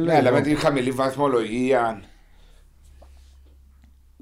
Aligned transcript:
Ναι, 0.00 0.14
αλλά 0.14 0.32
με 0.32 0.40
τη 0.40 0.54
χαμηλή 0.54 0.90
βαθμολογία 0.90 2.02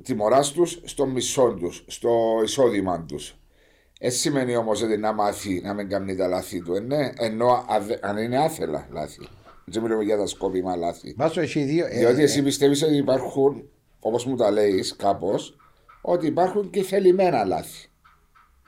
τιμωράς 0.02 0.52
τους 0.52 0.80
στο 0.84 1.06
μισό 1.06 1.54
τους, 1.60 1.84
στο 1.86 2.40
εισόδημα 2.44 3.04
τους. 3.04 3.34
Έτσι 3.98 4.18
σημαίνει 4.18 4.56
όμως 4.56 4.82
ότι 4.82 4.96
να 4.96 5.12
μάθει 5.12 5.60
να 5.60 5.74
μην 5.74 5.88
κάνει 5.88 6.16
τα 6.16 6.28
λάθη 6.28 6.62
του. 6.62 6.74
Ε, 6.74 6.80
ναι, 6.80 7.12
ενώ 7.16 7.64
αν 8.00 8.16
είναι 8.16 8.38
άθελα 8.38 8.88
λάθη. 8.92 9.28
Δεν 9.64 9.82
μιλούμε 9.82 10.04
για 10.04 10.16
τα 10.16 10.26
σκόπιμα 10.26 10.76
λάθη. 10.76 11.14
Βάσο 11.16 11.40
έχει 11.40 11.62
δύο. 11.62 11.86
ε, 11.86 11.98
Διότι 11.98 12.20
ε, 12.20 12.22
εσύ 12.22 12.42
πιστεύεις 12.42 12.82
ότι 12.82 12.96
υπάρχουν, 12.96 13.68
όπως 14.00 14.24
μου 14.24 14.36
τα 14.36 14.50
λέεις 14.50 14.96
κάπως, 14.96 15.56
ότι 16.00 16.26
υπάρχουν 16.26 16.70
και 16.70 16.82
θελημένα 16.82 17.44
λάθη. 17.44 17.88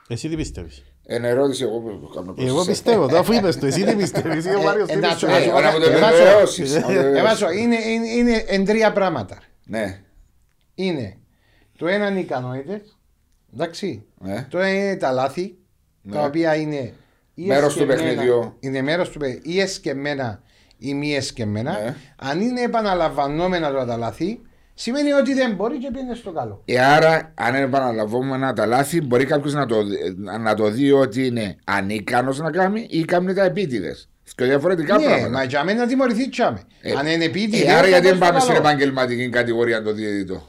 Εσύ 0.07 0.29
τι 0.29 0.35
πιστεύεις; 0.35 0.83
Εν 1.05 1.23
ερώτηση, 1.25 1.63
εγώ 1.63 1.79
που 1.79 2.09
κάνω 2.15 2.33
προς 2.33 2.45
Εγώ 2.47 2.55
εσένα. 2.59 2.71
πιστεύω, 2.71 3.07
το 3.07 3.17
αφού 3.17 3.33
είπες 3.33 3.57
το, 3.59 3.65
εσύ 3.65 3.83
τι 3.83 3.95
πιστεύεις. 3.95 4.45
Ή 4.45 4.49
ο 4.49 4.59
Ε, 4.59 4.63
Μάριος 4.63 4.87
τι 4.87 4.93
εντάξει, 4.93 5.25
πιστεύεις. 5.25 5.47
Ε, 5.47 5.51
ώρα 5.51 5.71
που 5.73 5.79
το 5.79 5.89
Ε, 5.89 5.99
βάζω- 5.99 6.15
επιβεβαιώσεις, 6.15 6.73
να 6.75 6.81
το 6.81 6.91
ε, 6.91 6.93
επιβεβαιώσεις. 6.93 7.23
Βάσο, 7.39 7.51
είναι, 7.51 7.75
είναι, 7.75 8.07
είναι 8.07 8.43
εν 8.47 8.65
τρία 8.65 8.91
πράγματα. 8.91 9.37
Ναι, 9.65 9.99
Είναι 10.75 11.17
το 11.77 11.87
ένα 11.87 12.07
είναι 12.09 12.19
οι 12.19 12.21
ικανότητες. 12.21 12.97
Εντάξει. 13.53 14.05
ναι. 14.19 14.47
Το 14.49 14.57
ένα 14.59 14.73
είναι 14.73 14.95
τα 14.95 15.11
λάθη. 15.11 15.57
Ναι. 16.01 16.13
Τα 16.15 16.23
οποία 16.23 16.55
είναι. 16.55 16.93
ή 17.33 17.45
Μέρος 17.45 17.73
του 17.75 17.81
εσκεμμένα- 17.81 18.09
παιχνιδιού. 18.09 18.53
Είναι 18.59 18.81
μέρος 18.81 19.09
του 19.09 19.19
παιχνιδιού. 19.19 19.51
Ή 19.51 19.59
εσκεμμένα 19.59 20.41
ή 20.77 20.93
μη 20.93 21.15
εσκεμμένα. 21.15 21.71
Ναι. 21.71 21.95
Αν 22.15 22.41
είναι 22.41 22.61
επαναλαμβανόμενα 22.61 23.71
τώρα 23.71 23.85
τα 23.85 23.97
λάθη, 23.97 24.41
σημαίνει 24.73 25.11
ότι 25.11 25.33
δεν 25.33 25.55
μπορεί 25.55 25.77
και 25.77 25.91
πήγαινε 25.91 26.15
στο 26.15 26.31
καλό. 26.31 26.61
Ε, 26.65 26.79
άρα, 26.85 27.31
αν 27.35 27.55
επαναλαμβάνουμε 27.55 28.53
τα 28.53 28.65
λάθη, 28.65 29.01
μπορεί 29.01 29.25
κάποιος 29.25 29.53
να, 29.53 29.65
το, 29.65 29.75
να 30.39 30.53
το 30.55 30.69
δει 30.69 30.91
ότι 30.91 31.25
είναι 31.25 31.55
ανίκανος 31.63 32.39
να 32.39 32.51
κάνει 32.51 32.87
ή 32.89 33.05
κάνει 33.05 33.33
τα 33.33 33.43
επίτηδες. 33.43 34.07
Και 34.35 34.45
διαφορετικά 34.45 34.97
Ναι, 34.97 35.03
πράγματα. 35.05 35.29
μα 35.29 35.43
για 35.43 35.63
μένα 35.63 35.79
να 35.79 35.87
τιμωρηθεί 35.87 36.29
τσάμε. 36.29 36.61
Ε, 36.81 36.91
Αν 36.91 37.07
είναι 37.07 37.27
πίτι, 37.29 37.63
Ε, 37.63 37.73
άρα 37.73 37.87
γιατί 37.87 38.07
δεν 38.07 38.17
πάμε 38.17 38.39
στην 38.39 38.55
επαγγελματική 38.55 39.29
κατηγορία 39.29 39.83
το 39.83 39.93
διαιτητό. 39.93 40.47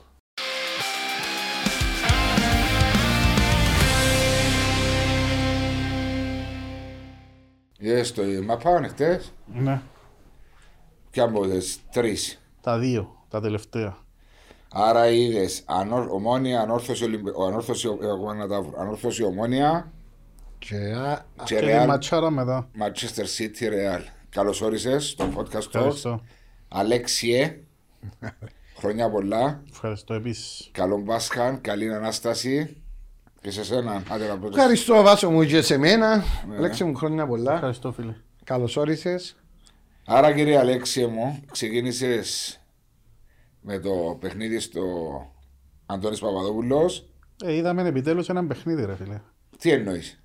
Είδες 7.78 8.12
το, 8.12 8.22
μα 8.46 8.56
πάνε 8.56 8.88
χτες; 8.88 9.32
Ναι, 9.54 9.80
και 11.10 11.20
από 11.20 11.46
τις 11.46 11.78
τρεις; 11.92 12.40
τα 12.60 12.78
δύο, 12.78 13.24
τα 13.28 13.40
τελευταία. 13.40 13.96
Άρα 14.76 15.10
είδες 15.10 15.62
ανώ, 15.66 16.06
ομόνια, 16.10 16.60
ανόρθωση, 16.60 17.04
Ολυμπι... 17.04 17.30
ο, 17.34 17.44
ανόρθωση, 17.44 17.88
ε, 18.02 18.06
εγώ 18.06 18.34
να 18.34 18.48
τα 18.48 18.62
βρω. 18.62 18.80
ανόρθωση 18.80 19.24
ομόνια 19.24 19.92
Και, 20.58 20.76
α, 20.76 21.24
και 21.44 21.54
Και 21.54 21.60
τη 21.60 21.66
Real 21.68 21.86
ματσάρα 21.86 22.30
μετά. 22.30 22.68
Manchester 22.78 23.24
City 23.38 23.62
Real. 23.62 24.00
Καλώς 24.28 24.60
όρισες 24.60 25.08
στο 25.08 25.32
podcast 25.36 25.56
talks. 25.56 25.74
Ευχαριστώ. 25.74 26.20
Αλέξιε, 26.68 27.60
χρόνια 28.78 29.10
πολλά. 29.10 29.62
Ευχαριστώ 29.70 30.14
επίσης. 30.14 30.68
Καλό 30.72 31.02
Πάσχα, 31.02 31.58
καλή 31.62 31.94
Ανάσταση. 31.94 32.76
Και 33.40 33.50
σε 33.50 33.64
σένα, 33.64 34.02
άντε 34.08 34.28
να 34.28 34.38
πω. 34.38 34.46
Ευχαριστώ 34.46 35.02
Βάσο 35.02 35.30
μου 35.30 35.44
και 35.44 35.62
σε 35.62 35.78
μένα. 35.78 36.16
Ναι. 36.48 36.56
Αλέξη 36.56 36.84
μου 36.84 36.94
χρόνια 36.94 37.26
πολλά. 37.26 37.54
Ευχαριστώ 37.54 37.92
φίλε. 37.92 38.14
Καλώς 38.44 38.76
όρισες. 38.76 39.36
Άρα 40.06 40.32
κύριε 40.34 40.58
Αλέξιε 40.58 41.06
μου, 41.06 41.40
ξεκίνησες 41.50 42.58
με 43.66 43.78
το 43.78 44.16
παιχνίδι 44.20 44.58
στο 44.58 44.82
Αντώνης 45.86 46.20
Παπαδόπουλος. 46.20 47.08
Ε, 47.44 47.54
είδαμε 47.54 47.82
επιτέλους 47.88 48.28
ένα 48.28 48.46
παιχνίδι 48.46 48.84
ρε 48.84 48.94
φίλε. 48.96 49.20
Τι 49.58 49.70
εννοείς; 49.70 50.22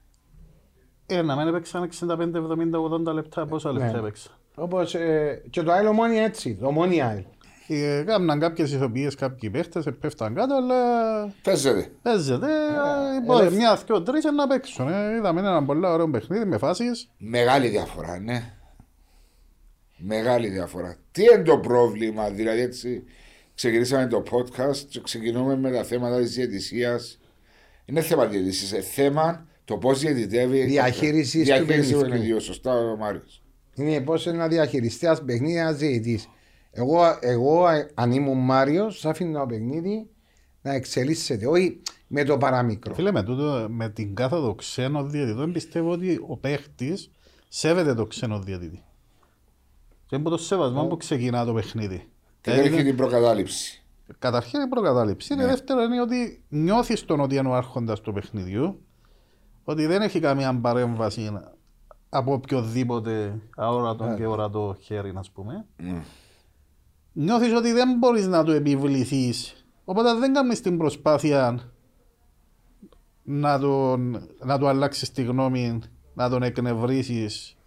Ε, 1.06 1.22
να 1.22 1.36
μην 1.36 1.48
έπαιξαν 1.48 1.84
65, 1.84 2.36
70, 2.36 3.10
80 3.10 3.14
λεπτά. 3.14 3.46
Πόσα 3.46 3.72
λεπτά 3.72 3.92
Ναι. 3.92 3.98
έπαιξαν; 3.98 4.34
Όπως 4.56 4.96
ε, 4.96 5.44
και 5.50 5.62
το 5.64 5.72
άλλο 5.72 5.90
ομόνια 5.90 6.24
έτσι. 6.24 6.56
Το 6.56 6.68
ομόνια 6.68 7.08
άλλο. 7.08 7.26
Ε, 7.68 8.04
Κάμναν 8.06 8.40
κάποιες 8.40 8.72
ηθοποιίες, 8.72 9.16
κάποιοι 9.16 9.50
παίχτες, 9.50 9.86
ε, 9.86 9.92
πέφταν 9.92 10.34
κάτω, 10.36 10.56
αλλά 10.56 10.78
Παίζεται. 11.44 11.92
παίζεται. 12.02 12.46
ε, 12.46 13.18
ε, 13.18 13.22
μπορεί 13.26 13.46
ε, 13.46 13.50
Μια, 13.50 13.76
δυο, 13.86 14.02
τρεις 14.02 14.26
ε, 14.26 14.32
να 14.32 14.48
παίξουν. 14.48 14.88
ε. 14.88 15.16
Είδαμε 15.16 15.40
ένα 15.40 15.64
πολύ 15.66 15.86
ωραίο 15.86 16.10
παιχνίδι 16.10 16.46
με 16.46 16.58
φάσεις. 16.58 17.10
Μεγάλη 17.18 17.68
διαφορά, 17.68 18.20
ναι. 18.20 18.54
Μεγάλη 19.98 20.48
διαφορά. 20.50 20.96
Τι 21.12 21.24
είναι 21.24 21.44
το 21.44 21.58
πρόβλημα, 21.60 22.30
δηλαδή 22.30 22.62
έτσι 22.62 23.04
ξεκινήσαμε 23.60 24.08
το 24.08 24.24
podcast 24.32 24.78
και 24.90 25.02
ξεκινούμε 25.02 25.58
με 25.58 25.72
τα 25.72 25.84
θέματα 25.84 26.20
της 26.20 26.34
διαιτησίας. 26.34 27.20
Είναι 27.86 28.02
θέμα 28.02 28.26
διαιτησίας, 28.26 28.72
είναι 28.72 28.82
θέμα 28.82 29.48
το 29.66 29.78
πώς 29.78 30.00
διαιτητεύει. 30.00 30.64
Διαχείρισης 30.64 31.40
του 31.40 31.46
Διαχείριση 31.46 31.94
του 31.94 32.00
παιχνιδιού. 32.00 32.10
παιχνιδιού, 32.10 32.42
σωστά 32.42 32.74
ο 32.74 32.96
Μάριος. 32.96 33.44
Είναι 33.76 34.02
πώς 34.02 34.26
να 34.26 34.48
διαχειριστεί 34.48 35.06
ένα 35.06 35.24
παιχνίδι 35.24 35.58
ένας 35.58 35.78
διαιτητής. 35.78 36.30
Εγώ, 36.72 37.18
εγώ, 37.20 37.70
ε, 37.70 37.90
αν 37.94 38.12
ήμουν 38.12 38.38
Μάριος, 38.38 39.00
θα 39.00 39.10
άφηνα 39.10 39.40
το 39.40 39.46
παιχνίδι 39.46 40.08
να 40.62 40.74
εξελίσσεται. 40.74 41.48
Όχι 41.48 41.82
με 42.08 42.24
το 42.24 42.38
παραμικρό. 42.38 42.94
Φίλε, 42.94 43.12
με, 43.12 43.24
τούτο, 43.24 43.68
με 43.70 43.90
την 43.90 44.16
κάθοδο 44.16 44.56
ξένο 44.56 45.04
διαιτητών 45.04 45.52
πιστεύω 45.52 45.92
ότι 45.92 46.24
ο 46.28 46.38
παίχτης 46.38 47.12
σέβεται 47.48 47.94
το 47.94 48.06
ξένο 48.06 48.40
διαιτητή. 48.40 48.84
Και 50.06 50.16
από 50.16 50.30
το 50.30 50.38
σεβασμό 50.38 50.86
που 50.86 50.98
ξεκινά 50.98 51.46
το 51.46 51.54
παιχνίδι. 51.54 52.08
Και 52.42 52.52
Ε, 52.52 52.56
δεν 52.56 52.66
είναι- 52.66 52.76
έχει 52.76 52.84
την 52.86 52.96
προκατάληψη. 52.96 53.84
Καταρχήν 54.20 54.62
η 54.62 54.68
προκατάληψη. 54.68 55.36
Ναι. 55.36 55.42
Και 55.42 55.48
δεύτερο 55.48 55.82
είναι 55.82 56.02
ότι 56.02 56.44
νιώθεις 56.50 57.06
τον 57.06 57.20
ότι 57.20 57.36
είναι 57.36 57.48
ο 57.48 57.54
άρχοντας 57.56 58.02
του 58.02 58.14
παιχνιδιού, 58.14 58.82
ότι 59.64 59.86
δεν 59.86 60.02
έχει 60.02 60.20
καμία 60.20 60.60
παρέμβαση 60.60 61.32
από 62.10 62.34
οποιοδήποτε 62.34 63.40
αόρατο 63.58 64.14
και 64.18 64.26
ορατό 64.26 64.78
χέρι, 64.80 65.10
α 65.10 65.24
πούμε. 65.34 65.66
Ναι. 65.78 66.02
Νιώθεις 67.14 67.54
ότι 67.54 67.72
δεν 67.72 67.98
μπορείς 67.98 68.28
να 68.28 68.44
του 68.44 68.52
επιβληθείς. 68.52 69.66
Οπότε 69.86 70.14
δεν 70.14 70.34
κάνεις 70.34 70.62
την 70.62 70.78
προσπάθεια 70.78 71.72
να, 73.24 73.60
τον, 73.60 74.28
να 74.44 74.58
του 74.60 74.68
αλλάξεις 74.68 75.12
τη 75.12 75.24
γνώμη, 75.24 75.80
να 76.14 76.30
τον 76.30 76.44
εκνευρίσεις, 76.44 77.58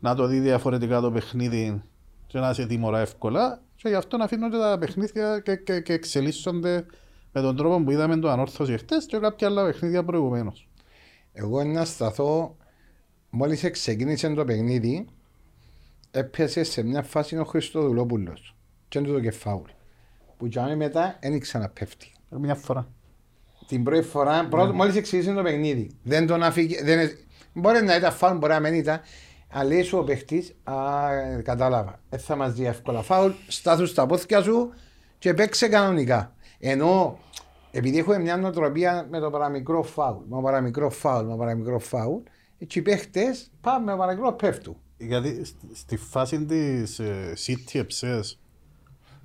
να 0.00 0.14
το 0.14 0.26
δει 0.26 0.38
διαφορετικά 0.40 1.00
το 1.00 1.10
παιχνίδι 1.10 1.82
και 2.26 2.38
να 2.38 2.52
σε 2.52 2.66
τιμωρά 2.66 2.98
εύκολα. 2.98 3.60
Και 3.86 3.92
γι' 3.92 3.98
αυτό 3.98 4.16
να 4.16 4.24
αφήνονται 4.24 4.58
τα 4.58 4.78
παιχνίδια 4.78 5.40
και, 5.40 5.56
και, 5.56 5.80
και 5.80 5.92
εξελίσσονται 5.92 6.86
με 7.32 7.40
τον 7.40 7.56
τρόπο 7.56 7.84
που 7.84 7.90
είδαμε 7.90 8.16
το 8.16 8.30
ανόρθωση 8.30 8.76
χτες 8.76 9.06
και 9.06 9.18
κάποια 9.18 9.46
άλλα 9.46 9.64
παιχνίδια 9.64 10.04
προηγουμένως. 10.04 10.68
Εγώ 11.32 11.64
να 11.64 11.84
σταθώ, 11.84 12.56
μόλις 13.30 13.70
ξεκίνησε 13.70 14.28
το 14.28 14.44
παιχνίδι, 14.44 15.06
έπιασε 16.10 16.62
σε 16.64 16.82
μια 16.82 17.02
φάση 17.02 17.36
ο 17.38 17.44
Χριστοδουλόπουλος. 17.44 18.56
Και 18.88 18.98
είναι 18.98 19.08
το 19.08 19.20
κεφάουλ. 19.20 19.70
Που 20.36 20.46
για 20.46 20.62
μένα 20.62 20.76
μετά 20.76 21.18
δεν 21.20 21.40
ξαναπέφτει. 21.40 22.12
Μια 22.28 22.54
φορά. 22.54 22.88
Την 23.66 23.82
πρώτη 23.84 24.06
φορά, 24.06 24.42
Ναι. 24.42 24.48
πρώτο, 24.48 24.72
μόλις 24.74 25.00
ξεκίνησε 25.00 25.32
το 25.32 25.42
παιχνίδι. 25.42 25.90
Δεν 26.02 26.26
τον 26.26 26.42
αφήγε, 26.42 26.82
δεν, 26.82 26.98
ε- 26.98 27.18
μπορεί 27.52 27.82
να 27.82 27.96
ήταν 27.96 28.12
φάουλ, 28.12 28.38
μπορεί 28.38 28.52
να 28.52 28.60
μην 28.60 28.74
ήταν. 28.74 29.00
Αλλά 29.58 29.68
λέει 29.68 29.82
σου 29.82 29.98
ο 29.98 30.04
παιχτής, 30.04 30.54
α, 30.64 30.74
κατάλαβα, 31.42 32.00
δεν 32.08 32.18
θα 32.20 32.36
μας 32.36 32.52
δει 32.52 32.64
εύκολα 32.64 33.02
φάουλ, 33.02 33.30
στάθους 33.48 33.90
στα 33.90 34.06
πόθηκια 34.06 34.42
σου 34.42 34.72
και 35.18 35.34
παίξε 35.34 35.68
κανονικά. 35.68 36.34
Ενώ, 36.58 37.18
επειδή 37.70 37.98
έχουμε 37.98 38.18
μια 38.18 38.36
νοοτροπία 38.36 39.06
με 39.10 39.18
το 39.20 39.30
παραμικρό 39.30 39.82
φάουλ, 39.82 40.22
με 40.28 40.36
το 40.36 40.42
παραμικρό 40.42 40.90
φάουλ, 40.90 41.24
με 41.24 41.30
το 41.30 41.36
παραμικρό 41.36 41.78
φάουλ, 41.78 42.20
έτσι 42.58 42.78
οι 42.78 42.82
παίχτες 42.82 43.50
πάμε 43.60 43.84
με 43.84 43.90
το 43.90 43.96
παραμικρό 43.98 44.32
πέφτουν. 44.32 44.76
Γιατί 44.98 45.44
στη, 45.44 45.66
στη 45.74 45.96
φάση 45.96 46.44
της 46.44 46.98
ε, 46.98 47.32
City 47.46 47.78
Εψές, 47.78 48.38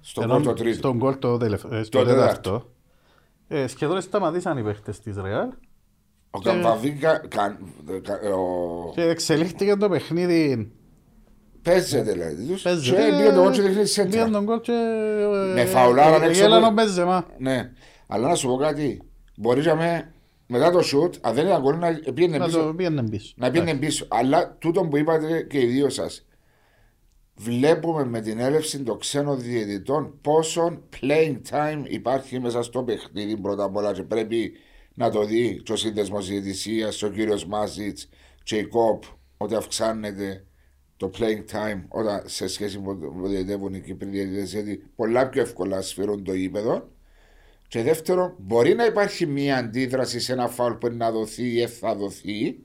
Στον 0.01 0.23
ενώ 0.23 0.33
κόλ 0.33 0.43
το 0.43 0.53
τρίτο. 0.53 0.77
στον 0.77 0.97
γκολ 0.97 1.19
το, 1.19 1.37
τελευ- 1.37 1.71
ε, 1.73 1.83
στο 1.83 1.99
Το 1.99 2.05
τέταρτο, 2.05 2.69
ε, 3.47 3.67
σχεδόν 3.67 4.01
σταματήσαν 4.01 4.57
οι 4.57 4.63
παίχτες 4.63 4.99
της 4.99 5.15
Ρεάλ 5.15 5.49
Ο 6.31 6.39
Καμπαβίκα 6.39 7.17
κα- 7.27 7.57
κα- 8.03 8.19
ο- 8.35 8.91
και 8.93 9.01
εξελίχθηκε 9.01 9.75
το 9.75 9.89
παιχνίδι. 9.89 10.71
παίζεται 11.61 12.11
δηλαδή. 12.11 12.45
τους 12.45 12.61
Παίζεται, 12.61 13.01
Και 13.01 13.09
πήγε 13.17 13.31
το 13.31 13.41
κόλ 13.41 13.51
και 13.51 13.59
δείχνει 13.61 13.73
πήγε 13.75 13.85
σέντρα. 13.85 14.29
τον 14.29 14.43
γκολ 14.43 14.59
και... 14.61 14.71
Με 15.53 15.65
φαουλάρα 15.65 16.25
έξω 16.25 16.41
Γέλαν 16.41 16.57
από- 16.63 16.67
ο 16.67 16.71
Μπέζεμα. 16.73 17.25
Ναι. 17.37 17.71
Αλλά 18.07 18.27
να 18.27 18.35
σου 18.35 18.47
πω 18.47 18.55
κάτι. 18.55 19.01
Μπορείς 19.37 19.65
να 19.65 19.75
με 19.75 20.13
μετά 20.47 20.71
το 20.71 20.81
σουτ, 20.81 21.15
αν 21.21 21.33
δεν 21.33 21.45
ήταν 21.47 21.61
γκολ, 21.61 21.77
να 21.77 21.99
πήγαινε 22.13 22.37
Να 22.37 22.45
πίσω. 22.45 22.57
το 22.63 22.73
πήγαινε 22.73 23.03
πίσω. 23.09 23.33
Να 23.37 23.51
πήγαινε 23.51 23.73
πίσω. 23.73 24.05
Αλλά 24.09 24.55
τούτο 24.59 24.81
που 24.85 24.97
είπατε 24.97 25.41
και 25.49 25.59
οι 25.59 25.65
δύο 25.65 25.89
σας. 25.89 26.25
Βλέπουμε 27.35 28.05
με 28.05 28.21
την 28.21 28.39
έλευση 28.39 28.79
των 28.83 28.99
ξένων 28.99 29.39
διαιτητών 29.41 30.17
πόσο 30.21 30.81
playing 31.01 31.37
time 31.49 31.81
υπάρχει 31.83 32.39
μέσα 32.39 32.63
στο 32.63 32.83
παιχνίδι 32.83 33.37
πρώτα 33.37 33.63
απ' 33.63 33.75
όλα 33.75 33.93
και 33.93 34.03
πρέπει 34.03 34.51
να 34.95 35.09
το 35.11 35.23
δει 35.25 35.61
και 35.63 35.71
ο 35.71 35.75
σύνδεσμο 35.75 36.19
διαιτησία, 36.21 36.87
ο 37.03 37.07
κύριος 37.07 37.45
Μάζιτς 37.45 38.09
και 38.43 38.55
η 38.57 38.65
ΚΟΠ 38.65 39.03
ότι 39.37 39.55
αυξάνεται 39.55 40.45
το 40.97 41.11
playing 41.17 41.51
time 41.55 41.81
όταν 41.87 42.21
σε 42.25 42.47
σχέση 42.47 42.79
με 42.79 42.85
το 42.85 42.93
που 43.07 43.27
διαιτεύουν 43.27 43.73
οι 43.73 43.79
Κύπροι 43.81 44.09
διαιτητές 44.09 44.51
γιατί 44.51 44.83
πολλά 44.95 45.29
πιο 45.29 45.41
εύκολα 45.41 45.81
σφυρούν 45.81 46.23
το 46.23 46.33
γήπεδο 46.33 46.89
και 47.67 47.83
δεύτερον 47.83 48.33
μπορεί 48.37 48.73
να 48.75 48.85
υπάρχει 48.85 49.25
μια 49.25 49.57
αντίδραση 49.57 50.19
σε 50.19 50.33
ένα 50.33 50.47
φάουλ 50.47 50.73
που 50.73 50.87
είναι 50.87 50.95
να 50.95 51.11
δοθεί 51.11 51.43
ή 51.61 51.67
θα 51.67 51.95
δοθεί 51.95 52.55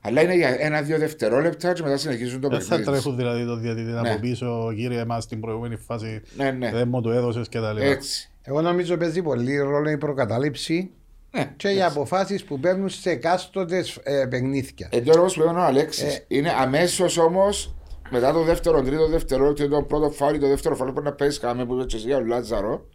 Αλλά 0.00 0.22
είναι 0.22 0.34
για 0.34 0.56
ένα-δύο 0.58 0.98
δευτερόλεπτα 0.98 1.72
και 1.72 1.82
μετά 1.82 1.96
συνεχίζουν 1.96 2.40
το 2.40 2.48
Δεν 2.48 2.60
θα 2.60 2.68
παιχνίδι. 2.68 2.90
τρέχουν 2.90 3.16
δηλαδή 3.16 3.44
το 3.44 3.56
διαιτητή 3.56 3.90
Ναι. 3.90 4.10
από 4.10 4.20
πίσω, 4.20 4.72
κύριε 4.76 5.04
μας 5.04 5.24
στην 5.24 5.40
προηγούμενη 5.40 5.76
φάση 5.76 6.20
Ναι, 6.36 6.50
ναι. 6.50 6.70
δεν 6.70 6.88
μου 6.88 7.00
το 7.00 7.10
έδωσες 7.10 7.48
και 7.48 7.58
τα 7.60 7.72
λοιπά. 7.72 7.84
Έτσι. 7.86 8.30
Εγώ 8.42 8.60
νομίζω 8.60 8.96
παίζει 8.96 9.22
πολύ 9.22 9.58
ρόλο 9.58 9.90
η 9.90 9.98
προκατάληψη 9.98 10.90
Ναι. 11.34 11.52
και 11.56 11.68
οι 11.68 11.82
αποφάσεις 11.82 12.44
που 12.44 12.60
παίρνουν 12.60 12.88
σε 12.88 13.10
εκάστοτε 13.10 13.84
ε, 14.02 14.26
παιχνίδια. 14.30 14.88
Ε, 14.90 15.00
τώρα 15.00 15.20
όπως 15.20 15.36
λέγανε 15.36 15.58
ο 15.58 15.62
Αλέξης, 15.62 16.14
Ε. 16.16 16.24
είναι 16.28 16.50
αμέσως 16.58 17.18
όμως 17.18 17.74
μετά 18.10 18.32
το 18.32 18.42
δεύτερο, 18.42 18.82
τρίτο, 18.82 19.08
δευτερόλεπτο, 19.08 19.68
το 19.68 19.82
πρώτο 19.82 20.10
φάουλ, 20.10 20.38
το 20.38 20.48
δεύτερο 20.48 20.74
φάουλ 20.76 20.90
πρέπει 20.90 21.06
να 21.06 21.12
παίζει 21.14 21.38
κάμε 21.40 21.66
που 21.66 21.74
είπες 21.74 21.86
και 21.86 21.96
εσύ 21.96 22.06
για 22.06 22.16
ο 22.16 22.20
Λάτζαρο. 22.24 22.86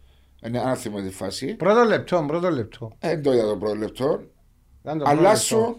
Είναι 0.46 0.60
αν 0.60 0.76
θυμάμαι 0.76 1.08
τη 1.08 1.14
φάση. 1.14 1.54
Πρώτο 1.54 1.84
λεπτό, 1.84 2.24
πρώτο 2.26 2.50
λεπτό. 2.50 2.92
Ε, 2.98 3.08
δεν 3.08 3.22
το 3.22 3.32
είδα 3.32 3.46
το 3.46 3.56
πρώτο 3.56 3.74
λεπτό. 3.74 4.20
Ήταν 4.82 4.98
το 4.98 5.04
πρώτο 5.04 5.10
λεπτό. 5.10 5.26
Αλλάσου 5.28 5.76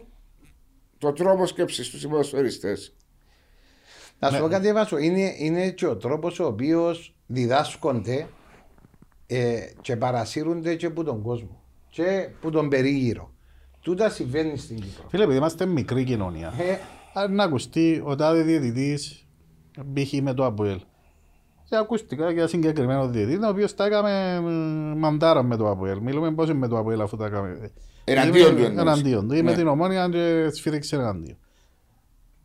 το 0.97 1.13
τρόπο 1.13 1.45
σκέψης 1.45 1.89
του 1.89 2.09
ποδοσφαιριστέ. 2.09 2.77
Να 4.19 4.27
σου 4.29 4.33
Ναι. 4.35 4.39
πω 4.41 4.47
κάτι, 4.47 4.73
Βάσο, 4.73 4.97
είναι, 4.97 5.33
είναι 5.37 5.69
και 5.69 5.87
ο 5.87 5.97
τρόπος 5.97 6.39
ο 6.39 6.45
οποίος 6.45 7.15
διδάσκονται 7.25 8.27
ε, 9.27 9.59
και 9.81 9.95
παρασύρονται 9.95 10.75
και 10.75 10.85
από 10.85 11.03
τον 11.03 11.21
κόσμο 11.21 11.60
και 11.91 12.29
από 12.39 12.51
τον 12.51 12.69
περίγυρο. 12.69 13.31
Τούτα 13.81 14.09
συμβαίνει 14.09 14.57
στην 14.57 14.75
Κύπρο. 14.75 15.03
Φίλε, 15.09 15.23
επειδή 15.23 15.37
είμαστε 15.37 15.65
μικρή 15.65 16.03
κοινωνία, 16.03 16.47
Ε, 16.57 16.77
αν 17.13 17.35
να 17.35 17.43
ακουστεί 17.43 18.01
ο 18.05 18.15
τάδε 18.15 18.41
διαιτητής 18.41 19.25
π.χ. 19.93 20.13
με 20.21 20.33
το 20.33 20.45
ΑΠΟΕΛ. 20.45 20.79
Και 21.69 21.75
ακούστηκα 21.77 22.31
για 22.31 22.47
συγκεκριμένο 22.47 23.07
διαιτητή, 23.07 23.45
ο 23.45 23.47
οποίος 23.49 23.75
τα 23.75 23.85
έκαμε 23.85 24.39
μ, 24.41 24.99
μαντάρα 24.99 25.43
με 25.43 25.55
το 25.57 25.69
ΑΠΟΕΛ. 25.69 25.97
Μιλούμε 26.01 26.31
πώς 26.33 26.49
είναι 26.49 26.57
με 26.57 26.67
το 26.67 26.77
ΑΠΟΕΛ 26.77 27.01
αφού 27.01 27.17
τα 27.17 27.25
έκαμε. 27.25 27.71
Εναντίον 28.03 28.35
Είμαι- 28.51 28.59
του 28.59 28.65
εννοείς. 28.65 28.81
Εναντίον 28.81 29.27
του. 29.27 29.33
Ή 29.35 29.41
με 29.41 29.51
Ναι. 29.51 29.57
την 29.57 29.67
ομόνια 29.67 30.09
και 30.09 30.49
σφύριξε 30.51 30.95
εναντίον. 30.95 31.37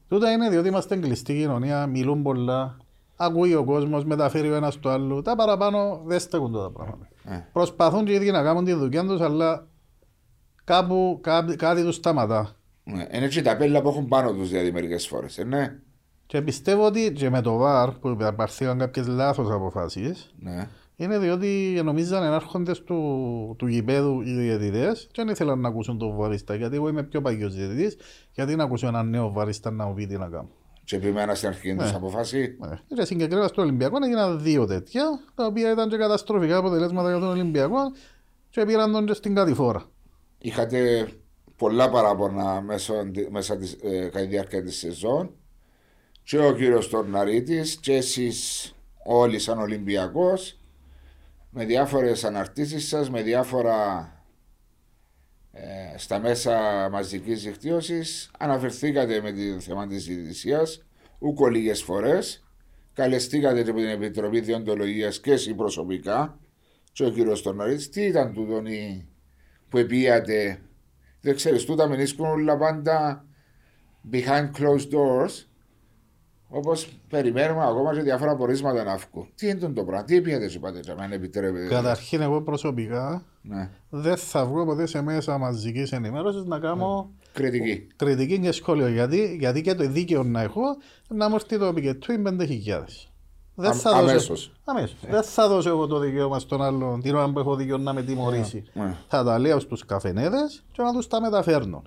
Τούτα 0.08 0.30
είναι 0.32 0.48
διότι 0.50 0.68
είμαστε 0.68 0.96
κλειστή 0.96 1.34
κοινωνία, 1.34 1.86
μιλούν 1.86 2.22
πολλά, 2.22 2.76
ακούει 3.16 3.54
ο 3.54 3.64
κόσμος, 3.64 4.04
μεταφέρει 4.04 4.50
ο 4.50 4.54
ένας 4.54 4.80
το 4.80 4.90
άλλο. 4.90 5.22
Τα 5.22 5.36
παραπάνω 5.36 6.02
δεν 6.06 6.20
στέκουν 6.20 6.52
τα 6.52 6.70
πράγματα. 6.74 7.08
Ε. 7.28 7.48
Προσπαθούν 7.52 8.04
και 8.04 8.12
οι 8.12 8.14
ίδιοι 8.14 8.30
να 8.30 8.42
κάνουν 8.42 8.64
τη 8.64 8.72
δουλειά 8.72 9.04
τους, 9.04 9.20
αλλά 9.20 9.68
κάπου 10.64 11.18
κάτι, 11.22 11.56
κάτι 11.56 11.82
τους 11.82 11.94
σταματά. 11.94 12.56
Ναι. 12.84 13.06
Είναι 13.12 13.28
και 13.28 13.42
τα 13.42 13.56
πέλα 13.56 13.82
που 13.82 13.88
έχουν 13.88 14.08
πάνω 14.08 14.32
τους 14.32 14.48
δηλαδή 14.48 14.72
μερικές 14.72 15.06
φορές. 15.06 15.38
Ε, 15.38 15.44
ναι. 15.44 15.78
Και 16.26 16.42
πιστεύω 16.42 16.86
ότι 16.86 17.12
και 17.12 17.30
με 17.30 17.40
το 17.40 17.56
ΒΑΡ 17.56 17.90
που 17.90 18.08
υπαρθήκαν 18.08 18.78
κάποιες 18.78 19.06
λάθος 19.06 19.50
αποφάσεις 19.50 20.34
ναι. 20.38 20.68
είναι 20.96 21.18
διότι 21.18 21.80
νομίζαν 21.84 22.22
ενάρχοντες 22.22 22.82
του, 22.82 23.54
του 23.58 23.66
γηπέδου 23.66 24.20
οι 24.20 24.32
διαιτητές 24.32 25.08
και 25.12 25.22
δεν 25.22 25.28
ήθελαν 25.28 25.60
να 25.60 25.68
ακούσουν 25.68 25.98
τον 25.98 26.16
βαρίστα 26.16 26.54
γιατί 26.54 26.76
εγώ 26.76 26.88
είμαι 26.88 27.02
πιο 27.02 27.20
παγιός 27.20 27.54
διαιτητής 27.54 27.96
γιατί 28.32 28.56
να 28.56 28.64
ακούσω 28.64 28.86
έναν 28.86 29.08
νέο 29.08 29.32
βαρίστα 29.32 29.70
να 29.70 29.86
μου 29.86 29.94
πει 29.94 30.06
τι 30.06 30.18
να 30.18 30.28
κάνω. 30.28 30.48
Και 30.86 30.96
επιμένα 30.96 31.34
στην 31.34 31.48
αρχική 31.48 31.72
Ναι. 31.72 31.90
του 31.90 31.96
αποφάση. 31.96 32.56
Ε, 32.88 32.94
Και 32.94 33.04
συγκεκριμένα 33.04 33.46
στο 33.48 33.62
Ολυμπιακό 33.62 33.96
έγιναν 34.04 34.42
δύο 34.42 34.66
τέτοια 34.66 35.02
τα 35.34 35.46
οποία 35.46 35.70
ήταν 35.70 35.88
και 35.88 35.96
καταστροφικά 35.96 36.56
αποτελέσματα 36.56 37.10
για 37.10 37.18
τον 37.18 37.28
Ολυμπιακό 37.28 37.78
και 38.50 38.64
πήραν 38.64 38.92
τον 38.92 39.06
και 39.06 39.12
στην 39.14 39.34
κατηφόρα. 39.34 39.84
Είχατε 40.38 41.08
πολλά 41.56 41.90
παράπονα 41.90 42.60
μέσω, 42.60 42.94
μέσα 43.30 43.56
της, 43.56 43.72
ε, 43.82 43.98
κατά 44.04 44.20
τη 44.20 44.26
διάρκεια 44.26 44.62
της 44.62 44.76
σεζόν. 44.78 45.30
Και 46.22 46.38
ο 46.38 46.52
κύριος 46.52 46.88
Τορναρίτης 46.88 47.76
και 47.76 47.94
εσείς 47.94 48.72
όλοι 49.04 49.38
σαν 49.38 49.58
Ολυμπιακός 49.58 50.58
με 51.50 51.64
διάφορες 51.64 52.24
αναρτήσεις 52.24 52.88
σας, 52.88 53.10
με 53.10 53.22
διάφορα 53.22 54.10
ε, 55.58 55.98
στα 55.98 56.18
μέσα 56.20 56.88
μαζικής 56.92 57.42
δικτύωσης 57.42 58.30
αναφερθήκατε 58.38 59.20
με 59.20 59.32
το 59.32 59.60
θέμα 59.60 59.86
της 59.86 60.04
διαιτησίας 60.06 60.86
ούκο 61.18 61.48
λίγες 61.48 61.82
φορές. 61.82 62.44
Καλεστήκατε 62.92 63.62
και 63.62 63.70
από 63.70 63.78
την 63.78 63.88
Επιτροπή 63.88 64.40
Διοντολογίας 64.40 65.20
και 65.20 65.32
εσύ 65.32 65.54
προσωπικά. 65.54 66.38
Και 66.92 67.04
ο 67.04 67.10
κύριος 67.10 67.42
Τορναρίτη, 67.42 67.88
τι 67.88 68.02
ήταν 68.02 68.32
τούτον 68.32 68.66
η 68.66 69.08
που 69.68 69.78
επίατε; 69.78 70.60
Δεν 71.20 71.34
ξέρεις, 71.34 71.64
τούτα 71.64 71.88
μενίσκουν 71.88 72.26
όλα 72.26 72.56
πάντα 72.56 73.26
behind 74.12 74.50
closed 74.58 74.90
doors. 74.90 75.45
Όπως 76.48 76.88
περιμένουμε 77.08 77.64
ακόμα 77.66 77.94
και 77.94 78.00
διάφορα 78.00 78.36
πορίσματα 78.36 78.84
να 78.84 78.96
βγουν. 78.96 79.28
Τι 79.34 79.48
είναι 79.48 79.68
το 79.68 79.84
πράγμα, 79.84 80.04
τι 80.04 80.16
επίατε, 80.16 80.44
είπατε, 80.44 80.80
και 80.80 80.90
αν 80.98 81.12
επιτρέπετε. 81.12 81.66
Καταρχήν 81.68 82.20
εγώ 82.20 82.42
προσωπικά 82.42 83.22
Ναι. 83.42 83.70
δεν 83.88 84.16
θα 84.16 84.44
βγω 84.46 84.64
ποτέ 84.64 84.86
σε 84.86 85.02
μέσα 85.02 85.38
μαζικής 85.38 85.92
ενημέρωσης 85.92 86.44
να 86.44 86.58
κάνω 86.58 87.10
Κριτική. 87.32 87.86
κριτική 87.96 88.38
και 88.38 88.52
σχόλιο. 88.52 88.88
Γιατί, 88.88 89.36
γιατί 89.40 89.60
και 89.62 89.74
το 89.74 89.88
δίκαιο 89.88 90.22
να 90.22 90.40
έχω 90.42 90.62
να 91.08 91.28
μου 91.28 91.34
έρθει 91.34 91.58
το 91.58 91.72
πικετού 91.72 92.12
είναι 92.12 92.30
5.000. 92.30 93.10
Δεν 93.54 93.70
Α- 93.70 93.74
θα 93.74 93.90
δώσω- 93.90 94.08
αμέσως. 94.10 94.52
αμέσως. 94.64 94.96
Δεν 95.10 95.22
θα 95.22 95.48
δώσω 95.48 95.68
εγώ 95.68 95.86
το 95.86 95.98
δικαίωμα 95.98 96.38
στον 96.38 96.62
άλλον 96.62 97.00
την 97.02 97.14
ώρα 97.14 97.30
που 97.32 97.38
έχω 97.38 97.56
δίκαιο 97.56 97.78
να 97.78 97.92
με 97.92 98.02
τιμωρήσει. 98.02 98.64
Ναι. 98.72 98.94
Θα 99.08 99.24
τα 99.24 99.38
λέω 99.38 99.60
στους 99.60 99.84
καφενέδες 99.84 100.64
και 100.72 100.82
να 100.82 100.92
τους 100.92 101.06
τα 101.06 101.20
μεταφέρνω. 101.20 101.82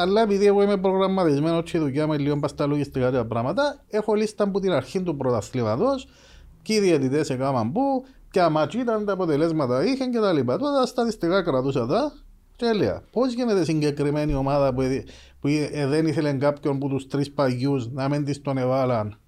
Αλλά 0.00 0.20
επειδή 0.22 0.46
εγώ 0.46 0.62
είμαι 0.62 0.76
προγραμματισμένος 0.76 1.70
και 1.70 1.76
η 1.76 1.80
δουλειά 1.80 2.06
μου 2.06 2.12
είναι 2.12 2.22
λίγο 2.22 2.38
πας 2.38 2.50
στα 2.50 2.66
λογιστικά 2.66 3.10
και 3.10 3.16
τα 3.16 3.26
πράγματα, 3.26 3.84
έχω 3.88 4.14
λίστα 4.14 4.44
από 4.44 4.60
την 4.60 4.72
αρχή 4.72 5.02
του 5.02 5.16
πρωταθλήματος 5.16 6.06
και 6.62 6.74
οι 6.74 6.80
διαιτητές 6.80 7.30
έκαναν 7.30 7.72
που, 7.72 7.80
ποια 8.30 8.48
μάτσι 8.48 8.78
ήταν, 8.78 9.04
τα 9.04 9.12
αποτελέσματα 9.12 9.84
είχαν 9.84 10.10
και 10.10 10.18
τα 10.18 10.32
λοιπά. 10.32 10.58
Τότε 10.58 10.78
τα 10.80 10.86
στατιστικά 10.86 11.42
κρατούσα 11.42 11.86
τα 11.86 12.12
και 12.56 12.66
έλεγα 12.66 13.02
πώς 13.12 13.32
γίνεται 13.32 13.64
συγκεκριμένη 13.64 14.34
ομάδα 14.34 14.74
που, 14.74 14.80
ε- 14.80 15.04
που 15.40 15.48
ε, 15.48 15.86
δεν 15.86 16.06
ήθελε 16.06 16.32
κάποιον 16.32 16.76
από 16.76 16.88
τους 16.88 17.06
τρεις 17.06 17.32
παγιούς 17.32 17.90
να 17.90 18.08
μην 18.08 18.24
της 18.24 18.42
τον 18.42 18.58
εβάλαν; 18.58 19.18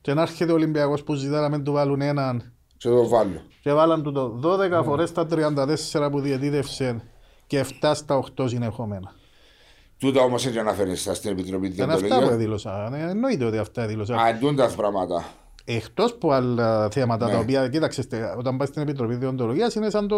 Και 0.00 0.14
να 0.14 0.22
έρχεται 0.22 0.52
ο 0.52 0.54
Ολυμπιακός 0.54 1.02
που 1.02 1.14
ζητά 1.14 1.40
να 1.40 1.48
μην 1.48 1.64
του 1.64 1.72
βάλουν 1.72 2.00
έναν 2.00 2.52
Και 2.76 2.88
το 2.88 3.08
βάλω. 3.08 3.40
και 3.62 3.72
βάλαν 3.72 4.02
του 4.02 4.12
το 4.12 4.40
12 4.42 4.82
φορές 4.84 5.12
τα 5.12 5.26
34 5.26 6.08
που 6.10 6.20
διαιτήτευσε 6.20 7.02
και 7.46 7.64
7 7.80 7.90
στα 7.94 8.22
8 8.36 8.48
συνεχόμενα. 8.48 9.20
Τούτα 10.02 10.20
όμως 10.22 10.46
έτσι 10.46 10.58
αναφέρει 10.58 10.96
στα 10.96 11.14
στην 11.14 11.30
Επιτροπή 11.30 11.68
Δεν 11.68 11.84
αυτά 11.90 11.96
που 12.00 12.06
Διοντολογία. 12.06 12.34
έδηλωσα. 12.34 12.88
Ναι, 12.90 12.98
εννοείται 13.10 13.44
ότι 13.44 13.58
αυτά 13.58 13.82
έδηλωσα. 13.82 14.16
Αντούν 14.16 14.56
τα 14.56 14.70
πράγματα. 14.76 15.24
Εκτός 15.64 16.10
από 16.12 16.30
άλλα 16.30 16.90
θέματα 16.90 17.26
Ναι. 17.26 17.32
τα 17.32 17.38
οποία, 17.38 17.68
κοίταξε, 17.68 18.02
στε- 18.02 18.34
όταν 18.38 18.56
πας 18.56 18.68
στην 18.68 18.82
Επιτροπή 18.82 19.14
Διοντολογίας 19.14 19.74
είναι 19.74 19.90
σαν 19.90 20.08
το 20.08 20.16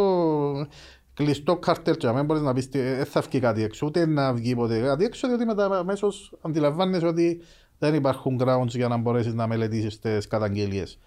κλειστό 1.15 1.57
καρτέλ. 1.57 1.97
Και 1.97 2.11
δεν 2.11 2.25
μπορείς 2.25 2.43
να 2.43 2.53
πεις 2.53 2.69
δεν 2.69 3.05
θα 3.05 3.21
βγει 3.21 3.41
κάτι 3.41 3.63
έξω, 3.63 3.87
ούτε 3.87 4.07
να 4.07 4.33
βγει 4.33 4.55
ποτέ 4.55 4.81
κάτι 4.81 5.05
έξω, 5.05 5.29
διότι 5.29 5.45
μετά 5.45 5.79
αμέσως 5.79 6.33
αντιλαμβάνεσαι 6.43 7.07
ότι 7.07 7.41
δεν 7.79 7.95
υπάρχουν 7.95 8.41
grounds 8.43 8.69
για 8.69 8.89
να 8.89 8.97
μπορέσεις 8.97 9.35
να 9.35 9.47
μελετήσεις 9.47 9.99
τις 9.99 10.27
καταγγελίες. 10.27 10.99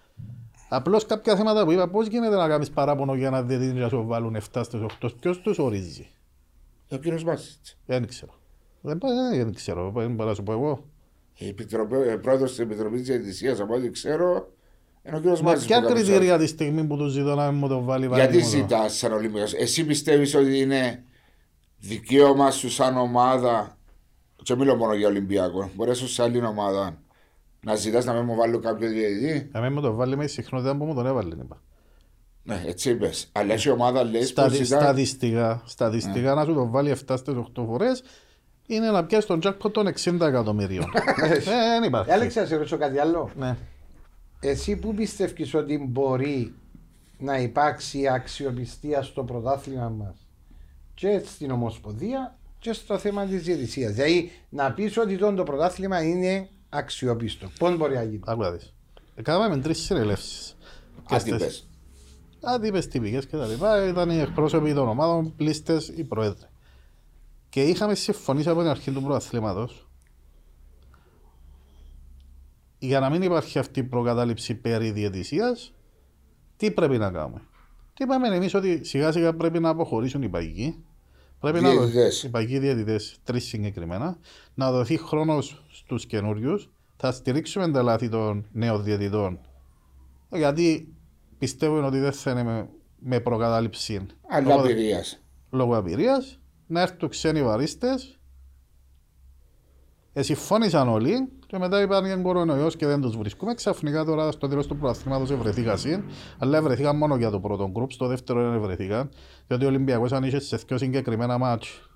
Απλώς 0.68 1.06
κάποια 1.06 1.36
θέματα 1.36 1.64
που 1.64 1.70
είπα, 1.72 1.88
πώς 1.88 2.06
γίνεται 2.06 2.36
να 2.36 2.48
κάνεις 2.48 2.70
παράπονο 2.70 3.14
για 3.14 3.30
να 3.30 3.42
διαιτητή 3.42 3.78
να 3.78 3.88
σου 3.88 4.04
βάλουν 4.06 4.36
7 4.36 4.64
στι 4.64 4.76
8, 5.00 5.08
ποιος 5.20 5.40
τους 5.40 5.58
ορίζει; 5.58 6.06
Ο 6.90 6.96
κύριος 6.96 7.24
Μάσιτς. 7.24 7.76
Δεν 7.86 8.06
ξέρω. 8.06 8.32
Δεν, 8.96 8.98
δεν 9.44 9.54
ξέρω, 9.54 9.92
δεν 9.96 10.14
μπορώ 10.14 10.28
να 10.28 10.34
σου 10.34 10.42
πω 10.42 10.52
εγώ. 10.52 10.84
Πρόεδρος 12.22 12.50
της 12.50 12.58
Επιτροπής 12.58 13.02
Διαιτησία, 13.02 13.56
από 13.62 13.74
ό,τι 13.74 13.90
ξέρω, 13.90 14.52
είναι 15.02 15.16
ο 15.16 15.20
κύριος 15.20 15.40
Μα 15.40 15.50
Μάσιτ. 15.50 15.66
ποια 15.66 15.80
κριτήρια 15.80 16.38
τη 16.38 16.46
στιγμή 16.46 16.84
που 16.84 16.96
τους 16.96 17.12
ζητώ 17.12 17.34
να 17.34 17.50
μου 17.52 17.68
το 17.68 17.82
βάλει 17.82 18.08
βάλει 18.08 18.20
Γιατί 18.22 18.36
μου 18.36 18.42
το. 18.42 18.48
ζητάς 18.48 18.96
σαν 18.96 19.12
Ολυμπιακός, 19.12 19.52
Εσύ 19.54 19.84
πιστεύεις 19.84 20.34
ότι 20.34 20.58
είναι 20.58 21.02
δικαίωμα 21.78 22.50
σου 22.50 22.70
σαν 22.70 22.96
ομάδα. 22.96 23.76
Και 24.42 24.54
μιλώ 24.56 24.76
μόνο 24.76 24.94
για 24.94 25.08
Ολυμπιακό. 25.08 25.70
Μπορεί 25.74 25.94
σου 25.94 26.08
σε 26.08 26.22
άλλη 26.22 26.44
ομάδα 26.44 26.98
να 27.60 27.74
ζητάς 27.74 28.04
να 28.04 28.12
μην 28.12 28.24
μου 28.24 28.34
βάλω 28.34 28.58
κάποιο 28.58 28.88
διαιτητή; 28.88 29.48
Να 29.52 29.60
μην 29.60 29.72
μου 29.72 29.80
το 29.80 29.94
βάλει 29.94 30.16
με 30.16 30.26
συχνότητα 30.26 30.76
που 30.76 30.84
μου 30.84 30.94
τον 30.94 31.06
έβαλε. 31.06 31.34
Είπα. 31.34 31.62
Ναι, 32.42 32.62
έτσι 32.66 32.90
είπες. 32.90 33.28
Αλλά 33.32 33.52
έτσι 33.52 33.68
η 33.68 33.70
ομάδα 33.70 34.04
λέει 34.04 34.22
Στα, 34.22 34.42
πω 34.44 34.50
ζητά. 34.50 34.64
στατιστικά, 34.80 35.62
στατιστικά 35.66 36.34
να 36.34 36.44
σου 36.44 36.54
το 36.54 36.68
βάλει 36.70 36.90
7 37.08 37.14
στις 37.18 37.34
8 37.56 37.64
φορές 37.66 38.02
είναι 38.70 38.90
να 38.90 39.04
πιάσει 39.04 39.26
τον 39.26 39.40
jackpot 39.42 39.72
των 39.72 39.86
60 39.86 40.20
εκατομμυρίων. 40.20 40.84
ε, 41.22 41.38
δεν 41.38 41.82
υπάρχει. 41.82 42.10
Άλεξ, 42.12 42.34
να 42.34 42.44
σε 42.44 42.56
ρωτήσω 42.56 42.76
κάτι 42.76 42.98
άλλο. 42.98 43.30
Ναι. 43.38 43.56
Εσύ 44.40 44.76
που 44.76 44.94
πιστεύεις 44.94 45.54
ότι 45.54 45.86
μπορεί 45.88 46.54
να 47.18 47.38
υπάρξει 47.38 48.08
αξιοπιστία 48.08 49.02
στο 49.02 49.24
πρωτάθλημα 49.24 49.88
μας 49.88 50.26
και 50.94 51.22
στην 51.24 51.50
Ομοσπονδία 51.50 52.36
και 52.58 52.72
στο 52.72 52.98
θέμα 52.98 53.24
της 53.24 53.42
διαιτησίας; 53.42 53.92
Δηλαδή 53.92 54.30
να 54.48 54.72
πεις 54.72 54.96
ότι 54.98 55.16
το, 55.16 55.34
το 55.34 55.42
πρωτάθλημα 55.42 56.02
είναι 56.02 56.48
αξιόπιστο. 56.68 57.50
Πώς 57.58 57.76
μπορεί 57.76 57.94
να 57.94 58.02
γίνει; 58.02 58.20
Άκου 58.26 58.40
να 58.40 58.50
δεις. 58.50 58.74
Κάναμε 59.22 59.56
τρεις 59.58 59.78
συνελεύσεις. 59.78 60.56
Και 61.08 61.14
Άτυπε. 61.14 61.38
στις- 61.38 61.68
άτυπες 62.42 62.88
τυπικές 62.88 63.26
και 63.26 63.36
τα 63.36 63.46
λοιπά. 63.46 63.86
Ήταν 63.88 64.10
οι 64.10 64.20
εκπρόσωποι 64.20 64.74
των 64.74 64.88
ομάδων, 64.88 65.34
πλήστες, 65.36 65.88
οι 65.96 66.04
πρόεδροι. 66.04 66.46
Και 67.48 67.62
είχαμε 67.62 67.94
συμφωνήσει 67.94 68.48
από 68.48 68.60
την 68.60 68.68
αρχή 68.68 68.90
του 68.90 69.02
πρωταθλήματος 69.02 69.88
για 72.78 73.00
να 73.00 73.10
μην 73.10 73.22
υπάρχει 73.22 73.58
αυτή 73.58 73.80
η 73.80 73.84
προκατάληψη 73.84 74.54
περί 74.54 74.90
διαιτησίας, 74.90 75.74
τι 76.56 76.70
πρέπει 76.70 76.98
να 76.98 77.10
κάνουμε. 77.10 77.40
Τι 77.94 78.04
είπαμε 78.04 78.28
εμείς 78.36 78.54
ότι 78.54 78.84
σιγά 78.84 79.12
σιγά 79.12 79.34
πρέπει 79.34 79.58
να 79.60 79.68
αποχωρήσουν 79.68 80.22
οι 80.22 80.28
παγικοί, 80.28 80.82
Πρέπει 81.40 81.60
να 81.60 81.68
δοθεί, 81.74 81.90
Διαιτητές. 81.90 82.22
οι 82.22 82.30
παγιοί 82.30 82.58
διαιτητές, 82.58 83.18
τρεις 83.24 83.44
συγκεκριμένα, 83.44 84.18
να 84.54 84.72
δοθεί 84.72 84.96
χρόνος 84.96 85.64
στους 85.70 86.06
καινούριους. 86.06 86.70
Θα 86.96 87.12
στηρίξουμε 87.12 87.70
τα 87.70 87.82
λάθη 87.82 88.08
των 88.08 88.46
νέων 88.52 88.82
διαιτητών. 88.82 89.38
Γιατί 90.30 90.94
πιστεύω 91.38 91.86
ότι 91.86 91.98
δεν 91.98 92.12
θα 92.12 92.30
είναι 92.30 92.42
με, 92.42 92.68
με 92.98 93.20
προκατάληψη 93.20 94.06
Αλλά 94.28 94.54
λόγω, 94.54 94.68
εμπειρία. 94.68 95.04
λόγω 95.50 95.76
απειρίας. 95.76 96.38
Να 96.70 96.80
έρθουν 96.80 97.08
ξένοι 97.08 97.42
βαρίστες. 97.42 98.18
Ε, 100.12 100.22
συμφώνησαν 100.22 100.88
όλοι 100.88 101.28
και 101.46 101.58
μετά 101.58 101.80
είπαν 101.82 102.04
για 102.04 102.16
κορονοϊός 102.16 102.76
και 102.76 102.86
δεν 102.86 103.00
τους 103.00 103.16
βρίσκουμε. 103.16 103.54
Ξαφνικά 103.54 104.04
τώρα 104.04 104.30
στο 104.32 104.48
τέλος 104.48 104.66
του 104.66 104.76
προαθλήματος 104.76 105.30
ευρεθήκαν 105.30 105.78
συν, 105.78 106.02
αλλά 106.38 106.58
ευρεθήκαν 106.58 106.96
μόνο 106.96 107.16
για 107.16 107.30
το 107.30 107.40
πρώτο 107.40 107.70
γκρουπ, 107.70 107.90
στο 107.92 108.06
δεύτερο 108.06 108.50
δεν 108.50 108.60
ευρεθήκαν. 108.62 109.08
Διότι 109.46 109.64
ο 109.64 109.68
Ολυμπιακός 109.68 110.12
αν 110.12 110.22
είχε 110.24 110.40
σε 110.40 110.56
δύο 110.56 110.78
συγκεκριμένα 110.78 111.38
μάτς 111.38 111.90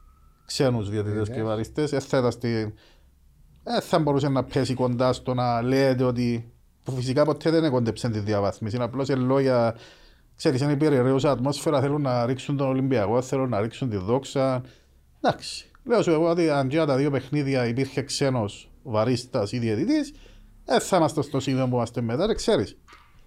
ξένους 0.47 0.91
διαιτητές 0.91 1.29
και 1.31 1.43
βαριστές, 1.43 1.91
δεν 1.91 2.00
θα, 2.00 2.19
ήταν 2.19 2.31
στην- 2.31 2.73
δεν 3.62 3.81
θα 3.81 3.99
μπορούσε 3.99 4.29
να 4.29 4.45
πέσει 4.45 4.75
κοντά 4.75 5.12
στο 5.12 5.35
να 5.35 5.62
λέτε 5.62 6.05
ότι 6.05 6.52
που 6.83 6.93
φυσικά 6.93 7.25
ποτέ 7.25 7.50
δεν 7.50 7.64
έκοντεψε 7.64 8.09
τη 8.09 8.19
διαβάθμιση, 8.19 8.76
είναι 8.76 8.85
απλώς 8.85 9.09
εν 9.09 9.21
λόγια 9.21 9.76
Ξέρεις, 10.42 10.61
είναι 10.61 10.72
η 10.72 10.76
περιραίουσα 10.76 11.30
ατμόσφαιρα, 11.30 11.80
θέλουν 11.80 12.02
να 12.02 12.26
ρίξουν 12.26 12.56
τον 12.56 12.68
Ολυμπιακό, 12.68 13.22
θέλουν 13.22 13.49
να 13.49 13.61
ρίξουν 13.61 13.88
τη 13.90 13.96
δόξα. 13.96 14.62
Εντάξει. 15.20 15.70
Λέω 15.84 16.02
σου 16.02 16.11
εγώ 16.11 16.28
ότι 16.28 16.50
αν 16.50 16.68
και 16.68 16.76
για 16.76 16.87
τα 16.87 16.96
δύο 16.96 17.11
παιχνίδια 17.11 17.66
υπήρχε 17.66 18.02
ξένος 18.02 18.70
βαρίστας 18.82 19.52
ή 19.52 19.58
διαιτητής, 19.58 20.14
δεν 20.64 20.80
θα 20.80 20.96
είμαστε 20.96 21.22
στο 21.22 21.40
σημείο 21.40 21.68
που 21.68 21.75
είμαστε 21.75 22.00
μετά, 22.00 22.26
δεν 22.26 22.37
ξέρεις. 22.37 22.78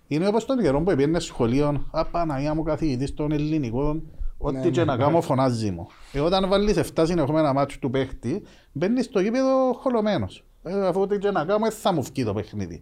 Είναι 0.07 0.27
όπως 0.27 0.45
τον 0.45 0.62
καιρό 0.62 0.77
που 0.81 0.95
πήγαινε 0.95 1.19
σχολείο, 1.19 1.88
«Α, 1.91 2.05
Παναγία 2.05 2.53
μου 2.53 2.63
καθηγητής 2.63 3.13
των 3.13 3.31
ελληνικών, 3.31 4.03
ό,τι 4.38 4.69
και 4.69 4.84
να 4.84 4.98
κάνω 4.98 5.22
φωνάζει 5.22 5.72
μου». 5.72 5.88
Ε, 6.12 6.19
όταν 6.19 6.50
βάλεις 6.50 6.77
7 6.77 7.03
συνεχόμενα 7.05 7.53
μάτσου 7.53 7.79
του 7.79 7.89
παίχτη, 7.89 8.43
μπαίνεις 8.72 9.05
στο 9.05 9.19
γήπεδο 9.19 9.74
χολωμένος. 9.74 10.45
Ε, 10.63 10.88
αφού 10.88 11.01
ό,τι 11.01 11.17
και 11.17 11.31
να 11.31 11.45
κάνω, 11.45 11.60
δεν 11.60 11.72
θα 11.72 11.93
μου 11.93 12.01
βγει 12.01 12.24
το 12.24 12.34
παιχνίδι. 12.34 12.81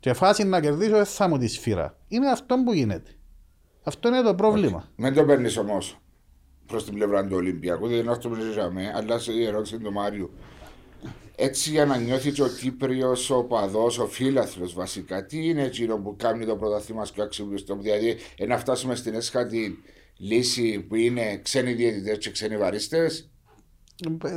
Και 0.00 0.12
φάση 0.12 0.44
να 0.44 0.60
κερδίσω, 0.60 0.96
δεν 0.96 1.04
θα 1.04 1.28
μου 1.28 1.38
τη 1.38 1.46
σφύρα. 1.46 1.96
Είναι 2.08 2.30
αυτό 2.30 2.56
που 2.64 2.72
γίνεται. 2.72 3.10
Αυτό 3.84 4.08
είναι 4.08 4.22
το 4.22 4.34
πρόβλημα. 4.34 4.88
Μην 4.96 5.14
το 5.14 5.24
παίρνεις 5.24 5.56
όμως 5.56 5.98
προς 6.66 6.84
την 6.84 6.94
πλευρά 6.94 7.26
του 7.26 7.36
Ολυμπιακού, 7.36 7.88
δεν 7.88 7.98
είναι 7.98 8.10
αυτό 8.10 8.28
που 8.28 8.34
ζήσαμε, 8.34 8.92
αλλά 8.94 9.18
σε 9.18 9.32
η 9.32 9.44
ερώτηση 9.44 9.78
του 9.78 9.92
Μάριου. 9.92 10.30
Έτσι 11.36 11.70
για 11.70 11.86
να 11.86 11.96
νιώθεις 11.96 12.34
και 12.34 12.42
ο 12.42 12.48
Κύπριος, 12.48 13.30
ο 13.30 13.44
παδός, 13.44 13.98
ο 13.98 14.06
φίλαθλος 14.06 14.74
βασικά, 14.74 15.26
τι 15.26 15.48
είναι 15.48 15.62
εκείνο 15.62 15.96
που 15.96 16.16
κάνει 16.18 16.46
το 16.46 16.56
πρωταθλήμα 16.56 17.06
πιο 17.14 17.22
αξιοπιστό, 17.22 17.76
δηλαδή 17.76 18.16
ε, 18.36 18.46
να 18.46 18.58
φτάσουμε 18.58 18.94
στην 18.94 19.14
έσχατη 19.14 19.78
λύση 20.16 20.80
που 20.80 20.94
είναι 20.94 21.38
ξένοι 21.42 21.72
διαιτητές 21.72 22.18
και 22.18 22.30
ξένοι 22.30 22.56
βαρίστε. 22.56 23.10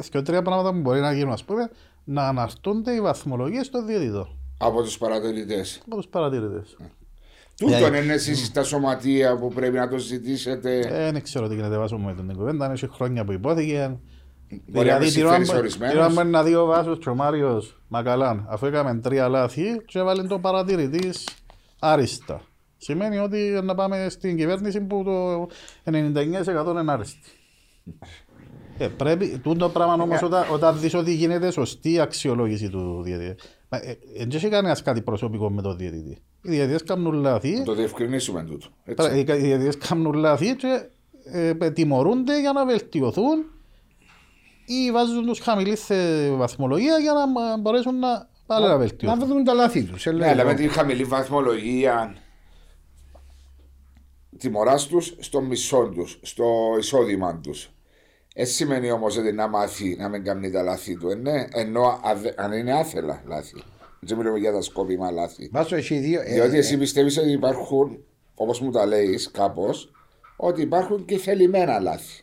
Και 0.09 0.21
τρία 0.21 0.41
πράγματα 0.41 0.71
που 0.71 0.79
μπορεί 0.79 0.99
να 0.99 1.13
γίνουν, 1.13 1.31
ας 1.31 1.43
πούμε, 1.43 1.69
να 2.03 2.27
αναρτούνται 2.27 2.91
οι 2.93 3.01
βαθμολογίες 3.01 3.69
των 3.69 3.85
διαιτητών 3.85 4.37
από 4.57 4.81
τους 4.83 4.97
παρατηρητές. 4.97 5.81
από 5.85 5.95
τους 5.95 6.07
παρατηρητές. 6.07 6.77
Τούτον 7.57 7.93
είναι 7.93 8.13
εσείς 8.13 8.45
στα 8.45 8.63
σωματεία 8.63 9.37
που 9.37 9.47
πρέπει 9.53 9.75
να 9.77 9.87
το 9.89 9.97
ζητήσετε. 9.97 10.79
Ε, 10.79 11.11
Δεν 11.11 11.21
ξέρω 11.21 11.47
τι 11.47 11.55
γίνεται 11.55 11.77
βάσο 11.77 11.97
μου 11.97 12.05
με 12.05 12.13
την 12.13 12.35
κουβέντα, 12.37 12.65
είναι 12.65 12.75
και 12.75 12.87
χρόνια 12.87 13.25
που 13.25 13.31
υπόθηκε. 13.31 13.97
Μπορεί 14.67 14.87
να 14.89 14.99
με 14.99 15.05
την 15.05 15.25
ώρα 15.25 15.35
συμφέρει 15.35 15.45
που- 15.45 15.57
ορισμένος. 15.57 15.93
την 15.93 16.03
ώρα 16.03 16.13
που 16.13 16.27
είναι 16.27 16.43
δύο 16.43 16.65
βάσους 16.65 16.99
και 16.99 17.09
ο 17.09 17.15
Μάριος 17.15 17.81
Μακαλάν, 17.87 18.45
αφού 18.49 18.65
έκαμε 18.65 18.95
τρία 18.95 19.27
λάθη 19.27 19.63
και 19.85 19.99
έβαλε 19.99 20.23
το 20.23 20.39
παρατηρητής 20.39 21.27
άριστα. 21.79 22.41
Σημαίνει 22.77 23.17
ότι 23.17 23.59
να 23.63 23.75
πάμε 23.75 24.07
στην 24.09 24.37
κυβέρνηση 24.37 24.81
που 24.81 25.03
το 25.03 25.47
99% 25.83 26.71
είναι 26.81 26.91
άριστη. 26.91 27.19
Ε, 28.77 28.87
πρέπει, 28.87 29.37
τούτο 29.43 29.69
πράγμα 29.69 29.93
όμως 30.03 30.21
όταν, 30.21 30.45
όταν 30.51 30.79
δεις 30.79 30.93
ότι 30.93 31.13
γίνεται 31.13 31.51
σωστή 31.51 31.99
αξιολόγηση 31.99 32.69
του 32.69 33.01
διαιτητή. 33.03 33.35
Μα, 33.69 33.77
ε, 33.77 33.89
ε, 33.89 33.97
Δεν 34.17 34.29
έχει 34.33 34.49
κανένας 34.49 34.81
κάτι 34.81 35.01
προσωπικό 35.01 35.49
με 35.49 35.61
τον 35.61 35.77
διαιτητή. 35.77 36.17
Οι 36.47 36.51
διαιτητές 36.51 36.83
κάνουν 36.83 37.13
λάθη, 37.13 37.49
Να 37.57 37.63
το 37.63 37.73
διευκρινίσουμε 37.73 38.43
τούτο. 38.43 38.67
Τώρα, 38.95 39.11
Έτσι. 39.13 39.33
Οι 39.37 39.41
διαιτητές 39.41 39.77
κάνουν 39.87 40.13
λάθη 40.13 40.55
και 40.55 40.85
ε, 41.23 41.71
τιμωρούνται 41.71 42.39
για 42.39 42.51
να 42.51 42.65
βελτιωθούν 42.65 43.45
ή 44.65 44.91
βάζουν 44.91 45.25
τους 45.25 45.39
χαμηλής 45.39 45.85
θε- 45.85 46.31
βαθμολογία 46.35 46.97
για 46.97 47.13
να 47.13 47.27
μα- 47.27 47.57
μπορέσουν 47.57 47.99
να 47.99 48.29
πάλι 48.45 48.63
να 48.65 48.71
Να 48.71 48.77
βελτιωθούν. 48.77 49.27
βρουν 49.27 49.43
τα 49.43 49.53
λάθη 49.53 49.83
τους. 49.83 50.05
ε, 50.05 50.11
Ναι, 50.11 50.17
λέω. 50.17 50.29
αλλά 50.29 50.43
με 50.45 50.53
τη 50.53 50.67
χαμηλή 50.67 51.03
βαθμολογία 51.03 52.15
τιμωράς 54.37 54.87
τους 54.87 55.15
στο 55.19 55.41
μισό 55.41 55.91
τους, 55.95 56.19
στο 56.21 56.45
εισόδημα 56.79 57.39
τους. 57.43 57.69
Έτσι 58.33 58.53
σημαίνει 58.53 58.91
όμως 58.91 59.17
ότι 59.17 59.31
να 59.31 59.47
μάθει 59.47 59.95
να 59.99 60.07
μην 60.09 60.23
κάνει 60.23 60.51
τα 60.51 60.61
λάθη 60.63 60.97
του. 60.97 61.09
Ε, 61.09 61.15
ναι, 61.15 61.45
ενώ 61.53 61.99
αδε- 62.03 62.39
αν 62.39 62.51
είναι 62.51 62.73
άθελα 62.73 63.21
λάθη. 63.27 63.63
Δεν 63.99 64.17
μιλούμε 64.17 64.39
για 64.39 64.51
τα 64.51 64.61
σκόπιμα 64.61 65.11
λάθη. 65.11 65.49
Βάσο 65.51 65.75
έχει 65.75 65.97
δύο. 65.97 66.21
ε, 66.21 66.33
Διότι 66.33 66.55
ε, 66.55 66.57
εσύ 66.59 66.77
πιστεύεις 66.77 67.17
ότι 67.17 67.31
υπάρχουν, 67.31 68.03
όπως 68.35 68.59
μου 68.59 68.71
τα 68.71 68.85
λέεις 68.85 69.31
κάπως, 69.31 69.91
ότι 70.35 70.61
υπάρχουν 70.61 71.05
και 71.05 71.17
θελημένα 71.17 71.79
λάθη. 71.79 72.21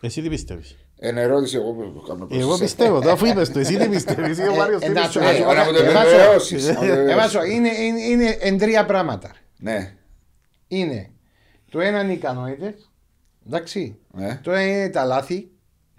Εσύ 0.00 0.22
τι 0.22 0.28
πιστεύεις; 0.28 0.76
Εν 0.98 1.16
ερώτηση, 1.18 1.56
εγώ 1.56 1.72
που 1.72 1.92
το 1.92 2.00
κάνω 2.00 2.26
προς 2.26 2.38
Εγώ 2.40 2.48
εσένα. 2.48 2.64
πιστεύω, 2.64 3.00
το 3.00 3.10
αφού 3.10 3.26
είπες 3.26 3.50
το, 3.52 3.58
εσύ 3.58 3.76
τι 3.76 3.88
πιστεύεις; 3.88 4.38
ή 4.38 4.48
ο 4.48 4.54
Μάριος 4.54 4.80
τι 4.80 4.86
ε, 4.86 4.90
να 4.92 5.02
σου- 5.08 5.20
πιστεύει. 5.20 5.42
Ε, 5.42 5.44
ώρα 5.44 5.64
που 5.66 5.72
το 5.72 5.82
Ε, 5.82 5.92
βάζω- 5.92 6.08
επιβεβαιώσεις, 6.10 6.66
να 6.68 6.74
το 6.74 6.84
ε, 6.84 6.86
επιβεβαιώσεις. 6.86 7.32
Βάσο, 7.32 7.44
είναι, 7.44 7.68
είναι, 7.68 8.00
είναι 8.00 8.36
εν 8.40 8.58
τρία 8.58 8.84
πράγματα. 8.84 9.30
Ναι, 9.58 9.94
Είναι 10.68 11.10
το 11.70 11.80
ένα 11.80 12.02
είναι 12.02 12.10
οι 12.12 12.14
ικανότητες. 12.14 12.90
Εντάξει. 13.46 13.98
ναι. 14.12 14.40
Το 14.42 14.50
ένα 14.52 14.66
είναι 14.66 14.88
τα 14.88 15.04
λάθη. 15.04 15.50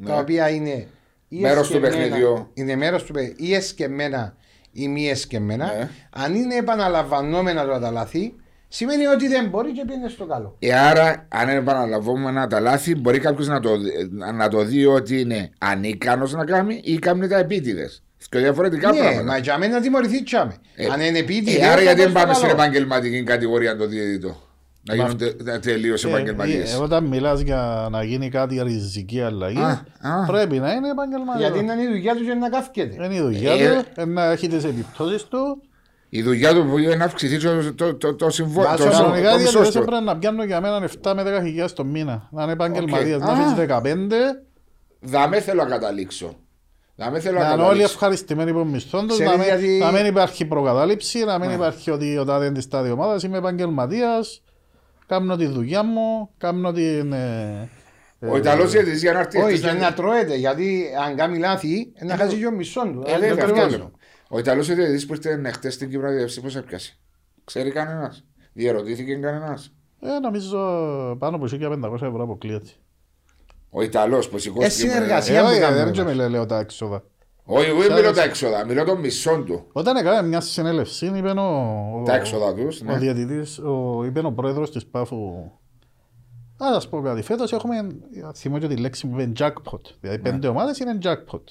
Τα 0.06 0.14
Ναι. 0.14 0.20
οποία 0.20 0.50
είναι. 0.50 0.88
ή 1.28 1.40
Μέρος 1.40 1.68
του 1.70 1.76
εσκεμμένα- 1.76 2.04
παιχνιδιού. 2.04 2.48
Είναι 2.54 2.76
μέρος 2.76 3.04
του 3.04 3.14
παιχνιδιού. 3.14 3.46
Ή 3.48 3.54
εσκεμμένα 3.54 4.36
ή 4.72 4.88
μη 4.88 5.10
εσκεμμένα. 5.10 5.66
Ναι. 5.66 5.90
Αν 6.10 6.36
είναι 6.36 6.56
επαναλαμβανόμενα 6.56 7.66
τώρα 7.66 7.80
τα 7.80 7.92
λάθη, 7.92 8.34
σημαίνει 8.68 9.06
ότι 9.06 9.28
δεν 9.28 9.48
μπορεί 9.50 9.72
και 9.72 9.84
πήγαινε 9.86 10.10
στο 10.10 10.26
καλό. 10.26 10.56
Ε, 10.60 10.74
άρα, 10.80 11.28
αν 11.30 11.50
επαναλαμβάνουμε 11.50 12.48
τα 12.50 12.60
λάθη, 12.60 12.96
μπορεί 12.96 13.20
κάποιος 13.20 13.48
να, 13.48 13.60
το, 13.60 13.70
να 14.36 14.48
το 14.48 14.64
δει 14.64 14.86
ότι 14.86 15.20
είναι 15.20 15.50
ανίκανος 15.58 16.34
να 16.34 16.46
κάνει 16.46 16.80
ή 16.84 17.00
κάνει 17.00 17.28
τα 17.28 17.38
επίτηδες. 17.38 18.04
Και 18.30 18.40
διαφορετικά 18.40 18.92
Ναι, 18.92 19.00
πράγματα. 19.00 19.24
μα 19.24 19.38
για 19.38 19.58
μένα 19.58 19.74
να 19.74 19.82
τιμωρηθεί 19.82 20.24
τσάμε. 20.24 20.56
Ε, 20.76 20.86
Αν 20.94 21.02
είναι 21.02 21.18
επίτη, 21.18 21.58
Ε, 21.58 21.68
άρα, 21.68 21.82
γιατί 21.82 22.02
δεν 22.02 22.12
πάμε 22.12 22.34
στην 22.34 22.50
επαγγελματική 22.50 23.24
κατηγορία 23.24 23.76
το 23.78 23.88
διαιτητό. 23.88 24.42
Να 24.90 24.96
Μα- 24.96 25.04
γίνονται 25.04 25.60
τελείω 25.60 25.94
Ε, 26.04 26.08
επαγγελματίες. 26.08 26.74
ε, 26.74 26.78
Όταν 26.78 27.04
μιλάς 27.04 27.40
για 27.40 27.88
να 27.92 28.04
γίνει 28.04 28.30
κάτι 28.30 28.62
ριζική 28.64 29.22
αλλαγή, 29.22 29.60
Α, 29.60 29.86
α. 30.02 30.26
πρέπει 30.26 30.60
να 30.60 30.72
είναι 30.72 30.90
επαγγελματικό. 30.90 31.38
Γιατί 31.38 31.60
είναι 31.60 31.74
η 31.82 31.88
δουλειά 31.88 32.16
τους 32.16 32.26
και 32.28 32.34
να 32.34 32.50
καύκεται. 32.50 33.04
Είναι 33.06 33.16
η 33.16 33.20
δουλειά 33.22 33.52
Ε, 33.54 33.74
τους, 33.76 33.84
ε, 33.96 34.06
να 34.06 34.24
έχει 34.32 34.48
τις 34.48 34.64
επιπτώσεις 34.64 35.24
του. 35.24 35.62
Η 36.10 36.22
δουλειά 36.22 36.54
του 36.54 36.78
είναι 36.78 36.96
να 36.96 37.06
αυξηθεί 37.06 37.40
το, 37.40 37.74
το, 37.74 37.96
το, 37.96 38.16
το 38.16 38.30
συμβόλαιο. 38.30 38.70
Βάζω 38.72 38.84
Το, 38.84 38.90
κανονικά 38.90 39.22
Κανονικά 39.22 39.30
οι 39.30 39.32
το 39.34 39.38
διαιτητές 39.38 39.66
μισθό 39.66 39.80
του. 39.80 39.86
πρέπει 39.86 40.04
να 40.04 40.18
πιάνουν 40.18 40.46
για 40.46 40.62
μένα 40.62 40.90
7 41.04 41.14
με 41.16 41.24
10 41.24 41.42
χιλιάδες 41.44 41.74
το 41.74 41.84
μήνα. 41.86 42.28
Να 42.32 42.44
είναι 42.44 42.52
επαγγελματίες, 42.52 43.16
Οκ. 43.16 43.22
να 43.22 43.28
Α. 43.28 43.32
αφήσεις 43.34 43.54
15 43.56 44.44
Δαμέ 45.00 45.40
θέλω 45.40 45.64
να 45.64 45.70
καταλήξω. 45.70 46.36
Δαμέ 46.96 47.20
θέλω 47.20 47.38
να 47.38 47.44
Να 47.44 47.46
είναι 47.48 47.56
όλοι 47.56 47.64
καταλήξω. 47.64 47.94
ευχαριστημένοι 47.94 48.54
που 48.54 48.66
μισθών 48.66 49.08
τους, 49.08 49.18
Ξέρεις 49.18 49.32
να, 49.32 49.38
μην- 49.38 49.48
γιατί- 49.48 49.80
να 49.80 49.92
μην 49.92 50.06
υπάρχει 50.06 50.46
προκατάληψη, 50.46 51.24
να 51.24 51.38
Ναι. 51.38 51.46
μην 51.46 51.56
υπάρχει 51.56 51.92
ότι 51.92 52.18
ο 52.18 52.26
τάδε 52.26 52.46
είναι 52.46 52.54
της 52.54 52.68
τάδε 52.68 52.90
ομάδας, 52.90 53.24
είμαι 53.24 53.38
επαγγελματίας, 53.38 54.42
κάνω 55.10 55.36
τη 55.36 55.46
δουλειά 55.46 55.84
μου, 55.84 56.30
κάνω 56.38 56.72
την... 56.72 57.14
ε, 57.14 57.70
Ο 58.20 58.38
Ιταλός 58.38 58.72
διαιτητής 58.72 59.02
για 59.02 59.14
να 59.14 59.20
έρθει. 59.20 59.38
Όχι, 59.38 59.48
χτες 59.58 59.72
και 59.72 59.78
να- 59.78 59.86
να 59.90 59.94
τρώεται, 59.94 60.36
γιατί 60.36 60.86
αν 61.06 61.16
κάνει 61.16 61.38
λάθη, 61.38 61.92
να 62.06 62.16
χάσει 62.18 62.38
και 62.38 62.46
ο 62.48 62.52
μισόν 62.52 62.94
του. 62.94 63.04
Ε, 63.08 63.14
Αν 63.14 63.20
βέβαια, 63.20 63.36
το 63.36 63.42
αυτό 63.42 63.54
κρυβάζει. 63.54 63.78
λέω. 63.78 63.92
Ο 64.30 64.40
Ιταλός 64.40 64.68
διαιτητής 64.68 65.06
που 65.06 65.14
ήρθε 65.14 65.52
χτες 65.52 65.74
στην 65.74 65.90
Κύπρο 65.90 66.10
διεύθυνση 66.10 66.42
πώς 66.42 66.56
έπιασε. 66.56 66.98
Ξέρει 67.44 67.72
κανένας. 67.72 68.26
Διερωτήθηκε 68.54 69.16
κανένας. 69.16 69.74
ε, 70.02 70.20
νομίζω 70.20 70.58
πάνω 71.20 71.36
από 71.36 71.46
1500 71.48 71.94
ευρώ 71.94 72.24
αποκλείεται. 72.24 72.70
Ο 73.70 73.82
Ιταλός 73.82 74.30
που 74.30 74.38
σηκώθηκε. 74.38 74.66
Ε, 74.66 74.90
συνεργασία. 74.90 75.40
Ε, 75.40 75.42
που 75.42 75.48
όχι, 75.50 75.60
κάνουμε 75.60 75.84
δεν 75.84 75.92
και 75.94 76.00
εμάς. 76.02 76.12
μιλάω 76.14 76.30
λέω 76.30 76.46
τα 76.46 76.60
έξοδα. 76.60 77.04
Όχι, 77.52 77.70
εγώ 77.70 77.80
δεν 77.82 77.94
μιλώ 77.94 78.14
τα 78.14 78.24
έξοδα, 78.24 78.66
μιλώ 78.66 78.84
των 78.84 79.00
μισών 79.00 79.46
του. 79.46 79.66
Όταν 79.72 79.96
έκανα 79.96 80.22
μια 80.22 80.42
συνέλευση, 80.42 81.06
είπε 81.16 81.30
ο, 81.30 82.04
Τα 82.06 82.16
έξοδα 82.16 82.54
τους, 82.54 82.82
ο 82.82 82.84
ναι. 82.86 82.98
διαιτητής, 82.98 83.60
ο, 83.60 84.04
είπε 84.06 84.20
ο 84.26 84.32
πρόεδρος 84.32 84.72
της 84.72 84.86
ΠΑΦου, 84.86 85.52
να 86.58 86.74
σας 86.74 86.90
πω 86.90 87.02
κάτι, 87.02 87.22
φέτος 87.22 87.52
έχουμε, 87.54 87.76
θυμώ 88.36 88.60
και 88.60 88.68
τη 88.68 88.76
λέξη 88.78 89.08
που 89.08 89.20
είπε 89.20 89.32
jackpot, 89.40 89.80
δηλαδή 90.02 90.22
Ναι. 90.22 90.30
πέντε 90.30 90.48
ομάδες 90.48 90.80
είναι 90.80 90.98
jackpot. 91.04 91.42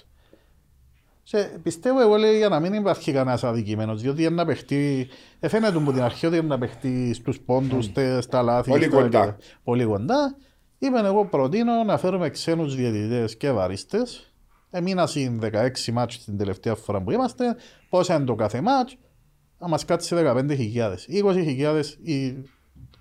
Και 1.23 1.47
πιστεύω 1.63 2.01
εγώ 2.01 2.17
λέει 2.17 2.37
για 2.37 2.49
να 2.49 2.61
μην 2.61 2.73
υπάρχει 2.73 3.13
κανένας 3.13 3.45
αδικημένος, 3.45 4.03
διότι 4.03 4.23
είναι 4.23 4.35
να 4.35 4.45
παιχτεί, 4.45 5.09
ε, 5.41 5.49
φαίνεται 5.49 5.77
από 5.77 5.93
την 5.93 6.03
αρχή 6.03 6.27
ότι 6.27 6.37
είναι 6.37 6.47
να 6.47 6.59
παιχτεί 6.59 7.15
στους 7.15 7.41
πόντους, 7.41 7.85
στε- 7.85 8.23
στα 8.23 8.43
λάθη. 8.43 8.71
Πολύ 8.71 8.85
στα- 8.85 8.97
κοντά. 9.03 9.37
Πολύ 9.65 9.85
κοντά. 9.85 10.37
Είπε 10.79 10.99
εγώ 11.05 11.25
προτείνω 11.25 11.85
να 11.85 11.99
φέρουμε 11.99 12.31
ξένους 12.31 12.75
διαιτητές 12.75 13.37
και 13.37 13.51
βαρίστες. 13.51 14.33
Έμεινα 14.71 15.07
συν 15.07 15.41
16 15.43 15.93
μάτς 15.93 16.25
την 16.25 16.37
τελευταία 16.39 16.75
φορά 16.75 17.03
που 17.03 17.11
είμαστε. 17.11 17.57
Πόσα 17.89 18.15
είναι 18.15 18.25
το 18.25 18.35
κάθε 18.35 18.61
μάτς. 18.61 18.97
Να 19.59 19.69
μας 19.69 19.85
κάτσει 19.85 20.15
15.000. 20.19 20.95
20.000 21.09 21.83
οι, 22.03 22.25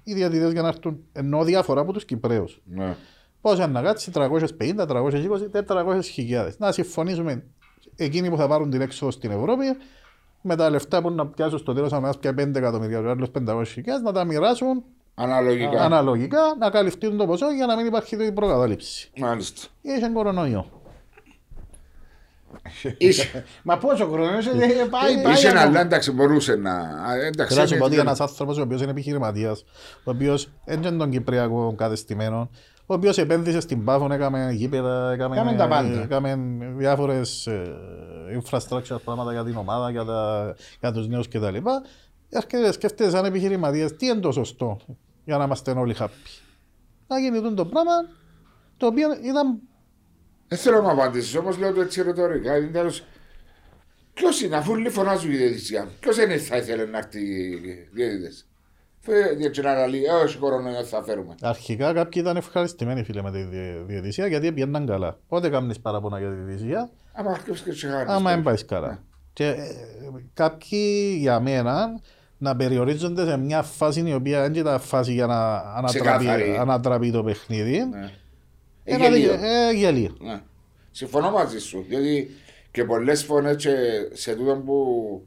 οι 0.03 0.13
διαιτητές 0.13 0.51
για 0.51 0.61
να 0.61 0.67
έρθουν. 0.67 1.03
Ενώ 1.11 1.43
διαφορά 1.43 1.81
από 1.81 1.93
τους 1.93 2.05
Κυπρέους. 2.05 2.61
Ναι. 2.65 2.95
Πόσα 3.41 3.67
να 3.67 3.81
κάτσει, 3.81 4.11
350, 4.13 4.87
320, 4.87 5.49
400 5.67 5.99
χιλιάδες. 6.03 6.59
Να 6.59 6.71
συμφωνήσουμε 6.71 7.43
εκείνοι 7.95 8.29
που 8.29 8.37
θα 8.37 8.47
πάρουν 8.47 8.69
την 8.69 8.81
έξοδο 8.81 9.11
στην 9.11 9.31
Ευρώπη 9.31 9.65
με 10.41 10.55
τα 10.55 10.69
λεφτά 10.69 11.01
που 11.01 11.11
να 11.11 11.27
πιάσουν 11.27 11.57
στο 11.59 11.73
τέλος 11.73 11.93
αν 11.93 12.13
πια 12.19 12.31
5 12.31 12.55
εκατομμύρια, 12.55 12.99
ο 12.99 13.09
άλλος 13.09 13.31
500 13.47 13.63
χιλιάδες, 13.65 14.01
να 14.03 14.11
τα 14.11 14.23
μοιράσουν 14.23 14.83
Αναλογικά. 15.15 15.81
αναλογικά, 15.81 16.39
να 16.59 16.69
καλυφθούν 16.69 17.17
το 17.17 17.25
ποσό 17.25 17.51
για 17.51 17.65
να 17.65 17.75
μην 17.75 17.85
υπάρχει 17.85 18.25
η 18.25 18.31
προκατάληψη. 18.31 19.11
Μάλιστα. 19.17 19.67
Είχε 19.81 20.09
κορονοϊό. 20.13 20.71
Είσαι. 22.97 23.43
Μα 23.63 23.77
πόσο 23.77 24.05
χρόνο 24.07 24.37
είσαι, 24.37 24.51
δεν 24.51 24.89
πάει, 24.89 25.21
πάει. 25.23 25.33
Είσαι 25.33 25.47
ακόμα. 25.47 25.61
αλλά 25.61 25.79
εντάξει 25.79 26.11
μπορούσε 26.11 26.55
να. 26.55 26.71
α, 26.73 27.15
Εντάξει. 27.25 27.47
Θέλω 27.53 27.61
να 27.61 27.67
σου 27.67 27.73
είναι- 27.73 27.83
πω 27.83 27.85
ότι 27.89 27.99
ένας 27.99 28.19
άνθρωπος 28.19 28.57
ο 28.57 28.61
οποίος 28.61 28.81
είναι 28.81 28.91
επιχειρηματίας, 28.91 29.63
ο 30.03 30.11
οποίος 30.11 30.49
δεν 30.65 30.81
είναι 30.83 30.97
τον 30.97 31.09
Κυπριακό 31.09 31.73
κατεστημένο, 31.77 32.49
ο 32.85 32.93
οποίος 32.93 33.17
επένδυσε 33.17 33.59
στην 33.59 33.83
Πάφων, 33.83 34.11
έκαμε 34.11 34.51
γήπεδα, 34.53 35.11
έκαμε, 35.11 35.35
Έκαμε 35.35 35.53
τα 35.55 35.67
πάντα. 35.67 36.01
έκαμε 36.01 36.39
διάφορες 36.77 37.47
ε, 37.47 37.75
infrastructure 38.41 38.97
πράγματα 39.03 39.31
για 39.31 39.43
την 39.43 39.55
ομάδα, 39.57 39.89
για, 39.89 40.03
τα, 40.05 40.55
για 40.79 40.91
τους 40.91 41.07
νέους 41.07 41.27
κτλ. 41.27 41.55
Έρχεται, 42.29 42.71
σκέφτεται 42.71 43.09
σαν 43.09 43.25
επιχειρηματίας, 43.25 43.95
τι 43.95 44.05
είναι 44.05 44.19
το 44.19 44.31
σωστό 44.31 44.77
για 45.23 45.37
να 45.37 45.43
είμαστε 45.43 45.71
όλοι 45.71 45.95
happy. 45.99 46.41
Να 47.07 47.19
γίνει 47.19 47.37
τούτο 47.37 47.53
το 47.53 47.65
πράγμα, 47.65 47.91
το 48.77 48.85
οποίο 48.87 49.07
ήταν 49.23 49.59
Δεν 50.47 50.57
θέλω 50.57 50.81
να 50.81 50.91
απαντήσεις, 50.91 51.35
όμω 51.35 51.49
λέω 51.59 51.73
το 51.73 51.81
έτσι 51.81 52.01
ρητορικά. 52.01 52.57
Είναι 52.57 52.67
τέλος- 52.67 53.03
Ποιος 54.13 54.41
είναι, 54.41 54.55
αφού 54.55 54.71
όλοι 54.71 54.89
φωνάζουν 54.89 55.29
για 55.29 55.39
διαιτησία, 55.39 55.87
ποιος 55.99 56.15
δεν 56.15 56.39
θα 56.39 56.57
ήθελε 56.57 56.85
να 56.85 56.97
έρθει 56.97 57.19
διαιτητές. 57.93 58.47
Έτσι 59.45 59.61
να 59.61 59.87
λέει, 59.87 60.03
«Ε, 60.03 60.11
όχι 60.23 60.37
κορονοϊό 60.37 60.83
θα 60.83 61.03
φέρουμε. 61.03 61.35
Αρχικά 61.41 61.93
κάποιοι 61.93 62.21
ήταν 62.25 62.37
ευχαριστημένοι 62.37 63.03
φίλε 63.03 63.21
με 63.21 63.31
τη 63.31 63.41
διε- 63.43 63.83
διαιτησία 63.85 64.27
γιατί 64.27 64.51
πήγαιναν 64.51 64.85
καλά. 64.85 65.17
Πότε 65.27 65.49
κάνεις 65.49 65.79
παράπονα 65.79 66.19
για 66.19 66.29
τη 66.29 66.35
διαιτησία, 66.35 66.89
Άμα 67.13 67.35
χτυπήσει 67.35 67.63
και 67.63 67.71
σε 67.71 67.87
χάνεις. 67.87 68.13
άμα 68.13 68.29
δεν 68.33 68.43
πάεις 68.43 68.65
καλά. 68.65 69.03
Και 69.33 69.45
ε, 69.47 69.55
κάποιοι 70.33 71.15
για 71.19 71.39
μένα 71.39 71.99
να 72.37 72.55
περιορίζονται 72.55 73.25
σε 73.25 73.37
μια 73.37 73.61
φάση 73.63 74.03
η 74.07 74.13
οποία 74.13 74.41
δεν 74.41 74.53
ήταν 74.53 74.79
φάση 74.79 75.13
για 75.13 75.25
να 75.25 75.55
ανατραπεί, 75.57 75.99
Ξεκάθαρη. 75.99 76.57
ανατραπεί 76.57 77.11
το 77.11 77.23
παιχνίδι. 77.23 77.81
Ναι. 78.87 78.93
Ε, 78.93 78.95
Ένα 78.95 79.07
γελίο. 79.17 79.31
δι- 79.31 79.43
ε, 79.43 79.71
γελίο. 79.73 80.17
Ναι. 80.19 80.41
Συμφωνώ 80.91 81.31
μαζί 81.31 81.59
σου. 81.59 81.85
Διότι 81.87 82.29
και 82.71 82.83
πολλές 82.83 83.23
φορές 83.23 83.67
σε 84.13 84.35
τούτο 84.35 84.55
που 84.65 85.21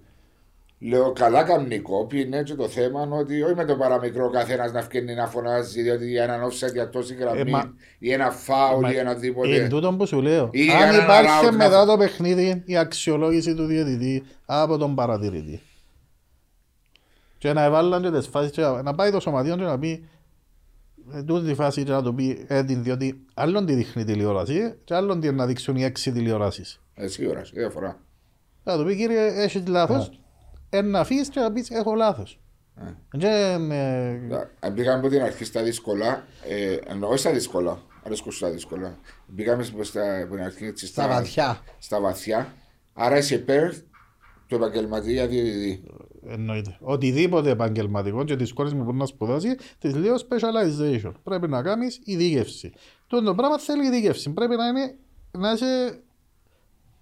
λέω 0.78 1.12
καλά 1.12 1.42
καμνικό, 1.42 2.06
είναι 2.12 2.42
και 2.42 2.54
το 2.54 2.68
θέμα 2.68 3.08
ότι 3.12 3.42
όχι 3.42 3.54
με 3.54 3.64
το 3.64 3.76
παραμικρό 3.76 4.30
καθένας 4.30 4.72
να 4.72 4.82
φκένει 4.82 5.14
να 5.14 5.26
φωνάζει, 5.26 5.82
διότι 5.82 6.08
για 6.10 6.22
έναν 6.22 6.48
offset 6.50 6.72
για 6.72 6.88
τόση 6.90 7.14
γραμμή 7.14 7.40
Ε, 7.40 7.44
μα- 7.44 7.74
ή 7.98 8.12
ένα 8.12 8.30
φάουλ 8.30 8.80
Μα- 8.82 8.92
ή 8.92 8.96
ένα 8.96 9.10
Είναι 9.10 9.20
τίποτε. 9.20 9.66
τούτο 9.68 9.92
που 9.92 10.06
σου 10.06 10.20
λέω. 10.20 10.48
Ή 10.52 10.68
Αν 10.70 10.82
έναν 10.88 11.02
υπάρχει 11.04 11.30
out 11.40 11.44
να- 11.50 11.52
μετά 11.52 11.84
το 11.86 11.96
παιχνίδι 11.96 12.62
η 12.66 12.76
αξιολόγηση 12.76 13.54
του 13.54 13.64
διαιτητή 13.66 14.22
από 14.46 14.76
τον 14.78 14.94
παρατηρητή. 14.94 15.60
Και 17.38 17.52
να 17.52 17.62
εβάλλαν 17.62 18.02
και 18.02 18.10
τις 18.10 18.26
φάσεις 18.26 18.50
και 18.50 18.62
να 18.82 18.94
πάει 18.94 19.10
το 19.10 19.20
σωματείο 19.20 19.56
και 19.56 19.62
να 19.62 19.78
πει 19.78 20.08
ε, 21.12 21.22
τούτη 21.22 21.46
τη 21.46 21.54
φάση 21.54 21.84
και 21.84 21.90
να 21.90 22.02
του 22.02 22.14
πει 22.14 22.44
έτην 22.48 22.82
διότι 22.82 23.24
άλλον 23.34 23.66
τη 23.66 23.74
δείχνει 23.74 24.04
τηλεόραση 24.04 24.74
και 24.84 24.94
άλλον 24.94 25.20
τη 25.20 25.32
να 25.32 25.46
δείξουν 25.46 25.76
οι 25.76 25.84
έξι 25.84 26.12
τηλεοράσεις. 26.12 26.80
Έτσι 26.94 27.26
ώρα, 27.26 27.42
διαφορά. 27.52 28.00
Θα 28.64 28.78
του 28.78 28.84
πει 28.84 28.96
κύριε 28.96 29.42
έχεις 29.42 29.66
λάθος, 29.66 30.20
ένα 30.70 31.00
αφήσεις 31.00 31.28
και 31.28 31.40
να 31.40 31.52
πεις 31.52 31.70
έχω 31.70 31.94
λάθος. 31.94 32.40
Και, 33.18 33.26
ε, 33.70 34.48
Αν 34.60 34.74
πήγαμε 34.74 34.98
από 34.98 35.08
την 35.08 35.22
αρχή 35.22 35.44
στα 35.44 35.62
δύσκολα, 35.62 36.24
ε, 36.48 36.76
εννοώ 36.86 37.16
στα 37.16 37.32
δύσκολα, 37.32 37.82
αρέσκω 38.02 38.30
στα 38.30 38.50
δύσκολα. 38.50 38.98
Πήγαμε 39.34 39.62
στα, 39.80 40.22
από 40.22 40.34
την 40.34 40.44
αρχή 40.44 40.64
έτσι, 40.64 40.86
Στα 40.86 41.08
βαθιά. 41.08 41.58
Στα 41.78 42.00
βαθιά. 42.00 42.54
Άρα 42.92 43.16
είσαι 43.16 43.34
υπέρ 43.34 43.72
του 44.46 44.54
επαγγελματία 44.54 45.26
διαιτητή. 45.26 45.84
Εννοείται. 46.28 46.76
Οτιδήποτε 46.80 47.50
επαγγελματικό 47.50 48.24
και 48.24 48.36
τις 48.36 48.52
κόρες 48.52 48.72
μου 48.72 48.84
που 48.84 48.94
να 48.94 49.06
σπουδάσει, 49.06 49.54
της 49.78 49.94
λέω 49.94 50.14
specialization. 50.14 51.12
Πρέπει 51.22 51.48
να 51.48 51.62
κάνεις 51.62 52.00
ειδίκευση. 52.04 52.72
Τον 53.06 53.24
το 53.24 53.34
πράγμα 53.34 53.58
θέλει 53.58 53.86
ειδίκευση. 53.86 54.30
Πρέπει 54.30 54.56
να 54.56 54.66
είναι 54.66 54.94
να 55.38 55.52
είσαι 55.52 56.00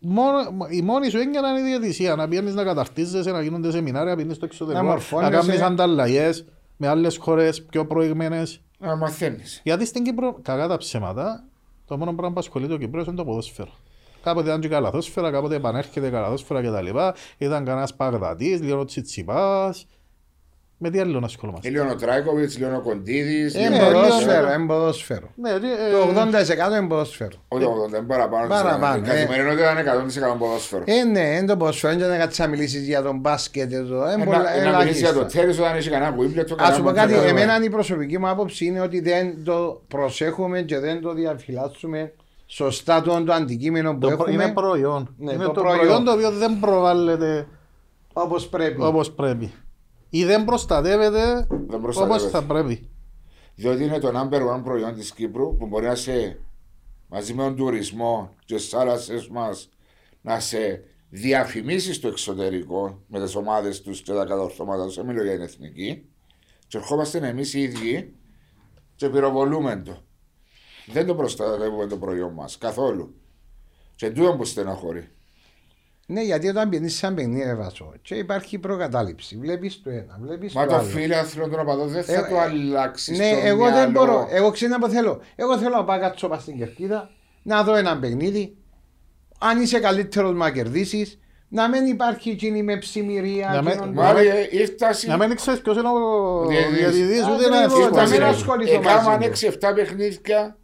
μόνο, 0.00 0.38
η 0.70 0.82
μόνη 0.82 1.10
σου 1.10 1.18
έννοια 1.18 1.40
να 1.40 1.48
είναι 1.48 1.60
η 1.60 1.62
διαιτησία. 1.62 2.16
Να 2.16 2.28
πηγαίνεις 2.28 2.54
να 2.54 2.64
καταρτίζεσαι, 2.64 3.30
να 3.30 3.42
γίνονται 3.42 3.70
σεμινάρια, 3.70 4.10
να 4.10 4.16
πηγαίνεις 4.16 4.36
στο 4.36 4.44
εξωτερικό, 4.44 4.82
Να 4.82 4.88
να, 4.88 4.94
μορφώνεσαι. 4.94 5.30
κάνεις 5.30 5.60
ανταλλαγές 5.60 6.44
με 6.76 6.88
άλλες 6.88 7.16
χώρες 7.16 7.62
πιο 7.62 7.86
προηγμένες. 7.86 8.60
Να 8.78 8.96
μαθαίνει. 8.96 9.42
Γιατί 9.62 9.86
στην 9.86 10.04
Κύπρο, 10.04 10.38
κακά 10.42 10.68
τα 10.68 10.76
ψέματα, 10.76 11.44
το 11.86 11.96
μόνο 11.98 12.12
πράγμα 12.12 12.32
που 12.32 12.40
ασχολείται 12.40 12.72
ο 12.74 12.76
Κύπρος 12.76 13.06
είναι 13.06 13.16
το 13.16 13.24
ποδόσφαιρο. 13.24 13.70
Κάποτε 14.22 14.48
ήταν 14.48 14.60
και 14.60 14.68
καλαθόσφαιρα, 14.68 15.30
κάποτε 15.30 15.54
επανέρχεται 15.54 16.08
καλαθόσφαιρα 16.08 16.60
κτλ. 16.62 16.86
Ήταν 17.38 17.64
κανένας 17.64 17.94
Παγδατής, 17.94 18.60
λίγο 18.60 18.84
Τσιτσιπάς. 18.84 19.86
Με 20.80 20.90
τι 20.90 20.98
άλλο 20.98 21.20
να 21.20 21.26
ασχολούμαστε; 21.26 21.68
Λίγο 21.68 21.88
ο 21.90 21.94
Τράικοβιτ, 21.96 22.52
λίγο 22.52 22.76
ο 22.76 22.80
Κοντίδης. 22.80 23.54
Είναι 23.54 23.76
Ε, 23.76 23.78
ποδόσφαιρο, 23.92 24.40
λίγο- 24.40 24.52
είναι 24.54 24.66
ποδόσφαιρο. 24.66 25.28
Ναι, 25.34 25.50
ε, 25.50 25.58
Το 25.90 26.02
80% 26.02 26.78
είναι 26.78 26.86
ποδόσφαιρο. 26.88 27.36
Όχι 27.48 27.62
το 27.64 27.70
80, 27.70 28.02
παραπάνω. 28.06 28.48
Παραπάνω, 28.48 28.96
Η 29.06 29.08
ε. 29.10 29.12
καθημερινότητα 29.12 29.70
είναι 29.70 29.80
100% 29.80 30.36
ποδόσφαιρο. 30.38 30.82
Ε, 30.86 31.04
ναι, 31.04 31.20
είναι 31.20 31.44
το 31.46 31.56
ποδόσφαιρο, 31.56 31.92
είναι 31.92 32.06
να 32.06 32.16
κάτσεις 32.16 32.38
να 32.38 32.46
μιλήσεις 32.46 32.86
για 32.86 33.02
τον 33.02 33.18
μπάσκετ. 33.18 33.72
εδώ, 33.72 34.12
είναι 34.12 34.22
Ε, 34.22 34.24
πολλά- 34.24 34.42
να- 34.42 34.56
είναι 34.56 34.70
Να 34.70 34.78
μιλήσεις 34.78 35.00
για 35.00 35.12
το 35.12 35.18
ελάχιστα. 35.18 35.40
τέρι 35.40 35.58
όταν 35.60 35.76
έχει 35.76 35.88
κανένα 35.90 36.16
Wimbledon. 36.16 36.62
Α 36.62 36.72
σου 36.74 36.82
πω 36.82 36.90
κάτι, 36.92 37.12
κανένα 37.12 37.28
εμένα 37.28 37.64
η 37.64 37.70
προσωπική 37.70 38.18
μου 38.18 38.28
άποψη 38.28 38.64
είναι 38.64 38.80
ότι 38.80 39.00
δεν 39.00 39.44
το 39.44 39.82
προσέχουμε 39.88 40.62
και 40.62 40.78
δεν 40.78 41.00
το 41.00 41.14
διαφυλάσσουμε 41.14 42.12
σωστά 42.50 43.02
το, 43.02 43.24
το 43.24 43.32
αντικείμενο 43.32 43.92
που 43.92 43.98
το 43.98 44.16
προ- 44.16 44.28
είναι 44.28 44.42
έχουμε 44.42 44.54
προϊόν. 44.62 45.14
Ναι, 45.18 45.32
είναι 45.32 45.44
το 45.44 45.52
το, 45.52 45.60
προϊόν. 45.60 45.78
προϊόν 45.78 46.04
το 46.04 46.12
οποίο 46.12 46.30
δεν 46.30 46.58
προβάλλεται 46.60 47.48
όπως 48.12 48.48
πρέπει. 48.48 48.82
όπως 48.82 49.12
πρέπει. 49.12 49.52
Ή 50.10 50.24
δεν 50.24 50.44
προστατεύεται 50.44 51.46
προστατεύεται. 51.80 52.02
όπως 52.04 52.30
θα 52.30 52.42
πρέπει. 52.42 52.88
Διότι 53.54 53.84
είναι 53.84 53.98
το 53.98 54.08
number 54.14 54.54
one 54.56 54.62
προϊόν 54.64 54.94
της 54.94 55.12
Κύπρου 55.12 55.56
που 55.56 55.66
μπορεί 55.66 55.86
να 55.86 55.94
σε 55.94 56.40
μαζί 57.08 57.34
με 57.34 57.42
τον 57.42 57.56
τουρισμό 57.56 58.34
και 58.44 58.58
στις 58.58 58.70
θάλασσες 58.70 59.28
μας 59.28 59.68
να 60.20 60.40
σε 60.40 60.82
διαφημίσει 61.10 61.92
στο 61.92 62.08
εξωτερικό 62.08 63.02
με 63.06 63.20
τις 63.20 63.34
ομάδες 63.34 63.82
τους 63.82 64.02
και 64.02 64.12
τα 64.12 64.24
κατορθώματα 64.24 64.84
τους. 64.84 64.94
Δεν 64.94 65.06
μιλώ 65.06 65.22
για 65.22 65.32
την 65.32 65.42
εθνική. 65.42 66.04
Και 66.66 66.78
ερχόμαστε 66.78 67.18
εμείς 67.28 67.54
οι 67.54 67.60
ίδιοι 67.62 68.14
και 68.96 69.08
πυροβολούμε 69.08 69.82
το. 69.84 70.02
Δεν 70.92 71.06
το 71.06 71.14
προστατεύουμε 71.14 71.86
το 71.86 71.96
προϊόν 71.96 72.32
μας 72.32 72.58
καθόλου. 72.58 73.14
Και 73.96 74.10
τούτο 74.10 74.32
που 74.36 74.44
στεναχωρεί. 74.44 75.08
Ναι, 76.06 76.22
γιατί 76.22 76.48
όταν 76.48 76.68
πηγαίνεις 76.68 76.94
σε 76.96 77.06
ένα 77.06 77.14
παιχνίδι, 77.14 77.42
ρε 77.44 77.54
Βάσο, 77.54 77.92
και 78.02 78.14
υπάρχει 78.14 78.58
προκατάληψη. 78.58 79.36
Βλέπεις 79.36 79.82
το 79.82 79.90
ένα, 79.90 80.18
βλέπεις 80.20 80.52
Μα 80.54 80.62
το 80.64 80.68
το 80.70 80.76
άλλο. 80.76 80.84
φίλαθλο 80.88 81.48
των 81.48 81.60
οπαδών 81.60 81.88
δεν 81.88 82.04
θα 82.04 82.12
Ε, 82.12 82.28
το 82.28 82.34
ε, 82.36 82.40
αλλάξεις. 82.40 83.18
Ναι, 83.18 83.26
στο 83.28 83.46
εγώ 83.46 83.64
δεν 83.64 83.72
μυαλό. 83.72 83.90
μπορώ. 83.92 84.26
Εγώ 84.30 84.50
ξέρω 84.50 84.76
να 84.78 84.88
θέλω. 84.88 85.20
Εγώ 85.36 85.58
θέλω 85.58 85.76
να 85.76 85.84
πάω 85.84 86.00
κάτσω 86.00 86.28
πας 86.28 86.42
στην 86.42 86.56
κερκίδα, 86.58 87.10
να 87.42 87.62
δω 87.62 87.74
ένα 87.74 87.98
παιχνίδι. 87.98 88.56
Αν 89.38 89.60
είσαι 89.62 89.78
καλύτερος 89.80 90.34
να 90.34 90.50
κερδίσεις, 90.50 91.18
να 91.48 91.68
μην 91.68 91.86
υπάρχει 91.86 92.30
εκείνη 92.30 92.62
με 92.62 92.76
ψημυρία. 92.78 93.48
Να 93.48 93.62
μην- 93.62 93.70
εκείνον 93.70 93.94
το- 93.94 94.00
Μάλλον 94.00 94.22
ε, 94.26 94.48
ήρθασε. 94.50 95.06
Να 95.06 95.16
μην 95.26 95.36
ξέρεις 95.36 95.60
ποιος 95.60 95.76
είναι 95.76 95.88
ο 95.88 96.46
Διαιτητής. 96.46 96.78
διαιτητής, 96.78 97.22
ούτε 97.28 97.48
να 97.48 97.58
Ακριβώς, 97.58 97.78
ευθύνεσαι. 97.78 97.90
να 97.90 98.02
μην 98.04 98.12
Ήρθασε. 98.12 98.34
ασχοληθώ 98.40 98.74
Έκαναν 98.74 99.04
μαζί 99.04 99.18
του. 99.18 99.22
6-7 99.68 99.72
παιχνίδια 99.74 100.56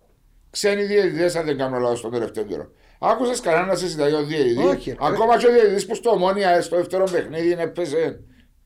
ξένοι 0.55 0.83
διαιτητές, 0.83 1.37
αν 1.37 1.45
δεν 1.45 1.59
κάνω 1.59 1.79
λάθος 1.79 2.01
τον 2.01 2.11
τελευταίο 2.11 2.45
καιρό. 2.45 2.67
Άκουσες 2.99 3.41
κανένα 3.41 3.67
να 3.67 3.75
συζητάει 3.75 4.13
ο 4.13 4.25
διαιτητής; 4.25 4.65
Όχι, 4.65 4.91
ρε. 4.91 4.97
Ακόμα 5.01 5.39
και 5.39 5.47
ο 5.47 5.51
διαιτητής 5.53 5.87
που 5.87 5.95
στο 5.95 6.11
ομόνια 6.11 6.63
στο 6.63 6.77
δεύτερο 6.77 7.05
παιχνίδι 7.13 7.51
είναι 7.51 7.63
έπαιζε 7.63 8.21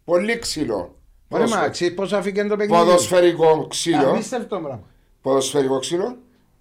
πολύ 0.04 0.38
ξύλο. 0.38 0.96
Ωραία, 1.28 1.46
μα 1.46 1.52
Ποδοσφαι- 1.52 1.70
ξέρεις 1.70 1.94
πώς 1.94 2.12
αφήκε 2.12 2.44
το 2.44 2.56
παιχνίδι; 2.56 2.82
Ποδοσφαιρικό 2.84 3.66
ξύλο. 3.70 4.10
Απίστευτο 4.10 4.58
πράγμα. 4.58 4.86
Ποδοσφαιρικό 5.22 5.78
ξύλο. 5.78 6.16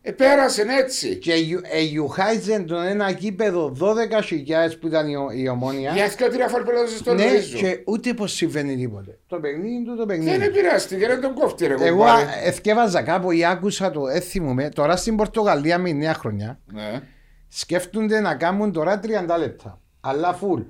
Ε, 0.07 0.11
πέρασε 0.11 0.65
έτσι. 0.79 1.15
Και 1.15 1.33
εγιουχάιζεν 1.71 2.65
τον 2.65 2.83
ένα 2.83 3.11
κήπεδο 3.11 3.75
12.000 3.79 4.77
που 4.79 4.87
ήταν 4.87 5.07
η, 5.07 5.15
ο- 5.15 5.29
η 5.33 5.47
ομόνια. 5.47 5.91
Για 5.93 6.07
δύο 6.07 6.29
τρία 6.29 6.47
φορέ 6.47 6.63
πέρασε 6.63 6.97
στο 6.97 7.13
Ναι, 7.13 7.31
Λουίζο. 7.31 7.57
και 7.57 7.81
ούτε 7.85 8.13
πως 8.13 8.33
συμβαίνει 8.33 8.75
τίποτε. 8.75 9.19
Το 9.27 9.39
παιχνίδι 9.39 9.83
του 9.85 9.95
το 9.95 10.05
Δεν 10.05 10.17
παιχνίδι. 10.19 10.43
επηρεάστηκε, 10.45 11.07
δεν 11.07 11.21
τον 11.21 11.33
κόφτει 11.33 11.67
ρε 11.67 11.73
Εγώ 11.79 11.97
κομπάρε. 11.97 12.23
α, 12.23 12.27
εθκεύαζα 12.43 13.01
κάπου 13.01 13.31
ή 13.31 13.45
άκουσα 13.45 13.91
το, 13.91 14.01
δεν 14.05 14.21
θυμούμαι, 14.21 14.69
τώρα 14.69 14.95
στην 14.95 15.15
Πορτογαλία 15.15 15.77
με 15.77 15.89
η 15.89 15.93
νέα 15.93 16.13
χρονιά 16.13 16.59
Ναι. 16.73 17.01
σκέφτονται 17.47 18.19
να 18.19 18.35
κάνουν 18.35 18.71
τώρα 18.71 18.99
30 19.03 19.37
λεπτά. 19.39 19.81
Αλλά 20.01 20.39
full. 20.41 20.65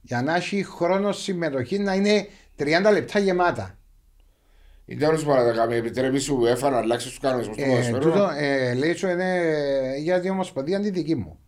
Για 0.00 0.22
να 0.22 0.34
έχει 0.36 0.64
χρόνος 0.64 1.22
συμμετοχή 1.22 1.78
να 1.78 1.94
είναι 1.94 2.26
30 2.58 2.90
λεπτά 2.92 3.18
γεμάτα. 3.18 3.78
Η 4.92 4.96
τέλος 4.96 5.24
παρά 5.24 5.44
τα 5.44 5.52
κάνει, 5.52 5.74
επιτρέπει 5.76 6.18
σου 6.18 6.40
UEFA 6.42 6.70
να 6.70 6.76
αλλάξει 6.76 7.08
τους 7.08 7.18
κανονισμούς 7.18 7.56
του 7.56 7.62
Ε, 7.62 7.66
ποδοσφαίρου. 7.68 7.98
τούτο, 7.98 8.28
ε, 8.38 8.74
λέει 8.74 8.94
σου 8.94 9.08
είναι 9.08 9.34
ε, 9.36 9.96
για 9.98 10.20
την 10.20 10.30
ομοσπονδία 10.30 10.78
είναι 10.78 10.90
δική 10.90 11.14
μου. 11.14 11.38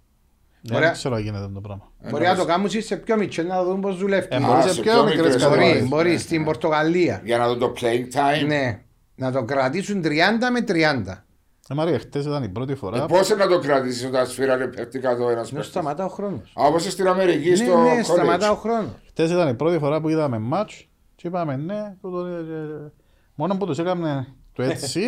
Δεν 0.60 0.76
Ωραία. 0.76 0.90
ξέρω 0.90 1.14
αν 1.14 1.22
γίνεται 1.22 1.48
το 1.54 1.60
πράγμα. 1.60 1.92
Μπορεί 2.10 2.24
να 2.24 2.36
το 2.36 2.44
κάνουν 2.44 2.70
σε 2.70 2.96
πιο 2.96 3.16
μικρό 3.16 3.42
να 3.44 3.64
δουν 3.64 3.80
πώς 3.80 3.96
δουλεύει. 3.98 4.26
Ε, 4.30 4.36
Α, 4.36 4.40
μπορεί 4.40 4.62
σε 4.62 4.72
σε 4.72 4.80
πιο 4.80 4.92
πιο 4.92 5.04
μικρές 5.04 5.16
μικρές 5.20 5.32
Μπορεί, 5.34 5.42
κατηγορίες. 5.44 5.70
ομάδες. 5.72 5.88
μπορεί 5.88 6.10
Ναι, 6.10 6.16
στην 6.18 6.38
ναι. 6.38 6.44
Πορτογαλία. 6.44 7.20
Για 7.24 7.38
να 7.38 7.46
δω 7.48 7.56
το 7.56 7.72
playing 7.80 8.14
time. 8.42 8.46
Ναι. 8.46 8.80
Να 9.14 9.32
το 9.32 9.44
κρατήσουν 9.44 10.02
30 10.02 10.06
με 10.52 10.60
30. 10.60 11.24
Ε, 11.68 11.74
Μαρία, 11.74 11.98
χτες 11.98 12.24
ήταν 12.24 12.42
η 12.42 12.48
πρώτη 12.48 12.74
φορά. 12.74 13.06
Πώς 13.06 13.28
να 13.36 13.46
το 13.46 13.58
κρατήσεις 13.58 14.04
όταν 14.06 14.26
σφύρανε 14.26 14.66
πέφτει 14.66 14.98
κάτω 14.98 15.28
ένας 15.28 15.46
Να 15.50 15.54
παίκτης; 15.56 15.66
σταματά 15.70 16.04
ο 16.04 16.08
χρόνος. 16.08 16.52
Όπως 16.54 16.82
στην 16.92 17.06
Αμερική 17.08 17.48
Ναι, 17.48 17.56
στο 17.56 17.78
ναι, 17.82 18.02
σταματά 18.02 18.50
ο 18.50 18.54
college. 18.54 18.58
χρόνος. 18.60 18.90
Χτες 19.08 19.30
ήταν 19.30 19.48
η 19.48 19.54
πρώτη 19.54 19.78
φορά 19.78 20.00
που 20.00 20.08
είδαμε 20.08 20.38
μάτς 20.38 20.88
και 21.14 21.26
είπαμε 21.28 21.56
ναι, 21.56 21.94
τούτο, 22.00 22.26
ε, 22.26 22.30
ε, 22.38 22.92
μόνο 23.34 23.56
που 23.56 23.66
τους 23.66 23.78
έκαμε 23.78 24.26
το 24.52 24.62
έτσι, 24.62 25.02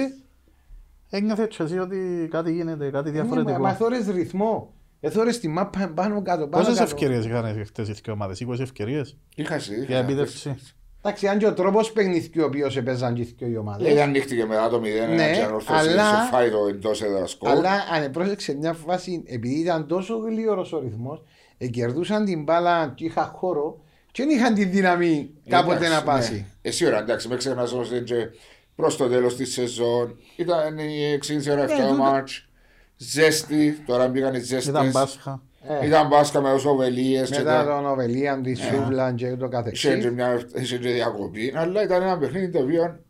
ένιωθε 1.11 1.47
και 1.47 1.63
εσύ 1.63 1.79
ότι 1.79 2.29
κάτι 2.31 2.53
γίνεται, 2.53 2.91
κάτι 2.91 3.11
Ναι, 3.11 3.17
Μα 3.17 3.23
διαφορετικό. 3.25 3.73
θόρες 3.73 4.07
ρυθμό. 4.09 4.73
Εθώρες 5.01 5.41
τη 5.41 5.49
μάπα 5.49 5.89
πάνω 5.95 6.23
κάτω. 6.23 6.47
πάνω 6.49 6.65
Πόσες 6.65 6.79
κάτω. 6.79 6.91
ευκαιρίες 6.93 7.25
είχαν 7.25 7.65
χτες 7.67 7.89
οι 7.89 7.93
δύο 7.93 8.13
ομάδες, 8.13 8.41
20 8.41 8.61
ευκαιρίες 8.61 9.17
Είχα 9.35 9.59
συζητήσει. 9.59 9.87
για 9.87 9.99
επίδευση. 9.99 10.57
Εντάξει, 11.03 11.27
αν 11.29 11.39
και 11.39 11.47
ο 11.47 11.55
τρόπος 11.55 11.93
παιχνιδιού 11.93 12.43
ο 12.43 12.47
οποίος 12.47 12.77
έπαιζαν 12.77 13.15
και 13.15 13.21
οι 13.21 13.35
δύο 13.39 13.49
οι 13.49 13.57
ομάδες. 13.57 13.83
Δηλαδή 13.87 14.03
ανοίχτηκε 14.03 14.45
μετά 14.45 14.69
το 14.69 14.79
0 14.79 15.15
Ναι, 15.15 15.33
και 15.33 15.43
ανορθώσει 15.43 15.89
αλλά- 15.89 16.23
σε 16.23 16.29
φάει 16.31 16.51
το 16.51 16.67
εντός 16.69 17.03
έδρα 17.03 17.27
σκορ. 17.27 17.49
Αλλά 17.51 17.71
αν 17.93 18.11
πρόσεξε 18.11 18.55
μια 18.57 18.73
φάση, 18.73 19.23
επειδή 19.27 19.55
ήταν 19.61 19.87
τόσο 19.87 20.17
γλύωρος 20.17 20.73
ο 20.73 20.79
ρυθμός, 20.81 21.23
κερδούσαν 21.71 22.25
την 22.25 22.43
μπάλα 22.43 22.93
και 22.95 23.05
είχαν 23.05 23.25
χώρο 23.25 23.84
και 24.15 24.23
δεν 24.25 24.37
είχαν 24.37 24.55
τη 24.55 24.65
δύναμη 24.65 25.31
κάποτε 25.49 25.75
Εντάξει, 25.77 25.93
να 25.93 25.99
ναι. 25.99 26.05
πάσει. 26.05 26.47
Εσύ 26.63 26.87
ώρα, 26.87 26.99
εντάξει, 26.99 27.29
με 27.29 27.37
ξεχνάς 27.37 27.73
όμως 27.73 27.89
δεν 27.89 28.05
και 28.05 28.15
προς 28.75 28.97
το 28.97 29.09
τέλος 29.09 29.37
της 29.37 29.53
σεζόν. 29.53 30.17
Ήταν 30.37 30.79
η 30.79 31.19
60 31.27 31.51
ώρα 31.51 31.65
7 31.65 31.69
Ναι, 31.69 31.77
τούτο- 31.89 31.95
μάτς. 32.03 32.49
Ζέστη, 32.97 33.83
τώρα 33.87 34.09
μπήκαν 34.09 34.35
οι 34.35 34.39
ζέστες. 34.39 34.67
Ήταν 34.67 34.93
Πάσχα. 34.93 35.43
Ε, 35.83 35.87
Ήταν 35.87 36.07
μπάσκα 36.09 36.41
με 36.41 36.53
όσο 36.53 36.75
βελίες 36.75 37.31
και 37.31 37.39
Μετά 37.39 37.65
τα... 37.65 37.71
τον 37.75 37.87
Οβελίαν, 37.87 38.43
τη 38.43 38.55
Σούβλα 38.55 39.13
και 39.13 39.31
ούτω 39.33 39.45
Είχε 39.45 39.47
και 39.49 39.57
καθεξής. 39.57 40.11
μια 40.11 40.43
είχε 40.55 40.79
και 40.79 40.91
διακοπή, 40.91 41.53
αλλά 41.57 41.83
ήταν 41.83 42.03
ένα 42.03 42.19
παιχνίδι 42.19 42.51
το 42.51 42.59
οποίο 42.59 43.01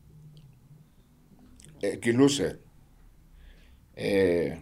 ε, 1.80 1.88
κυλούσε. 1.96 2.58
Ε, 3.94 4.56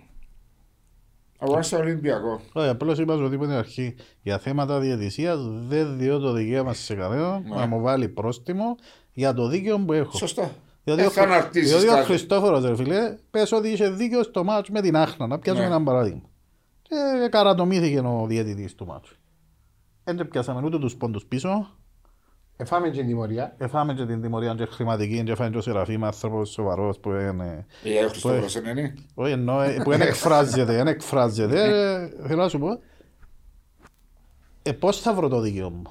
αγώνα 1.42 1.62
στο 1.62 1.76
Ολυμπιακό. 1.76 2.40
Όχι, 2.52 2.68
απλώς 2.68 2.98
είπα 2.98 3.16
σου 3.16 3.24
ότι 3.24 3.34
από 3.34 3.44
την 3.44 3.52
αρχή 3.54 3.94
για 4.22 4.38
θέματα 4.38 4.78
διαιτησίας 4.80 5.38
δεν 5.68 5.98
διώ 5.98 6.18
το 6.18 6.32
δικαίωμα 6.32 6.72
σε 6.72 6.94
κανέναν 6.94 7.42
Ναι. 7.48 7.56
να 7.56 7.66
μου 7.66 7.80
βάλει 7.80 8.08
πρόστιμο 8.08 8.76
για 9.12 9.34
το 9.34 9.46
δίκαιο 9.48 9.78
που 9.78 9.92
έχω. 9.92 10.16
Σωστά. 10.16 10.50
Διότι 10.84 11.00
Δεν 11.00 11.08
ο, 11.10 11.12
θα 11.12 11.20
Χρυ- 11.22 11.34
αναρτήσεις 11.34 11.70
διότι 11.70 11.88
ο 11.88 11.90
κάτι. 11.92 12.04
Χριστόφορος 12.04 12.64
ρε 12.64 12.76
φίλε 12.76 13.16
πες 13.30 13.52
ότι 13.52 13.68
είχε 13.68 13.90
δίκαιος 13.90 14.26
στο 14.26 14.44
μάτσο 14.44 14.72
με 14.72 14.80
την 14.80 14.96
Άχνα 14.96 15.26
να 15.26 15.38
πιάσουμε 15.38 15.66
Ναι. 15.68 15.74
ένα 15.74 15.84
παράδειγμα 15.84 16.22
και 16.82 16.94
καρατομήθηκε 17.30 17.98
ο 17.98 18.24
διαιτητής 18.28 18.74
του 18.74 18.86
μάτσου 18.86 19.16
δεν 20.04 20.28
πιάσαμε 20.28 20.60
ούτε 20.64 20.78
τους 20.78 20.96
πόντους 20.96 21.24
πίσω 21.26 21.70
Εφάμε 22.62 22.88
και 22.88 23.02
τιμωρία. 23.02 23.54
εφάμε 23.58 23.94
και 23.94 24.06
την 24.06 24.22
τιμωρία 24.22 24.54
και 24.54 24.64
χρηματική 24.70 25.22
και 25.24 25.32
έφαμε 25.32 25.50
και 25.50 25.56
ο 25.56 25.60
Σεραφείμ 25.60 26.04
άνθρωπος 26.04 26.50
σοβαρός 26.50 26.98
που 26.98 27.10
είναι 27.10 27.66
Η 27.82 27.96
έχω 27.96 28.14
στο 28.14 28.28
πρόσωπο, 28.28 28.68
είναι. 28.68 28.94
όχι 29.14 29.32
εννοώ 29.32 29.60
ε, 29.60 29.80
που 29.84 29.90
δεν 29.90 30.00
εκφράζεται 30.00 30.72
δεν 30.72 30.86
εκφράζεται 30.86 31.62
ε, 31.62 32.26
θέλω 32.28 32.42
να 32.42 32.48
σου 32.48 32.58
πω 32.58 32.78
ε, 34.62 34.72
πώς 34.72 35.00
θα 35.00 35.14
βρω 35.14 35.28
το 35.28 35.40
δίκαιο 35.40 35.70
μου; 35.70 35.82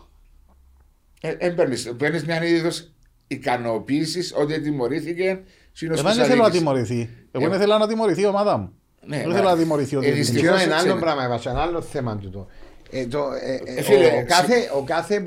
Ε, 1.22 1.36
ε, 1.38 1.50
παίρνεις, 1.50 1.94
παίρνεις 1.98 2.26
μια 2.26 2.46
είδος 2.46 2.92
ικανοποίησης 3.28 4.34
ότι 4.38 4.62
τιμωρήθηκε 4.62 5.40
σύνος 5.72 6.00
Εγώ 6.00 6.14
δεν 6.14 6.26
θέλω 6.26 6.42
να 6.44 6.50
τιμωρηθεί 6.52 7.10
εγώ 7.32 7.46
Ε, 7.46 7.50
δεν 7.50 7.60
θέλω 7.60 7.78
να 7.78 7.88
τιμωρηθεί 7.88 8.22
η 8.22 8.26
ομάδα 8.26 8.58
μου 8.58 8.72
Ναι, 9.06 9.18
δεν 9.18 9.28
ναι. 9.28 9.34
θέλω 9.34 9.50
να 9.50 9.58
τιμωρηθεί 9.58 9.96
ο 9.96 10.00
Ε, 10.00 10.02
διαιτητής. 10.02 10.28
Και 10.28 10.34
Δυστυχώς 10.34 10.62
ένα 10.64 10.74
έτσι 10.74 10.86
άλλο 10.86 10.92
είναι. 10.96 11.02
πράγμα, 11.06 11.24
έβασα, 11.24 11.50
ένα 11.50 11.62
άλλο 11.62 11.82
θέμα 11.82 12.18
τούτο. 12.18 12.48
Ε, 12.92 13.06
το, 13.08 13.20
ε, 13.42 13.54
ε, 13.72 13.78
Ε, 13.80 13.82
φίλε, 13.82 14.06
ο, 14.06 14.08
ο 14.08 14.10
ξε- 14.10 14.28
κάθε, 14.28 14.56
ο 14.78 14.84
κάθε 14.84 15.24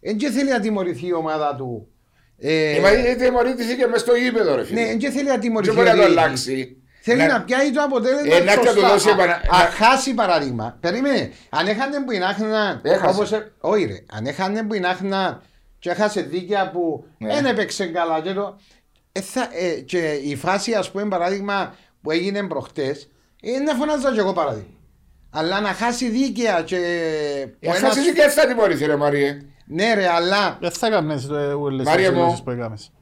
πόντο 0.00 0.08
παράγοντα. 0.08 0.08
Δεν 0.08 0.16
και 0.16 0.30
θέλει 0.30 0.50
να 0.50 0.60
τιμωρηθεί 0.60 1.06
η 1.06 1.12
ομάδα 1.12 1.54
του. 1.56 1.88
Ε, 2.38 2.76
Ε, 2.76 2.80
μα 2.80 2.92
η 2.92 3.16
τιμωρήθηκε 3.16 3.86
μες 3.86 4.00
στο 4.00 4.14
γήπεδο 4.14 4.54
ρε 4.54 4.64
φίλε. 4.64 4.80
ναι, 4.80 4.86
δεν 4.86 4.98
και 4.98 5.10
θέλει 5.10 5.24
να 5.24 5.30
Δεν 5.30 5.40
τιμωρηθεί. 5.40 5.74
μπορεί 5.74 5.88
ο 5.88 5.90
να 5.90 5.96
το 5.96 6.02
διαιτητής. 6.02 6.22
αλλάξει. 6.24 6.74
Θέλει 7.02 7.18
Να- 7.22 7.26
να 7.32 7.42
πιάει 7.44 7.70
το 7.70 7.82
αποτέλεσμα. 7.82 8.34
Ε, 8.36 8.40
να 8.44 8.52
σωστά. 8.52 8.72
του 8.74 8.80
δώσει 8.80 9.08
Α- 9.08 9.12
επανα- 9.12 9.32
Α 9.34 9.40
να- 9.50 9.58
χάσει 9.58 10.14
παράδειγμα. 10.14 10.76
Περίμενε. 10.80 11.30
Αν 11.50 11.66
έχανε 11.66 12.04
που 12.04 12.12
είναι 12.12 12.24
άχνα. 12.24 12.80
Έχασε. 12.84 13.14
όπως 13.16 13.32
ε- 13.32 13.52
Όχι, 13.60 13.84
ρε. 13.84 13.96
Αν 14.12 14.26
έχανε 14.26 14.62
που 14.62 14.74
είναι 14.74 14.88
άχνα 14.88 15.42
και 15.78 15.90
έχασε 15.90 16.20
δίκαια 16.20 16.70
που 16.70 17.04
Ναι. 17.18 17.34
δεν 17.34 17.46
έπαιξε 17.46 17.86
καλά. 17.86 18.20
Και, 18.20 18.32
το, 18.32 18.58
ε, 19.12 19.20
θα, 19.20 19.48
ε, 19.52 19.80
και 19.80 19.98
η 20.24 20.36
φάση, 20.36 20.72
ας 20.74 20.90
πούμε, 20.90 21.08
παράδειγμα 21.08 21.74
που 22.02 22.10
έγινε 22.10 22.42
προχτές, 22.46 23.08
ε, 23.42 23.58
να 23.58 23.74
φωνάζα 23.74 24.12
κι 24.12 24.18
εγώ 24.18 24.32
παράδειγμα. 24.32 24.68
Αλλά 25.30 25.60
να 25.60 25.68
χάσει 25.68 26.08
δίκαια 26.08 26.62
και. 26.62 26.76
Ε, 26.76 27.44
που 27.46 27.70
θα 27.70 27.76
ένας- 27.76 27.94
συζητήσει 27.94 28.26
και 28.26 28.28
θα 28.28 28.46
τιμωρηθεί 28.46 28.86
ρε 28.86 28.96
Μαριέ. 28.96 29.40
Ναι, 29.72 29.94
ρε, 29.94 30.08
αλλά. 30.08 30.56
Δεν 30.60 30.70
θα 30.70 30.86
έκανες 30.86 31.24
ε, 31.28 31.34
όλες 31.34 31.78
τις 31.80 31.88
Μάρια 31.88 32.10
μου. 32.12 32.16
δηλώσεις 32.18 32.42
που 32.42 32.50
έκαμες. 32.50 32.92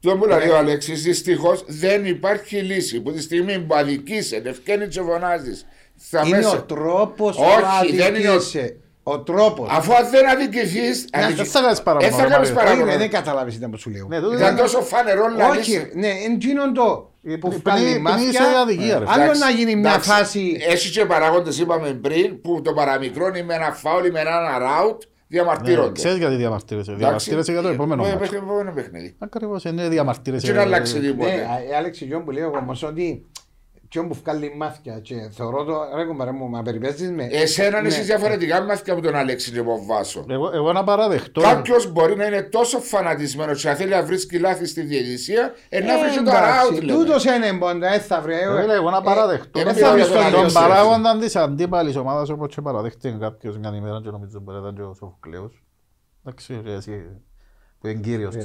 Το 0.00 0.16
που 0.16 0.26
λέει 0.26 0.48
ο 0.48 0.56
Αλέξης, 0.56 1.02
δυστυχώς 1.02 1.64
δεν 1.66 2.06
υπάρχει 2.06 2.56
λύση. 2.56 3.00
Που 3.00 3.12
τη 3.12 3.20
στιγμή 3.22 3.58
που 3.58 3.74
αδικείσαι, 3.74 4.42
ευκένει 4.44 4.86
και 4.88 5.00
φωνάζεις. 5.00 5.66
Θα 5.96 6.22
Είναι 6.26 6.36
μέσα. 6.36 6.50
ο 6.50 6.62
τρόπος 6.62 7.36
που 7.36 7.42
Όχι, 7.82 7.96
δεν 7.96 8.14
είναι 8.14 8.28
ο- 8.28 8.32
αδικείσαι. 8.32 8.76
Ο 9.02 9.20
τρόπος. 9.20 9.68
Αφού 9.70 9.94
αν 9.94 10.10
δεν 10.10 10.28
αδικηθείς, 10.28 11.06
Να- 11.12 11.18
αδικη- 11.22 11.36
δεν 11.36 11.46
θα 11.46 11.60
κάνεις 11.60 11.82
παράπονο, 11.82 12.10
Δεν 12.16 12.18
θα 12.24 12.30
κάνεις 12.32 12.50
Μάριο. 12.50 12.70
Όχι, 12.70 12.76
ρε, 12.78 12.84
παράπονο. 12.84 12.98
δεν 12.98 13.10
κατάλαβε 13.10 13.50
ήταν 13.52 13.70
που 13.70 13.78
σου 13.78 13.90
λέω. 13.90 14.06
Ναι, 14.08 14.20
τούτο 14.20 14.34
Ήταν 14.36 14.50
είναι- 14.52 14.60
τόσο 14.60 14.80
φανερό 14.80 15.28
να 15.28 15.46
Όχι, 15.48 15.58
λύσεις. 15.58 15.88
ναι, 15.94 16.08
εντζήνον 16.08 16.74
το 16.74 17.10
Ε, 17.24 17.36
που 17.36 17.48
πριν- 17.48 17.60
βγάλει 17.62 17.90
πριν 17.90 18.00
μάτια. 18.02 18.28
είσαι 18.28 18.42
αδικία, 18.62 18.98
ρε. 18.98 19.04
Άλλο 19.08 19.22
Εντάξει, 19.22 19.40
να 19.40 19.50
γίνει 19.50 19.76
μια 19.76 19.90
εντάξει. 19.90 20.10
φάση. 20.10 20.56
Έχει 20.68 20.90
και 20.90 21.04
παράγοντες, 21.04 21.58
είπαμε 21.58 21.92
πριν, 21.92 22.40
που 22.40 22.62
το 22.62 22.72
παραμικρόν 22.72 23.44
με 23.44 23.54
ένα 23.54 23.72
φάουλ 23.72 24.06
ή 24.06 24.10
με 24.10 24.20
ένα 24.20 24.58
ράουτ 24.58 25.02
Ναι, 25.28 25.36
διαμαρτύρονται. 25.42 25.92
Ξέρεις 25.92 26.18
γιατί 26.18 26.34
διαμαρτύρεσαι. 26.34 26.92
Διαμαρτύρεσαι 26.94 27.52
για 27.52 27.62
το 27.62 27.68
επόμενο 27.68 28.02
Ε, 28.02 28.04
μάτσο. 28.04 28.20
μέχρι 28.20 28.36
το 28.38 28.44
επόμενο 28.44 28.72
παιχνίδι. 28.72 29.14
Ακριβώς, 29.18 29.64
είναι 29.64 29.88
διαμαρτύρεσαι. 29.88 30.46
Και 30.46 30.52
να 30.52 30.60
αλλάξει 30.60 30.98
Ναι, 31.00 31.06
τίποτε. 31.06 31.32
ε, 31.70 31.76
Άλεξ, 31.76 32.00
Γιόν 32.00 32.24
που 32.24 32.30
λέω 32.30 32.50
όμω 32.50 32.72
ότι. 32.84 33.26
Και 33.88 34.00
που 34.00 34.14
βγάλει 34.14 34.54
μάτια 34.56 35.00
και 35.00 35.14
θεωρώ 35.30 35.64
το. 35.64 35.74
Ρε 35.94 36.04
κουμπάρε 36.04 36.30
μου, 36.32 36.48
μα 36.48 36.62
περιπέζεις 36.62 37.10
με. 37.10 37.28
Εσένα 37.30 37.80
Ναι. 37.80 37.88
είσαι 37.88 38.02
διαφορετικά 38.02 38.62
μάθηκα 38.62 38.92
από 38.92 39.02
τον 39.02 39.14
Αλέξη 39.14 39.50
και 39.52 39.56
τον 39.62 39.86
Βάσο. 39.86 40.24
Εγώ, 40.28 40.50
εγώ 40.54 40.72
να 40.72 40.84
παραδεχτώ. 40.84 41.40
Κάποιος 41.40 41.92
μπορεί 41.92 42.16
να 42.16 42.26
είναι 42.26 42.42
τόσο 42.42 42.78
φανατισμένος 42.78 43.62
και 43.62 43.68
να 43.68 43.74
θέλει 43.74 43.90
να 43.90 44.02
βρίσκει 44.02 44.38
λάθη 44.38 44.66
στη 44.66 44.80
διαιτησία, 44.82 45.52
ε, 45.68 45.80
να 45.80 45.98
βρει 45.98 46.10
και 46.10 46.22
το 46.24 46.30
ράουτ. 46.30 46.82
λέμε. 46.82 46.98
Τούτος 46.98 47.24
είναι 47.24 47.52
μπόντα, 47.52 47.88
δεν 47.90 48.00
θα 48.00 48.20
βρει. 48.20 48.32
ε, 48.34 48.38
Εγώ 48.42 48.52
λέω, 48.66 48.72
εγώ 48.74 48.90
να 48.90 49.00
παραδεχτώ. 49.00 49.60
ε, 49.60 49.64
Δεν 49.64 49.74
ε, 49.76 49.78
θα 49.78 49.88
ε, 49.88 49.92
βρεις 49.92 50.08
ε, 50.08 50.12
τον- 50.12 50.26
ε, 50.26 50.30
Τον 50.30 50.46
ε, 50.46 50.50
παράγοντα 50.52 51.18
της 51.18 51.36
αντίπαλης 51.36 51.96
ομάδας 51.96 52.28
όπως 52.28 52.54
και 52.54 52.60
παραδέχτηκε 52.60 53.16
κάποιος 53.20 53.58
μια 53.58 53.72
ημέρα 53.76 54.00
και 54.02 54.10
νομίζω 54.10 54.40
μπορεί 54.40 54.58
να 54.58 54.62
ήταν 54.62 54.74
και 54.76 54.82
ο 54.82 54.94
Σοφοκλέος. 54.94 55.62
Εντάξει, 56.24 56.60
ρε, 56.64 56.72
εσύ 56.72 57.04
που 57.80 57.86
είναι 57.86 58.00
κύριος. 58.00 58.34
Ναι. 58.34 58.44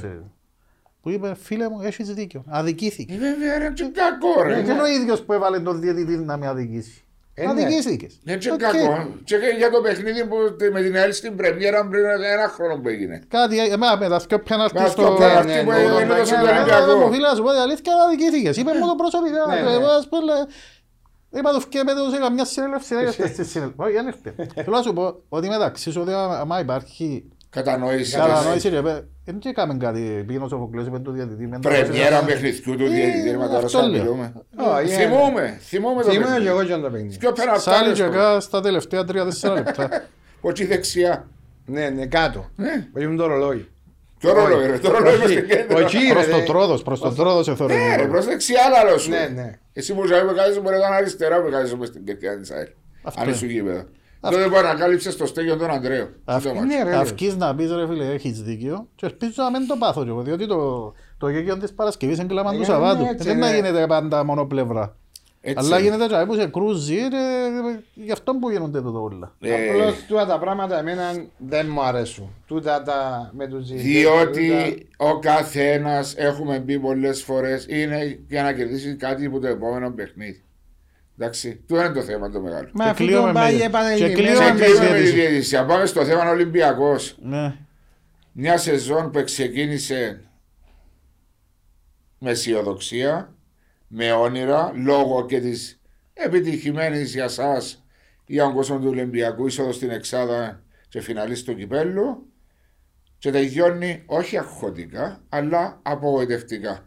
Ξέρεις. 1.02 1.18
Που 1.20 1.26
είπε, 1.26 1.34
φίλε 1.42 1.68
μου, 1.68 1.80
έχεις 1.82 2.14
δίκιο. 2.14 2.44
Αδικήθηκε. 2.48 3.14
Ε, 3.14 3.16
Βέβαια, 3.18 3.54
είναι 3.56 3.72
και 3.74 3.90
κακό, 3.94 4.42
ρε. 4.42 4.54
Δεν 4.54 4.64
είναι 4.74 4.82
ο 4.82 4.86
ίδιος 4.86 5.22
που 5.22 5.32
έβαλε 5.32 5.60
τον 5.60 5.80
διαιτητή 5.80 6.16
να 6.16 6.36
με 6.36 6.46
αδικήσει. 6.46 7.04
Ε, 7.34 7.44
ναι. 7.44 7.50
Αδικήθηκες. 7.50 8.20
Είναι 8.24 8.36
και 8.36 8.50
Οκ. 8.52 8.58
κακό. 8.58 9.08
Και 9.24 9.36
για 9.58 9.70
το 9.70 9.80
παιχνίδι 9.80 10.24
που 10.26 10.36
με 10.72 10.82
την 10.82 10.96
ΑΕΛ 10.96 11.12
στην 11.12 11.36
Πρεμιέρα 11.36 11.86
πριν 11.88 12.04
ένα 12.04 12.48
χρόνο 12.48 12.80
που 12.80 12.88
έγινε. 12.88 13.22
Κάτι, 13.28 13.58
εμένα 13.58 13.96
με 13.96 14.08
τα 14.08 14.18
σκιο 14.18 14.38
πέναλτι 14.38 14.78
Με 14.80 14.88
στο... 14.88 15.02
αυτό 15.02 15.14
πέρα 15.18 15.44
ναι, 15.44 15.52
αυτή 15.52 15.64
που 15.64 15.70
ναι, 15.70 15.76
έγινε 15.78 15.98
ναι, 15.98 16.06
το 16.06 16.14
ναι, 16.14 16.24
στον 16.24 16.42
ναι, 16.42 16.50
Ε, 16.50 16.52
Ολυμπιακό. 16.52 16.96
Μου 16.96 17.12
φίλε, 17.12 17.28
να 17.28 17.34
σου 17.34 17.42
πω 17.42 17.50
την 17.50 17.58
αλήθεια, 17.60 17.92
αδικήθηκες. 18.06 18.56
Είπε 18.56 18.70
μου 18.78 18.86
το 18.86 18.94
προσωπικά. 18.94 19.46
Ναι, 19.46 19.60
ναι. 19.60 19.72
Εγώ, 19.72 19.86
ας 19.86 20.08
πούμε, 20.08 20.32
είπα 21.30 21.50
τους 21.52 21.66
και 21.66 21.82
με 21.86 21.92
τους 21.94 22.12
έκανα 22.14 22.30
μια 22.30 22.44
συνέλευση, 22.44 22.94
δεν 22.94 23.04
ήρθε 23.04 23.26
στη 23.26 23.44
συνέλευση. 23.44 23.80
Όχι, 23.82 23.92
δεν 23.92 24.06
ήρθε. 24.06 24.34
Θέλω 24.64 24.76
να 24.76 24.82
σου 24.82 24.92
πω 24.92 25.22
ότι 25.28 25.48
μεταξύ 25.48 25.90
σου, 25.90 26.00
ότι 26.00 26.12
άμα 26.12 26.60
υπάρχει 26.60 27.28
Κατανόησης. 27.50 28.14
κατανόηση, 28.16 28.68
ρε, 28.68 28.82
παι, 28.82 29.04
δεν 29.24 29.38
και 29.38 29.48
έκαμε 29.48 29.74
κάτι, 29.76 30.24
πήγαινε 30.26 30.44
ο 30.44 30.48
Σοφοκλέος, 30.48 30.86
είπε 30.86 30.98
του 30.98 31.10
διαιτητή. 31.12 31.46
μεν 31.46 31.60
το 31.60 31.68
Πρεμιέρα 31.68 32.06
έβαζε. 32.16 32.24
παιχνιδιού 32.26 32.76
του 32.76 32.84
Ε, 32.84 32.88
διαιτητή, 32.88 33.36
μα 33.36 33.46
τώρα 33.46 33.56
αυτό 33.56 33.68
σαν 33.68 33.90
λέω. 33.90 34.02
μιλούμε. 34.02 34.32
Όχι, 34.56 34.92
ε, 34.92 34.96
Θυμούμε, 34.96 35.58
θυμούμε 35.60 36.02
το 36.02 36.10
Θυμούμαι 36.10 36.26
και 36.26 36.32
παιχνίδι. 36.32 36.48
εγώ 36.48 36.64
και 36.64 36.72
το 36.74 36.90
παιχνίδι. 36.90 37.16
Δυο 37.16 37.32
Σάλι 37.36 37.48
πεναλτάρες 37.50 37.98
και 37.98 38.04
το. 38.04 38.10
κά 38.10 38.40
στα 38.40 38.60
τελευταία 38.60 39.04
τρία-τέσσερα 39.04 39.54
λεπτά. 39.54 39.88
Όχι 40.40 40.64
δεξιά. 40.64 41.28
Ναι, 41.66 41.88
ναι, 41.88 42.06
κάτω. 42.06 42.50
Ναι. 42.56 42.86
Όχι 42.96 43.06
με 43.06 43.16
το 43.16 43.26
ρολόι. 43.26 43.66
Το 44.20 44.32
ρολόι, 44.32 44.66
ρε, 44.66 44.78
το 44.78 44.90
ρολόι 44.92 45.18
μες 45.18 45.30
στην 45.30 45.46
κέντρο. 45.48 45.84
Όχι, 45.84 45.98
Προς 46.12 46.24
ρε, 46.24 46.30
το 46.30 46.38
δε. 46.38 46.44
τρόδος, 46.44 46.82
προς 46.82 47.00
το 47.00 47.10
τρόδος 47.12 47.48
εθώρε. 47.48 47.74
Ναι, 47.74 47.96
ρε, 47.96 48.06
προς 48.06 48.26
δεξιά 48.26 48.60
άλλο 48.82 48.98
σου. 48.98 49.10
Ναι, 49.10 49.28
ναι. 49.34 49.58
Εσύ 49.72 49.94
που 49.94 50.06
ζάει 50.06 50.24
με 50.24 50.32
κάθεσαι 50.32 50.60
μπορεί 50.60 50.76
να 50.78 50.86
είναι 50.86 50.96
αριστερά 50.96 51.42
με 51.42 51.50
κάθεσαι 51.50 51.76
μες 51.76 51.88
στην 51.88 52.04
κερκιά 52.04 52.38
της 52.38 52.50
ΑΕΛ. 52.50 52.66
Αυτό 53.02 53.20
Αν 53.20 53.26
είναι. 53.26 53.36
είσαι 53.36 53.46
γήπεδο. 53.46 53.84
Τότε 54.30 54.48
που 54.48 54.56
ανακάλυψες 54.56 55.16
το 55.16 55.26
στέγιο 55.26 55.56
τον 55.56 55.70
Αντρέο. 55.70 56.08
Αυ- 56.24 56.44
Το 56.46 56.54
μάτσο. 56.54 56.64
Ναι, 56.66 56.82
ρε. 56.82 56.96
Αυκείς 56.96 57.36
να 57.36 57.54
πεις 57.54 57.72
ρε 57.72 57.86
φίλε, 57.86 58.04
έχεις 58.12 58.42
δίκιο 58.42 58.88
και 58.94 59.06
ελπίζω 59.06 59.32
να 59.36 59.50
μην 59.58 59.66
το 59.68 59.76
πάθω 59.78 60.02
και 60.02 60.08
εγώ, 60.08 60.22
διότι 60.22 60.46
το, 60.46 60.92
το 61.18 61.28
γέγιο 61.28 61.56
της 61.58 61.72
Παρασκευής 61.72 62.18
είναι 62.18 62.26
κλάμα 62.26 62.54
του 62.54 62.60
Ε, 62.60 62.64
Σαββάτου. 62.64 63.02
ναι, 63.02 63.08
έτσι, 63.10 63.28
Δεν 63.28 63.38
να 63.38 63.50
ναι. 63.50 63.54
γίνεται 63.56 63.86
πάντα 63.86 64.24
μόνο 64.24 64.44
πλευρά. 64.46 64.96
Έτσι. 65.44 65.56
Αλλά 65.66 65.78
γίνεται 65.78 66.06
και 66.06 66.24
που 66.26 66.34
σε 66.34 66.46
κρούζει, 66.46 66.94
ρε, 66.96 67.78
γι' 67.94 68.12
αυτό 68.12 68.32
που 68.34 68.50
γίνονται 68.50 68.82
τούτο 68.82 69.02
όλα. 69.02 69.34
Ε, 69.40 69.70
Απλώς 69.70 69.94
τούτα 70.08 70.26
τα 70.26 70.38
πράγματα 70.38 70.78
εμένα 70.78 71.02
δεν 71.36 71.66
μου 71.70 71.82
αρέσουν. 71.82 72.28
Τούτα 72.46 72.82
τα 72.82 73.30
με 73.36 73.46
τους 73.46 73.64
ζητές, 73.64 73.82
Διότι 73.82 74.52
ο 74.96 75.18
καθένας 75.18 76.14
έχουμε 76.16 76.60
πει 76.60 76.78
πολλές 76.78 77.22
φορές 77.22 77.66
είναι 77.68 78.18
για 78.28 78.42
να 78.42 78.52
κερδίσεις 78.52 78.96
κάτι 78.98 79.26
από 79.26 79.38
το 79.40 79.46
επόμενο 79.46 79.90
παιχνίδι. 79.90 80.42
Εντάξει, 81.18 81.56
του 81.68 81.74
είναι 81.76 81.92
το 81.92 82.02
θέμα 82.02 82.30
το 82.30 82.40
μεγάλο. 82.40 82.70
Μα 82.72 82.84
Και 82.84 82.90
αφού 82.90 83.04
κλείουμε 83.04 83.24
τον 83.24 83.32
πάει 83.32 83.56
με- 83.56 83.64
επανελειμμένα. 83.64 84.14
και 84.14 84.22
Σε 84.22 84.22
κλείουμε 84.28 84.52
με- 84.52 84.60
κλείνουμε 84.64 84.80
με 84.88 84.88
τη 84.88 85.00
διαιτησία. 85.02 85.28
διαιτησία. 85.28 85.64
Πάμε 85.66 85.86
στο 85.86 86.04
θέμα 86.04 86.30
Ολυμπιακός. 86.30 87.16
Ναι. 87.22 87.54
Μια 88.32 88.58
σεζόν 88.58 89.10
που 89.10 89.24
ξεκίνησε 89.24 90.20
με 92.18 92.30
αισιοδοξία, 92.30 93.34
με 93.86 94.12
όνειρα 94.12 94.72
λόγω 94.74 95.26
και 95.26 95.40
της 95.40 95.80
επιτυχημένης 96.12 97.12
για 97.14 97.24
εσά 97.24 97.56
ή 98.26 98.32
για 98.34 98.44
τον 98.44 98.52
κόσμο 98.54 98.78
του 98.78 98.88
Ολυμπιακού 98.88 99.46
είσοδος 99.46 99.74
στην 99.76 99.90
Εξάδα 99.90 100.62
και 100.88 101.00
φιναλή 101.00 101.34
στο 101.34 101.52
κυπέλο 101.52 102.26
και 103.18 103.30
τελειώνει 103.30 104.02
όχι 104.06 104.38
αγχωτικά 104.38 105.22
αλλά 105.28 105.78
απογοητευτικά. 105.82 106.86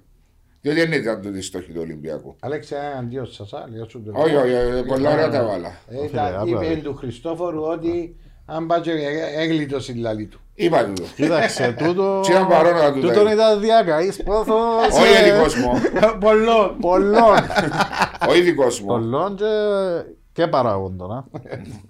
Διότι 0.65 0.79
δεν 0.85 0.91
ήταν 0.91 1.21
το 1.21 1.41
στόχη 1.41 1.71
του 1.71 1.79
Ολυμπιακού. 1.81 2.35
Αλέξη, 2.39 2.75
ένα 2.75 2.97
αντίος 2.99 3.33
σας, 3.33 3.51
λέω 3.73 3.89
σου 3.89 4.03
το 4.03 4.11
Όχι, 4.21 4.35
όχι, 4.35 4.51
ε, 4.51 4.81
πολλά 4.87 5.11
ωραία 5.11 5.29
τα 5.29 5.43
βάλα. 5.45 5.77
Ε, 5.89 6.05
ήταν- 6.05 6.39
Φίλε, 6.43 6.49
Είπε 6.65 6.71
άπα. 6.71 6.81
του 6.81 6.95
Χριστόφορου 6.95 7.61
ότι 7.63 8.15
αν 8.45 8.67
πάει 8.67 8.79
και 8.81 8.91
έγλειτο 9.35 9.77
η 9.87 9.93
λαλή 9.93 10.25
του. 10.25 10.39
Είπα 10.55 10.85
του. 10.85 11.03
Κοίταξε, 11.15 11.75
τούτο. 11.77 12.19
Τι 12.25 12.31
ήταν 12.31 12.47
παρόν 12.47 12.73
να 12.73 12.93
του 12.93 13.01
τα 13.01 13.07
Τούτον 13.07 13.23
είπε. 13.23 13.33
ήταν 13.33 13.59
διακαής 13.59 14.23
πόθος. 14.23 14.87
Όχι 14.91 15.13
ε, 15.25 15.31
δικό 15.31 15.67
μου. 15.67 15.79
Πολλών. 16.25 16.77
Πολλών. 16.79 17.35
Όχι 18.29 18.41
δικό 18.41 18.63
μου. 18.79 18.85
Πολλών 18.85 19.35
και, 19.35 19.45
και 20.35 20.47
παράγοντων. 20.47 21.11
α; 21.11 21.23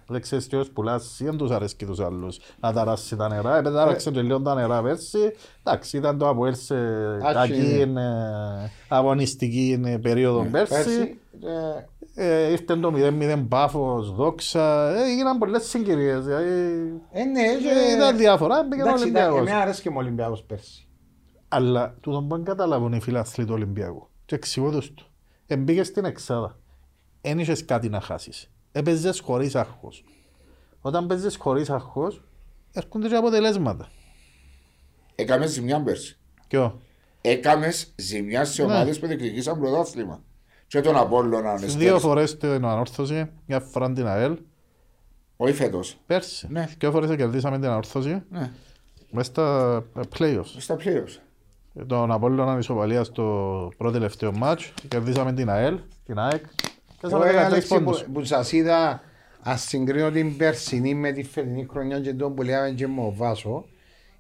Δεν 0.08 0.22
ξέρεις 0.22 0.48
ποιος 0.48 0.70
πουλάς, 0.70 1.20
ή 1.20 1.24
δεν 1.24 1.38
τους 1.38 1.52
αρέσκει 1.52 1.86
τους 1.86 2.00
άλλους 2.00 2.38
να 2.60 2.74
ταράσει 2.74 3.16
τα 3.16 3.28
νερά. 3.28 3.58
Επειδή 3.58 3.76
τάραξε 3.76 4.12
και 4.12 4.22
λίγο 4.22 4.42
τα 4.42 4.56
νερά 4.56 4.82
πέρσι, 4.82 5.34
εντάξει, 5.64 5.98
ήταν 5.98 6.18
το 6.18 6.30
Αποέλ 6.30 6.56
σε 6.56 6.76
κακή 7.34 7.82
ε, 7.82 8.70
αγωνιστική 8.88 9.82
ε, 9.86 9.98
περίοδο 9.98 10.46
πέρσι. 10.52 10.74
Πέρσι. 10.74 11.20
ε, 11.44 11.84
Ε, 12.18 12.52
ήρθε 12.52 12.76
το 12.76 12.94
0-0 12.96 13.46
πάφος, 13.50 14.16
δόξα, 14.16 14.90
ε, 14.96 15.04
έγιναν 15.12 15.38
πολλές 15.38 15.64
συγκυρίες. 15.64 16.26
Δηλαδή, 16.26 16.52
Ε, 17.12 17.24
ναι, 17.24 17.42
ε, 17.42 17.96
ήταν 17.96 18.18
διάφορα, 18.18 18.66
πήγαινε 18.66 18.84
ο 18.90 18.92
Εντάξει, 18.92 19.08
ήταν- 19.08 19.24
Ολυμπιακός. 19.24 19.48
εμένα 19.50 19.62
αρέσει 19.64 19.82
και 19.82 19.90
μου 19.90 19.96
ο 20.00 20.02
Ολυμπιακός 20.02 20.44
πέρσι. 20.44 20.88
Αλλά 21.48 21.96
τούτο 22.02 22.20
μπορεί 22.22 22.42
να 22.42 22.48
καταλάβουν 22.48 22.94
οι 22.94 23.02
φιλάθλοι 23.02 23.46
του 23.46 23.54
Ολυμπιακού. 23.54 24.08
Και 24.26 24.36
εξηγώ 24.36 24.70
τους 24.72 24.94
του. 24.94 25.06
Εμπήκε 25.48 25.84
στην 25.84 26.06
εξάδα. 26.06 26.58
Εν 27.28 27.40
είχες 27.40 27.66
κάτι 27.66 27.90
να 27.90 28.00
χάσεις. 28.02 28.52
Έπαιζες 28.72 29.20
χωρίς 29.20 29.56
άγχος. 29.56 30.04
Όταν 30.82 31.08
παίζεις 31.08 31.36
χωρίς 31.38 31.70
άγχος, 31.70 32.24
έρχονται 32.74 33.08
και 33.08 33.16
αποτελέσματα. 33.16 33.90
Έκαμες 35.16 35.52
ζημιά 35.52 35.82
πέρσι. 35.84 36.18
Ποιο; 36.48 36.82
Έκαμες 37.22 37.94
ζημιά 37.96 38.46
σε 38.46 38.66
Ναι. 38.66 38.74
ομάδες 38.74 39.00
που 39.00 39.08
διεκδικήσαν 39.08 39.60
πρωτάθλημα. 39.60 40.24
Και 40.68 40.82
τον 40.82 40.96
Απόλλωνα 40.98 41.50
αν 41.52 41.58
Δύο 41.58 41.68
εστέρες. 41.68 42.02
φορές 42.02 42.38
την 42.38 42.66
ανόρθωση, 42.66 43.30
μια 43.46 43.60
φορά 43.60 43.92
την 43.94 44.08
ΑΕΛ. 44.08 44.38
Όχι 45.38 45.54
φέτος. 45.54 45.98
Πέρσι. 46.06 46.48
Ναι. 46.50 46.70
Δύο 46.80 46.92
φορές 46.92 47.16
κερδίσαμε 47.16 47.60
την 47.60 47.68
ανόρθωση. 47.68 48.24
Ναι, 48.30 48.52
Μέσα 49.12 49.30
στα 49.32 49.76
ε, 49.96 50.00
playoffs. 50.18 50.56
στα 50.58 50.76
πλήρω. 50.76 51.04
Τον 51.88 52.12
Απόλλωνα 52.12 52.58
ισοπαλία 52.58 53.04
στο 53.04 53.24
πρώτο 53.78 53.94
τελευταίο 53.94 54.32
μάτς. 54.32 54.74
Κερδίσαμε 54.88 55.34
την 55.34 55.50
ΑΕΛ, 55.50 55.80
την 56.06 56.20
ΑΕΚ. 56.20 56.46
Και 57.08 57.16
Εγώ, 57.16 57.24
σαν 57.24 57.36
ε, 57.36 57.42
13 57.42 57.46
Αλέξη, 57.46 57.68
πόντους. 57.68 58.04
που, 58.04 58.12
που 58.12 58.24
σας 58.24 58.52
είδα, 58.52 59.02
ας 59.42 59.62
συγκρίνω 59.62 60.12
την 60.12 60.38
περσινή 60.38 60.94
με 60.94 61.12
τη 61.12 61.24
φετινή 61.24 61.68
χρονιά 61.70 62.00
και 62.00 62.14
τον 62.14 62.36
που 62.36 62.42
λέγαμε 62.42 62.70
και 62.70 62.88
με 62.88 63.02
ο 63.02 63.14
Βάσο, 63.16 63.66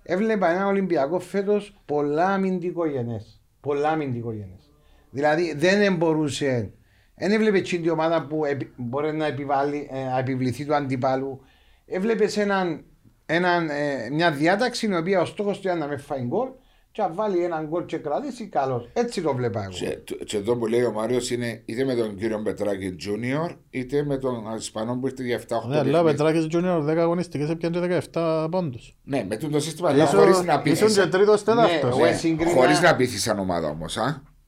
έβλεπα 0.04 0.50
ένα 0.50 0.67
Ολυμπιακό 0.67 1.19
φέτος 1.19 1.76
πολλά 1.86 2.26
αμυντικογενές. 2.26 3.41
Πολλά 3.60 3.89
αμυντικογενές. 3.89 4.69
Δηλαδή 5.10 5.54
δεν 5.58 5.95
μπορούσε, 5.95 6.74
δεν 7.15 7.32
έβλεπε 7.32 7.58
εκείνη 7.58 7.82
την 7.82 7.91
ομάδα 7.91 8.26
που 8.28 8.45
επι- 8.45 8.74
μπορεί 8.76 9.13
να 9.15 9.26
επιβάλλει, 9.26 9.89
ε, 9.91 10.04
να 10.04 10.17
επιβληθεί 10.19 10.65
του 10.65 10.76
αντιπάλου. 10.76 11.41
Έβλεπες 11.86 12.38
έναν, 12.38 12.84
έναν, 13.26 13.69
ε, 13.69 14.10
μια 14.12 14.32
διάταξη 14.32 14.88
η 14.88 14.95
οποία 14.95 15.21
ο 15.21 15.26
στόχος 15.26 15.60
του 15.60 15.67
ήταν 15.67 15.80
να 15.80 15.88
με 15.88 15.98
φάει 15.98 16.21
γκολ 16.21 16.48
και 16.95 17.01
να 17.01 17.10
βάλει 17.13 17.43
έναν 17.43 17.67
γκολ 17.67 17.86
και 17.86 17.97
κρατήσει 17.97 18.47
καλός. 18.47 18.89
Έτσι 18.93 19.21
το 19.21 19.34
βλέπα 19.36 19.62
εγώ. 19.63 19.71
Και, 19.71 20.13
και 20.25 20.38
εδώ 20.38 20.55
που 20.58 20.67
λέει 20.67 20.84
ο 20.84 20.91
Μάριος 20.91 21.31
είναι 21.31 21.62
είτε 21.65 21.84
με 21.84 21.95
τον 21.95 22.15
κύριο 22.15 22.41
Πετράκη 22.43 22.91
Τζούνιορ 22.95 23.51
είτε 23.69 24.03
με 24.03 24.17
τον 24.17 24.43
Ισπανό 24.58 24.97
που 24.99 25.08
ήρθε 25.08 25.23
για 25.23 25.39
7-8 25.39 25.41
Ναι, 25.67 25.77
αλλά 25.77 25.99
ο 25.99 26.03
παιχνίδια. 26.03 26.03
Πετράκης 26.03 26.47
Junior 26.51 26.93
10 26.93 26.97
αγωνιστικές 26.97 27.49
έπιανε 27.49 27.88
και 27.88 28.01
17 28.13 28.47
πόντους. 28.51 28.95
Ναι, 29.03 29.25
με 29.29 29.38
το 29.38 29.60
σύστημα 29.60 29.89
αλλά 29.89 30.03
Ήσουν- 30.03 30.19
χωρίς 30.19 30.41
να 30.43 30.62
Ήσουν 30.65 30.88
και 30.88 30.93
πείθει. 30.93 31.08
τρίτος 31.08 31.43
τέταρτος. 31.43 31.89
εγώ 31.89 32.05
Ναι, 32.05 32.12
συγκρίνα- 32.13 32.51
χωρίς 32.51 32.81
να 32.81 32.95
πείθεις 32.95 33.21
σαν 33.21 33.39
ομάδα 33.39 33.67
όμως. 33.67 33.97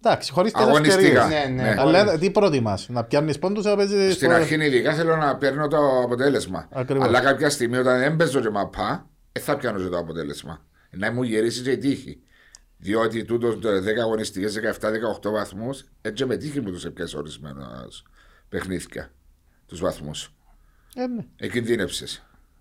Εντάξει, 0.03 0.31
χωρίς 0.31 0.51
τις 0.53 0.63
Αγωνιστικά. 0.63 1.23
ευκαιρίες. 1.25 1.49
Ναι, 1.49 1.61
ναι. 1.63 1.75
Αλλά 1.77 2.17
τι 2.17 2.31
προτιμάς, 2.31 2.89
να 2.89 3.03
πιάνεις 3.03 3.39
πόντους 3.39 3.65
ή 3.65 3.67
να 3.67 3.75
παίζεις... 3.75 4.13
Στην 4.13 4.27
στο- 4.27 4.37
αρχή 4.37 4.53
ειδικά 4.55 4.93
θέλω 4.93 5.15
να 5.15 5.35
παίρνω 5.37 5.67
το 5.67 5.77
αποτέλεσμα. 6.03 6.67
Ακριβώς. 6.71 7.07
Αλλά 7.07 7.19
κάποια 7.19 7.49
στιγμή 7.49 7.77
όταν 7.77 7.99
δεν 7.99 8.15
παίζω 8.15 8.39
και 8.39 8.49
μαπά, 8.49 9.09
δεν 9.31 9.43
θα 9.43 9.57
πιάνω 9.57 9.79
και 9.79 9.87
το 9.89 9.97
αποτέλεσμα. 9.97 10.65
Να 10.91 11.11
μου 11.11 11.23
γυρίσεις 11.23 11.61
και 11.61 11.71
η 11.71 11.77
τύχη. 11.77 12.21
Διότι 12.77 13.23
τούτο 13.25 13.57
το 13.57 13.69
10 13.69 13.97
αγωνιστικές 14.01 14.59
17-18 15.21 15.31
βαθμούς, 15.31 15.83
έτσι 16.01 16.25
με 16.25 16.37
τύχη 16.37 16.61
μου 16.61 16.71
τους 16.71 16.85
έπιασε 16.85 17.17
ορισμένα 17.17 17.85
παιχνίδια. 18.49 19.11
Τους 19.67 19.79
βαθμούς. 19.79 20.33
Ε, 20.95 21.07
ναι. 21.07 21.25
Εκινδύνευσε. 21.35 22.05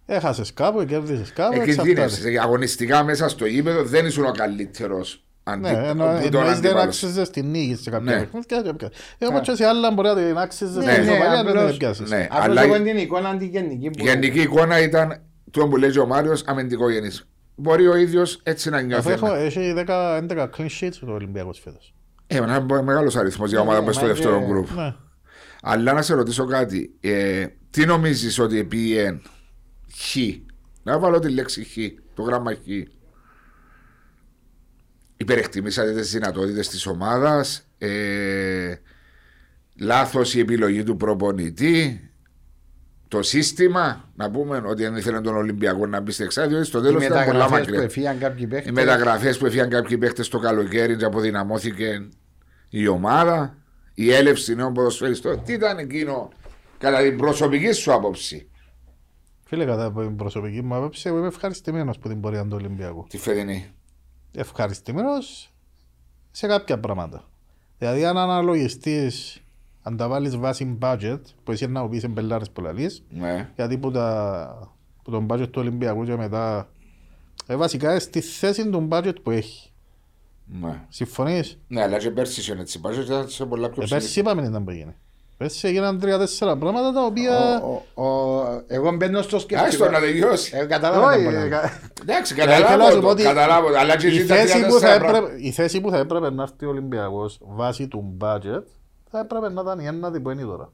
Έχασες 0.06 0.52
κάπου, 0.52 0.84
κέρδισες 0.84 1.32
κάπου, 1.32 1.52
εξαρτάται. 1.60 1.72
Εκινδύνευσε. 1.90 2.38
Αγωνιστικά 2.40 3.04
μέσα 3.04 3.28
στο 3.28 3.46
γήπεδο 3.46 3.84
δεν 3.84 4.06
ήσουν 4.06 4.24
ο 4.24 4.30
καλύτερος. 4.30 5.20
Ναι, 5.58 5.68
εννο- 5.70 6.20
εννοείς 6.22 6.60
δεν 6.60 6.76
άξιζες 6.76 7.30
την 7.30 7.50
νίκη 7.50 7.74
σε 7.82 7.90
κάποια 7.90 8.14
Ναι. 8.14 8.20
παιχνίδια 8.20 8.62
και 8.62 8.68
έπιασες. 8.68 8.98
Ε, 9.18 9.26
όμως 9.26 9.40
και 9.40 9.54
σε 9.54 9.64
άλλα 9.66 9.90
μπορεί 9.92 10.08
να 10.08 10.14
την 10.14 10.38
άξιζες 10.38 10.74
Ναι, 10.84 10.92
στην 10.92 11.04
ναι, 11.04 11.10
ισοπαλία, 11.10 11.30
δεν 11.36 11.46
την 11.46 11.56
απλώς- 11.56 11.74
έπιασες. 11.74 12.10
Ναι, 12.10 12.26
Απλώς 12.30 12.44
αλλά 12.44 12.62
εγώ 12.62 12.76
η 12.76 12.82
την 12.82 12.96
εικόνα 12.96 13.36
τη 13.36 13.46
γενική. 13.46 13.90
που- 13.90 14.04
γενική 14.04 14.40
εικόνα 14.40 14.80
ήταν 14.82 15.20
το 15.50 15.68
που 15.68 15.76
λέει 15.76 15.98
ο 15.98 16.06
Μάριος 16.06 16.42
αμυντικό 16.46 16.90
γενή. 16.90 17.10
Μπορεί 17.58 17.86
ο 17.86 17.96
ίδιος 17.96 18.40
έτσι 18.42 18.70
να 18.70 18.76
Αφού 18.76 18.86
νιώθει. 18.86 19.10
έχω- 19.10 19.34
έχει 19.34 19.72
10 19.72 20.16
11 20.16 20.50
clean 20.56 20.68
sheets 20.80 20.98
ο 21.08 21.12
Ολυμπιακός 21.12 21.58
φέτος. 21.60 21.94
Ε, 22.26 22.36
ένα 22.36 22.82
μεγάλος 22.82 23.16
αριθμός 23.16 23.48
για 23.50 23.58
Ναι, 23.58 23.64
ομάδα 23.64 23.80
ναι, 23.80 23.86
που 23.86 23.92
στο 23.92 24.02
μα 24.02 24.08
δεύτερο 24.12 24.38
και- 24.38 24.44
γκρουπ. 24.46 24.70
Ναι. 24.70 24.94
Αλλά 25.62 25.92
να 25.92 26.02
σε 26.02 26.14
ρωτήσω 26.14 26.44
κάτι. 26.46 26.94
Ε, 27.00 27.46
τι 27.70 27.86
νομίζεις 27.86 28.38
ότι 28.38 28.64
πήγε 28.64 29.20
χ; 29.96 30.16
Να 30.82 30.98
βάλω 30.98 31.18
τη 31.18 31.28
λέξη 31.30 31.64
χ, 31.64 31.76
το 32.14 32.22
γράμμα 32.22 32.52
χ. 32.54 32.58
Υπερεκτιμήσατε 35.16 35.92
τις 35.92 36.10
δυνατότητες 36.10 36.68
της 36.68 36.86
ομάδας. 36.86 37.68
Ε, 37.78 38.74
Λάθος 39.80 40.34
η 40.34 40.40
επιλογή 40.40 40.82
του 40.82 40.96
προπονητή. 40.96 42.05
Το 43.08 43.22
σύστημα, 43.22 44.04
να 44.16 44.30
πούμε 44.30 44.62
ότι 44.66 44.84
αν 44.86 44.96
ήθελε 44.96 45.20
τον 45.20 45.36
Ολυμπιακό 45.36 45.86
να 45.86 46.00
μπει 46.00 46.12
στην 46.12 46.24
εξάδιο, 46.24 46.50
διότι 46.50 46.66
στο 46.66 46.78
Οι 46.78 46.82
τέλος 46.82 47.04
ήταν 47.04 47.24
πολλά 47.24 47.26
μεταγραφές 47.32 47.58
που 47.58 47.70
μακριά. 47.70 47.82
έφυγαν 47.82 48.18
κάποιοι 48.18 48.40
Οι 48.42 48.46
παίχτες. 48.46 48.72
μεταγραφές 48.72 49.38
που 49.38 49.46
έφυγαν 49.46 49.68
κάποιοι 49.68 49.98
παίχτε 49.98 50.22
το 50.22 50.38
καλοκαίρι 50.38 50.96
και 50.96 51.04
αποδυναμώθηκε 51.04 52.08
η 52.68 52.86
ομάδα, 52.86 53.56
η 53.94 54.12
έλευση 54.12 54.54
νέων 54.54 54.72
ποδοσφαιριστών. 54.72 55.42
Τι 55.44 55.52
ήταν 55.52 55.78
εκείνο 55.78 56.28
κατά 56.78 57.02
την 57.02 57.16
προσωπική 57.16 57.72
σου 57.72 57.92
άποψη; 57.92 58.48
Φίλε, 59.44 59.64
κατά 59.64 59.84
από 59.84 60.00
την 60.02 60.16
προσωπική 60.16 60.62
μου 60.62 60.74
άποψη, 60.74 61.08
εγώ 61.08 61.18
είμαι 61.18 61.26
ευχαριστημένος 61.26 61.98
που 61.98 62.08
την 62.08 62.20
πορεία 62.20 62.42
του 62.42 62.48
Ολυμπιακού. 62.60 63.06
τη 63.08 63.18
φετινή. 63.18 63.70
Ευχαριστημένος 64.34 65.52
σε 66.30 66.46
κάποια 66.46 66.78
πράγματα. 66.80 67.24
Δηλαδή, 67.78 68.04
αν 68.04 68.16
αναλογιστείς, 68.18 69.40
αν 69.88 69.96
τα 69.96 70.08
βάλεις 70.08 70.36
βάση 70.36 70.78
budget, 70.82 71.20
που 71.44 71.52
εσύ 71.52 71.66
να 71.66 71.82
μου 71.82 71.88
πεις 71.88 72.04
εμπελάρες 72.04 72.50
που 72.50 72.60
λαλείς, 72.60 73.02
Ναι. 73.10 73.48
γιατί 73.56 73.78
που, 73.78 73.90
τα, 73.90 74.72
που 75.02 75.10
τον 75.10 75.26
budget 75.30 75.48
του 75.50 75.60
Ολυμπιακού 75.60 76.04
και 76.04 76.16
μετά, 76.16 76.68
ε, 77.46 77.56
βασικά 77.56 77.90
είναι 77.90 77.98
στη 77.98 78.20
θέση 78.20 78.68
του 78.68 78.88
budget 78.90 79.14
που 79.22 79.30
έχει. 79.30 79.70
Ναι. 80.60 80.80
Συμφωνείς; 80.88 81.58
ναι, 81.68 81.82
αλλά 81.82 81.98
και 81.98 82.10
πέρσι 82.10 82.40
είχε 82.40 82.52
έτσι. 82.60 82.80
Πάση 82.80 83.00
ήταν 83.00 83.28
σε 83.28 83.44
πολλά 83.44 83.68
πιο 83.70 83.82
Ε, 83.82 83.84
ψηλή. 83.84 84.00
πέρσι 84.00 84.20
είπαμε 84.20 84.42
ήταν 84.46 84.64
που 84.64 84.70
έγινε. 84.70 84.96
Πέρσι 85.36 85.68
έγιναν 85.68 85.98
τρία-τέσσερα 85.98 86.56
πράγματα 86.56 86.92
τα 86.92 87.04
οποία... 87.04 87.62
Ο- 87.64 87.82
ο- 88.02 88.04
ο- 88.42 88.62
Εγώ 88.66 88.92
μπαίνω 88.96 89.22
στο 89.22 89.36
Άστο 89.36 89.54
σκεφτικό. 89.54 89.88
να 89.90 90.00
τελειώσει. 90.00 90.56
Ε, 90.56 90.64
Κατάλαβα 90.64 91.06
Όχι, 91.06 91.18
το 91.18 91.24
πολλά. 91.24 91.38
ε, 91.44 91.48
κα- 91.48 91.80
Εντάξει, 92.02 92.34
θέλω 92.34 92.50
να 92.50 92.56
σου 92.56 92.62
καταλάβω 92.62 92.94
πω 92.94 93.00
το. 93.00 93.08
ότι 93.08 93.22
Καταλάβω 93.22 93.68
το. 93.70 93.78
Αλλά 93.78 93.96
και 93.96 94.06
η 94.06 94.16
εσύ 94.16 94.26
τα 94.26 94.34
θέση, 94.34 94.66
που 94.66 94.78
θα 94.78 94.96
34 94.98 95.02
έπρεπε, 95.08 95.34
η 95.42 95.50
θέση 95.50 95.80
που 95.80 95.90
θα 95.90 95.96
έπρεπε 95.98 96.30
να 96.30 96.42
έρθει 96.42 96.64
ο 96.66 96.68
Ολυμπιακός 96.68 97.38
βάσει 97.42 97.88
του 97.88 98.16
budget 98.20 98.62
θα 99.10 99.18
έπρεπε 99.18 99.48
να 99.50 99.60
ήταν 99.60 99.78
η 99.78 99.86
ένατη 99.86 100.20
που 100.20 100.30
είναι 100.30 100.42
τώρα. 100.42 100.72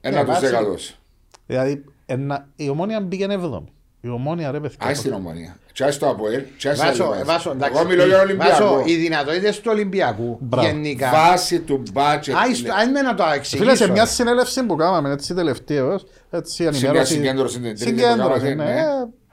Ένα 0.00 0.16
Ναι, 0.16 0.24
τους 0.24 0.32
βάση- 0.34 0.46
δεκατός. 0.50 0.98
Δηλαδή 1.46 1.84
ένα, 2.06 2.48
η 2.56 2.68
ομόνια 2.68 3.00
μπήκε 3.00 3.26
7η. 3.30 3.62
Η 4.00 4.08
ομόνια 4.08 4.50
ρε 4.50 4.60
παιδιά. 4.60 4.76
Άι 4.80 4.94
στην 4.94 5.12
ομονία. 5.12 5.56
Τσάι 5.72 5.90
στο 5.90 6.08
Αποέλ. 6.08 6.42
Τσάι 6.58 6.74
στο 6.74 6.84
Βάσο, 6.86 7.04
Αλιβάς. 7.04 7.24
Βάσο, 7.26 7.50
εντάξει. 7.50 7.78
Εγώ 7.80 7.88
μιλώ 7.88 8.04
για 8.06 8.16
Βάσο, 8.16 8.64
Ολυμπιακό. 8.64 8.82
οι 8.86 8.94
δυνατότητες 8.96 9.60
του 9.60 9.68
Ολυμπιακού 9.72 10.38
Μπράβο. 10.40 10.66
γενικά. 10.68 11.10
Βάση 11.10 11.60
του 11.60 11.82
μπάτσετ. 11.92 12.34
Αν 12.80 12.90
με 12.90 13.00
να 13.02 13.14
το 13.14 13.24
εξηγήσω. 13.34 13.70
Φίλε, 13.70 13.76
σε 13.84 13.90
μια 13.90 14.06
συνέλευση 14.06 14.62
που 14.66 14.76
κάναμε 14.76 15.10
έτσι 15.10 15.34
τελευταίως, 15.34 16.04
έτσι 16.30 16.62
μια 16.62 16.72
ενημέρωση... 16.74 17.12
συγκέντρωση 17.12 17.54
την 17.60 17.62
τρίτη 17.76 17.84
που 17.84 17.88
Συγκέντρωση, 17.98 18.18
κάνατε, 18.40 18.54
ναι. 18.54 18.64
ναι. 18.64 18.80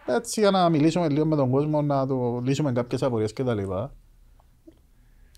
Ε, 0.07 0.15
Έτσι 0.15 0.39
για 0.39 0.51
να 0.51 0.69
μιλήσουμε 0.69 1.09
λίγο 1.09 1.25
με 1.25 1.35
τον 1.35 1.49
κόσμο, 1.49 1.81
να 1.81 2.07
του 2.07 2.41
λύσουμε 2.45 2.71
κάποιες 2.71 3.03
απορίες 3.03 3.33
και 3.33 3.43
τα 3.43 3.53
λοιπά. 3.53 3.93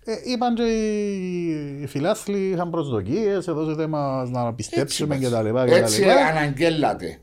Ε, 0.05 0.13
είπαν 0.31 0.55
και 0.55 0.63
οι, 0.63 1.81
οι 1.81 1.87
φιλάθλοι 1.87 2.49
είχαν 2.49 2.69
προσδοκίες, 2.69 3.47
έδωσετε 3.47 3.87
μας 3.87 4.29
να 4.29 4.53
πιστέψουμε 4.53 5.17
και 5.17 5.29
τα 5.29 5.41
λοιπά. 5.41 5.65
και 5.65 5.71
τα 5.71 5.77
Έτσι 5.77 5.99
λοιπά. 6.01 6.13
αναγγέλατε. 6.25 7.17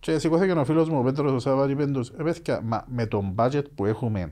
Και 0.00 0.18
σηκώθηκε 0.18 0.52
ο 0.52 0.64
φίλος 0.64 0.88
μου, 0.88 0.98
ο 0.98 1.02
Πέτρος 1.02 1.32
ο 1.32 1.38
Σάββα 1.38 1.66
και 1.66 1.72
είπε 1.72 1.86
τους, 1.86 2.08
«Ε, 2.08 2.22
παιδιά, 2.22 2.60
μα 2.64 2.84
με 2.88 3.06
τον 3.06 3.34
budget 3.38 3.62
που 3.74 3.84
έχουμε, 3.84 4.28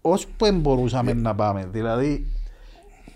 ως 0.00 0.26
που 0.26 0.52
μπορούσαμε 0.52 1.12
να 1.12 1.34
πάμε. 1.34 1.66
Δηλαδή, 1.72 2.26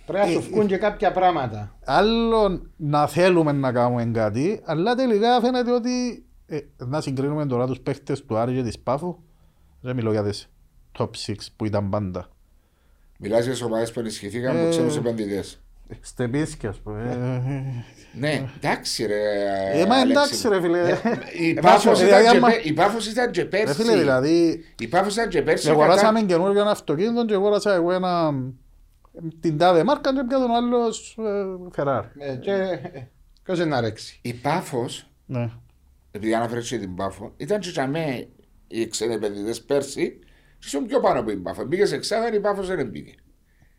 Πρέπει 0.07 0.27
να 0.35 0.41
σου 0.41 0.49
βγουν 0.51 0.67
και 0.67 0.77
κάποια 0.77 1.13
πράγματα. 1.13 1.77
άλλο 1.85 2.63
να 2.77 3.07
θέλουμε 3.07 3.53
να 3.53 3.73
κάνουμε 3.73 4.05
κάτι, 4.05 4.61
αλλά 4.65 4.95
τελικά 4.95 5.41
φαίνεται 5.41 5.73
ότι 5.73 6.25
ε, 6.47 6.59
να 6.79 7.01
συγκρίνουμε 7.01 7.47
τώρα 7.47 7.67
τους 7.67 7.81
παίχτες 7.81 8.25
του 8.25 8.37
Άρη 8.37 8.55
και 8.55 8.63
της 8.63 8.79
Πάφου. 8.79 9.17
Δεν 9.81 9.97
μιλώ 9.97 10.11
για 10.11 10.23
τις 10.23 10.51
top 10.99 11.11
6 11.27 11.35
που 11.57 11.65
ήταν 11.65 11.89
πάντα. 11.91 12.29
Μιλάς 13.19 13.47
για 13.47 13.67
ομάδες 13.67 13.93
που 13.93 14.01
ενισχυθήκαν 14.01 14.57
Ε, 14.57 14.61
από 14.61 14.71
ξένους 14.71 14.97
επενδυτές. 14.97 15.61
Στεπίσκι 16.01 16.67
ας 16.67 16.77
πούμε. 16.79 17.03
Ε, 17.03 18.19
Ναι, 18.19 18.49
εντάξει 18.57 19.07
ρε. 19.07 19.23
Ε, 19.81 19.87
μα 19.87 19.95
Αλέξη. 19.95 20.11
εντάξει 20.11 20.49
ρε 20.49 20.61
φίλε. 20.61 20.79
Η 21.39 21.51
Ε, 21.51 21.61
Πάφος 21.61 21.85
βάζω- 21.85 22.07
ήταν 22.07 22.19
δηλαδή, 22.19 22.23
και 22.31 22.37
άμα- 22.37 22.49
πέ- 22.49 22.65
η 22.65 22.73
Πάφος 22.73 23.07
ήταν 23.07 23.31
και 23.31 23.43
Ρε 23.43 23.49
φίλε 23.49 23.65
πέρσι. 23.65 23.99
δηλαδή, 23.99 24.65
Η 24.79 24.87
Πάφος 24.89 25.15
ήταν 25.15 25.29
και 25.29 25.43
πέρσι. 25.43 25.71
αγοράσαμε 25.71 26.21
κατά- 26.21 26.33
καινούργιο 26.33 26.61
ένα 26.61 26.71
αυτοκίνητο 26.71 27.25
και 27.25 27.35
αγόρασα 27.35 27.75
εγώ 27.75 27.93
ένα 27.93 28.35
την 29.41 29.59
τάδε 29.59 29.85
μάρκα 29.85 30.15
και 30.15 30.25
πια 30.29 30.39
τον 30.39 30.51
άλλος 30.51 31.19
ε, 31.19 31.83
Ferrari. 31.83 32.05
Ε, 32.19 32.35
και 32.35 32.53
ε, 32.53 33.09
ποιος 33.43 33.59
είναι 33.59 33.67
να 33.69 33.81
ρέξει. 33.81 34.19
Η 34.23 34.35
Πάφος, 34.35 35.11
Ναι. 35.27 35.51
επειδή 36.11 36.35
αναφέρεις 36.35 36.69
και 36.69 36.79
την 36.79 36.95
Πάφο, 36.95 37.33
ήταν 37.37 37.61
και 37.61 37.71
για 37.71 37.87
μέ 37.87 38.27
οι 38.69 38.89
ξένοι 38.89 39.15
επενδυτές 39.15 39.63
πέρσι 39.63 40.19
και 40.21 40.28
ήσουν 40.65 40.87
πιο 40.87 41.01
πάνω 41.01 41.21
από 41.21 41.29
την 41.31 41.43
Πάφο. 41.43 41.65
Μπήκε 41.65 41.87
σε 41.87 41.95
εξάδα, 41.95 42.35
η 42.35 42.41
Πάφος 42.41 42.67
δεν 42.67 42.89
μπήκε. 42.89 43.15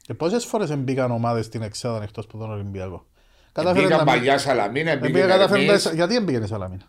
Και 0.02 0.14
πόσες 0.14 0.46
φορές 0.46 0.78
μπήκαν 0.78 1.12
ομάδες 1.12 1.46
στην 1.46 1.62
Εξάδα 1.62 2.04
εκτός 2.04 2.26
από 2.26 2.38
τον 2.38 2.52
Ολυμπιακό; 2.52 3.06
Κατάφερε 3.52 3.82
Μπήκαν 3.84 3.98
να 3.98 4.04
μην- 4.12 4.14
παλιά 4.14 4.38
Σαλαμίνα, 4.38 4.92
Ε, 4.92 4.96
μπήκε 4.98 5.14
πήγε 5.14 5.26
κατάφερε 5.26 5.64
Ερμής. 5.64 5.86
να- 5.86 5.92
Γιατί 5.94 6.14
δεν 6.14 6.26
πήγαινε 6.26 6.46
η 6.46 6.48
Σαλαμίνα; 6.48 6.84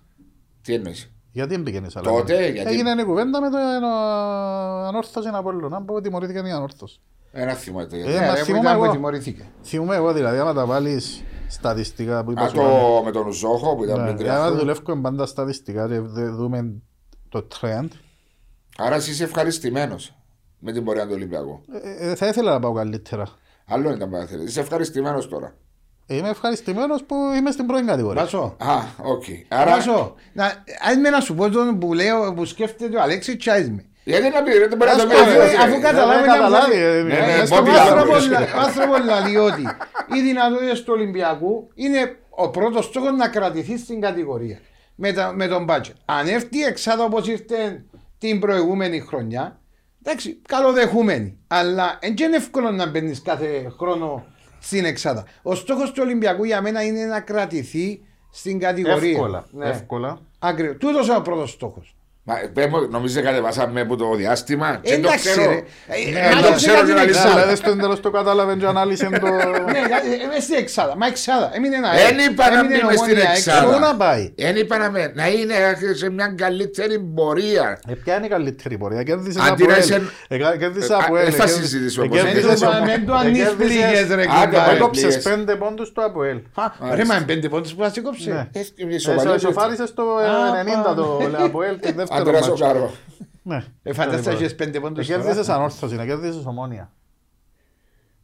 Τι 0.62 0.74
εννοείς; 0.74 1.11
Γιατί 1.33 1.55
δεν 1.55 1.62
πήγαινε 1.62 1.87
η 1.87 1.90
Σαλαμίνα; 1.90 2.20
Τότε, 2.20 2.48
γιατί- 2.50 2.70
Έγινε 2.70 2.90
η 3.00 3.05
κουβέντα 3.05 3.40
με 3.40 3.50
το 3.50 3.57
ε, 3.57 3.62
ανόρθωση 4.88 5.29
Απόλλωνα. 5.33 5.68
Να 5.68 5.83
πω 5.85 5.94
ότι 5.94 6.03
τιμωρήθηκε 6.03 6.38
η 6.38 6.50
ανόρθωση. 6.50 7.00
Ένα 7.33 7.53
θυμάται. 7.55 7.96
Ε, 7.96 8.00
γιατί. 8.00 8.14
μα 8.18 8.20
Ναι, 8.26 8.33
ρε, 8.33 8.38
που 8.38 8.44
θυμούμαι 8.44 8.64
ήταν 8.68 8.79
που 8.79 8.85
εγώ. 8.85 8.92
τιμωρηθήκε. 8.92 9.48
Θυμούμαι 9.62 9.96
εγώ 9.96 10.12
δηλαδή, 10.12 10.38
άμα 10.38 10.55
τα 10.55 10.66
βάλεις 10.66 11.22
στατιστικά 11.48 12.24
που 12.24 12.31
είπα 12.31 12.40
Α, 12.42 12.48
σου 12.48 12.57
πάνω. 12.57 12.68
το 12.68 13.03
με 13.05 13.11
τον 13.11 13.33
Ζόχο 13.33 13.76
που 13.76 13.85
ήταν 13.85 13.98
Ναι, 13.98 14.05
πριν 14.05 14.16
τρία 14.16 14.31
άμα 14.33 14.40
χρόνια. 14.44 14.59
δουλεύουμε 14.61 15.00
πάντα 15.00 15.26
στατιστικά 15.26 15.88
και 15.88 16.00
δε- 16.00 16.29
δούμε 16.31 16.72
το 17.29 17.46
trend, 17.61 17.88
Άρα 18.81 18.95
εσύ 18.95 19.11
είσαι 19.11 19.25
ευχαριστημένος 19.25 20.14
με 20.59 20.73
την 20.73 20.85
πορεία 20.85 21.05
του 21.07 21.12
Ολυμπιακού. 21.14 21.61
ε, 22.01 22.11
ε, 22.11 22.14
θα 22.14 22.27
ήθελα 22.27 22.53
να 22.53 22.61
πάω 22.61 22.73
καλύτερα. 22.73 23.27
Άλλο 23.69 23.90
ήταν 23.90 24.11
που 24.11 24.27
θέλεις. 24.31 24.51
Είσαι 24.51 24.61
ευχαριστημένος 24.61 25.29
τώρα. 25.29 25.55
Ε, 26.07 26.16
Είμαι 26.16 26.29
ευχαριστημένος 26.29 27.05
που 27.05 27.14
είμαι 27.38 27.51
στην 27.51 27.66
πρώτη 27.66 27.85
κατηγορία. 27.85 28.23
Βάσο. 28.23 28.57
Α, 28.59 28.77
οκ. 29.03 29.23
Άρα, 29.49 29.71
Βάσο. 29.75 30.14
Να, 30.33 30.45
ας 30.88 30.97
με 30.97 31.11
να 31.11 31.21
σου 31.21 31.35
πω 31.35 31.51
τον 31.51 31.79
που 31.79 31.95
λέω, 31.95 32.35
που 32.35 32.45
σκέφτεται 32.45 32.97
ο 32.97 33.03
Αλέξης 33.03 33.37
τσάις 33.37 33.71
με. 33.71 33.85
γιατί 34.05 34.29
να 34.29 34.43
πει, 34.43 34.51
δεν 34.59 34.77
μπορεί 34.77 34.90
να 34.90 34.97
το 34.97 35.07
πει. 35.07 35.14
Ας 35.14 35.21
Αφού- 35.21 35.33
πούμε, 35.33 35.45
ρε, 35.45 35.57
Αφού 35.57 35.75
ρε. 35.75 35.81
καταλάβει 35.81 36.21
δεν 36.21 36.31
καταλάβει, 36.33 36.75
ε, 36.77 37.03
Ναι, 37.03 37.14
ε, 37.14 37.37
ναι, 37.38 37.45
στο 37.47 37.57
Μπόμπι 37.57 37.69
Ο 37.69 37.73
μάθημα. 37.73 37.95
Λάμπρος. 37.95 38.14
άνθρωπος- 38.29 38.55
ο 38.55 38.61
άνθρωπος 38.61 38.99
λέει 39.25 39.37
ότι 39.37 39.62
οι 40.14 40.21
δυνατότητες 40.21 40.83
του 40.83 40.93
Ολυμπιακού 40.97 41.69
είναι 41.75 42.16
ο 42.31 42.51
πρώτος 42.51 42.85
στόχος 42.85 43.12
να 43.16 43.29
κρατηθεί 43.29 43.79
στην 43.79 44.01
κατηγορία 44.01 44.59
με, 44.95 45.12
τα, 45.12 45.33
με 45.35 45.47
τον 45.47 45.66
budget. 45.71 45.93
Αν 46.05 46.27
έρθει 46.29 46.59
η 46.59 46.62
εξάδα 46.62 47.05
όπως 47.05 47.29
ήρθε 47.29 47.85
την 48.21 48.41
προηγούμενη 48.41 49.01
χρονιά, 49.01 49.61
εντάξει, 50.03 50.41
καλοδεχούμενη. 50.49 51.39
Αλλά 51.47 51.99
δεν 52.01 52.17
είναι 52.19 52.37
εύκολο 52.37 52.71
να 52.71 52.87
μπαίνεις 52.87 53.23
κάθε 53.23 53.73
χρόνο 53.79 54.27
στην 54.61 54.85
εξάδα. 54.85 55.25
Ο 55.43 55.55
στόχος 55.55 55.93
του 55.93 56.03
Ολυμπιακού 56.05 56.45
για 56.45 56.61
μένα 56.61 56.83
είναι 56.83 57.05
να 57.05 57.21
κρατηθεί 57.21 58.05
στην 58.31 58.59
κατηγορία. 58.59 59.11
Εύκολα. 59.11 59.47
Ναι. 59.51 59.69
Εύκολα. 59.69 60.19
Ακριβώς. 60.39 60.77
Τούτος 60.77 61.07
είναι 61.07 61.17
ο 61.17 61.23
πρώτος 61.23 61.51
στόχος. 61.51 61.95
Μα 62.23 62.35
πες 62.55 62.67
μου, 62.67 62.89
νομίζεις 62.91 63.23
κατεβάσαμε 63.23 63.81
από 63.81 63.97
το 63.97 64.15
διάστημα; 64.15 64.79
Και 64.83 64.91
το 64.91 64.97
Εντάξει 65.09 65.29
ξέρω. 65.31 65.51
ρε. 65.51 65.57
Ε, 65.57 66.11
Ναι, 66.13 66.21
μάλλον 66.35 66.53
το 66.53 66.59
σε 66.59 66.67
ξέρω 66.67 66.75
κάτι 66.75 66.87
και 66.89 66.93
να 66.95 67.01
είναι 67.03 67.11
λύσω. 67.11 67.21
εξάδα. 67.21 67.41
Δηλαδή 67.41 67.57
στο 67.57 67.77
τέλος 67.77 68.01
το 68.01 68.11
κατάλαβε 68.11 68.55
και 68.55 68.67
ανάλυσε 68.67 69.05
το... 69.21 69.27
Ναι, 69.27 69.79
ε, 69.79 70.23
είμαι 70.25 70.41
στην 70.41 70.55
εξάδα. 70.59 70.97
Μα 70.97 71.07
εξάδα. 71.07 71.51
Έμεινε 71.55 71.77
ένα. 71.77 71.91
Δεν 71.93 72.19
είπα 72.31 72.51
να 72.51 72.59
έμεινε 72.59 72.77
μπει 72.79 72.85
μες 72.85 72.99
στην 72.99 73.11
ομόνια 73.13 73.31
εξάδα. 73.37 73.73
Πού 73.73 73.79
να 73.81 73.97
πάει; 73.97 74.33
Δεν 74.37 74.57
είπα 74.57 74.79
να, 74.79 74.91
με- 74.91 75.13
να 75.15 75.29
είναι 75.29 75.55
σε 75.95 76.11
μια 76.11 76.35
καλύτερη 76.37 76.99
πορεία. 77.15 77.81
Ε, 77.89 77.95
ποια 77.95 78.17
είναι 78.17 78.27
η 78.27 78.29
καλύτερη 78.29 78.79
πορεία; 78.79 79.03
Κέρδισες 79.03 79.43
Αντί 79.43 79.63
από 79.63 79.71
να 79.71 79.77
ελ. 79.77 79.83
είσαι- 79.83 80.03
Κέρδισες 80.59 80.91
Ε, 80.91 80.95
από 80.95 81.17
ε, 81.17 81.21
ελ. 81.21 81.27
θα 81.31 81.37
Κέρδισες- 81.37 81.69
συζητήσουμε 81.69 82.05
ε, 82.05 82.09
όμως. 82.09 82.23
Μην 82.23 82.33
κέρδισες- 82.33 82.61
το- 82.61 82.83
μην 82.87 83.07
το 83.07 83.13
ε, 83.15 83.17
ανείς 83.19 83.39
κέρδισες- 83.43 83.55
πληγές, 83.57 84.09
ρε, 84.09 84.23
Άντε, 84.23 84.27
κουμπάρε. 84.27 84.57
βάλε 84.57 84.77
Έκοψες 84.77 85.03
πληγές. 85.05 85.23
πέντε 85.23 85.55
πόντους 85.57 85.93
του 85.93 86.05
από 86.05 86.25
ελ. 86.25 86.37
Α, 86.55 86.95
Ρε, 86.95 87.05
μα 87.05 87.15
είναι 87.17 87.25
πέντε 87.25 87.49
πόντους 87.49 87.75
που 87.75 87.83
θα 87.83 87.91
σε 87.91 88.01
κόψει. 88.01 88.29
Ναι. 88.31 88.47
Ε, 88.53 88.59
Ε, 88.61 88.95
ισοπαλία 88.95 89.39
σο- 89.39 89.39
Σοφάρισες 89.39 89.95
το 89.95 90.03
Α, 90.03 90.61
90 90.63 90.95
το 90.95 91.03
πάμε. 91.03 91.39
από 91.45 91.63
ελ 91.63 91.81
την 91.81 92.01
δεύτερο 92.14 92.37
Αντρέα 92.37 92.49
μάτσο. 92.49 92.57
Σοκάρο. 92.57 92.92
Ναι. 93.42 93.64
Ε, 93.83 93.92
φαντάστα 93.92 94.31
έχεις 94.31 94.55
πέντε 94.55 94.81
πόντους 94.81 95.09
Ε, 95.09 95.12
τώρα. 95.12 95.25
Κέρδισες 95.25 95.49
ανόρθωση, 95.49 95.94
να 95.94 96.07
κέρδισες 96.07 96.46
ομόνια. 96.46 96.92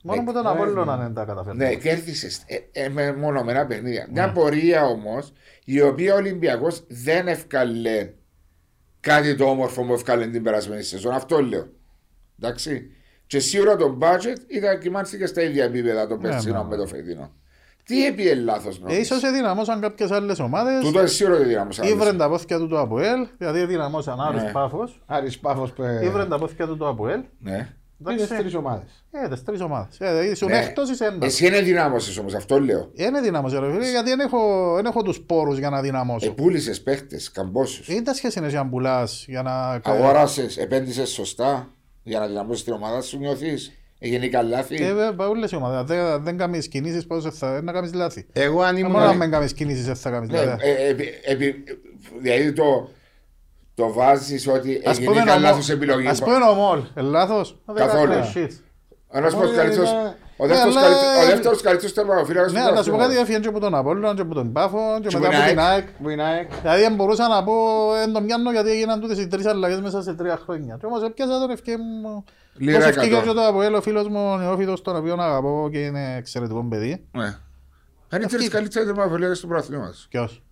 Μόνο 0.03 0.25
που 0.25 0.33
τον 0.33 0.47
Απόλλωνα 0.47 0.97
δεν 0.97 1.15
τα 1.15 1.25
καταφέρνει. 1.25 1.65
Ναι, 1.65 1.75
κέρδισες 1.75 2.43
ε, 2.73 2.89
με 2.89 3.13
μονομένα 3.13 3.67
παιχνίδια. 3.67 4.09
Μια 4.13 4.33
πορεία 4.33 4.85
όμως 4.85 5.33
η 5.65 5.81
οποία 5.81 6.15
ο 6.15 6.17
Ολυμπιακός 6.17 6.85
δεν 6.89 7.29
ευκαλέ 7.29 8.11
κάτι 9.01 9.37
το 9.37 9.45
όμορφο 9.45 9.85
που 9.85 9.93
ευκάλε 9.93 10.27
την 10.27 10.43
περασμένη 10.43 10.83
σεζόν. 10.83 11.13
Αυτό 11.13 11.43
λέω. 11.43 11.69
Εντάξει. 12.39 12.91
Και 13.27 13.39
σίγουρα 13.39 13.77
το 13.77 13.99
budget 14.01 14.39
ήταν 14.47 14.79
κοιμάνθηκε 14.79 15.27
στα 15.27 15.43
ίδια 15.43 15.65
επίπεδα 15.65 16.07
το 16.07 16.17
περσινό 16.17 16.63
ναι. 16.63 16.69
με 16.69 16.77
το 16.77 16.87
φετινό. 16.87 17.33
Τι 17.87 18.07
έπιε 18.07 18.35
λάθος 18.35 18.77
Ε, 18.77 18.81
νομίζω. 18.83 19.01
Ίσως 19.01 19.23
εδυναμώσαν 19.23 19.81
κάποιες 19.81 20.11
άλλες 20.11 20.39
ομάδες. 20.39 20.81
Τούτο 20.85 20.99
είναι 20.99 21.09
σίγουρο 21.09 21.37
ότι 21.37 21.45
δυνάμωσα. 21.45 21.85
Ήβρεν 21.87 22.17
τα 22.17 22.29
πόθηκια 22.29 22.59
του 22.59 22.69
το 22.69 22.79
ΑΠΟΕΛ, 22.81 23.27
δηλαδή 23.39 23.61
εδυναμώσαν 23.61 24.21
Άρης 24.21 24.43
Ναι. 24.43 24.51
Πάφος. 24.51 25.03
Άρης 25.07 25.39
Πάφος 25.39 25.73
που 25.73 25.83
ε, 25.83 26.05
Ήβρεν 26.05 26.29
τα 26.29 26.39
πόθηκια 26.39 26.67
του 26.67 26.77
το 26.77 26.89
ΑΠΟΕΛ. 26.89 27.21
Ναι. 27.39 27.53
είναι 27.53 27.69
Εντάξει, 28.01 28.25
στις 28.25 28.39
τρεις 28.39 28.55
ομάδες. 28.55 29.05
Ε, 29.11 29.29
τις 29.29 29.43
τρεις 29.43 29.61
ομάδες. 29.61 30.01
Ε, 30.01 30.31
ήσουν 30.31 30.49
Ναι. 30.49 30.59
εκτός 30.59 30.91
είσαι 30.91 31.05
έντας. 31.05 31.29
Εσύ 31.33 31.47
είναι 31.47 31.61
δυνάμωσες 31.61 32.19
όμως, 32.19 32.35
αυτό 32.35 32.61
λέω. 32.61 32.91
Είναι 32.93 33.21
δυνάμωση 33.21 33.59
ρε 33.59 33.73
φίλε, 33.73 33.91
γιατί 33.91 34.09
δεν 34.09 34.21
έχω, 34.21 34.73
δεν 34.75 34.87
έχω 34.87 35.03
τους 35.03 35.21
πόρους 35.21 35.59
για 35.59 35.71
να 35.71 35.81
δυναμώσω. 35.81 36.27
Επούλησε 36.27 36.81
παίχτες, 36.81 37.31
καμπόσους. 37.31 37.89
Είναι 37.89 38.03
τα 38.03 38.15
σχέση 38.15 38.39
είναι 38.39 38.49
για 38.49 38.63
να 38.63 38.69
πουλάς, 38.69 39.25
για 39.29 39.43
να... 39.43 39.81
Αγόρασες, 39.85 40.57
επένδυσες 40.57 41.09
σωστά 41.09 41.71
για 42.03 42.19
να 42.19 42.27
δυναμώσεις 42.27 42.65
την 42.65 42.73
ομάδα 42.73 43.01
σου, 43.01 43.19
νιώθεις; 43.19 43.73
Έγινε 43.99 44.43
λάθη. 44.43 44.85
Ε, 44.85 44.93
βέβαια, 44.93 45.29
όλες 45.29 45.51
οι 45.51 45.57
ομάδες. 45.57 45.97
Δεν, 45.97 46.23
δεν 46.25 46.37
κάνεις 46.39 46.69
κινήσεις, 46.69 47.07
πώς 47.07 47.25
θα 47.39 47.61
να 47.63 47.73
κάνεις 47.73 47.95
λάθη. 47.95 48.27
Εγώ 48.33 48.63
αν 48.63 48.77
Ε, 48.77 48.79
ήμουν... 48.79 48.91
Μόνο 48.93 49.05
αν 49.05 49.19
δεν 49.19 49.31
κάνεις 49.31 49.53
κινήσεις, 49.53 49.85
δεν 49.87 49.95
θα 49.97 50.11
κάνεις 50.11 50.29
Ναι, 50.31 50.45
λάθη. 50.45 50.69
ε, 50.69 50.89
επί- 50.89 51.15
επί- 51.25 51.79
δηλαδή 52.21 52.53
το, 52.53 52.89
το 53.75 53.93
βάζεις 53.93 54.49
ότι 54.49 54.83
Ας 54.85 54.99
πούμε 55.01 55.11
έγινε 55.17 55.31
ο 55.31 55.35
Μολ- 55.35 55.43
λάθο 55.45 55.73
επιλογή. 55.73 56.07
Ας 56.07 56.19
πούμε 56.23 56.35
ο 56.51 56.55
Μολ, 56.55 56.81
ε, 56.95 57.01
λάθος. 57.01 57.51
Ε, 57.51 57.73
δεν 57.73 57.87
Καθόλου. 57.87 58.11
κάνει 58.13 58.33
shit. 58.35 58.51
Ένας 59.11 59.35
Μόλι 59.35 59.47
πως 59.47 59.57
καλύτερος- 59.57 59.91
είναι- 59.91 60.15
Ο 60.39 60.47
δεύτερος 60.47 60.75
Ναι, 60.75 60.81
καλύτε- 60.81 61.03
αλλά- 61.03 61.23
ο 61.23 61.27
δεύτερος 61.27 61.63
καλύτερος 61.63 61.93
τερματοφύλακας 61.93 62.53
Ναι, 62.53 62.61
του 62.61 62.67
αλλά 62.67 62.83
σου 62.83 62.91
πω 62.91 62.97
κάτι, 62.97 62.97
πρωταθλήματος. 62.97 63.23
έφυγε 63.23 63.39
και 63.39 63.49
από 63.49 63.61
τον 63.61 63.75
Απόλλωνα 63.75 64.15
και 64.15 64.21
από 64.21 64.35
τον 64.35 64.53
Πάφο 64.53 64.79
και 65.03 65.09
Και 65.09 65.17
μετά 65.17 65.29
από 65.29 65.37
από 65.37 65.47
την 65.47 65.57
την 65.57 65.65
ΑΕΚ. 65.65 65.87
Που 66.03 66.09
είναι 66.09 66.23
ΑΕΚ. 66.23 66.49
Δηλαδή 66.63 66.81
δεν 66.83 66.95
μπορούσα 66.95 67.29
να 67.29 67.45
πω 67.45 67.53
εν 68.03 68.13
το 68.13 68.21
μιάνο 68.21 68.51
γιατί 68.53 68.71
έγιναν 68.71 69.01
τούτες 69.01 69.19
οι 69.19 69.27
τρεις 69.27 69.47
αλλαγές 69.47 69.81
μέσα 69.81 70.03
σε 70.03 70.15
τρία 70.15 70.37
χρόνια. 70.45 70.77
Και 70.81 70.87
όμως 70.87 71.03
έπιασα 71.03 71.39
τον 71.41 71.51
ευκέ 71.51 71.73
μου. 72.59 72.67
Λίρα 72.67 72.79
Πώς 72.79 72.87
ευκήκε 72.89 73.07
εκατό. 73.15 73.27
και 73.29 73.35
το 73.35 73.47
Αποέλ, 73.47 73.75
ο 73.75 73.81
φίλος 73.83 74.09
μου 74.09 74.31
ο 74.33 74.37
Νεόφιτος, 74.37 74.83
τον 74.83 74.97
οποίο 74.97 75.15
αγαπώ 75.19 75.69
και 75.73 75.79
είναι 75.79 76.17
εξαιρετικό 76.17 76.67
παιδί. 76.71 77.05
Ναι. 77.13 77.35
Είναι 78.15 78.25
οι 78.25 78.27
τρεις 78.27 78.49
καλύτεροι 78.49 78.85
τερματοφύλακες 78.87 79.41
του 79.41 79.47
πρωταθλήματος. 79.47 80.07
Ποιος; 80.11 80.43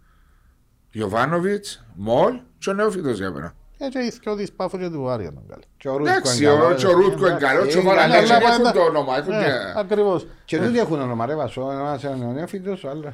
Γιωβάνοβιτς, 0.91 1.85
Μολ 1.95 2.41
και 2.59 2.71
ο 2.71 2.73
Νεόφιτος 2.73 3.19
για 3.19 3.31
μένα. 3.31 3.55
Ε, 3.79 3.89
και 3.89 3.99
οι 3.99 4.13
δυο 4.23 4.37
της 4.37 4.53
Πάφου 4.53 4.79
και 4.79 4.89
του 4.89 5.09
Άρη 5.09 5.25
ήταν 5.25 5.43
καλή. 5.49 5.63
Και 5.77 5.89
ο 5.89 5.97
Ρούτκο 5.97 6.13
Εντάξει, 6.13 6.43
είναι 6.45 6.53
ο 6.53 6.57
καλός. 6.59 6.81
και 6.83 6.87
ο 6.87 6.93
Ρούτκο 6.93 7.27
είναι 7.29 7.39
καλό, 7.39 7.67
και 7.67 7.77
ο 7.77 7.81
Ε, 7.81 7.83
Βαραλέξ 7.83 8.31
αλλά 8.31 8.37
έχουν 8.49 8.57
πάντα- 8.63 8.73
το 8.73 8.81
όνομα. 8.81 9.17
έχουν 9.17 9.37
Ναι, 9.37 9.45
και- 9.45 9.79
ακριβώς. 9.79 10.27
Και 10.45 10.59
τούτοι 10.59 10.79
έχουν 10.79 11.01
όνομα 11.01 11.27
ρε 11.27 11.35
Βάσο, 11.35 11.67
ο 11.67 11.71
ένας 11.73 12.03
είναι 12.03 12.25
ο 12.25 12.33
νεόφιτος, 12.33 12.85
ο 12.85 12.89
άλλος. 12.89 13.13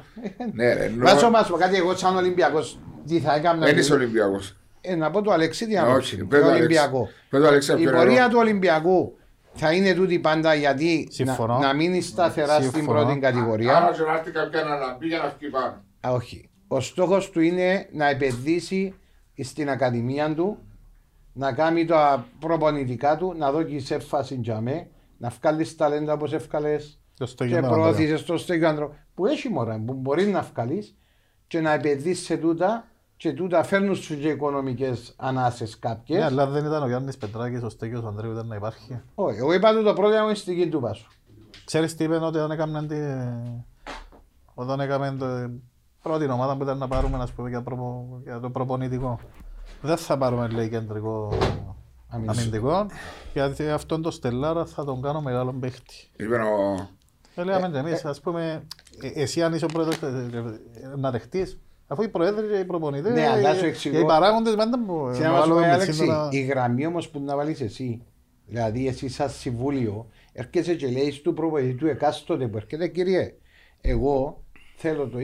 Ναι, 0.53 0.73
ρε, 0.73 0.87
νο- 0.97 1.05
Βάσο 1.05 1.29
μας 1.29 1.47
πω 1.47 1.57
κάτι 1.57 1.75
εγώ 1.75 1.95
σαν 1.95 2.15
Ολυμπιακός, 2.15 2.79
τι 3.07 3.19
θα 3.19 3.33
έκανα. 3.35 3.65
Δεν 3.65 3.77
είσαι 3.77 3.93
Ολυμπιακός. 3.93 4.55
Ε, 4.81 4.95
να 4.95 5.11
πω 5.11 5.21
το 5.21 5.31
Αλεξή 5.31 5.67
τι 5.67 5.75
Όχι, 5.75 5.83
άποψη, 5.89 6.17
πες 6.25 6.39
το 6.39 6.45
το, 6.45 6.51
Αλέξη. 6.51 6.59
Ολυμπιακό. 6.65 7.09
Πες 7.29 7.41
το, 7.41 7.47
Αλέξη, 7.47 7.71
Η 7.71 7.73
από 7.73 7.83
ποιο 7.83 7.91
πορεία 7.91 8.13
νερό. 8.13 8.27
του 8.29 8.37
Ολυμπιακού 8.39 9.17
θα 9.53 9.73
είναι 9.73 9.93
τούτη 9.93 10.19
πάντα 10.19 10.53
γιατί 10.53 11.07
Συμφωνώ. 11.11 11.53
να, 11.57 11.67
να 11.67 11.73
μείνει 11.73 12.01
σταθερά 12.01 12.53
στην 12.55 12.71
Συμφωνώ. 12.71 12.99
πρώτη 13.03 13.19
κατηγορία. 13.19 13.77
Άρα 13.77 13.91
και 13.95 14.01
να 14.01 14.13
έρθει 14.13 14.31
κάποια 14.31 14.63
να 14.63 14.75
λαμπεί 14.75 15.07
για 15.07 15.17
να 15.17 15.35
βγει 15.39 15.49
πάνω. 15.49 15.83
Α, 16.07 16.11
όχι. 16.11 16.49
Ο 16.67 16.79
στόχος 16.79 17.29
του 17.29 17.39
είναι 17.41 17.87
να 17.91 18.09
επενδύσει 18.09 18.93
στην 19.43 19.69
ακαδημία 19.69 20.33
του, 20.35 20.57
να 21.33 21.53
κάνει 21.53 21.85
τα 21.85 22.25
προπονητικά 22.39 23.17
του, 23.17 23.33
να 23.37 23.51
δώσει 23.51 23.79
σε 23.79 23.99
φάση 23.99 24.39
τζαμέ, 24.39 24.87
να 25.17 25.29
βγάλεις 25.41 25.75
ταλέντα 25.75 26.13
όπως 26.13 26.33
εύκαλε 26.33 26.75
Το 27.17 27.25
στο 27.25 27.45
και 27.45 27.53
κέντρο, 27.53 27.69
προώθησες 27.69 28.19
στο 28.19 28.37
στέγαντρο 28.37 28.95
που 29.15 29.25
έχει 29.25 29.49
μωρά, 29.49 29.81
που 29.85 29.93
μπορεί 29.93 30.25
να 30.25 30.41
βγάλεις 30.53 30.95
και 31.47 31.59
να 31.61 31.73
επενδύσεις 31.73 32.25
σε 32.25 32.37
τούτα 32.37 32.87
και 33.21 33.33
τούτα 33.33 33.63
φέρνουν 33.63 33.95
σου 33.95 34.19
και 34.19 34.27
οικονομικές 34.27 35.13
ανάσες 35.17 35.79
κάποιες. 35.79 36.19
Ναι, 36.19 36.25
αλλά 36.25 36.47
δεν 36.47 36.65
ήταν 36.65 36.83
ο 36.83 36.87
Γιάννης 36.87 37.17
Πετράκης, 37.17 37.61
ο 37.61 37.69
Στέκιος 37.69 38.05
Ανδρέου 38.05 38.31
ήταν 38.31 38.47
να 38.47 38.55
υπάρχει. 38.55 39.01
Όχι, 39.15 39.37
εγώ 39.37 39.53
είπα 39.53 39.73
του 39.73 39.83
το 39.83 39.93
πρώτο 39.93 40.15
αγωνιστική 40.15 40.69
του 40.69 40.79
πάσου. 40.79 41.11
Ξέρεις 41.65 41.95
τι 41.95 42.03
είπε 42.03 42.15
ότι 42.15 42.37
όταν 42.37 42.51
έκαμε 42.51 42.85
τη... 42.85 42.95
όταν 44.53 44.79
έκαμε 44.79 45.15
το 45.19 45.25
πρώτη 46.01 46.29
ομάδα 46.29 46.57
που 46.57 46.63
ήταν 46.63 46.77
να 46.77 46.87
πάρουμε 46.87 47.17
ας 47.17 47.31
πούμε, 47.31 47.49
για, 47.49 47.61
προπο... 47.61 48.19
για 48.23 48.39
το 48.39 48.49
προπονητικό. 48.49 49.19
Δεν 49.81 49.97
θα 49.97 50.17
πάρουμε 50.17 50.47
λέει 50.47 50.69
κεντρικό 50.69 51.33
αμυντικών. 52.07 52.89
Γιατί 53.33 53.69
αυτόν 53.69 54.01
το 54.01 54.11
Στελάρα 54.11 54.65
θα 54.65 54.85
τον 54.85 55.01
κάνω 55.01 55.21
μεγάλο 55.21 55.53
παίχτη. 55.59 56.09
Είπε 56.17 56.35
ο... 56.35 56.87
Ε, 57.35 57.43
Λέγαμε 57.43 57.69
και 57.69 57.77
εμείς, 57.77 58.05
ας 58.05 58.19
πούμε, 58.21 58.67
ε, 59.01 59.21
εσύ 59.21 59.43
αν 59.43 59.53
είσαι 59.53 59.65
ο 59.65 59.67
πρόεδρος 59.67 60.01
ε, 60.01 60.07
ε, 60.07 60.95
να 60.97 61.11
δεχτείς, 61.11 61.59
αφού 61.91 62.03
οι 62.03 62.07
προέδροι 62.09 62.47
και 62.47 62.57
οι 62.57 62.65
προπονητές, 62.65 63.13
Ναι, 63.13 63.27
αλλά 63.27 63.53
σου 63.53 63.65
ε, 63.65 63.67
εξηγώ. 63.67 63.99
οι 63.99 64.05
παράγοντες 64.05 64.55
πάντα 64.55 64.79
που 64.85 65.11
Και 65.13 65.23
να 65.23 65.31
μας 65.31 65.47
πω, 65.47 65.55
Άλεξη, 65.57 66.07
η 66.29 66.39
γραμμή 66.41 66.85
όμως 66.85 67.09
που 67.09 67.19
να 67.19 67.35
βάλεις 67.35 67.61
εσύ, 67.61 68.01
δηλαδή 68.45 68.87
εσύ 68.87 69.09
σαν 69.09 69.29
συμβούλιο, 69.29 70.07
έρχεσαι 70.33 70.75
και 70.75 70.87
λέεις 70.87 71.21
του 71.21 71.33
προπονητή 71.33 71.73
του 71.73 71.87
εκάστοτε 71.87 72.47
που 72.47 72.57
έρχεται, 72.57 72.87
κύριε, 72.87 73.33
εγώ 73.81 74.43
θέλω 74.75 75.07
το 75.07 75.17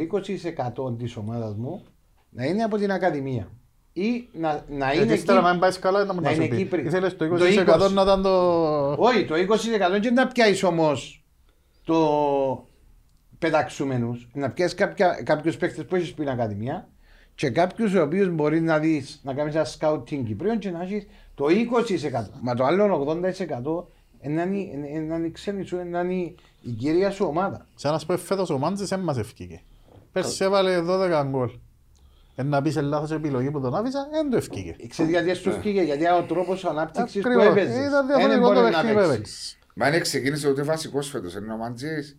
20% 0.88 0.98
της 0.98 1.16
ομάδας 1.16 1.56
μου 1.56 1.84
να 2.30 2.46
είναι 2.46 2.64
από 2.64 2.78
την 2.78 2.92
Ακαδημία. 2.92 3.52
Ή 3.94 4.30
να, 4.34 4.64
να 4.70 4.86
είναι 4.86 4.94
Γιατί 4.94 5.14
ύστερα 5.14 5.38
εκεί- 5.38 5.46
να 5.48 5.52
μην 5.52 5.62
πάεις 5.62 5.80
καλά 5.80 6.06
να 6.06 6.14
μου 6.14 6.22
να 6.22 6.30
να 6.30 6.36
σου 6.36 6.42
είναι 6.42 6.50
πεις. 6.50 6.58
Κύπροι. 6.58 6.86
Ήθελες 6.86 7.16
το 7.16 7.28
Το 7.28 7.36
20% 7.36 7.86
20. 7.86 7.92
να 7.94 8.02
ήταν 8.02 8.22
το... 8.22 8.92
Όχι, 8.92 9.26
το 9.26 9.36
20% 9.36 10.00
και 10.02 10.10
να 10.10 10.28
πιάσεις 10.28 10.64
όμως 10.64 11.26
το 11.86 12.67
πεταξούμενου. 13.40 14.22
Να 14.34 14.50
πιάσει 14.50 14.76
κάποιους 15.24 15.58
παίχτε 15.58 15.84
που 15.84 15.96
έχεις 15.96 16.08
στην 16.08 16.30
Ακαδημία 16.30 16.88
και 17.36 17.50
κάποιους 17.50 17.94
οι 17.94 18.00
οποίους 18.00 18.30
μπορείς 18.30 18.62
να 18.62 18.80
δεις 18.80 19.20
να 19.24 19.34
κάνεις 19.34 19.56
ένα 19.56 19.66
scouting 19.80 20.24
Κυπρίων 20.26 20.60
και 20.60 20.70
να 20.70 20.82
έχεις 20.82 21.08
το 21.36 21.46
20%. 21.46 22.30
Μα 22.42 22.56
το 22.56 22.64
άλλο 22.64 23.06
80% 23.08 23.88
να 24.22 24.42
είναι 24.42 25.00
να 25.08 25.16
είναι 25.16 25.28
η 25.28 25.32
ξένη 25.32 25.64
σου, 25.64 25.78
να 25.90 26.00
είναι 26.00 26.14
η 26.62 26.72
κυρία 26.80 27.12
σου 27.12 27.26
ομάδα. 27.26 27.66
Σαν 27.76 27.92
να 27.92 28.00
σου 28.00 28.06
πω 28.06 28.18
φέτος 28.18 28.50
ο 28.50 28.58
Μάντζης 28.58 28.88
δεν 28.88 29.00
μας 29.00 29.18
ευκήκε. 29.18 29.62
Πέρσι 30.12 30.44
έβαλε 30.44 30.82
12 30.82 31.26
γκολ. 31.30 31.50
Εν 32.36 32.48
να 32.48 32.62
πεις 32.62 32.74
σε 32.74 32.82
λάθος 32.82 33.12
επιλογή 33.12 33.52
που 33.52 33.62
τον 33.62 33.76
άφησα, 33.76 34.08
δεν 34.12 34.30
το 34.30 34.38
ευκήκε. 34.38 34.76
Ξέρετε 34.88 35.22
γιατί 35.22 35.40
σου 35.40 35.52
φύγε, 35.52 35.82
γιατί 35.82 36.04
ο 36.06 36.24
τρόπος 36.28 36.66
ανάπτυξης 36.66 37.22
που 37.22 37.30
Ακριβώς. 37.30 37.58
έπαιζες. 37.58 37.88
Ήταν 37.88 38.08
διαφορετικό 38.08 38.54
το 38.54 38.62
παιχνίδι 38.62 38.94
που 38.94 39.00
έπαιξες. 39.00 39.58
Μα 39.74 39.88
είναι 39.88 40.00
ξεκίνησε 40.00 40.50
ούτε 40.50 40.64
βασικός 40.64 41.10
φέτος, 41.10 41.36
είναι 41.36 41.54
ο 41.54 41.58
Μαντζής. 41.58 42.18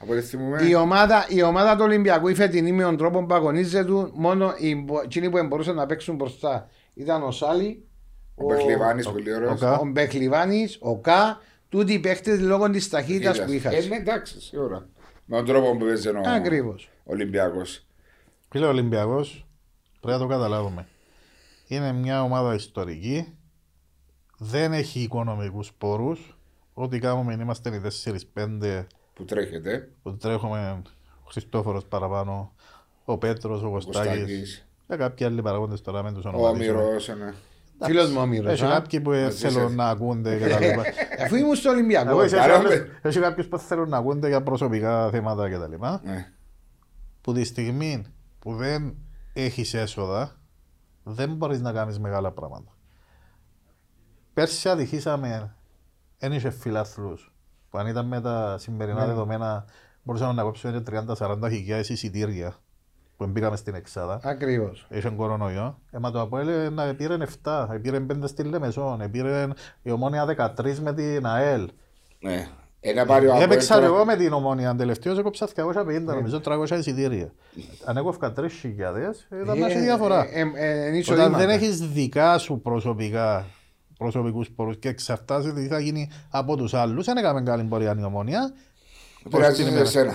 Από 0.00 0.12
ό,τι 0.12 0.20
θυμούμε. 0.20 0.62
Η 0.62 0.74
ομάδα, 0.74 1.26
η 1.28 1.42
ομάδα 1.42 1.76
του 1.76 1.82
Ολυμπιακού 1.84 2.28
η 2.28 2.34
φετινή 2.34 2.72
με 2.72 2.82
τον 2.82 2.96
τρόπο 2.96 3.26
που 3.26 3.34
αγωνίζεται 3.34 3.92
μόνο 4.14 4.54
οι, 4.58 4.74
μπο- 4.76 5.00
εκείνοι 5.00 5.30
που 5.30 5.46
μπορούσαν 5.46 5.74
να 5.74 5.86
παίξουν 5.86 6.14
μπροστά 6.16 6.68
ήταν 6.94 7.22
ο 7.22 7.30
Σάλι, 7.30 7.86
Ο 8.34 8.44
Μπεχλιβάνης, 8.44 9.08
πολύ 9.10 9.32
ο 9.32 9.36
ωραίος. 9.36 9.60
Κα. 9.60 9.78
ο 9.78 9.84
Μπεχλιβάνης, 9.84 10.78
ο 10.80 10.98
Κα, 10.98 11.40
τούτοι 11.68 11.92
οι 11.92 11.98
παίχτες 11.98 12.40
λόγω 12.40 12.70
της 12.70 12.88
ταχύτητας 12.88 13.44
που 13.44 13.52
είχαν. 13.52 13.72
Ε, 13.74 13.80
ναι, 13.80 13.96
εντάξει, 13.96 14.40
σίγουρα. 14.40 14.88
Με 15.24 15.36
τον 15.36 15.46
τρόπο 15.46 15.70
που 15.76 15.84
παίζει 15.84 16.08
ο 16.08 16.20
Ακριβώς. 16.26 16.88
Ολυμπιακός. 17.04 17.86
Φίλε 18.50 18.66
ο 18.66 18.68
Ολυμπιακός, 18.68 19.46
πρέπει 20.00 20.18
να 20.18 20.22
το 20.26 20.28
καταλάβουμε. 20.32 20.86
Είναι 21.68 21.92
μια 21.92 22.22
ομάδα 22.22 22.54
ιστορική, 22.54 23.36
δεν 24.38 24.72
έχει 24.72 25.00
οικονομικούς 25.00 25.72
πόρους. 25.78 26.38
Ό,τι 26.74 26.98
κάνουμε 26.98 27.32
είμαστε 27.34 27.70
οι 27.74 27.80
4-5 28.34 28.86
Που 29.16 29.24
τρέχετε. 29.24 29.88
που 30.02 30.16
τρέχουμε 30.16 30.82
ο 31.24 31.28
Χριστόφορος 31.30 31.84
παραπάνω, 31.84 32.52
ο 33.04 33.18
Πέτρος, 33.18 33.62
ο 33.62 33.70
Κωστάκης 33.70 34.10
Κωστάκης. 34.10 34.66
και 34.88 34.96
κάποιοι 34.96 35.26
άλλοι 35.26 35.42
παραγόντες 35.42 35.80
τώρα 35.80 36.02
με 36.02 36.12
τους 36.12 36.24
Ο 36.24 36.28
ονοματίζουμε. 36.28 36.80
Όμηρος, 36.82 37.08
ναι. 37.08 37.32
Φίλος 37.86 38.10
μου 38.10 38.20
ο 38.20 38.26
Μύρος. 38.26 38.52
Έχει 38.52 38.64
α. 38.64 38.68
κάποιοι 38.68 39.00
που 39.00 39.10
Μαζί 39.10 39.36
θέλουν 39.36 39.68
σε- 39.68 39.74
να 39.74 39.88
ακούνται 39.88 40.38
και 40.38 40.48
τα 40.48 40.60
λοιπά. 40.60 40.82
Αφού 41.24 41.36
ήμουν 41.36 41.54
στο 41.54 41.70
Ολυμπιακό. 41.70 42.10
Εγώ 42.10 42.24
είσαι 42.24 42.36
Καλά, 42.36 42.52
κάποιους- 42.62 42.74
με. 42.80 42.98
Έχει 43.02 43.20
κάποιους 43.20 43.46
που 43.48 43.58
θέλουν 43.58 43.88
να 43.88 43.96
ακούνται 43.96 44.28
για 44.28 44.42
προσωπικά 44.42 45.10
θέματα 45.10 45.48
και 45.50 45.56
τα 45.58 45.68
λοιπά. 45.68 46.00
Ναι. 46.04 46.32
Που 47.20 47.32
τη 47.32 47.44
στιγμή 47.44 48.04
που 48.38 48.54
δεν 48.54 48.94
έχεις 49.32 49.74
έσοδα, 49.74 50.36
δεν 51.02 51.34
μπορείς 51.34 51.60
να 51.60 51.72
κάνεις 51.72 51.98
μεγάλα 51.98 52.30
πράγματα. 52.32 52.76
Πέρσι 54.32 54.68
ατυχήσαμε, 54.68 55.54
δεν 56.18 56.32
είχε 56.32 56.50
φιλάθλους, 56.50 57.34
που 57.70 57.78
αν 57.78 57.86
ήταν 57.86 58.06
με 58.06 58.20
τα 58.20 58.56
σημερινά 58.58 59.06
δεδομένα 59.06 59.64
μπορούσαμε 60.02 60.32
να 60.32 60.42
κόψουμε 60.42 60.82
30-40 61.18 61.36
χιλιάδες 61.50 61.88
εισιτήρια 61.88 62.54
που 63.16 63.26
μπήκαμε 63.26 63.56
στην 63.56 63.74
Εξάδα. 63.74 64.20
Ακριβώς. 64.22 64.86
Είχε 64.90 65.08
κορονοϊό. 65.08 65.78
Ε, 65.90 65.98
μα 65.98 66.10
το 66.10 66.20
Αποέλ 66.20 66.48
να 66.72 66.94
πήρε 66.94 67.16
7, 67.44 67.66
πήρε 67.82 68.00
5 68.12 68.16
στη 68.24 68.42
Λεμεσόν, 68.42 69.10
πήρε 69.10 69.48
η 69.82 69.90
Ομόνια 69.90 70.24
13 70.56 70.78
με 70.78 70.92
την 70.94 71.26
ΑΕΛ. 71.26 71.68
Ναι. 72.20 72.46
Ένα 72.80 73.06
πάρει 73.06 73.26
ο 73.26 73.30
Αποέλ 73.30 73.44
Έπαιξα 73.50 73.74
τώρα- 73.74 73.86
εγώ 73.86 74.04
με 74.04 74.16
την 74.16 74.32
Ομόνια 74.32 74.74
τελευταίως, 74.76 75.18
έκοψα 75.18 75.46
250, 75.46 76.14
νομίζω 76.14 76.40
300 76.40 76.70
εισιτήρια. 76.78 77.32
Αν 77.84 77.96
έκοφκα 77.96 78.32
3.000, 78.32 79.26
ήταν 79.42 79.58
να 79.58 79.66
έχει 79.66 79.78
διαφορά. 79.80 80.26
Ε, 80.32 80.40
ε, 80.40 80.40
ε, 80.40 80.70
είναι 80.76 80.84
Όταν 80.86 80.94
εισοδήματα. 80.94 81.38
δεν 81.38 81.48
έχεις 81.48 81.80
δικά 81.88 82.38
σου 82.38 82.60
προσωπικά 82.60 83.46
προσωπικούς 83.98 84.50
πόρους 84.50 84.78
και 84.78 84.88
εξαρτάσαι 84.88 85.52
τι 85.52 85.66
θα 85.66 85.78
γίνει 85.80 86.10
από 86.30 86.56
τους 86.56 86.74
άλλους, 86.74 87.04
δεν 87.04 87.16
έκαμε 87.16 87.42
καλή 87.42 87.64
πορεία 87.64 87.96
η 88.00 88.02
Ομόνια, 88.04 88.52
Πειράζει 89.30 89.54
την 89.56 89.64
σε 89.64 89.70
ημέρα. 89.70 89.84
εσένα. 89.86 90.14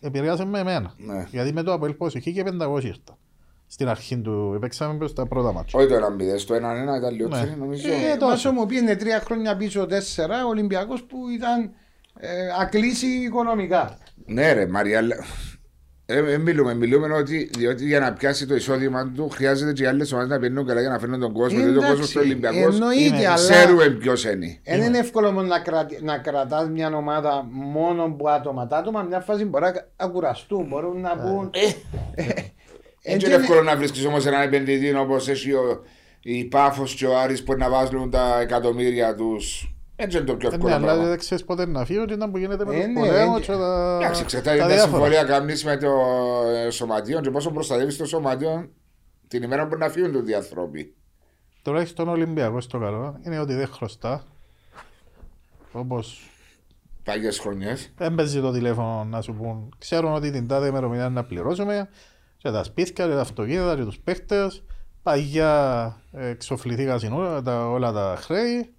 επηρεάσε 0.00 0.44
με 0.44 0.58
εμένα. 0.58 0.92
Ναι. 0.96 1.26
Γιατί 1.30 1.52
με 1.52 1.62
το 1.62 1.72
Αποέλ 1.72 1.92
πώς 1.94 2.14
είχε 2.14 2.30
και 2.30 2.42
500 2.46 2.84
ήρθα. 2.84 3.18
Στην 3.66 3.88
αρχή 3.88 4.16
του, 4.18 4.56
παίξαμε 4.60 4.98
προς 4.98 5.12
τα 5.12 5.26
πρώτα 5.26 5.52
μάτια. 5.52 5.78
Όχι 5.78 5.88
το 5.88 5.94
1-0, 5.94 6.38
στο 6.38 6.54
1-1 6.54 6.58
ήταν 6.98 7.14
λιότερη 7.14 7.48
Ναι. 7.48 7.56
νομίζω. 7.56 7.88
Ε, 7.88 8.16
τόσο 8.18 8.52
μου 8.52 8.66
πήγαινε 8.66 8.96
τρία 8.96 9.20
χρόνια 9.20 9.56
πίσω, 9.56 9.86
τέσσερα, 9.86 10.44
ο 10.44 10.48
Ολυμπιακός 10.48 11.02
που 11.02 11.28
ήταν 11.28 11.70
ε, 12.18 12.28
ακλείσει 12.60 13.06
οικονομικά. 13.06 13.98
Ναι 14.26 14.52
ρε 14.52 14.66
Μαριάλα. 14.66 15.16
Ε, 16.06 16.18
ε, 16.32 16.38
μιλούμε, 16.38 16.74
μιλούμε 16.74 17.12
ότι 17.14 17.50
διότι 17.58 17.84
για 17.86 18.00
να 18.00 18.12
πιάσει 18.12 18.46
το 18.46 18.54
εισόδημα 18.54 19.12
του 19.16 19.28
χρειάζεται 19.28 19.72
και 19.72 19.82
οι 19.82 19.86
άλλες 19.86 20.12
ομάδες 20.12 20.30
να 20.30 20.38
πηγαίνουν 20.38 20.66
καλά 20.66 20.80
για 20.80 20.88
να 20.90 20.98
φέρνουν 20.98 21.20
τον 21.20 21.32
κόσμο. 21.32 21.58
διότι 21.58 21.70
ο 21.70 21.72
Εντάξει, 21.72 21.90
κόσμος 21.90 22.10
του 22.10 22.20
Ολυμπιακός 22.24 22.74
εννοείται, 22.74 23.02
είναι- 23.04 23.26
αλλά 23.26 23.34
ξέρουμε 23.50 23.88
ποιος 23.88 24.24
είναι. 24.24 24.58
δεν 24.64 24.82
είναι 24.82 24.98
εύκολο 24.98 25.32
μόνο 25.32 25.46
να, 25.46 25.58
κρατη, 25.60 25.98
να 26.02 26.18
κρατάς 26.18 26.68
μια 26.68 26.96
ομάδα 26.96 27.46
μόνο 27.50 28.02
από 28.04 28.28
άτομα. 28.28 28.66
Τα 28.66 28.76
άτομα 28.76 29.02
μια 29.02 29.20
φάση 29.20 29.44
μπορεί 29.44 29.64
να 29.64 29.72
να 29.96 30.06
κουραστούν, 30.12 30.66
μπορούν 30.66 31.00
να 31.00 31.16
πούν. 31.16 31.50
Δεν 33.02 33.18
είναι 33.20 33.34
εύκολο 33.34 33.62
να 33.62 33.76
βρίσκεις 33.76 34.04
όμως 34.06 34.26
έναν 34.26 34.42
επενδυτή 34.42 34.94
όπως 34.94 35.28
έχει 35.28 35.52
ο, 35.52 35.82
η 36.22 36.44
Πάφος 36.44 36.94
και 36.94 37.06
ο 37.06 37.18
Άρης 37.18 37.42
που 37.44 37.54
να 37.56 37.70
βάζουν 37.70 38.10
τα 38.10 38.40
εκατομμύρια 38.40 39.14
τους. 39.14 39.73
Έτσι 39.96 40.16
είναι 40.16 40.26
το 40.26 40.36
πιο 40.36 40.48
Ε, 40.48 40.50
Ναι, 40.50 40.56
εύκολο 40.56 40.74
αλλά 40.74 40.84
πράγμα. 40.86 41.04
δεν 41.08 41.18
ξέρεις 41.18 41.44
πότε 41.44 41.66
να 41.66 41.84
φύγει, 41.84 41.98
ότι 41.98 42.12
ήταν 42.12 42.30
που 42.30 42.38
γίνεται 42.38 42.64
με 42.64 42.76
Ε, 42.76 42.84
τους 42.84 42.86
ναι, 42.94 43.00
πολέμους 43.00 43.38
ε, 43.38 43.40
και 43.42 43.52
τα 43.52 43.96
Εντάξει, 44.00 44.22
εξαρτάται 44.22 44.56
τα 44.58 44.62
τα 44.62 44.68
διάφορα. 44.68 44.90
συμβόλαια 44.92 45.24
κάνεις 45.24 45.64
με 45.64 45.76
το 45.76 45.90
ε, 46.66 46.70
σωματείο 46.70 47.20
και 47.20 47.30
πόσο 47.30 47.50
προστατεύεις 47.50 47.96
το 47.96 48.04
σωματείο 48.06 48.70
την 49.28 49.42
ημέρα 49.42 49.66
που 49.68 49.76
να 49.76 49.88
φύγουν 49.88 50.12
τούτοι 50.12 50.30
οι 50.30 50.34
άνθρωποι. 50.34 50.94
Τουλάχιστον 51.62 52.08
ο 52.08 52.10
Ολυμπιακός 52.10 52.66
το 52.66 52.78
καλό 52.78 53.18
είναι 53.26 53.38
ότι 53.38 53.54
δεν 53.54 53.66
χρωστά. 53.68 54.24
Όπως 55.72 56.28
Πάγιες 57.04 57.38
χρονιές. 57.38 57.92
δεν 57.96 58.14
παίζει 58.14 58.40
το 58.40 58.52
τηλέφωνο 58.52 59.04
να 59.04 59.20
σου 59.20 59.34
πούν 59.34 59.74
ξέρουν 59.78 60.12
ότι 60.14 60.30
την 60.30 60.48
τάδε 60.48 60.66
ημερομηνία 60.66 61.08
να 61.08 61.24
πληρώσουμε 61.24 61.88
και 62.36 62.50
τα 62.50 62.64
σπίτια 62.64 63.06
και 63.06 63.12
τα 63.12 63.20
αυτοκίνητα 63.20 63.76
και 63.76 63.82
τους 63.84 63.98
παίχτες 63.98 64.62
παγιά 65.02 65.96
ε, 66.12 66.28
εξοφληθήκαν 66.28 67.12
όλα 67.12 67.42
τα, 67.42 67.68
όλα 67.68 67.92
τα 67.92 68.16
χρέη 68.20 68.74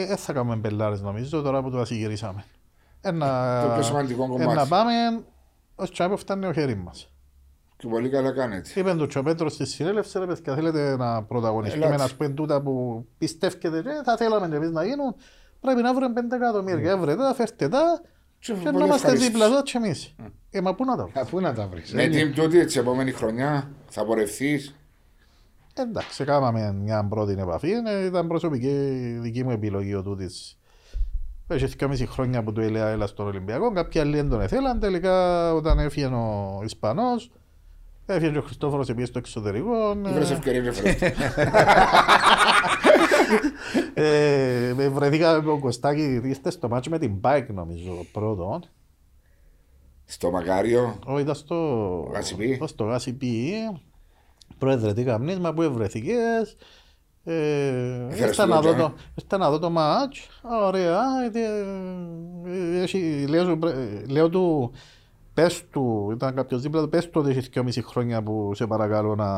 ε, 0.00 0.06
δεν 0.06 0.16
θα 0.16 0.32
κάνουμε 0.32 0.56
μπελάρες 0.56 1.00
νομίζω 1.00 1.42
τώρα 1.42 1.62
που 1.62 1.70
το 1.70 1.80
ασυγυρίσαμε. 1.80 2.44
Ένα, 3.00 3.60
Το 3.66 3.72
πιο 3.72 3.82
σημαντικό 3.82 4.28
κομμάτι. 4.28 4.54
να 4.54 4.66
πάμε 4.66 4.92
ως 5.74 5.90
τσάπος 5.90 6.20
φτάνει 6.20 6.46
ο 6.46 6.52
χέρι 6.52 6.76
μας. 6.76 7.08
Και 7.76 7.86
πολύ 7.88 8.08
καλά 8.08 8.32
κάνετε. 8.32 8.70
Είπε 8.74 8.94
του 8.94 9.06
Τσοπέτρος 9.06 9.52
στη 9.52 9.66
συνέλευση, 9.66 10.18
ρε 10.18 10.26
παιδιά, 10.26 10.54
θέλετε 10.54 10.96
να 10.96 11.22
πρωταγωνιστούμε, 11.22 11.84
Ελάτε. 11.86 12.02
να 12.02 12.08
πούμε 12.16 12.28
τούτα 12.28 12.62
που 12.62 13.04
πιστεύετε 13.18 13.80
και 13.82 13.88
θα 14.04 14.16
θέλαμε 14.16 14.48
και 14.48 14.54
εμείς 14.56 14.70
να 14.70 14.84
γίνουν, 14.84 15.14
πρέπει 15.60 15.82
να 15.82 15.94
βρούμε 15.94 16.20
5 16.20 16.36
εκατομμύρια. 16.36 16.90
Έβρετε 16.90 17.22
τα, 17.22 17.34
φέρτε 17.34 17.68
τα 17.68 18.00
Και 18.38 18.52
και 18.52 18.58
πολύ 18.58 18.76
να 18.78 18.84
είμαστε 18.84 18.94
ευχαρίστως. 19.06 19.28
δίπλα 19.28 19.44
εδώ 19.44 19.62
και 19.62 19.76
εμείς. 19.76 20.14
Ε, 20.50 20.60
μα 20.60 20.74
πού 20.74 20.84
να 20.84 20.96
τα 20.96 21.02
βρούμε. 21.02 21.20
Αφού 21.20 21.40
να 21.40 21.52
τα 21.54 21.66
βρεις. 21.66 21.92
Με 21.92 22.02
ε, 22.02 22.08
την 22.08 22.34
τούτη 22.34 22.64
της 22.64 22.76
επόμενη 22.76 23.12
χρονιά 23.12 23.70
θα 23.88 24.04
πορευθείς. 24.04 24.74
Εντάξει, 25.76 26.24
κάναμε 26.24 26.72
μια 26.72 27.06
πρώτη 27.08 27.32
επαφή, 27.38 27.70
ε, 27.86 28.04
ήταν 28.04 28.26
προσωπική 28.26 28.68
δική 29.20 29.44
μου 29.44 29.50
επιλογή 29.50 29.94
ο 29.94 30.02
τούτης. 30.02 30.58
Έχει 31.46 31.76
και 31.76 31.86
μισή 31.86 32.06
χρόνια 32.06 32.42
που 32.42 32.52
του 32.52 32.60
έλεγα 32.60 32.88
έλα 32.88 33.06
στον 33.06 33.26
Ολυμπιακό, 33.26 33.72
κάποιοι 33.72 34.00
άλλοι 34.00 34.16
δεν 34.16 34.28
τον 34.28 34.40
ήθελαν, 34.40 34.80
τελικά 34.80 35.52
όταν 35.54 35.78
έφυγε 35.78 36.06
ο 36.06 36.60
Ισπανός, 36.64 37.30
έφυγε 38.06 38.30
και 38.30 38.38
ο 38.38 38.42
Χριστόφορος 38.42 38.88
επίσης 38.88 39.08
στο 39.08 39.18
εξωτερικό. 39.18 39.90
ε, 40.06 40.12
Βρες 40.12 40.30
ευκαιρία 40.30 40.60
και 40.62 40.72
φέρες 40.72 40.98
το. 40.98 41.06
Ε, 43.94 44.72
με 44.76 44.88
βρεθήκα 44.88 45.32
με 45.36 45.42
τον 45.42 45.60
Κωστάκη, 45.60 46.20
ήρθε 46.24 46.50
στο 46.50 46.68
μάτσο 46.68 46.90
με 46.90 46.98
την 46.98 47.12
Bike 47.20 47.46
νομίζω 47.54 48.06
πρώτο. 48.12 48.60
Στο 50.04 50.30
Μακάριο. 50.30 50.98
Όχι, 51.04 51.22
ήταν 51.22 51.34
στο 51.34 51.56
Γάσιπι. 52.12 52.44
ήταν 52.46 52.68
στο 52.68 52.84
Γάσιπι. 52.84 53.52
Πρόεδρε, 54.58 54.92
τι 54.92 55.04
καμνίσμα 55.04 55.52
που 55.54 55.62
ευρεθήκες; 55.62 56.56
Ε, 57.24 57.68
Έφερες 58.10 58.18
ήρθα 58.28 58.42
το 58.46 58.48
να 58.54 58.60
δω 58.60 58.68
τζάμι. 58.74 58.82
το, 58.82 58.92
ήρθα 59.14 59.38
να 59.38 59.50
δω 59.50 59.58
το 59.58 59.70
μάτς. 59.70 60.28
Ωραία. 60.66 61.00
ε, 61.32 61.38
ε, 62.78 62.82
έχει- 62.82 63.26
λέω, 63.28 63.44
σου, 63.44 63.58
πρέ- 63.58 63.74
λέω 64.10 64.28
του, 64.28 64.72
πες 65.34 65.64
του, 65.70 66.10
ήταν 66.14 66.34
κάποιος 66.34 66.62
δίπλα 66.62 66.80
του, 66.82 66.88
πες 66.88 67.04
του 67.10 67.20
ότι 67.20 67.30
έχεις 67.30 67.48
δυόμιση 67.48 67.82
χρόνια 67.82 68.22
που 68.22 68.50
σε 68.54 68.66
παρακαλώ 68.66 69.14
να 69.14 69.28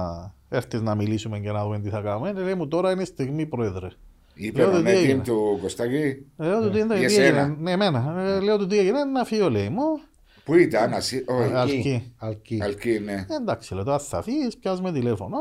έρθεις 0.49 0.81
να 0.83 0.95
μιλήσουμε 0.95 1.39
και 1.39 1.51
να 1.53 1.63
δούμε 1.65 1.81
τι 1.81 1.89
θα 1.89 2.01
κάνουμε. 2.01 2.33
Λέει 2.33 2.55
μου 2.55 2.69
τώρα 2.69 2.91
είναι 2.91 3.03
η 3.03 3.05
στιγμή 3.05 3.47
πρόεδρε. 3.47 3.89
Είπε 4.35 4.59
Λέω 4.61 4.69
ο 4.69 4.73
του 4.73 4.77
τι 4.77 4.83
Νέτιν 4.83 5.05
έγινε. 5.05 5.23
του 5.23 5.59
Κωστάκη. 5.63 6.27
Λέω 6.37 6.61
του 6.63 6.71
τι 6.71 6.77
Για 6.77 6.87
τι 6.87 6.93
έγινε, 6.95 7.11
σένα. 7.11 7.57
ναι 7.61 7.71
εμένα. 7.71 8.15
Ε, 8.21 8.41
Λέω 8.41 8.59
του 8.59 8.67
τι 8.67 8.79
έγινε, 8.79 9.05
να 9.05 9.25
φύγω 9.25 9.51
λέει 9.51 9.69
μου. 9.69 10.01
Πού 10.47 10.55
ήταν, 10.55 10.93
ασύ... 10.95 11.25
όχι, 11.29 11.53
Α, 11.53 11.61
Αλκή. 11.61 12.13
Αλκή. 12.19 12.59
Αλκή, 12.63 13.01
ναι. 13.05 13.13
Ε, 13.13 13.35
Εντάξει, 13.41 13.75
λέω 13.75 13.85
τώρα 13.85 13.99
θα 13.99 14.23
φύγεις, 14.23 14.57
πιάσουμε 14.57 14.93
τηλέφωνο. 14.93 15.37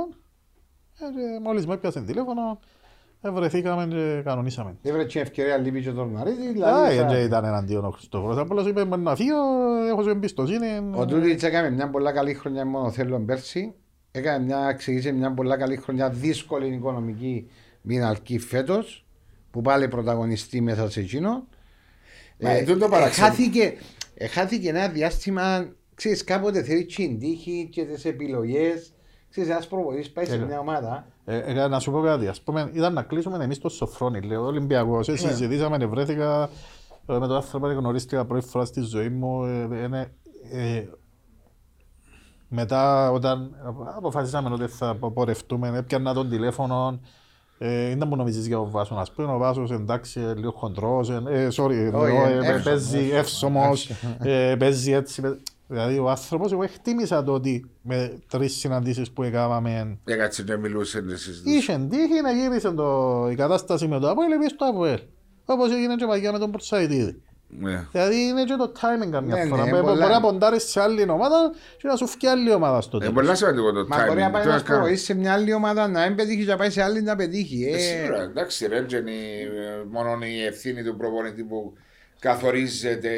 Ε, 0.99 1.05
και 1.15 1.39
μόλις 1.43 1.65
με 1.67 1.73
έπιασε 1.73 2.01
τηλέφωνο, 2.01 2.59
ε, 3.21 3.29
βρεθήκαμε 3.29 3.85
και 3.87 4.21
κανονίσαμε. 4.23 4.75
Δεν 4.81 4.93
βρήκε 4.93 5.19
ευκαιρία 5.19 5.57
λείπει 5.57 5.81
και 5.81 5.91
τον 5.91 6.07
Μαρίδη. 6.09 6.45
Α, 6.47 6.51
Δηλαδή, 6.51 6.95
δεν 6.95 7.07
θα- 7.07 7.19
ήταν 7.19 7.45
εναντίον 7.45 7.85
ο 7.85 7.89
Χριστόφορος. 7.89 8.37
Απλώς 8.37 8.67
είπε 8.67 8.85
«Μα 8.85 8.97
να 8.97 9.15
φύγω, 9.15 9.37
έχω 9.89 10.03
σου 10.03 10.09
εμπιστοσύνη. 10.09 10.67
ο 10.95 11.05
Τούτιτς 11.05 11.43
έκανε 11.43 11.69
μια 11.69 11.89
πολλά 11.89 12.11
καλή 12.11 12.33
χρονιά 12.33 12.65
μόνο 12.65 12.91
θέλω 12.91 13.19
πέρσι. 13.19 13.73
Έκανε 14.11 14.45
μια, 14.45 14.73
ξεκίνησε 14.73 15.11
μια 15.11 15.33
πολλά 15.33 15.57
καλή 15.57 15.75
χρονιά 15.75 16.09
δύσκολη 16.09 16.73
οικονομική 16.73 17.49
με 17.81 17.93
την 17.93 18.03
Αλκή 18.03 18.39
φέτος 18.39 19.05
που 19.51 19.61
πάλι 19.61 19.87
πρωταγωνιστεί 19.87 20.61
μέσα 20.61 20.89
σε 20.89 20.99
εκείνο. 20.99 21.47
Μα, 22.39 22.49
ε, 22.49 22.63
τούτο 22.63 22.87
παραξενο- 22.89 23.27
χάθηκε, 23.27 23.61
ε, 23.61 23.65
χάθηκε 23.65 23.85
ένα 24.67 24.87
διάστημα, 24.87 25.67
ξέρεις 25.95 26.23
κάποτε 26.23 26.63
θέλει 26.63 26.85
την 26.85 27.19
τύχη 27.19 27.69
και 27.71 27.85
τις 27.85 28.05
επιλογές. 28.05 28.93
Ξέρεις 29.29 29.49
ένας 29.49 29.67
προπονητής 29.67 30.11
πάει 30.11 30.25
σε 30.25 30.35
Ε, 30.35 30.37
μια 30.37 30.59
ομάδα. 30.59 31.07
Ε, 31.25 31.37
ε, 31.37 31.67
να 31.67 31.79
σου 31.79 31.91
πω 31.91 32.01
κάτι, 32.01 32.27
ας 32.27 32.41
πούμε, 32.41 32.69
ήταν 32.73 32.93
να 32.93 33.03
κλείσουμε 33.03 33.43
εμείς 33.43 33.59
το 33.59 33.69
Σοφρόνι, 33.69 34.21
λέω, 34.21 34.41
ο 34.41 34.45
Ολυμπιακός, 34.45 35.07
ε, 35.07 35.15
συζητήσαμε, 35.17 35.77
ε, 35.81 35.85
βρέθηκα 35.85 36.49
ε, 37.05 37.13
με 37.19 37.27
τον 37.27 37.35
άνθρωπο 37.35 37.67
που 37.67 37.73
γνωρίστηκα 37.73 38.25
πρώτη 38.25 38.47
φορά 38.47 38.65
στη 38.65 38.81
ζωή 38.81 39.09
μου, 39.09 39.43
ε, 39.45 39.83
ε, 39.83 39.87
ναι, 39.87 40.05
ε, 40.51 40.85
μετά 42.47 43.11
όταν 43.11 43.55
αποφασίσαμε 43.95 44.49
ότι 44.53 44.67
θα 44.67 44.95
πορευτούμε, 44.95 45.77
έπιανα 45.77 46.13
τον 46.13 46.29
τηλέφωνο, 46.29 46.99
ε, 47.57 47.89
ήταν 47.89 48.09
που 48.09 48.15
νομίζεις 48.15 48.47
για 48.47 48.55
τον 48.57 48.69
Βάσο, 48.69 48.95
ας 48.95 49.11
πούμε, 49.11 49.33
ο 49.33 49.37
Βάσος 49.37 49.71
εντάξει, 49.71 50.19
ε, 50.19 50.33
λίγο 50.35 50.51
χοντρός, 50.51 51.09
ε, 51.09 51.21
ε, 51.27 51.47
sorry, 51.55 51.71
εννοώ, 51.71 52.05
ε, 52.05 52.09
ε, 52.09 52.47
εύσωμος, 52.47 52.63
παίζει 52.63 53.09
εύσωμος, 53.13 53.89
ε, 54.19 54.55
παίζει 54.59 54.91
έτσι, 54.91 55.21
παί- 55.21 55.37
δηλαδή 55.67 55.99
ο 55.99 56.09
άνθρωπος, 56.09 56.51
εγώ 56.51 56.63
εκτίμησα 56.63 57.23
το 57.23 57.31
ότι 57.33 57.69
με 57.81 58.19
τρεις 58.29 58.53
συναντήσεις 58.55 59.11
που 59.11 59.23
έκαναμε, 59.23 59.97
Έκατσε 60.03 60.43
να 60.47 60.57
μιλούσε 60.57 61.01
να 61.01 61.15
συζητήσει. 61.15 61.57
Είχε 61.57 61.87
τύχει 61.89 62.21
να 62.23 62.31
γύρισε 62.31 62.71
το, 62.71 63.27
η 63.31 63.35
κατάσταση 63.35 63.87
με 63.87 63.99
το 63.99 64.09
Αποέλ 64.09 64.29
πήγε 64.37 64.49
στο 64.49 64.65
Αποέλ. 64.65 64.99
Όπως 65.45 65.71
έγινε 65.71 65.95
και 65.95 66.05
παγιά 66.05 66.31
με 66.31 66.39
τον 66.39 66.51
Πορσαϊτίδη. 66.51 67.21
Ναι. 67.59 67.85
Δηλαδή 67.91 68.21
είναι 68.21 68.43
και 68.43 68.55
το 68.57 68.71
timing 68.81 69.09
καμιά 69.11 69.35
Ναι, 69.35 69.45
φορά. 69.45 69.63
ναι, 69.63 69.69
Μπο- 69.71 69.81
πολλά. 69.81 69.93
Μπορεί 69.95 70.11
να 70.13 70.21
ποντάρεις 70.21 70.63
σε 70.63 70.81
άλλη 70.81 71.09
ομάδα 71.09 71.51
και 71.77 71.87
να 71.87 71.95
σου 71.95 72.07
φύγει 72.07 72.27
άλλη 72.27 72.53
ομάδα 72.53 72.81
στο 72.81 72.97
Ε, 72.97 72.99
τέλος. 72.99 73.13
πολλά 73.13 73.35
σημαντικό 73.35 73.71
το 73.73 73.85
Μα 73.87 74.05
μπορεί 74.07 74.19
να 74.19 74.27
timing. 74.27 74.31
πάει 74.31 74.43
Το 74.43 74.49
ένας 74.49 74.61
έκανα. 74.61 74.75
προπονητής 74.77 75.03
σε 75.03 75.13
μια 75.13 75.33
άλλη 75.33 75.53
ομάδα 75.53 75.87
να 75.87 76.01
μην 76.07 76.15
πετύχει 76.15 76.43
και 76.45 76.51
να 76.51 76.57
πάει 76.57 76.69
σε 76.69 76.81
άλλη 76.81 77.01
να 77.01 77.15
πετύχει. 77.15 77.65
Ε, 77.71 77.75
Ε, 77.75 77.79
Σίγουρα, 77.79 78.21
εντάξει, 78.21 78.67
ρε, 78.67 78.81
δεν 78.81 79.07
είναι 79.07 79.11
ε, 79.11 79.83
μόνο 79.91 80.17
η 80.25 80.45
ευθύνη 80.45 80.83
του 80.83 80.95
προπονητή 80.97 81.43
που 81.43 81.73
καθορίζεται 82.19 83.11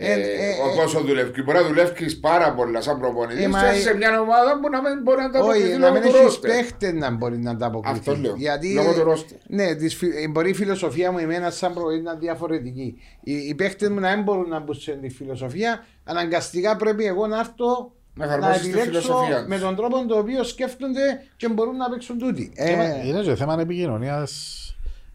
ε, 0.00 0.12
Ε, 0.12 0.14
ε, 0.14 0.18
ο 0.64 0.72
ε, 0.72 0.74
πόσο 0.76 1.00
δουλεύει. 1.00 1.42
Μπορεί 1.42 1.58
να 1.58 1.66
δουλεύει 1.66 2.14
πάρα 2.16 2.54
πολλά 2.54 2.80
σαν 2.80 2.98
προπονητής 3.00 3.44
Ε, 3.44 3.48
μα, 3.48 3.60
και 3.60 3.66
ε, 3.66 3.80
σε 3.80 3.94
μια 3.96 4.20
ομάδα 4.20 4.60
που 4.60 4.68
να 4.70 4.80
μην 4.80 5.02
μπορεί 5.02 5.20
να 5.20 5.30
τα 5.30 5.38
Όχι, 5.38 5.48
αποκριθεί 5.50 5.72
να 5.72 5.78
λόγω 5.78 5.92
μην 5.92 6.02
του 6.02 6.08
έχεις 6.08 6.20
ρόστερ. 6.20 6.50
παίχτες 6.50 6.92
να 6.92 7.10
μπορεί 7.10 7.38
να 7.38 7.56
τα 7.56 7.66
αποκριθεί. 7.66 7.98
Αυτό 7.98 8.16
λέω. 8.16 8.34
Γιατί, 8.36 8.72
Λόγω 8.74 8.92
του 8.94 9.02
ρόστερ. 9.04 9.38
Ναι, 9.46 9.74
της 9.74 9.94
φι- 9.94 10.14
ε, 10.24 10.28
μπορεί 10.28 10.50
η 10.50 10.54
φιλοσοφία 10.54 11.12
μου 11.12 11.18
εμένα 11.18 11.50
σαν 11.50 11.72
προπονητής 11.72 12.04
να 12.04 12.10
είναι 12.10 12.20
διαφορετική. 12.20 12.98
Οι, 13.22 13.32
οι 13.32 13.54
παίχτες 13.54 13.88
μου 13.88 14.00
να 14.00 14.14
μην 14.14 14.22
μπορούν 14.24 14.48
να 14.48 14.58
μπουν 14.60 14.74
σε 14.74 14.92
τη 14.92 15.08
φιλοσοφία. 15.08 15.84
Αναγκαστικά 16.04 16.76
πρέπει 16.76 17.04
εγώ 17.06 17.26
να 17.26 17.38
έρθω 17.38 17.92
Να 18.14 18.26
να 18.26 18.32
εφαρμόσεις 18.34 18.62
τη 18.62 18.68
επιλέξω 18.68 18.90
φιλοσοφία 19.00 19.38
τους. 19.38 19.46
με 19.48 19.58
τον 19.58 19.76
τρόπο 19.76 20.06
τον 20.06 20.18
οποίο 20.18 20.44
σκέφτονται 20.44 21.22
και 21.36 21.48
μπορούν 21.48 21.76
να 21.76 21.88
παίξουν 21.90 22.18
τούτοι. 22.18 22.52
Και 22.54 22.76
μα- 22.76 22.84
Ε, 22.84 23.02
Είναι 23.06 23.20
και 23.20 23.34
θέμα 23.34 23.60
επικοινωνίας, 23.60 24.62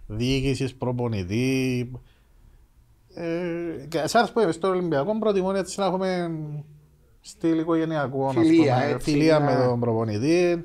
διοίκησης, 0.07 0.73
προπονητή. 0.73 1.91
Ε, 3.16 3.86
και 3.88 4.01
σας 4.05 4.32
πω, 4.32 4.51
στο 4.51 4.68
Ολυμπιακό 4.68 5.18
προτιμούν 5.20 5.55
έτσι 5.55 5.80
να 5.80 5.86
έχουμε 5.86 6.32
στυλ 7.22 7.59
οικογενειακό, 7.59 8.28
ας 8.28 8.34
Φιλία, 8.36 8.74
πούμε, 8.74 8.91
έτσι, 8.93 9.11
φιλία 9.11 9.39
να- 9.39 9.45
με 9.45 9.66
τον 9.66 9.80
προπονητή. 9.80 10.64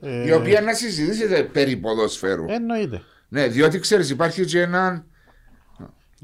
Ε, 0.00 0.26
Η 0.26 0.32
οποία 0.32 0.60
να 0.60 0.74
συζητήσετε 0.74 1.42
περί 1.42 1.76
ποδοσφαίρου. 1.76 2.44
Εννοείται. 2.48 3.02
Ναι, 3.28 3.46
διότι 3.46 3.78
ξέρεις, 3.78 4.10
υπάρχει 4.10 4.44
και 4.44 4.60
ένα. 4.60 5.04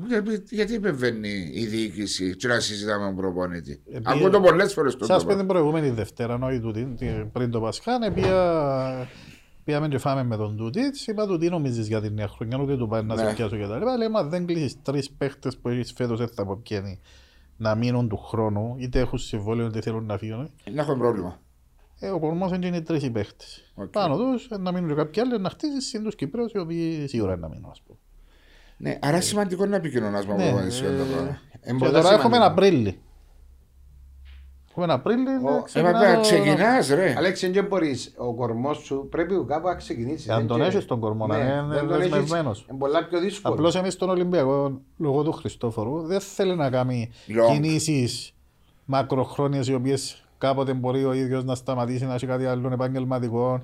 Γιατί, 0.07 0.43
γιατί 0.51 0.75
επεμβαίνει 0.75 1.51
η 1.55 1.67
διοίκηση 1.67 2.37
και 2.37 2.49
να 2.49 2.61
συζητάμε 2.61 2.99
με 3.01 3.07
τον 3.07 3.17
προπονητή; 3.17 3.83
Επειδή- 3.87 4.03
Ακούω 4.07 4.31
το 4.31 4.41
πολλές 4.41 4.73
φορές 4.73 4.97
το 4.97 5.05
Σας 5.05 5.17
πω 5.17 5.23
πράγμα. 5.25 5.43
την 5.43 5.53
προηγούμενη 5.53 5.91
Δευτέρα, 5.91 6.39
όχι 6.43 6.61
τούτη, 6.61 6.95
την- 6.99 7.33
πριν 7.33 7.51
το 7.51 7.61
Πασχάνε, 7.61 8.11
πήγα, 8.11 8.91
πήγαμε 9.69 9.89
και 9.89 9.99
φάμε 9.99 10.23
με 10.25 10.37
τον 10.37 10.57
Τούτιτς, 10.57 11.07
είπα 11.07 11.27
του 11.27 11.39
τι 11.39 11.49
νομίζεις 11.49 11.87
για 11.89 12.01
την 12.01 12.15
νέα 12.15 12.29
χρονιά, 12.29 12.59
ούτε 12.61 12.77
του 12.77 12.89
πάει 12.89 13.03
να 13.03 13.15
Ναι. 13.15 13.29
σε 13.29 13.35
πιάσω 13.35 13.57
και 13.57 13.67
τα 13.67 13.79
λοιπά. 13.79 13.97
Λέει, 13.97 14.09
μα 14.09 14.23
δεν 14.25 14.47
κλείσεις 14.47 14.83
τρεις 14.83 15.11
παίχτες 15.11 15.57
που 15.57 15.69
έχεις 15.69 15.93
φέτος 15.93 16.19
δεν 16.19 16.29
θα 16.29 16.43
αποπιένει 16.43 17.01
να 17.57 17.75
μείνουν 17.75 18.09
του 18.09 18.17
χρόνου, 18.17 18.75
είτε 18.79 18.99
έχουν 19.01 19.19
συμβόλαιο 19.19 19.67
είτε 19.67 19.81
θέλουν 19.81 20.05
να 20.07 20.19
φύγουν. 20.19 20.51
Να 20.73 20.83
έχουμε 20.83 20.97
πρόβλημα. 20.99 21.41
Ε, 21.99 22.09
ο 22.09 22.19
κορμός 22.19 22.53
είναι 22.53 22.77
οι 22.77 22.83
τρεις 22.83 23.03
οι 23.03 23.11
παίχτες. 23.11 23.73
Οκ. 23.75 23.87
Πάνω 23.87 24.17
τους 24.17 24.47
ε, 24.51 24.59
να 24.59 24.73
μείνουν 24.73 24.89
και 24.89 24.95
κάποιοι 24.95 25.21
άλλοι 25.23 25.39
να 25.41 25.51
χτίσεις 25.51 25.87
συν 25.89 26.03
τους 26.05 26.15
Κυπρέους 26.15 26.53
οι 26.53 26.59
οποίοι 26.59 27.07
σίγουρα 27.09 27.33
είναι 27.33 27.41
να 27.41 27.49
μείνουν. 27.49 27.71
Ας 27.71 27.83
πούμε. 27.87 27.99
Ναι, 28.77 28.99
άρα 29.03 29.21
σημαντικό 29.21 29.67
να 29.67 29.77
επικοινωνάς 29.77 30.27
με 30.27 30.35
Ναι, 30.35 30.43
τον 30.45 30.51
προπονητή 30.53 30.79
για 30.81 30.89
το 30.99 31.05
πράγμα. 31.13 31.39
ε, 31.61 31.73
Και 31.73 31.79
πολλά 31.79 31.91
τώρα 32.03 32.15
έχουμε 32.15 32.35
σημαντικό. 32.35 32.45
Απρίλη. 32.45 33.01
Έχουμε 34.81 34.93
Απρίλη, 34.93 35.23
Ο- 35.29 35.51
ναι, 35.51 35.57
Ε, 35.57 35.63
ξεκινά 35.65 35.93
μα 35.93 36.15
το- 36.15 36.21
ξεκινάς, 36.21 36.89
ρε. 36.89 37.15
Αλέξη, 37.17 37.51
δεν 37.51 37.65
μπορείς, 37.65 38.15
ο 38.17 38.35
κορμός 38.35 38.79
σου 38.79 39.07
πρέπει 39.11 39.45
κάπου 39.49 39.67
να 39.69 39.75
ξεκινήσεις. 39.75 40.29
Αν 40.29 40.37
δεν 40.39 40.47
τον 40.47 40.57
και- 40.61 40.63
έχεις 40.67 40.85
τον 40.85 41.01
κορμό, 41.01 41.27
να 41.27 41.37
Ναι, 41.37 41.43
είναι 41.45 41.65
δεν 41.69 41.89
τον 41.89 42.01
έχεις, 42.01 42.11
δεσμευμένος. 42.11 42.67
Είναι 42.71 42.79
πολλά 42.79 43.05
πιο 43.07 43.21
δύσκολο. 43.21 43.55
Απλώς 43.55 43.75
εμείς 43.77 43.93
στον 43.93 44.11
Ολυμπιακό, 44.11 44.81
λόγω 44.99 45.23
του 45.23 45.33
Χριστόφορου, 45.33 46.03
δεν 46.07 46.21
θέλει 46.21 46.55
να 46.57 46.71
κάνει 46.71 47.11
Long. 47.29 47.53
κινήσεις 47.53 48.35
μακροχρόνιες 48.85 49.69
οι 49.69 49.75
οποίες 49.75 50.25
κάποτε 50.39 50.73
μπορεί 50.73 51.05
ο 51.05 51.13
ίδιος 51.13 51.45
να 51.45 51.55
σταματήσει 51.55 52.05
να 52.07 52.15
έχει 52.15 52.27
κάτι 52.27 52.47
άλλο 52.47 52.71
επαγγελματικό, 52.73 53.61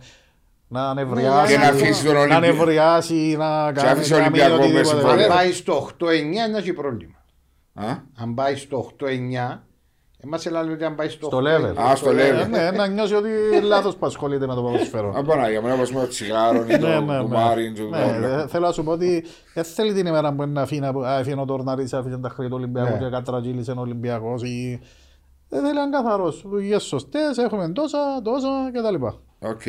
να 0.68 0.94
νευριάσει, 0.94 1.52
Και 1.52 1.58
να 1.58 1.68
αφήσεις 1.68 2.04
τον 2.04 2.14
να 2.14 2.20
Ολυμπι- 2.20 2.40
νευριάσει, 2.40 3.34
να 3.38 3.72
κάνει 3.72 3.88
αφήσεις 3.88 4.10
να 4.10 4.16
μην 4.16 4.24
Ολυμπιακό 4.26 4.54
οτιδήποτε. 4.54 4.78
μέσα 4.94 5.08
Αν 5.08 5.16
Βέβαια. 5.16 5.28
πάει 5.28 5.52
στο 5.52 5.74
8-9 5.74 6.46
είναι 6.48 6.58
έχει 6.58 6.72
πρόβλημα. 6.72 7.14
Α, 7.74 7.84
Αν 8.16 8.34
πάει 8.34 8.56
στο 8.56 8.76
8-9, 8.78 9.66
εμάς 10.24 10.50
λέει 10.50 10.72
ότι 10.72 10.84
αν 10.84 10.94
πάει 10.94 11.08
στο 11.08 11.26
Στο 11.26 11.38
8-9, 11.38 11.40
level. 11.42 11.74
Α, 11.90 11.96
στο 11.96 12.10
Ε, 12.10 12.14
level. 12.44 12.48
ναι, 12.50 12.70
να 12.70 12.86
νιώσει 12.86 13.14
ότι 13.14 13.28
λάθος 13.62 13.96
που 13.96 14.06
ασχολείται 14.06 14.46
με 14.46 14.54
το 14.54 14.62
ποδοσφαίρο. 14.62 15.12
Α, 15.16 15.22
Παναγία 15.22 15.60
μου, 15.60 15.68
όπως 15.74 15.92
με 15.92 16.00
το 16.00 16.06
τσιγάρο 16.08 16.62
ή 16.62 16.66
Ναι, 16.66 16.78
το 16.78 16.86
ναι, 17.00 17.18
κουμάρι. 17.22 17.70
ναι. 17.70 17.78
το 17.78 17.88
Ναι, 17.88 18.02
όλο. 18.16 18.26
ε, 18.26 18.46
Θέλω 18.46 18.66
να 18.66 18.72
σου 18.72 18.84
πω 18.84 18.90
ότι 18.90 19.24
δεν 19.54 19.64
θέλει 19.64 19.92
την 19.92 20.06
ημέρα 20.06 20.34
που 20.34 20.42
είναι 20.42 20.52
να 20.52 20.62
αφήνει 20.62 20.80
να- 20.80 21.08
α, 21.08 21.16
αφήνει 21.16 21.40
ο 21.40 21.44
Τορναρής, 21.44 21.92
άφησε 21.92 22.18
τα 22.18 22.28
χρήματα 22.28 22.54
του 22.56 22.60
Ολυμπιακού 22.62 22.90
Ναι. 22.92 22.98
και 23.04 23.10
κατραγγείλησε 23.10 23.70
ο 23.72 23.80
Ολυμπιακός 23.80 24.42
ή... 24.42 24.80
Δεν 25.48 25.62
θέλει 25.62 25.74
να 25.74 25.82
είναι 25.82 25.90
καθαρός. 25.96 26.44
Δουλειές 26.48 26.82
σωστές, 26.82 27.36
έχουμε 27.38 27.68
τόσα, 27.72 27.98
τόσα 28.22 28.48
κτλ. 28.72 29.04
Οκ. 29.48 29.62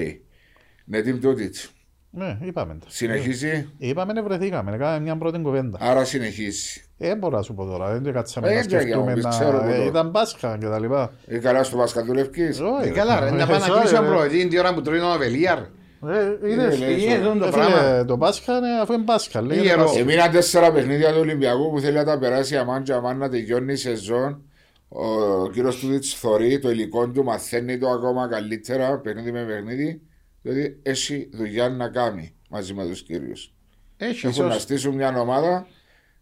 Ναι, 0.86 1.01
την 1.01 1.22
τούτιτς. 1.22 1.70
Ναι, 2.18 2.38
είπαμε 2.41 2.74
τα. 2.80 2.86
Συνεχίζει; 2.89 3.70
Είπαμε, 3.78 4.13
ναι, 4.13 4.22
βρεθήκαμε, 4.22 4.72
έκαμε 4.76 4.99
μια 4.99 5.18
πρώτη 5.18 5.39
κουβέντα. 5.41 5.78
Άρα 5.82 6.05
συνεχίζει. 6.05 6.82
Ε, 6.97 7.16
μπορώ 7.16 7.36
να 7.38 7.41
σου 7.43 7.53
πω 7.53 7.66
τώρα, 7.66 7.99
δεν 7.99 8.13
κάτσαμε 8.13 8.47
Ε, 8.47 8.53
να 8.55 8.59
δεν 8.59 8.68
για 8.70 8.78
να 8.78 8.84
σκεφτούμε 8.84 9.13
πεις, 9.13 9.24
να... 9.24 9.30
ξέρω 9.30 9.57
που 9.59 9.68
ε, 9.70 9.78
το- 9.78 9.84
Ήταν 9.84 10.11
Πάσχα 10.11 10.57
και 10.59 10.66
τα 10.66 10.80
λοιπά. 10.80 11.11
Ε, 11.28 11.38
καλά 11.38 11.63
στο 11.63 11.78
Πάσχα 11.78 12.03
δουλεύκεις. 12.05 12.59
Όχι, 12.59 12.88
Ε, 12.88 12.91
καλά 12.91 13.20
ρε, 13.20 13.32
να 13.32 13.47
πάει 13.47 13.59
να 13.59 13.66
sorry, 13.66 13.78
κλείσει 13.80 13.93
τον 13.93 14.03
ρε. 14.03 14.09
προεδρή 14.09 14.47
την 14.47 14.59
ώρα 14.59 14.74
που 14.74 14.82
τρώει 14.82 14.99
τον 14.99 15.11
Αβελίαρ. 15.11 15.57
Ε, 15.57 16.49
είδες, 16.51 16.82
Ε, 16.82 16.86
ε, 16.86 17.01
Είναι 17.01 17.13
εδώ 17.13 17.34
το 17.34 17.45
φίλε, 17.45 17.49
πράγμα. 17.66 18.05
Το 18.05 18.18
Πάσχα 18.18 18.57
είναι 18.57 18.68
αφού 18.82 18.93
είναι 18.93 19.03
Πάσχα. 19.03 19.41
λέγεται 19.41 19.66
Ιερό. 19.68 19.84
Πάσχα. 19.84 19.99
Έμειναν 19.99 20.32
τέσσερα 20.32 20.72
παιχνίδια 20.72 21.11
του 21.11 21.20
Ολυμπιακού 21.20 21.72
που 21.72 21.80
θέλει 21.80 21.95
να 21.97 22.03
τα 22.05 22.18
περάσει 22.20 22.57
αμάν 22.57 22.84
και 22.84 22.93
αμάν 22.93 23.18
να 23.18 23.30
τελειώνει 23.30 23.74
η 23.74 23.76
σεζόν. 23.76 24.41
Ο 24.89 25.05
κύριος 25.49 25.80
Τούτιτ 25.80 26.03
θωρεί 26.16 26.59
το 26.59 26.70
υλικό 26.70 27.07
του, 27.09 27.24
μαθαίνει 27.24 27.78
το 27.78 27.89
ακόμα 27.89 28.28
καλύτερα 28.28 28.99
παιχνίδι 28.99 29.32
με 29.32 29.43
παιχνίδι. 29.43 30.01
Διότι 30.45 30.79
έχει 30.83 31.29
δουλειά 31.33 31.69
να 31.69 31.89
κάνει 31.89 32.33
μαζί 32.49 32.73
με 32.73 32.85
τους 32.85 33.01
κύριους. 33.03 33.53
Έχει 33.97 34.27
Έχουν 34.27 34.41
να 34.43 34.49
ίσως 34.49 34.61
στήσουν 34.61 34.95
μια 34.95 35.19
ομάδα 35.19 35.67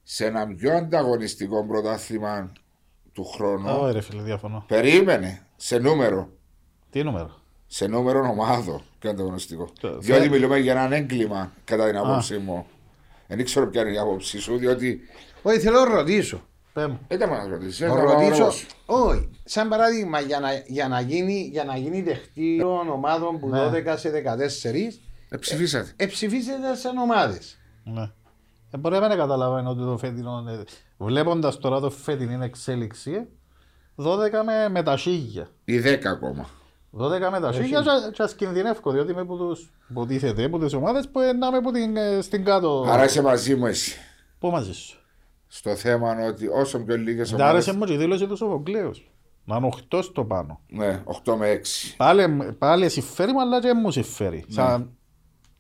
σε 0.04 0.26
ένα 0.26 0.48
πιο 0.48 0.74
ανταγωνιστικό 0.76 1.66
πρωτάθλημα 1.66 2.52
του 3.14 3.26
χρόνου. 3.26 3.70
Όχι 3.70 3.94
ρε 3.94 4.02
φίλε, 4.02 4.22
διαφωνώ. 4.22 4.64
Περίμενε 4.68 5.46
σε 5.56 5.78
νούμερο. 5.78 6.30
Τι 6.90 7.04
νούμερο; 7.04 7.40
Σε 7.68 7.88
νούμερο 7.88 8.20
ομάδο 8.30 8.82
πιο 9.00 9.10
ανταγωνιστικό. 9.10 9.70
Το- 9.80 9.98
Διότι 10.00 10.22
θε- 10.22 10.32
μιλούμε 10.32 10.58
για 10.58 10.72
έναν 10.72 10.92
έγκλημα 10.94 11.54
κατά 11.64 11.88
την 11.88 11.98
άποψή 11.98 12.38
μου. 12.38 12.66
Δεν 13.28 13.46
ξέρω 13.46 13.68
ποια 13.70 13.82
είναι 13.82 13.92
η 13.92 13.98
άποψή 13.98 14.40
σου, 14.40 14.58
διότι. 14.58 15.00
Όχι, 15.42 15.60
θέλω 15.60 15.80
να 15.80 15.96
ρωτήσω. 15.96 16.42
Πέ 16.74 16.88
μου. 16.88 17.00
Δεν 17.08 17.20
τα 17.20 17.26
να 17.28 17.48
ρωτήσεις. 17.48 17.80
Να 17.80 17.96
ρωτήσω, 18.02 18.46
όχι, 18.86 19.30
σαν 19.44 19.70
παράδειγμα 19.70 20.20
για 20.20 20.40
να, 20.40 20.50
για 20.68 20.88
να 20.88 21.00
γίνει, 21.02 21.50
για 21.52 21.64
να 21.64 21.78
γίνει 21.78 22.02
δεχτήριο 22.02 22.80
ομάδων 22.94 23.40
που 23.40 23.50
Ναι. 23.50 23.60
12 23.70 23.94
σε 23.98 24.10
14 24.10 25.00
Ε, 25.30 25.38
ψηφίσατε. 25.38 25.92
εψηφίσετε 25.96 26.76
σαν 26.76 26.98
ομάδες. 26.98 27.58
Ναι. 27.84 28.10
Ε, 28.72 28.78
μπορεί 28.78 29.00
να 29.00 29.08
μην 29.08 29.18
καταλαβαίνω 29.18 29.70
ότι 29.70 29.82
το 29.84 29.98
φετινό. 29.98 30.44
Βλέποντας 30.98 31.58
τώρα 31.58 31.80
το 31.80 31.90
φετινή 31.90 32.46
εξέλιξη, 32.46 33.12
ε, 33.12 33.26
12 33.96 34.44
με, 34.46 34.70
με 34.70 34.84
τα 34.84 34.98
σίγια. 34.98 35.50
Ή 35.66 35.80
10 35.80 36.10
ακόμα. 36.10 36.50
12 36.92 37.30
με 37.32 37.40
τα 37.40 37.52
σίγια 37.52 37.82
και- 37.82 38.12
και 38.14 38.24
ας 38.24 38.34
κινδυνεύω, 38.36 38.92
διότι 38.92 39.12
είμαι 39.12 39.22
από 39.22 39.36
τους 39.38 39.72
υποτίθεται, 39.90 40.44
από 40.44 40.60
τις 40.60 40.74
ομάδες 40.74 41.08
που 41.10 41.20
να 41.20 41.48
είμαι 41.48 41.58
από 41.58 41.72
την, 41.72 41.98
ε, 41.98 42.22
στην 42.22 42.44
κάτω. 42.44 42.86
Άρα 42.90 43.04
είσαι 43.04 43.22
μαζί 43.22 43.56
μου 43.56 43.66
εσύ. 43.66 43.98
Πού 44.40 44.50
μαζί 44.50 44.74
σου; 44.74 44.98
Στο 45.56 45.76
θέμα 45.76 46.16
ότι 46.28 46.48
όσο 46.48 46.80
πιο 46.80 46.98
λίγες 46.98 47.30
Δεν 47.30 47.40
ομάδε. 47.40 47.54
άρεσε 47.54 47.74
μου 47.74 47.86
και 47.86 47.94
η 47.94 47.98
δήλωση 47.98 48.28
του 48.28 48.36
Σοφοκλέους. 48.36 49.12
Να 49.46 49.56
είναι 49.56 49.70
8 49.90 50.00
στο 50.04 50.24
πάνω. 50.24 50.60
Ναι, 50.68 51.02
8 51.26 51.36
με 51.36 51.50
6. 51.50 51.94
Πάλι, 51.98 52.54
πάλι 52.58 52.90
συμφέρει 52.90 53.32
μου, 53.32 53.42
αλλά 53.42 53.60
και 53.62 53.74
μου 53.74 53.92
συμφέρει. 53.92 54.46
Σαν, 54.48 54.90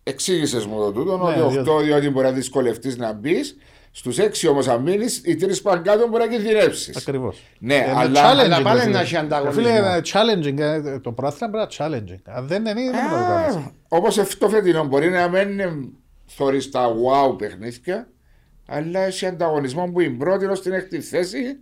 Εξήγησες 0.03 0.65
μου 0.65 0.77
το 0.79 0.91
τούτο 0.91 1.17
Ναι, 1.17 1.23
ότι 1.23 1.39
8 1.57 1.63
διότι- 1.63 1.85
διότι 1.85 2.09
μπορεί 2.09 2.25
να 2.25 2.31
δυσκολευτείς 2.31 2.97
να 2.97 3.13
μπεις. 3.13 3.57
Στους 3.91 4.17
6 4.17 4.47
όμως, 4.47 4.67
αν 4.67 4.81
μείνεις, 4.81 5.21
οι 5.25 5.35
τρεις 5.35 5.61
παγκάτω 5.61 6.07
μπορεί 6.07 6.23
να 6.23 6.29
κινδυνεύσει. 6.29 6.93
Ακριβώς. 6.97 7.41
Ναι, 7.59 7.73
Είναι 7.75 7.93
αλλά. 7.95 8.21
challenging, 8.21 8.43
αλλά 8.45 8.61
πάλι 8.61 8.79
φίλε. 8.79 8.91
να 8.91 8.99
έχει 8.99 9.15
ανταγωνισμό. 9.17 9.63
Φίλε, 9.63 9.75
είναι 9.77 10.01
challenging. 10.03 10.59
ε, 10.85 10.99
Το 10.99 11.11
πράθυνα 11.11 11.49
πρέπει 11.49 11.75
να 11.79 11.85
είναι 11.85 12.03
challenging. 12.15 12.21
Αν 12.35 12.47
δεν 12.47 12.61
είναι, 12.65 12.73
δεν 12.73 12.91
μπορεί 13.09 13.21
να 13.21 13.27
το 13.27 13.33
κάνεις. 13.33 13.71
Όπως 13.87 14.15
το 14.37 14.49
φετινό 14.49 14.83
μπορεί 14.83 15.09
να 15.09 15.27
μην 15.29 15.49
θωρείς 16.25 16.71
τα 16.71 16.87
wow 16.89 17.37
παιχνίδια, 17.37 18.07
αλλά 18.65 18.99
έχει 18.99 19.25
ανταγωνισμό 19.25 19.91
που 19.91 19.99
είναι 19.99 20.17
πρώτη 20.17 20.45
ω 20.45 20.53
την 20.53 20.73
έκτη 20.73 21.01
θέση 21.01 21.59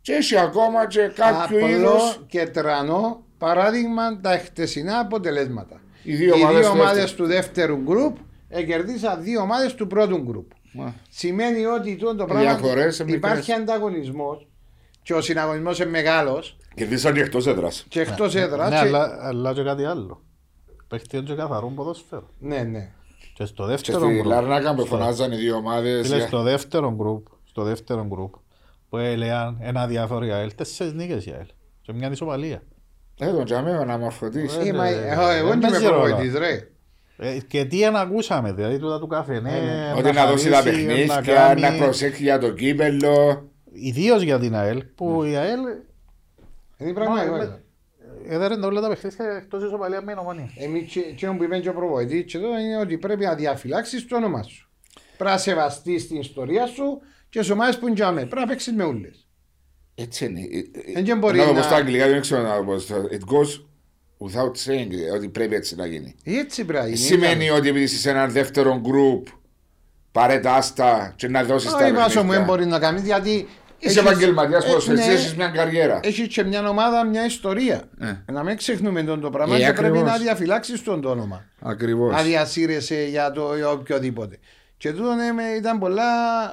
και 0.00 0.12
έχει 0.12 0.38
ακόμα 0.38 0.86
και 0.86 1.10
κάποιο 1.14 1.68
είδος. 1.68 2.10
Απλό 2.12 2.26
και 2.26 2.46
τρανό 2.46 3.24
παράδειγμα 3.38 4.20
τα 4.20 4.38
χτεσινά 4.38 4.98
αποτελέσματα. 4.98 5.80
Οι 6.02 6.14
δύο 6.14 6.34
ομάδες 6.34 6.66
του 6.66 6.72
ομάδες 6.74 6.94
δεύτερου. 7.02 7.16
του 7.22 7.32
δεύτερου 7.34 7.76
γκρουπ 7.76 8.16
εγκερδίσαν 8.48 9.22
δύο 9.22 9.40
ομάδες 9.40 9.74
του 9.74 9.86
πρώτου 9.86 10.16
γκρουπ. 10.16 10.50
Σημαίνει 11.10 11.64
ότι 11.64 11.96
τούτο 11.96 12.14
το 12.14 12.24
πράγμα 12.24 12.54
διαφορές 12.54 12.98
είναι 12.98 13.12
υπάρχει 13.12 13.36
μικρές. 13.50 13.56
ανταγωνισμός 13.56 14.48
και 15.02 15.14
ο 15.14 15.20
συναγωνισμός 15.20 15.78
είναι 15.78 15.90
μεγάλος 15.90 16.56
Κερδίσαν 16.74 17.14
και 17.14 17.20
εκτός 17.20 17.46
έδρας. 17.46 17.84
και 17.88 18.00
εκτός 18.00 18.34
έδρας. 18.34 18.70
Ναι, 18.70 18.76
και- 18.80 18.86
αλλά, 18.86 19.18
αλλά 19.20 19.52
και 19.54 19.62
κάτι 19.62 19.84
άλλο. 19.84 20.22
Παίχτηκε 20.88 21.18
και 21.18 21.34
καθαρό 21.34 21.72
ποδόσφαιρο. 21.76 22.28
Ναι, 22.38 22.62
ναι. 22.62 22.92
Και 23.38 23.44
στο 23.44 23.62
Και 23.62 23.68
δεύτερο 23.68 23.98
στη 23.98 24.12
γκρουπ. 24.12 24.26
Λάρνακα 24.26 24.74
που 24.74 24.86
φωνάζαν 24.86 25.32
οι 25.32 25.36
δύο 25.36 25.56
ομάδες. 25.56 26.08
Φίλε, 26.08 26.20
στο 26.26 26.42
δεύτερο 26.42 26.94
γκρουπ, 26.94 27.26
στο 27.44 27.62
δεύτερο 27.62 28.04
γκρουπ, 28.06 28.34
που 28.88 28.96
έλεγαν 28.96 29.58
ένα 29.60 29.86
διάφορο 29.86 30.24
η 30.24 30.30
ΑΕΛ, 30.32 30.54
τέσσερις 30.54 30.92
νίκες 30.92 31.26
η 31.26 31.30
ΑΕΛ. 31.30 31.46
Και 31.82 31.92
μια 31.92 32.10
ισοπαλία. 32.10 32.62
Ε, 33.20 33.30
τον 33.30 33.44
τζαμέ 33.44 33.84
να 33.84 33.98
μορφωτεί. 33.98 34.48
Ε, 34.60 34.68
Ε, 34.68 34.72
μα, 34.72 34.84
ναι, 34.84 34.90
εγώ- 34.90 35.28
Εγώ 35.28 35.48
δεν 35.48 35.48
δεν 35.48 35.58
είμαι 35.58 35.70
παίζει 35.70 35.86
ρόλο. 35.86 36.02
προπονητής 36.02 36.38
ρε. 36.38 36.68
Ε, 37.16 37.38
και 37.48 37.64
τι 37.64 37.84
αν 37.84 37.96
ακούσαμε, 37.96 38.52
δηλαδή 38.52 38.78
τούτα 38.78 38.98
του 38.98 39.06
καφενέ. 39.06 39.92
Ότι 39.96 40.12
να 40.12 40.26
δώσει 40.26 40.50
τα 40.50 40.62
παιχνίδια, 40.62 41.54
να 41.58 41.72
προσέχει 41.84 42.22
για 42.22 42.38
το 42.38 42.50
κύπελο. 42.52 43.48
Ιδίως 43.72 44.22
για 44.22 44.38
την 44.38 44.54
ΑΕΛ, 44.56 44.84
που 44.94 45.24
η 45.24 45.36
ΑΕΛ 45.36 45.60
Είναι 46.76 46.92
πραγματικότητα. 46.92 47.60
Έδερε 48.28 48.54
όλα 48.54 48.80
τα 48.80 48.88
παιχνίδια 48.88 49.24
εκτός 49.36 49.62
ισοπαλία 49.64 50.02
με 50.02 50.14
νομονία. 50.14 50.50
Εμείς 50.56 50.92
και- 50.92 51.00
και 51.00 51.26
που 51.26 51.44
είπε 51.44 51.58
και 51.58 51.68
ο 51.68 51.72
προπονητής 51.72 52.24
και 52.32 52.38
εδώ 52.38 52.58
είναι 52.58 52.76
ότι 52.76 52.98
πρέπει 52.98 53.24
να 53.24 53.34
διαφυλάξεις 53.34 54.06
το 54.06 54.16
όνομα 54.16 54.42
σου. 54.42 54.70
Πρέπει 55.16 55.30
να 55.32 55.38
σεβαστείς 55.38 56.08
την 56.08 56.16
ιστορία 56.20 56.66
σου 56.66 57.00
και 57.28 57.38
τις 57.38 57.50
ομάδες 57.50 57.78
που 57.78 57.86
είναι 57.86 57.94
για 57.96 58.10
μέ. 58.10 58.20
Πρέπει 58.20 58.40
να 58.40 58.46
παίξεις 58.46 58.72
με 58.72 58.84
όλες. 58.84 59.26
Έτσι 59.94 60.24
είναι. 60.24 60.40
Εν 60.94 61.04
και 61.04 61.14
μπορεί 61.14 61.38
να 61.38 61.44
το 61.44 61.50
πω 61.50 61.56
να- 61.56 61.62
στα 61.62 61.76
αγγλικά, 61.76 62.08
δεν 62.08 62.20
ξέρω 62.20 62.42
να 62.42 62.56
το 62.56 62.62
πω. 62.64 62.78
στο- 62.78 63.02
It 63.10 63.32
goes 63.32 63.62
without 64.26 64.50
saying 64.66 65.14
ότι 65.14 65.28
πρέπει 65.28 65.54
έτσι 65.54 65.74
να 65.76 65.86
γίνει. 65.86 66.14
Έτσι 66.24 66.64
πρέπει 66.64 66.82
να 66.82 66.86
γίνει. 66.88 66.98
Σημαίνει 67.06 67.50
ότι 67.50 67.68
επειδή 67.68 67.84
είσαι 67.84 67.96
σε 67.98 68.10
έναν 68.10 68.30
δεύτερο 68.30 68.80
γκρουπ, 68.80 69.26
πάρε 70.12 70.38
τα 70.38 70.52
άστα 70.54 71.12
και 71.16 71.28
να 71.28 71.44
δώσεις 71.44 71.70
τα 71.70 71.76
Όχι 71.76 71.92
βάσο 71.92 72.04
μου 72.08 72.12
δεν 72.14 72.26
παιχνίδια. 72.26 72.44
μπορεί 72.44 72.66
να 72.66 72.78
κάνεις 72.78 73.02
γιατί 73.02 73.46
Είσαι 73.78 73.98
έχεις- 73.98 74.10
επαγγελματία 74.10 74.56
ε, 74.56 74.66
ποδοσφαιριστή, 74.66 75.08
ναι, 75.08 75.14
έχεις 75.14 75.34
μια 75.34 75.48
καριέρα. 75.48 76.00
Έχεις 76.02 76.26
και 76.28 76.44
μια 76.44 76.68
ομάδα, 76.68 77.04
μια 77.04 77.24
ιστορία. 77.24 77.82
Ε. 78.00 78.32
Να 78.32 78.42
μην 78.42 78.56
ξεχνούμε 78.56 79.02
τον 79.02 79.20
το 79.20 79.30
πράγμα 79.30 79.56
Ε, 79.56 79.58
και 79.58 79.64
πρέπει 79.72 79.86
ακριβώς. 79.86 80.10
να 80.10 80.18
διαφυλάξεις 80.18 80.82
τον 80.82 81.00
το 81.00 81.10
όνομα. 81.10 81.44
Ακριβώς. 81.60 82.12
Να 82.12 82.22
διασύρεσαι 82.22 83.02
για 83.10 83.30
το 83.30 83.56
για 83.56 83.70
οποιοδήποτε. 83.70 84.38
Και 84.76 84.92
τούτο 84.92 85.14
ναι, 85.14 85.32
με- 85.32 85.42
ήταν 85.58 85.78
πολλά, 85.78 86.04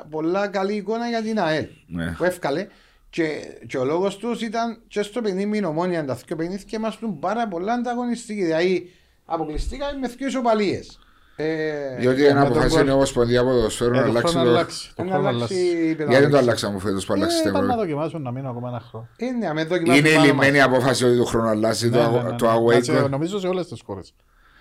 πολλά 0.10 0.48
καλή 0.48 0.74
εικόνα 0.74 1.08
για 1.08 1.22
την 1.22 1.40
ΑΕΛ 1.40 1.66
Ναι. 1.88 2.16
που 2.18 2.24
εύκαλε. 2.24 2.68
Και, 3.10 3.28
και 3.68 3.78
ο 3.78 3.84
λόγος 3.86 4.18
τους 4.18 4.42
ήταν 4.42 4.82
και 4.88 5.02
στο 5.02 5.22
παιχνίδι 5.22 5.46
με 5.46 5.56
την 5.56 5.66
ομόνια 5.66 6.06
τα 6.06 6.18
δύο 6.28 6.36
παιχνίδια 6.36 6.64
και 6.68 6.76
ήμασταν 6.76 7.20
πάρα 7.20 7.48
πολλά 7.48 7.74
ανταγωνιστικοί. 7.74 8.44
Δηλαδή 8.44 8.92
αποκλειστήκαμε 9.26 9.98
με 10.00 10.08
δύο 10.08 10.28
ισοπαλίες. 10.28 11.00
Ε, 11.38 11.96
Διότι 12.00 12.26
ένα 12.26 12.34
με 12.34 12.40
τον 12.44 12.52
αποφάσισε 12.52 12.80
η 12.80 12.84
Κορ- 12.84 12.94
Ομοσπονδία 12.96 13.44
Ποδοσφαίρου 13.44 13.92
να 13.92 13.98
Ε, 14.00 14.02
το 14.04 14.10
αλλάξει 14.10 14.32
χρόνο 14.34 14.46
το. 14.50 14.52
αλλάξει. 14.56 14.92
Το 14.96 15.04
να 15.04 15.12
χρόνο 15.12 15.28
αλλάξει 15.28 15.54
αλλάξει. 15.54 15.76
η 15.78 15.86
Γιατί 15.86 15.96
δεν 15.96 16.06
το 16.06 16.06
παιδαγωγική. 16.06 16.38
αλλάξαμε 16.38 16.80
φέτος 16.80 17.06
που 17.06 17.14
αλλάξει 17.14 17.38
Ε, 17.46 17.50
Ήταν 17.50 17.66
να 17.66 17.74
το. 17.74 17.80
δοκιμάσουν 17.80 18.22
να 18.22 18.32
μείνω 18.32 18.50
ακόμα 18.50 18.70
ένα 18.70 18.80
χρόνο. 18.90 19.08
Ε, 19.18 19.26
ναι, 19.32 19.48
αμέ 19.48 19.64
δοκιμάσουμε 19.64 19.98
Είναι 19.98 20.10
η 20.10 20.14
πάνω 20.16 20.26
λυμμένη 20.26 20.58
μας. 20.58 20.66
απόφαση 20.68 21.06
ότι 21.06 21.18
το 21.18 21.24
χρόνο 21.26 21.48
αλλάζει 21.50 21.90
Ναι, 21.90 21.98
ναι, 21.98 22.04
ναι, 22.08 22.30
το- 22.30 22.36
το 22.36 22.46
ναι. 22.46 22.58
away 22.58 22.74
Κάτσε, 22.74 23.04
goal. 23.06 23.10
Νομίζω 23.10 23.40
σε 23.40 23.48
όλες 23.48 23.68
τις 23.68 23.82
χώρες. 23.86 24.14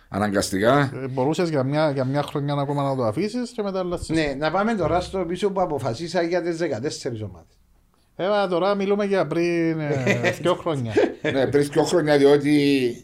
Αναγκαστικά. 0.08 0.90
Ε, 1.02 1.08
Μπορούσες 1.08 1.48
για 1.48 1.62
μια, 1.62 1.90
για 1.90 2.04
μια 2.04 2.22
χρονιά 2.22 2.54
ακόμα 2.54 2.82
να 2.82 2.96
το 2.96 3.04
αφήσεις 3.04 3.50
και 3.50 3.62
μετά 3.62 3.78
αλλάσεις. 3.78 4.08
Ναι, 4.08 4.34
να 4.38 4.50
πάμε 4.50 4.74
τώρα 4.74 5.00
στο 5.00 5.24
πίσω 5.28 5.50
που 5.50 5.60
αποφασίσα 5.60 6.22
για 6.22 6.42
τις 6.42 6.56
14 6.56 7.22
ομάδες. 7.24 7.58
Ε, 8.16 8.28
μα 8.28 8.48
τώρα 8.48 8.74
μιλούμε 8.74 9.04
για 9.04 9.26
πριν 9.26 9.80
ε, 9.80 10.30
δύο 10.40 10.54
χρόνια. 10.54 10.92
ναι, 11.32 11.46
πριν 11.46 11.68
δύο 11.72 11.82
χρόνια, 11.84 12.16
διότι 12.18 12.56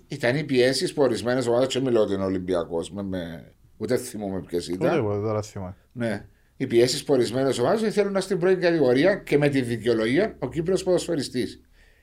ήταν 0.09 0.37
οι 0.37 0.45
πιέσεις 0.45 0.93
που 0.93 1.03
ορισμένες 1.03 1.47
ομάδες, 1.47 1.67
και 1.67 1.81
μιλώ 1.81 2.01
ότι 2.01 2.15
είναι 2.15 2.25
Ολυμπιακός, 2.25 2.91
με, 2.91 3.03
με, 3.03 3.53
ούτε 3.81 3.97
θυμούμαι 3.97 4.41
ποιες 4.41 4.69
Ούτε 4.69 4.85
ήταν. 4.87 4.97
εγώ 4.97 5.21
τώρα 5.21 5.43
θυμάμαι. 5.43 5.77
Ναι. 5.93 6.27
Οι 6.57 6.67
πιέσεις 6.67 7.05
που 7.05 7.13
ορισμένες 7.13 7.59
ομάδε 7.59 7.91
θέλουν 7.91 8.07
να 8.07 8.11
είναι 8.11 8.21
στην 8.21 8.39
πρώτη 8.39 8.57
κατηγορία 8.57 9.15
και 9.15 9.39
με 9.39 9.49
τη 9.49 9.61
δικαιολογία 9.61 10.37
ο 10.39 10.49
Κύπριος 10.49 10.83
ποδοσφαιριστής. 10.83 11.61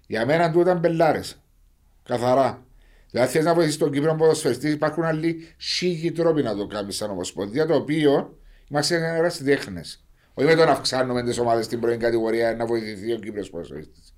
Για 0.08 0.26
μένα 0.26 0.52
του 0.52 0.60
ήταν 0.60 0.80
μπελάρε. 0.80 1.20
Καθαρά. 2.04 2.66
Δηλαδή 3.12 3.32
θες 3.32 3.46
να 3.46 3.54
βοηθήσεις 3.54 3.78
τον 3.78 3.92
Κύπριο 3.92 4.16
ποδοσφαιριστής, 4.16 4.74
υπάρχουν 4.74 5.04
άλλοι 5.04 5.48
σίγοι 5.58 6.12
τρόποι 6.12 6.42
να 6.44 6.56
το 6.56 6.68
κάνεις 6.68 6.96
σαν 6.96 7.10
ομοσπονδία, 7.10 7.66
το 7.66 7.76
οποίο 7.76 8.38
είμαστε 8.70 8.96
ερασιτέχνε. 8.96 9.82
Όχι 10.34 10.48
με 10.48 10.56
το 10.56 10.66
να 10.66 10.72
αυξάνουμε 10.72 11.24
τις 11.24 11.38
ομάδες 11.38 11.66
στην 11.66 11.80
πρώτη 11.80 11.98
κατηγορία 11.98 12.56
να 12.56 12.66
βοηθηθεί 12.66 13.14
ο 13.14 13.18
Κύπριος 13.18 13.50
ποδοσφαιριστής. 13.50 14.14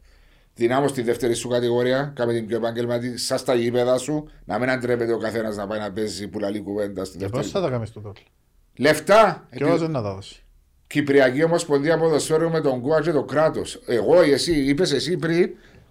Δυνάμω 0.60 0.88
στη 0.88 1.02
δεύτερη 1.02 1.34
σου 1.34 1.48
κατηγορία, 1.48 2.14
κάμε 2.16 2.34
την 2.34 2.46
πιο 2.46 2.58
επαγγελματική, 2.58 3.18
σα 3.18 3.38
στα 3.38 3.54
γήπεδα 3.54 3.98
σου, 3.98 4.30
να 4.46 4.60
μην 4.60 4.70
αντρέπεται 4.70 5.14
ο 5.14 5.18
καθένας 5.18 5.56
να 5.56 5.68
πάει 5.68 5.80
να 5.80 5.92
παίζει 5.92 6.28
πουλαλή 6.28 6.62
κουβέντα 6.62 7.06
στη 7.06 7.18
Και 7.18 7.28
πώς 7.28 7.32
δεύτερη. 7.42 7.54
θα 7.54 7.70
τα 7.70 7.70
κάνεις 7.70 7.92
το 7.92 8.02
τότε. 8.02 8.22
Λεφτά! 8.78 9.48
Και 9.56 9.64
όσοι 9.64 9.88
να 9.88 10.02
τα 10.02 10.14
δώσει. 10.14 10.44
Κυπριακή 10.88 11.44
Ομοσπονδία 11.44 11.98
Ποδοσφαίρου 11.98 12.50
με 12.50 12.62
τον 12.62 12.82
ΚΟΑ 12.82 13.02
και 13.02 13.12
το 13.12 13.24
κράτος. 13.24 13.82
Εγώ 13.86 14.24
ή 14.24 14.32
εσύ, 14.32 14.54
είπες 14.64 14.92
εσύ 14.92 15.18
πριν 15.18 15.50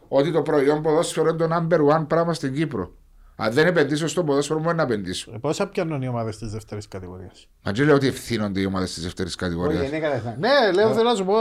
ότι 0.08 0.32
το 0.32 0.42
προϊόν 0.42 0.82
ποδόσφαιρο 0.82 1.28
είναι 1.28 1.46
το 1.46 1.48
number 1.54 1.96
one 1.96 2.04
πράγμα 2.08 2.34
στην 2.34 2.54
Κύπρο. 2.54 2.92
Αν 3.40 3.52
δεν 3.52 3.66
επενδύσω 3.66 4.08
στο 4.08 4.24
ποδόσφαιρο, 4.24 4.60
μπορεί 4.60 4.76
να 4.76 4.82
επενδύσω. 4.82 5.32
Ε, 5.34 5.38
Πόσα 5.38 5.68
πιάνουν 5.68 6.02
οι 6.02 6.08
ομάδες 6.08 6.38
της 6.38 6.50
δεύτερης 6.52 6.88
κατηγορίας; 6.88 7.48
Μα 7.62 7.72
δεν 7.72 7.86
λέω 7.86 7.94
ότι 7.94 8.06
ευθύνονται 8.06 8.60
οι 8.60 8.64
ομάδες 8.64 8.94
της 8.94 9.02
δεύτερης 9.02 9.32
Όχι, 9.34 9.42
κατηγορία. 9.44 9.84
είναι 9.84 9.98
κατευθείαν. 9.98 10.36
Ναι, 10.38 10.72
λέω 10.74 10.92
θέλω 10.92 11.08
να 11.08 11.14
σου 11.14 11.24
πω, 11.24 11.34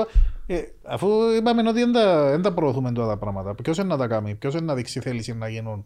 ε, 0.48 0.62
αφού 0.84 1.08
είπαμε 1.38 1.70
ότι 1.70 1.80
δεν 1.80 1.91
τα, 1.91 2.30
δεν 2.30 2.41
τα 2.41 2.54
προωθούμε 2.54 2.91
τώρα 2.91 3.08
τα 3.08 3.18
πράγματα, 3.18 3.56
ποιος 3.56 3.78
είναι 3.78 3.88
να 3.88 3.98
τα 3.98 4.08
κάνει, 4.08 4.36
ποιος 4.36 4.54
είναι 4.54 4.66
να 4.66 4.76
δείξει 4.76 5.00
θέληση 5.00 5.34
να 5.34 5.48
γίνουν 5.50 5.86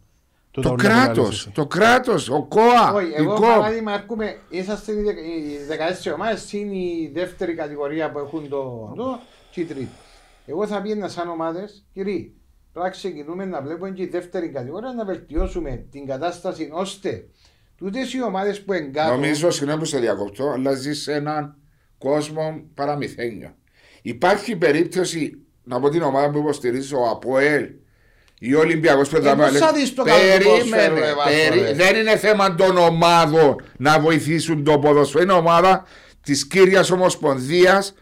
τούτα 0.50 0.68
Το 0.68 0.74
όλα 0.74 0.82
που 0.82 0.88
κράτος, 0.88 1.16
λαλείς 1.24 1.38
εσύ. 1.38 1.50
το 1.50 1.66
κράτος, 1.66 2.28
ο 2.28 2.42
ΚΟΑ, 2.42 2.92
Όχι, 2.94 3.06
η 3.08 3.12
εγώ 3.16 3.34
ΚΟΑ. 3.34 3.48
παράδειγμα 3.56 3.92
έρχομαι, 3.92 4.36
είσαστε 4.48 4.92
οι 4.92 5.02
δεκα- 5.02 5.20
οι 5.20 5.56
16 5.68 6.12
ομάδες, 6.14 6.52
είναι 6.52 6.76
η 6.76 7.10
δεύτερη 7.14 7.54
κατηγορία 7.54 8.10
που 8.10 8.18
έχουν 8.18 8.48
το, 8.48 8.92
το 8.96 9.18
και 9.50 9.60
η 9.60 9.64
τρίτη. 9.64 9.88
Εγώ 10.46 10.66
θα 10.66 10.80
πήγαινα 10.82 11.08
σαν 11.08 11.28
ομάδες, 11.28 11.84
κύριοι, 11.92 12.34
πρέπει 12.72 12.86
να 12.86 12.90
ξεκινούμε 12.90 13.44
να 13.44 13.62
βλέπουμε 13.62 13.90
και 13.90 14.02
η 14.02 14.06
δεύτερη 14.08 14.48
κατηγορία 14.48 14.92
να 14.92 15.04
βελτιώσουμε 15.04 15.86
την 15.90 16.06
κατάσταση 16.06 16.68
ώστε 16.72 17.24
τούτες 17.76 18.12
οι 18.14 18.22
ομάδες 18.22 18.62
που 18.62 18.72
εγκάτω 18.72 19.12
Νομίζω, 19.12 19.50
συγγνώμη 19.50 19.78
που 19.80 19.84
σε 19.86 19.98
διακοπτώ, 19.98 20.50
αλλά 20.50 20.72
ζεις 20.72 21.02
σε 21.02 21.12
έναν 21.12 21.56
κόσμο 21.98 22.62
παραμυθένιο. 22.74 23.54
Υπάρχει 24.02 24.56
περίπτωση 24.56 25.32
να 25.64 25.80
πω 25.80 25.88
την 25.88 26.02
ομάδα 26.02 26.30
που 26.30 26.38
υποστηρίζει 26.38 26.94
ο 26.94 27.08
ΑΠΟΕΛ 27.08 27.68
ή 28.38 28.54
ο 28.54 28.58
Ολυμπιακός 28.58 29.08
πρέπει 29.08 29.24
να 29.24 29.36
πώς 29.36 29.50
πάει- 29.50 29.60
θα 29.60 29.72
δεις 29.72 29.94
το 29.94 30.02
καλό 30.02 30.20
ποδόσφαιρο, 30.44 30.70
Περίμενε. 30.70 31.06
ρε, 31.06 31.14
Βάσο, 31.14 31.28
περί- 31.50 31.62
ρε. 31.62 31.72
Δεν 31.72 31.96
είναι 31.96 32.16
θέμα 32.16 32.54
των 32.54 32.76
ομάδων 32.78 33.56
να 33.78 34.00
βοηθήσουν 34.00 34.64
το 34.64 34.78
ποδοσφαίρο. 34.78 35.22
Είναι 35.22 35.32
ομάδα 35.32 35.84
της 36.22 36.46
κύριας 36.46 36.90
ομοσπονδίας 36.90 37.94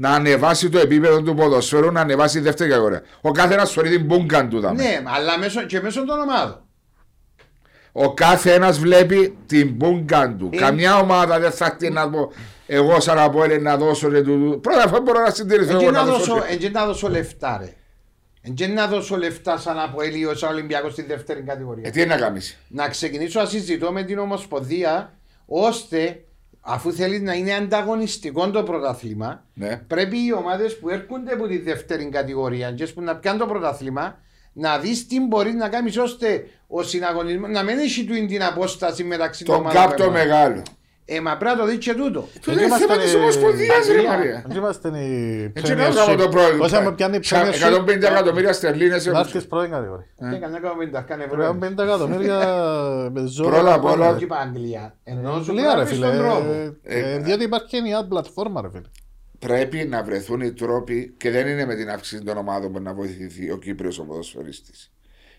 να 0.00 0.10
ανεβάσει 0.10 0.68
το 0.68 0.78
επίπεδο 0.78 1.22
του 1.22 1.34
ποδοσφαίρου, 1.34 1.92
να 1.92 2.00
ανεβάσει 2.00 2.38
η 2.38 2.40
δεύτερη 2.40 2.70
κατηγορία. 2.70 3.02
Ο 3.20 3.30
κάθε 3.30 3.54
ένα 3.54 3.64
φορεί 3.64 3.90
την 3.90 4.04
μπούγκαν 4.04 4.48
του. 4.48 4.60
δάμε. 4.60 4.82
Ναι, 4.82 5.02
αλλά 5.04 5.38
μέσω, 5.38 5.62
και 5.62 5.80
μέσω 5.80 6.04
των 6.04 6.20
ομάδων. 6.20 6.62
Ο 7.92 8.14
κάθε 8.14 8.54
ένα 8.54 8.72
βλέπει 8.72 9.38
την 9.46 9.68
μπούγκαν 9.68 10.38
του. 10.38 10.50
Ε. 10.52 10.56
Καμιά 10.56 10.98
ομάδα 10.98 11.38
δεν 11.38 11.50
θα 11.50 11.66
έρθει 11.66 11.90
να 11.90 12.10
πω 12.10 12.32
εγώ 12.66 13.00
σαν 13.00 13.18
από 13.18 13.44
έλεγε 13.44 13.60
να 13.60 13.76
δώσω 13.76 14.08
ρε, 14.08 14.22
του. 14.22 14.58
Πρώτα 14.62 14.82
απ' 14.84 14.92
όλα 14.92 15.00
μπορώ 15.00 15.20
να 15.20 15.30
συντηρηθώ. 15.30 15.74
Εντζε 15.74 15.82
εγώ 15.84 15.90
να 15.92 16.04
να 16.04 16.10
δώσω. 16.10 16.34
δώσω, 16.34 16.46
εντζε 16.48 16.68
να 16.68 16.86
δώσω 16.86 17.08
λεφτά 17.08 17.58
ρε. 17.60 17.72
Εντζε 18.42 18.66
να 18.66 18.86
δώσω 18.86 19.16
λεφτά 19.16 19.58
σαν 19.58 19.78
από 19.78 20.02
Ελίο, 20.02 20.34
σαν 20.34 20.52
Ολυμπιακός 20.52 20.92
στη 20.92 21.02
δεύτερη 21.02 21.42
κατηγορία. 21.42 21.86
Ε, 21.86 21.90
τι 21.90 22.00
είναι 22.00 22.14
να 22.14 22.20
κάνεις; 22.20 22.58
να 22.68 22.88
ξεκινήσω 22.88 23.40
να 23.40 23.46
συζητώ 23.46 23.92
με 23.92 24.02
την 24.02 24.18
Ομοσπονδία 24.18 25.12
ώστε 25.46 26.22
αφού 26.70 26.92
θέλεις 26.92 27.20
να 27.20 27.32
είναι 27.34 27.54
ανταγωνιστικό 27.54 28.50
το 28.50 28.62
πρωτάθλημα, 28.62 29.44
Ναι. 29.54 29.76
πρέπει 29.86 30.24
οι 30.26 30.32
ομάδες 30.32 30.78
που 30.78 30.88
έρχονται 30.88 31.32
από 31.32 31.46
τη 31.46 31.58
δεύτερη 31.58 32.08
κατηγορία 32.08 32.72
και 32.72 32.86
που 32.86 33.02
να 33.02 33.16
πιάνουν 33.16 33.40
το 33.40 33.46
πρωτάθλημα 33.46 34.18
να 34.52 34.78
δεις 34.78 35.06
τι 35.06 35.20
μπορείς 35.20 35.54
να 35.54 35.68
κάνεις 35.68 35.96
ώστε 35.96 36.46
ο 36.66 36.82
συναγωνισμός 36.82 37.50
να 37.50 37.62
μην 37.62 37.78
έχει 37.78 38.04
του 38.04 38.26
την 38.26 38.42
απόσταση 38.42 39.04
μεταξύ 39.04 39.44
των 39.44 39.54
Τον 39.54 39.64
ομάδων. 39.64 39.82
κάπτο 39.82 39.96
που 40.04 40.10
έχουν. 40.16 40.26
μεγάλο. 40.28 40.62
Ε, 41.10 41.20
μα 41.20 41.36
πρέπει 41.36 41.56
να 41.56 41.60
το 41.64 41.66
δεις 41.70 41.78
και 41.78 41.94
τούτο. 41.94 42.28
Του 42.42 42.50
είναι 42.50 42.60
θέμα 42.78 42.96
της 42.96 43.14
Ομοσπονδίας 43.14 43.86
ρε 43.92 44.02
Μαρία. 44.02 44.44
Δεν 44.46 44.56
είμαστε 44.56 44.88
η 44.98 45.52
Έτσι 45.54 45.72
είναι 45.72 45.88
το 45.88 46.00
Premiership. 46.08 46.30
πρόβλημα. 46.30 46.64
Όσα 46.64 46.80
με 46.82 46.92
πιάνει 46.92 47.16
η 47.16 47.20
Premiership, 47.30 47.84
150 47.88 47.88
εκατομμύρια 47.88 48.52
στερλίνες 48.52 49.04
να 49.06 49.10
έχουν. 49.10 49.24
έρθεις 49.24 49.46
πρώτη 49.46 49.68
κατηγορία. 49.68 50.06
Και 50.30 50.38
κανένα 50.38 50.60
κομμάτι 50.68 50.90
κάνε 51.06 51.24
Πρέπει 51.24 51.42
ευρώ. 51.42 51.58
50 51.60 51.78
εκατομμύρια 51.82 52.38
με 53.14 53.26
ζώα. 53.26 53.50
Πρώτα 53.50 53.74
απ' 53.74 53.84
όλα- 53.84 54.08
Όχι 54.10 54.24
είπα 54.24 54.36
Αγγλία. 54.36 54.94
Ενώ 55.04 55.30
σου 55.42 55.50
Αγγλία, 55.52 55.68
ρε 55.68 55.74
πρέπει 55.74 55.88
φίλε. 55.94 56.06
στον 56.06 56.18
τρόπο. 56.18 56.50
Ε, 56.82 56.98
ε, 57.12 57.18
Διότι 57.18 57.44
υπάρχει 57.44 57.66
και 57.66 57.76
η 57.76 57.90
ad 58.02 58.08
πλατφόρμα 58.08 58.60
ρε 58.62 58.68
φίλε. 58.70 58.88
Πρέπει 59.38 59.86
να 59.88 60.02
βρεθούν 60.02 60.40
οι 60.40 60.52
τρόποι 60.52 61.14
και 61.18 61.30
δεν 61.30 61.46
είναι 61.48 61.66
με 61.66 61.74
την 61.74 61.90
αύξηση 61.90 62.22
των 62.24 62.36
ομάδων 62.36 62.72
που 62.72 62.80
να 62.80 62.94
βοηθηθεί 62.94 63.50
ο 63.50 63.56
Κύπριος 63.56 63.98
ο 63.98 64.02
ποδοσφαιρίστης. 64.04 64.92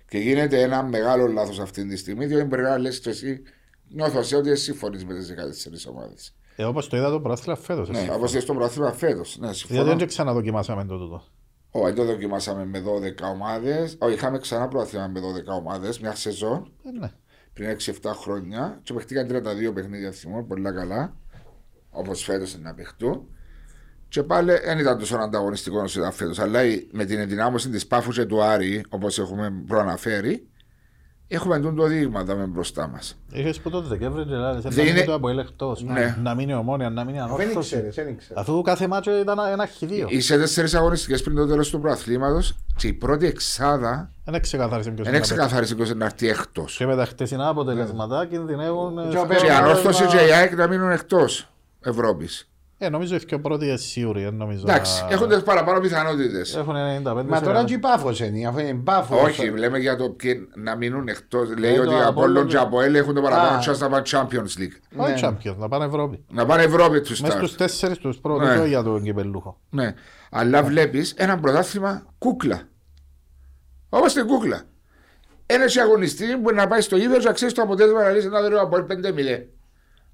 Και 0.08 0.18
γίνεται 0.18 0.62
ένα 0.62 0.84
μεγάλο 0.84 1.28
λάθος 1.28 1.60
αυτή 1.60 1.88
τη 1.88 1.98
στιγμή, 1.98 2.26
διότι 2.26 2.44
μπορεί 2.44 2.62
να 2.62 2.78
λες 2.78 3.00
και 3.00 3.10
εσύ, 3.10 3.42
νιώθω 3.90 4.24
σε 4.24 4.36
ότι 4.36 4.50
εσύ 4.50 4.64
συμφωνείς 4.64 5.06
με 5.06 5.14
τις 5.14 5.28
14 5.28 5.90
ομάδες. 5.92 6.34
Ε, 6.56 6.64
όπως 6.64 6.88
το 6.90 6.98
είδα 6.98 7.10
το 7.10 7.20
πρωτάθλημα 7.20 7.58
φέτος. 7.58 7.90
Ναι, 7.90 7.98
εσύ. 8.00 8.10
όπως 8.10 8.32
και 8.32 8.40
στο 8.40 8.54
πρωτάθλημα 8.54 8.92
φέτος. 8.92 9.38
Ναι, 9.40 9.46
Διότι 9.46 9.58
συμφωνώ. 9.58 9.96
δεν 9.96 10.08
ξαναδοκιμάσαμε 10.08 10.86
το 10.86 10.98
τούτο. 10.98 11.24
Όχι, 11.72 11.86
δεν 11.86 11.96
το 11.96 12.04
δοκιμάσαμε 12.06 12.66
με 12.66 12.80
12 12.80 13.30
ομάδες. 13.34 13.96
Όχι, 14.00 14.14
είχαμε 14.14 14.38
ξανά 14.38 14.68
πρωτάθλημα 14.68 15.08
με 15.08 15.20
12 15.20 15.58
ομάδες, 15.60 16.00
μια 16.00 16.16
σεζόν. 16.16 16.72
Ε, 16.84 17.00
ναι. 17.00 17.12
πριν 17.54 17.70
6-7 17.70 18.14
χρόνια 18.14 18.80
και 18.84 18.94
παιχτήκαν 18.94 19.28
32 19.28 19.74
παιχνίδια 19.74 20.12
θυμώ, 20.12 20.44
πολύ 20.44 20.62
καλά. 20.74 21.16
Όπως 21.90 22.24
φέτος 22.24 22.58
να 22.60 22.74
παιχτούν. 22.74 23.28
Και 24.08 24.24
πάλι 24.24 24.52
δεν 24.66 24.80
ήταν 24.80 25.00
τόσο 25.00 25.18
ανταγωνιστικό 25.18 25.80
όσο 25.82 26.00
ήταν 26.00 26.12
φέτος. 26.12 26.40
Αλλά 26.40 26.64
η- 26.64 26.88
με 26.92 27.06
την 27.06 27.20
ενδυνάμωση 27.20 27.70
της 27.70 27.88
Πάφου 27.88 28.12
και 28.12 28.26
του 28.26 28.42
Άρη, 28.44 28.86
όπως 28.90 29.20
έχουμε 29.20 29.64
προαναφέρει, 29.68 30.48
έχουμε 31.32 31.60
τούτο 31.60 31.84
δείγμα 31.88 32.24
δάμε 32.24 32.44
μπροστά 32.46 32.88
μας. 32.88 33.18
Είχες 33.32 33.60
που 33.60 33.70
το 33.70 33.82
Δεκέμβρη 33.82 34.24
και 34.26 34.36
λάδες, 34.36 34.62
Δεν 34.64 34.72
να 34.76 34.84
μείνει 34.84 34.90
είναι- 34.96 35.06
το 35.06 35.14
από 35.14 35.30
ελεκτός. 35.30 35.84
Ναι. 35.84 36.18
Να 36.24 36.36
μείνει 36.36 36.54
ομόνια, 36.54 36.90
να 36.90 37.04
μείνει 37.04 37.18
Δεν 37.18 37.26
ανόρθωσης. 37.28 37.72
ήξερες, 37.72 37.96
δεν 37.96 38.08
ήξερες. 38.08 38.38
Αφού 38.44 38.62
κάθε 38.62 38.88
μάτσο 38.88 39.20
ήταν 39.20 39.38
ένα 39.52 39.66
χιδίο. 39.66 40.08
Είσαι 40.10 40.38
τέσσερις 40.38 40.74
αγωνιστικές 40.76 41.24
πριν 41.24 41.36
το 41.36 41.48
τέλος 41.48 41.70
του 41.70 41.80
προαθλήματος 41.80 42.56
και 42.76 42.88
η 42.88 42.94
πρώτη 42.94 43.26
εξάδα 43.26 44.12
Δεν 44.26 44.42
ξεκαθάρισε 44.42 44.90
ποιος 44.92 45.06
δεν 45.06 45.08
είναι 45.08 45.12
να 45.12 45.18
παίξει. 45.18 45.34
ξεκαθάρισε 45.34 45.76
ποιος 45.76 45.94
να 45.96 46.06
έρθει 46.06 46.28
εκτός. 46.30 46.78
Και 46.78 46.86
με 46.86 46.96
τα 46.96 47.06
χτεσινά 47.06 47.48
αποτελέσματα 47.48 48.26
κινδυνεύουν. 48.26 48.98
ε, 48.98 49.02
Και 49.02 49.08
ο 49.08 49.12
στο 49.12 49.26
Πέρος- 49.28 49.44
Και 49.44 49.48
η 49.48 49.52
αποτέλεσμα- 49.52 49.56
ανόρθωση 49.58 50.06
και 50.06 50.26
η 50.26 50.32
ΑΕΚ 50.32 50.56
να 50.56 50.68
μείνουν 50.68 50.92
εκτός 50.92 51.50
Ευρώπης. 51.82 52.50
Ε, 52.82 52.90
νομίζω 52.90 53.16
ότι 53.16 53.26
και 53.26 53.38
πρώτοι 53.38 53.66
είναι 53.68 53.78
σίγουροι. 53.78 54.24
δεν 54.24 54.34
νομίζω 54.36 54.64
Εντάξει, 54.68 55.04
να- 55.04 55.10
έχουν 55.14 55.44
παραπάνω 55.44 55.80
πιθανότητες. 55.80 56.56
Έχουν 56.56 56.76
95%. 56.76 57.26
Μα 57.28 57.42
τώρα 57.42 57.64
και 57.64 57.74
η 57.74 57.78
Πάφος 57.78 58.20
είναι, 58.20 58.48
αφού 58.48 58.60
είναι 58.60 58.74
Πάφος. 58.84 59.22
Όχι, 59.22 59.50
λέμε 59.50 59.78
για 59.78 59.96
το 59.96 60.10
ποιοι 60.10 60.48
να 60.56 60.76
μείνουν 60.76 61.08
εκτός. 61.08 61.58
Λέει 61.58 61.76
το 61.76 61.82
ότι 61.82 61.90
οι 61.90 61.94
Απόλλων 61.94 62.08
Απόλλων 62.08 62.46
και- 62.48 62.52
και 62.52 62.58
Αποέλ 62.58 62.96
έχουν 62.96 63.14
το 63.16 63.22
παραπάνω 63.22 63.58
Α. 63.58 63.60
chance 63.66 63.78
να 63.78 63.90
πάνε 63.90 64.04
Champions 64.12 64.60
League. 64.60 64.78
Όχι 64.96 65.12
Ναι. 65.12 65.20
Champions, 65.22 65.56
να 65.58 65.68
πάνε 65.68 65.86
Ευρώπη. 65.86 66.26
Να 66.32 66.46
πάνε 66.46 66.64
Ευρώπη 66.64 67.02
τους 67.02 67.22
Μέσα 67.22 67.34
start. 67.34 67.38
στους 67.38 67.56
τέσσερις 67.56 67.98
τους 67.98 68.18
πρώτους, 68.18 68.48
Ναι. 68.48 68.58
όχι 68.60 68.68
για 68.68 68.84
τον 68.84 69.04
κυπελούχο. 69.04 69.60
Ναι. 69.70 69.94
Αλλά 70.32 70.64
βλέπεις 70.64 71.14
ένα 71.18 71.40
πρωτάθλημα 71.40 72.06
κούκλα. 72.18 72.62
Όπως 73.90 74.14
την 74.14 74.28
κούκλα. 74.28 74.62
Ένας 75.46 75.78
αγωνιστής 75.78 76.38
που 76.44 76.54
να 76.54 76.68
πάει 76.68 76.82
στο 76.82 76.98
ίδιο 76.98 77.18
και 77.18 77.32
ξέρεις 77.32 77.54
το 77.54 77.62
αποτέλεσμα 77.62 78.02
να 78.04 78.10
λύσει 78.10 78.26
ένα 78.28 78.42
δωρεό 78.42 78.62
από 78.62 78.84
5-0. 78.84 79.50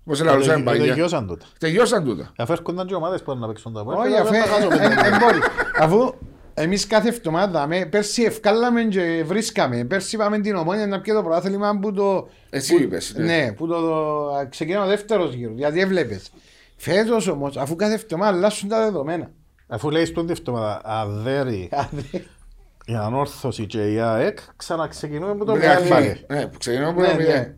Όπω 0.07 0.23
λαλούσαμε 0.23 0.59
Ε, 0.59 0.63
παλιά. 0.63 0.85
Τελειώσαν 0.85 1.27
τότε. 1.27 1.45
Τελειώσαν 1.59 2.03
τούτα. 2.03 2.31
Αφού 2.37 2.51
έρχονταν 2.51 2.87
και 2.87 2.95
ομάδες 2.95 3.21
που 3.21 3.37
να 3.37 3.47
παίξουν 3.47 3.73
τα 3.73 3.81
Όχι, 3.81 3.95
πόδια, 3.97 4.21
αφού 4.21 4.31
δεν 4.31 4.41
τα 4.43 4.47
χάσω 4.47 4.67
πέντε. 4.67 4.87
δεν 4.87 5.17
μπορεί. 5.19 5.37
Αφού 5.79 6.13
εμείς 6.53 6.87
κάθε 6.87 7.07
εβδομάδα, 7.09 7.67
με, 7.67 7.85
πέρσι 7.85 8.23
ευκάλαμε 8.23 8.83
και 8.83 9.23
βρίσκαμε. 9.25 9.83
Πέρσι 9.85 10.17
πάμε 10.17 10.39
την 10.39 10.55
ομόνια 10.55 10.87
να 10.87 11.01
πιει 11.01 11.13
το 11.13 11.23
πρωτάθλημα 11.23 11.79
που 11.81 11.93
το... 11.93 12.27
Εσύ 12.49 12.75
που- 12.75 12.81
είπες. 12.81 13.13
Ναι, 13.17 13.51
που 13.53 13.67
το, 13.67 13.81
το 13.81 14.27
ξεκινά 14.49 14.83
ο 14.83 14.87
δεύτερος 14.87 15.33
γύρος, 15.33 15.57
γιατί 15.57 15.79
έβλεπες. 15.79 16.31
Φέτος 16.75 17.27
όμως, 17.27 17.57
αφού 17.57 17.75
κάθε 17.75 17.93
εβδομάδα 17.93 18.37
αλλάσουν 18.37 18.69
τα 18.69 18.79
δεδομένα. 18.83 19.31
Αφού 19.67 19.89
λέει 19.89 20.05
στον 20.05 20.29
εβδομάδα 20.29 20.81
αδέρι 20.83 21.69
η 22.85 22.93
ανόρθωση 22.95 23.65
και 23.65 23.91
η 23.91 23.99
ΑΕΚ, 23.99 24.37
ξαναξεκινούμε 24.55 25.35
με 25.35 25.45
το 25.45 25.51
μηδέν. 25.55 26.17
Ναι, 26.27 26.47
που 26.47 26.57
ξεκινάμε 26.57 26.89
από 26.89 27.01
Ναι, 27.01 27.07
το 27.07 27.13
ναι. 27.13 27.19
μηδέν. 27.23 27.55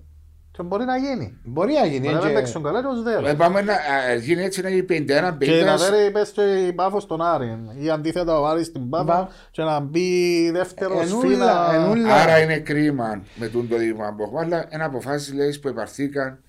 Και 0.57 0.63
μπορεί 0.63 0.85
να 0.85 0.97
γίνει. 0.97 1.37
Μπορεί 1.43 1.73
να 1.73 1.85
γίνει. 1.85 1.99
Μπορεί 1.99 2.13
να 2.13 2.19
και- 2.19 2.25
μην 2.25 2.35
παίξουν 2.35 2.63
καλά 2.63 2.81
και 2.81 2.87
ως 2.87 2.99
Ε, 2.99 3.01
δέρο. 3.01 3.35
Πάμε 3.35 3.61
να 3.61 3.73
α, 3.73 4.13
γίνει 4.13 4.43
έτσι 4.43 4.61
να 4.61 4.69
γίνει 4.69 4.83
51 4.83 5.37
Και 5.39 5.63
να 5.63 5.75
50 5.75 5.89
δέρει 5.89 6.11
πες 6.11 6.29
και 6.29 6.41
η 6.67 6.73
Πάφος 6.73 7.03
στον 7.03 7.21
Άρη. 7.21 7.59
Ή 7.79 7.89
αντίθετα 7.89 8.39
ο 8.39 8.45
Άρης 8.47 8.65
στην 8.65 8.89
Πάφο 8.89 9.03
Μπα. 9.03 9.27
και 9.51 9.63
να 9.63 9.79
μπει 9.79 10.49
δεύτερος 10.51 11.01
Ενούλα, 11.01 11.19
φύλλα. 11.29 11.73
ενούλα. 11.73 12.13
Άρα 12.13 12.39
είναι 12.41 12.59
κρίμα 12.59 13.21
με 13.35 13.47
τον 13.47 13.67
το 13.67 13.77
δείγμα 13.77 14.13
που 14.17 14.23
έχουμε, 14.23 14.39
αλλά 14.41 14.67
είναι 14.73 14.83
αποφάσεις 14.83 15.33
λέει, 15.33 15.57
που 15.61 15.67
υπαρθήκαν 15.67 16.39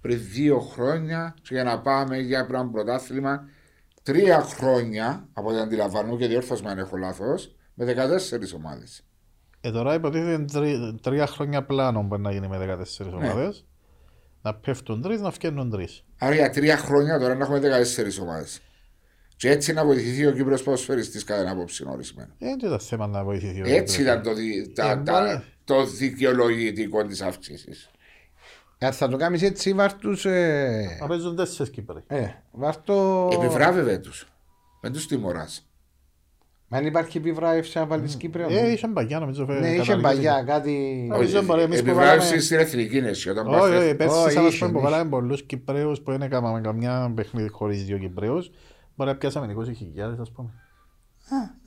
πριν 0.00 0.18
δύο 0.32 0.58
χρόνια 0.58 1.34
και 1.42 1.54
για 1.54 1.64
να 1.64 1.78
πάμε 1.80 2.16
για 2.18 2.46
ένα 2.50 2.66
πρωτάθλημα 2.66 3.48
τρία 4.02 4.40
χρόνια 4.40 5.28
από 5.32 5.48
ό,τι 5.48 5.58
αντιλαμβάνομαι 5.58 6.16
και 6.16 6.26
διόρθωσμα 6.26 6.70
αν 6.70 6.78
έχω 6.78 6.96
λάθος 6.96 7.54
με 7.74 7.84
14 7.84 8.54
ομάδες. 8.56 9.02
Ε, 9.64 9.70
τώρα 9.70 9.94
υποτίθεται 9.94 10.44
τρι- 10.44 11.00
τρία 11.02 11.26
χρόνια 11.26 11.62
πλάνο 11.64 12.02
μπορεί 12.02 12.22
να 12.22 12.32
γίνει 12.32 12.48
με 12.48 12.58
14 12.58 13.04
Ναι. 13.04 13.16
ομάδες. 13.16 13.64
Να 14.42 14.54
πέφτουν 14.54 15.02
τρεις, 15.02 15.20
να 15.20 15.30
φτιάχνουν 15.30 15.70
τρεις. 15.70 16.04
Άρα 16.18 16.34
για 16.34 16.50
τρία 16.50 16.76
χρόνια 16.76 17.18
τώρα 17.18 17.34
να 17.34 17.44
έχουμε 17.44 17.58
14 17.58 18.18
ομάδες. 18.22 18.60
Και 19.36 19.50
έτσι 19.50 19.72
να 19.72 19.84
βοηθηθεί 19.84 20.26
ο 20.26 20.32
Κύπρος 20.32 20.62
ποδοσφαιριστής 20.62 21.24
κατά 21.24 21.40
την 21.40 21.50
άποψη 21.50 21.84
ορισμένα. 21.88 22.28
Ε, 22.38 22.46
δεν 22.46 22.58
ήταν 22.58 22.78
θέμα 22.80 23.06
να 23.06 23.24
βοηθηθεί. 23.24 23.60
ο 23.60 23.64
Έτσι 23.66 23.96
Κύπρος. 23.96 24.14
ήταν 24.14 24.22
το, 24.22 24.34
δι- 24.34 24.74
τα- 24.74 24.90
Ε, 24.90 24.96
τα- 25.02 25.20
μπορεί. 25.22 25.42
το 25.64 25.84
δικαιολογητικό 25.86 27.04
της 27.04 27.20
αύξησης. 27.22 27.90
Ε, 28.78 28.90
Θα 28.90 29.08
το 29.08 29.16
κάνεις 29.16 29.42
έτσι, 29.42 29.72
βάρ' 29.72 29.92
τους... 29.94 30.24
ε, 30.24 30.96
Να 31.00 31.06
παίζουν 31.06 31.36
τέσσερις 31.36 31.72
Κύπροι. 31.72 32.02
Ε, 32.06 32.26
βάρ' 32.52 32.76
το... 32.82 33.28
Επιβράβευε 33.32 33.98
τους. 33.98 34.26
Δεν 34.80 34.92
τους 34.92 35.06
τιμωράς. 35.06 35.66
Μα 36.72 36.78
αν 36.78 36.86
υπάρχει 36.86 37.18
επιβράβευση 37.18 37.78
να 37.78 37.86
βάλεις 37.86 38.16
Κύπρο. 38.16 38.42
Ε, 38.42 38.60
ναι. 38.60 38.68
είχε 38.68 38.88
παγιά, 38.88 39.18
νομίζω. 39.18 39.44
Ναι, 39.44 39.68
είχε 39.68 39.96
παγιά, 39.96 40.42
κάτι. 40.46 41.08
Επιβράβευση 41.70 42.40
στην 42.40 42.58
εθνική 42.58 43.00
νεση. 43.00 43.30
Όχι, 43.30 43.94
πέρσι 43.94 44.30
σαν 44.30 44.44
να 44.60 44.70
που 44.72 44.80
βάλαμε 44.80 45.10
πολλούς 45.10 45.42
Κυπρέους 45.42 46.00
που 46.00 46.10
δεν 46.10 46.22
έκαναμε 46.22 46.60
καμιά 46.60 47.12
παιχνίδι 47.14 47.48
χωρίς 47.48 47.84
δύο 47.84 47.98
Κυπρέους. 47.98 48.50
Μπορεί 48.94 49.10
να 49.10 49.16
πιάσαμε 49.16 49.54
20.000, 49.58 50.20
ας 50.20 50.30
πούμε. 50.30 50.50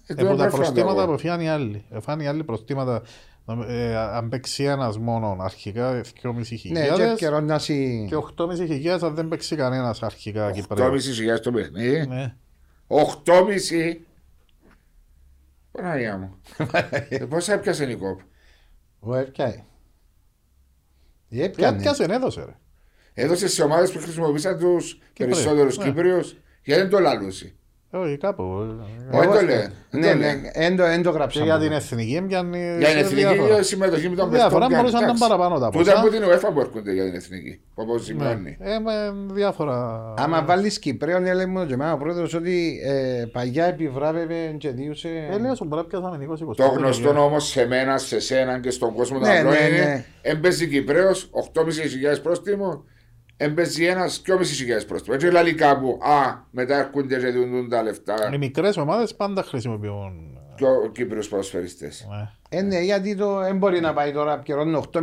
Από 0.08 0.28
ε, 0.28 0.32
ε, 0.32 0.36
τα 0.36 0.48
προστήματα 0.48 1.06
που 1.06 1.18
φιάνει 1.18 1.50
άλλοι. 1.50 1.86
οι 2.20 2.24
ε, 2.24 2.28
άλλοι 2.28 2.44
προστήματα. 2.44 3.02
αν 4.14 4.30
παίξει 4.30 4.64
ένας 4.64 4.98
μόνο 4.98 5.38
αρχικά, 5.40 6.02
2.500. 6.24 6.34
Ναι, 6.72 6.88
και 7.16 8.16
8.500 8.38 8.98
αν 9.02 9.16
δεν 9.16 9.28
παίξει 9.28 9.56
κανένας 9.56 10.04
αρχικά. 10.04 10.52
8.500 10.70 11.40
το 11.44 11.52
παιχνίδι. 11.52 12.08
Ναι. 12.08 12.36
8.500 12.88 13.98
Παναγία 15.76 16.18
μου. 16.18 16.42
Ε, 17.10 17.18
Πώς 17.26 17.50
έπιασε 17.50 17.92
η 17.92 17.96
κόπ. 17.96 18.20
Ο 19.00 19.16
έπιαε. 19.16 19.64
Ποια 21.30 21.44
Έπιανε. 21.44 21.82
πιάσε, 21.82 22.04
έδωσε 22.04 22.44
ρε. 22.46 22.56
Έδωσε 23.14 23.48
σε 23.48 23.64
ομάδες 23.64 23.92
που 23.92 24.00
χρησιμοποίησαν 24.00 24.60
τους 24.60 24.98
περισσότερους 25.14 25.78
Ναι. 25.78 25.84
Κύπριους 25.86 26.38
γιατί 26.64 26.82
δεν 26.82 26.90
το 26.90 27.00
λαλούσε. 27.00 27.56
Όχι, 27.92 28.18
κάπου. 28.18 28.44
ε, 29.12 29.18
Όχι 29.18 29.26
Εγώ- 29.28 29.36
το 29.40 29.46
λέει. 29.46 29.56
Ναι, 29.56 29.62
Δεν 29.90 30.02
το 30.02 30.08
ναι, 30.08 30.14
λέει. 30.14 30.52
εν 30.54 30.76
το- 30.76 30.84
εν 30.84 31.02
το 31.04 31.10
Και 31.12 31.18
γράψαμε. 31.18 31.46
για 31.46 31.60
την 31.60 31.72
εθνική 31.72 32.16
έμπιανε 32.16 32.76
Για 32.80 32.88
την 32.90 32.98
εθνική 32.98 33.16
διάφορα. 33.16 33.60
η 33.60 33.64
συμμετοχή 33.64 34.10
με 34.10 34.16
τον 34.16 34.30
Διάφορα, 34.30 34.60
παιχτών 34.68 34.78
μπορούσαν 34.78 35.02
να 35.02 35.08
είναι 35.10 35.18
παραπάνω 35.20 35.60
τα 35.60 35.70
Τούτα 35.70 35.92
ποσά. 35.92 36.00
από 36.00 36.10
την 36.10 36.22
UEFA 36.24 36.54
που 36.54 36.60
έρχονται 36.60 36.94
για 36.94 37.04
την 37.04 37.16
εθνική. 37.16 37.60
Όπως 37.74 37.98
Ναι. 37.98 38.04
σημαίνει. 38.04 38.58
Ε, 38.60 38.80
με 38.80 39.14
διάφορα. 39.34 40.14
Άμα 40.18 40.44
βάλεις 40.44 40.80
Κυπρέον, 40.80 41.26
έλεγε 41.26 41.46
μου 41.50 41.66
και 41.66 41.74
εμένα 41.74 41.94
ο 41.94 41.98
πρόεδρος 41.98 42.34
ότι 42.34 42.82
ε, 42.86 43.26
παγιά 43.32 43.66
επιβράβευε 43.66 44.56
και 44.58 44.70
διούσε... 44.70 45.10
Ε, 45.32 45.38
λέω 45.38 45.56
σου 45.56 45.66
μπορεί 45.66 45.82
να 45.82 45.88
πιάσαμε 45.88 46.18
20-25. 46.26 46.56
Το 46.56 46.64
γνωστό 46.78 47.10
όμω 47.24 47.40
σε 47.40 47.66
μένα, 47.68 47.98
σε 47.98 48.20
σένα 48.20 48.60
και 48.60 48.70
στον 48.72 48.94
κόσμο 48.94 49.20
Ναι, 49.20 49.26
του 49.26 49.38
απλό 49.38 49.50
ναι, 49.50 49.58
είναι 49.58 49.78
ναι. 49.86 50.06
έμπαιζε 50.22 50.66
Κυπρέος 50.66 51.30
8.500 51.32 52.22
πρόστιμο, 52.24 52.84
έμπαιζε 53.38 53.86
ένας 53.88 54.22
2.500 54.26 54.88
πρόστιμο. 54.88 55.16
Έτσι 55.16 55.28
λέει 55.32 55.54
κάπου, 55.54 56.00
Α, 56.02 56.44
μετά 56.52 56.78
έρχονται 56.78 57.20
και 57.20 57.28
δίνουν 57.28 57.70
τα 57.70 57.84
λεφτά 57.84 58.30
Οι 58.34 58.38
μικρές 58.38 58.78
ομάδες 58.78 59.16
πάντα 59.16 59.44
χρησιμοποιούν. 59.44 60.38
και 60.56 60.66
ο 60.66 60.90
Κύπριος 60.92 61.28
ποδοσφαιριστές. 61.28 62.08
Ναι. 62.10 62.32
Ε, 62.50 62.62
ναι, 62.62 62.80
γιατί 62.80 63.16
το 63.16 63.40
δεν 63.40 63.58
μπορεί 63.58 63.80
να 63.80 63.94
πάει 63.94 64.12
τώρα 64.12 64.40
πιερώνει 64.40 64.84
8.500 64.92 65.02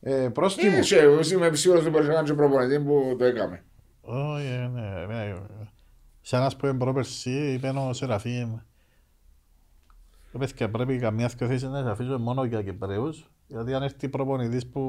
ε, 0.00 0.28
πρόστιμο. 0.32 0.76
Ε, 0.76 0.82
σε, 0.82 0.96
είμαι 1.32 1.54
σίγουρος 1.56 1.82
ότι 1.82 1.90
μπορεί 1.90 2.06
να 2.06 2.14
κάνει 2.14 2.26
και 2.28 2.34
προπονητή 2.34 2.80
που 2.80 3.16
το 3.18 3.24
έκαμε. 3.24 3.62
Όχι, 4.00 4.46
ε, 4.46 4.68
ναι, 4.72 5.06
ναι. 5.06 5.34
Σε 6.20 6.36
ένας 6.36 6.56
που 6.56 6.66
είναι 6.66 6.78
πρόπερση 6.78 7.30
είπε 7.30 7.68
ο 7.68 7.92
Σεραφείμ 7.92 8.54
«Ρε 10.32 10.38
παιδιά, 10.38 10.70
πρέπει 10.70 10.98
καμιά 10.98 11.30
δυο 11.36 11.46
θέσεις 11.46 11.68
να 11.68 11.82
σε 11.82 11.90
αφήσω 11.90 12.18
μόνο 12.18 12.44
για 12.44 12.62
Κυπρέους 12.62 13.30
γιατί 13.46 13.74
αν 13.74 13.82
έρθει 13.82 14.08
προπονητής 14.08 14.66
που 14.66 14.80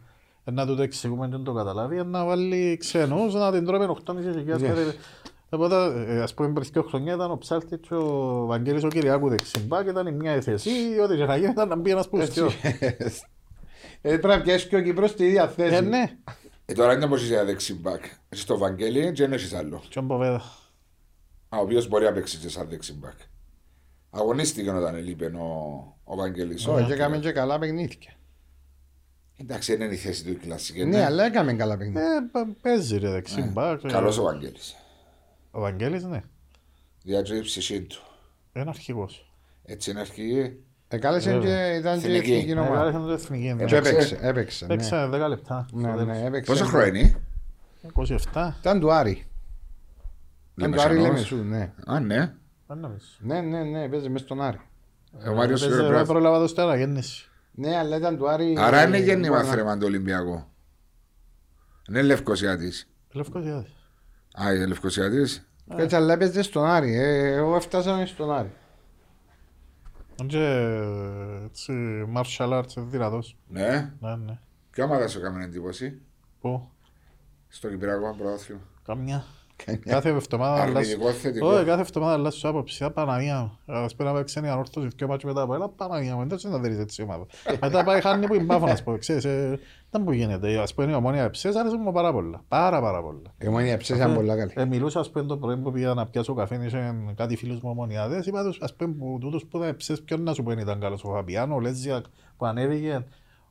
Ε, 0.00 0.04
Να 0.44 0.66
του 0.66 0.76
το 0.76 0.82
εξηγούμε 0.82 1.28
και 1.28 1.36
να 1.36 1.42
το 1.42 1.52
καταλάβει, 1.52 1.96
ε, 1.96 2.02
να 2.02 2.24
βάλει 2.24 2.76
ξενούς, 2.80 3.34
να 3.34 3.52
την 3.52 3.64
τρώμε 3.64 3.84
8,5 3.84 4.32
χιλιάδες 4.38 4.70
Yes. 4.70 4.74
περίπου. 4.74 4.96
Οπότε, 5.50 6.04
ε, 6.06 6.22
ας 6.22 6.34
πούμε, 6.34 6.52
πριν 6.52 6.68
δύο 6.72 6.82
χρονιά 6.82 7.14
ήταν 7.14 7.30
ο 7.30 7.36
Ψάλτης 7.38 7.78
και 7.88 7.94
ο 7.94 8.44
Βαγγέλης 8.46 8.84
ο 8.84 8.88
Κυριάκου 8.88 9.28
δεξιμπά 9.28 9.84
και 9.84 9.90
ήταν 9.90 10.06
η 10.06 10.12
μια 10.12 10.40
θέση, 10.40 10.70
ό,τι 11.04 11.16
και 11.16 11.24
να 11.24 11.36
γίνει 11.36 11.50
ήταν 11.50 11.68
να 11.68 11.76
μπει 11.76 11.90
ένας 11.90 12.08
πουστιός. 12.08 12.54
Ε, 12.62 14.08
Πρέπει 14.18 14.26
να 14.26 14.40
πιέσει 14.40 14.68
και 14.68 14.76
ο 14.76 14.82
Κύπρος 14.82 15.10
στη 15.10 15.24
ίδια 15.24 15.48
θέση. 15.48 15.74
Ε, 15.74 15.80
ναι, 15.80 16.16
Ε, 16.66 16.72
τώρα 16.72 16.92
είναι 16.92 17.04
όπως 17.04 17.22
είσαι 17.22 17.44
δεξιμπάκ. 17.44 18.04
Εσύ 18.28 18.42
στο 18.42 18.58
Βαγγέλη 18.58 19.12
και 19.12 19.22
δεν 19.22 19.32
έχεις 19.32 19.54
άλλο. 19.54 19.82
και 19.88 19.98
ο 19.98 20.02
Μποβέδα. 20.02 20.42
Α, 21.48 21.58
ο 21.58 21.60
οποίος 21.60 21.88
μπορεί 21.88 22.04
να 22.04 22.12
παίξει 22.12 22.38
και 22.38 22.48
σαν 22.48 22.66
δεξιμπάκ. 22.68 23.18
Αγωνίστηκε 24.10 24.70
όταν 24.70 24.94
έλειπε 24.94 25.24
ο, 25.26 25.46
ο 26.04 26.16
Βαγγέλης. 26.16 26.66
Όχι, 26.66 26.86
και 26.86 26.92
έκαμε 26.92 27.18
και 27.18 27.32
καλά 27.32 27.58
παιχνίδια. 27.58 28.10
Εντάξει, 29.36 29.76
δεν 29.76 29.86
είναι 29.86 29.94
η 29.94 29.98
θέση 29.98 30.24
του 30.24 30.30
η 30.30 30.34
κλασική. 30.34 30.84
Ναι, 30.84 31.04
αλλά 31.04 31.24
έκαμε 31.24 31.52
καλά 31.54 31.76
παιχνίδια. 31.76 32.02
Ε, 32.02 32.28
πα- 32.32 32.48
παίζει 32.62 32.98
ρε 32.98 33.10
δεξιμπά. 33.10 33.76
Καλός 33.76 34.18
ο 34.18 34.22
Βαγγέλης. 34.22 34.76
Ο 35.50 35.60
Βαγγέλης, 35.60 36.04
ναι, 36.04 36.20
Διάτζω 37.02 37.34
η 37.34 37.40
ψυχή 37.40 37.80
του. 37.82 38.02
είναι 38.52 38.68
αρχηγός. 38.68 39.32
Έτσι 39.64 39.90
είναι 39.90 40.00
αρχηγή. 40.00 40.56
Εκάλεσε 40.88 41.38
και 41.38 41.74
ήταν 41.78 42.00
και 42.00 42.06
η 42.08 42.14
Εθνική. 42.16 42.32
εθνική 42.32 42.54
Ναι, 42.54 42.60
ομάδα. 42.60 42.76
κάλεσαν 42.76 43.06
το 43.06 43.12
εθνική. 43.12 43.52
ναι. 43.54 43.64
Και 43.64 43.76
Έπαιξε. 43.76 43.90
έπαιξε, 43.94 44.18
έπαιξε. 44.20 44.66
ναι. 44.66 44.74
Παίξα 44.76 45.08
10 45.08 45.28
λεπτά. 45.28 45.64
στο 45.68 45.76
Ναι, 45.78 45.90
τέλος. 45.90 46.06
ναι, 46.06 46.24
έπαιξε. 46.24 46.52
Πόσο 46.52 46.64
χρόνο 46.64 46.84
είναι; 46.86 47.14
27. 48.32 48.52
Ήταν 48.60 48.80
του 48.80 48.92
Άρη. 48.92 49.26
Ήταν 50.56 50.72
του 50.72 50.80
Άρη 50.82 50.94
Λεμεσανός. 50.94 51.30
Λεμεσού, 51.30 51.36
ναι. 51.48 51.72
Α, 51.86 52.00
ναι. 52.00 52.34
Δεν 52.66 52.78
νομίζω. 52.78 53.04
Ναι, 53.18 53.40
ναι, 53.40 53.62
ναι, 53.62 53.88
παίζει 53.88 54.08
μες 54.08 54.20
στον 54.20 54.42
Άρη. 54.42 54.60
Ε, 55.24 55.28
Ο 55.28 55.34
Μάριος 55.34 55.60
Παίζει- 55.60 55.74
Φιωρε 55.76 55.82
Δεν 55.82 55.90
πρέπει- 55.92 56.08
πρόλαβα 56.08 56.38
το 56.38 56.46
στην 56.46 56.62
αναγέννηση. 56.62 57.30
Ναι, 57.54 57.76
αλλά 57.78 57.96
ήταν 57.96 58.16
του 58.16 58.28
Άρη. 58.28 58.54
Άρα 58.58 58.86
είναι 58.86 58.96
ε, 58.96 59.00
γέννημα 59.00 59.34
μπορεί 59.36 59.46
να- 59.46 59.52
θρέμα 59.52 59.78
το 59.78 59.86
Ολυμπιακό. 59.86 60.50
Είναι 61.88 62.02
Λευκοσιάτης. 62.02 62.88
Λευκοσιάδης. 63.12 63.72
Α, 64.42 64.54
είναι 64.54 64.66
Λευκοσιάτης. 64.66 65.46
Έτσι, 65.76 65.96
αλλά 65.96 66.12
έπαιζε 66.12 66.42
στον 66.42 66.64
Άρη. 66.64 66.94
Ε, 66.96 67.32
Εγώ 67.34 67.56
έφτασα 67.56 68.06
στον 68.06 68.32
Άρη. 68.32 68.52
Είναι 70.20 70.28
και 70.28 70.44
έτσι 71.46 71.72
martial 72.16 72.58
arts 72.58 72.76
είναι 72.76 72.86
δυνατός. 72.86 73.36
Ναι. 73.48 73.92
Ναι, 74.00 74.16
ναι. 74.16 74.38
Ποια 74.70 74.84
ομάδα 74.84 75.08
σου 75.08 75.18
έκανε 75.18 75.44
εντύπωση; 75.44 76.00
Πού, 76.40 76.70
στο 77.48 77.68
Κυπριακό 77.68 78.14
πρωτάθλημα. 78.18 78.60
καμιά. 78.84 79.24
Κάθε 79.84 80.08
εβδομάδα 80.08 80.62
αλλάζω. 80.62 80.78
Αρνητικό, 80.78 81.10
θετικό. 81.10 81.46
Όχι, 81.46 81.64
κάθε 81.64 81.80
εβδομάδα 81.80 82.12
αλλάζω 82.12 82.48
άποψη. 82.48 82.84
Α, 82.84 82.90
Παναγία 82.90 83.40
μου. 83.40 83.58
Ας 83.74 83.94
πούμε 83.94 84.10
να 84.10 84.16
παίξει 84.16 84.40
μια 84.40 84.52
ανόρθωση 84.52 84.88
δυο 84.96 85.06
μάτσο 85.06 85.26
μετά 85.26 85.42
από 85.42 85.54
ένα, 85.54 85.68
Παναγία 85.68 86.16
μου, 86.16 86.26
δεν 86.26 86.50
να 86.50 86.58
δεις 86.58 86.78
έτσι 86.78 87.00
η 87.00 87.04
ομάδα. 87.04 87.26
Μετά 87.62 87.84
πάει 87.84 88.00
χάνει 88.00 88.26
που 88.26 88.34
είναι 88.34 88.44
πάφο, 88.44 88.66
ας 88.66 88.82
πω. 88.82 88.98
Ξέρεις, 88.98 89.24
ε, 89.24 89.58
δεν 89.90 90.04
που 90.04 90.12
γίνεται. 90.12 90.58
Ας 90.58 90.74
πούμε 90.74 90.92
η 90.92 90.94
ομόνια 90.94 91.30
ψες 91.30 91.54
άρεσε 91.56 91.76
μου 91.76 91.92
πάρα 91.92 92.12
πολλά. 92.12 92.44
Πάρα 92.48 92.80
πάρα 92.80 93.02
πολλά. 93.02 93.34
Η 93.38 93.46
ομόνια 93.48 93.76
ψες 93.76 93.96
ήταν 93.96 94.14
πολλά 94.14 94.36
καλή. 94.36 94.52
Ε, 94.54 94.64
μιλούσα 94.64 95.00
ας 95.00 95.10
πούμε 95.10 95.24
το 95.24 95.36
πρωί 95.36 95.56
που 95.56 95.72
πήγα 95.72 95.94
να 95.94 96.06
πιάσω 96.06 96.34
καφέ, 96.34 96.60
είχε 96.64 96.94
κάτι 97.16 97.36
φίλους 97.36 97.60
μου 97.60 97.70
ομονιάδες. 97.70 98.26
Είπα 98.26 98.44
τους, 98.44 98.58
ας 98.60 98.74
πούμε, 98.74 98.94
που 98.94 99.18
τούτος 99.20 99.46
που 99.46 99.58
ήταν 99.58 99.76
ψες, 99.76 100.02
ποιον 100.02 100.22
να 100.22 100.34
σου 100.34 100.42
πω 100.42 100.50
ήταν 100.52 100.80
καλός. 100.80 101.04
Ο 101.04 101.08
Φαπιάνο, 101.08 101.54
ο 101.54 101.60
Λέζιακ 101.60 102.04
που 102.36 102.46
ανέβηκε. 102.46 103.04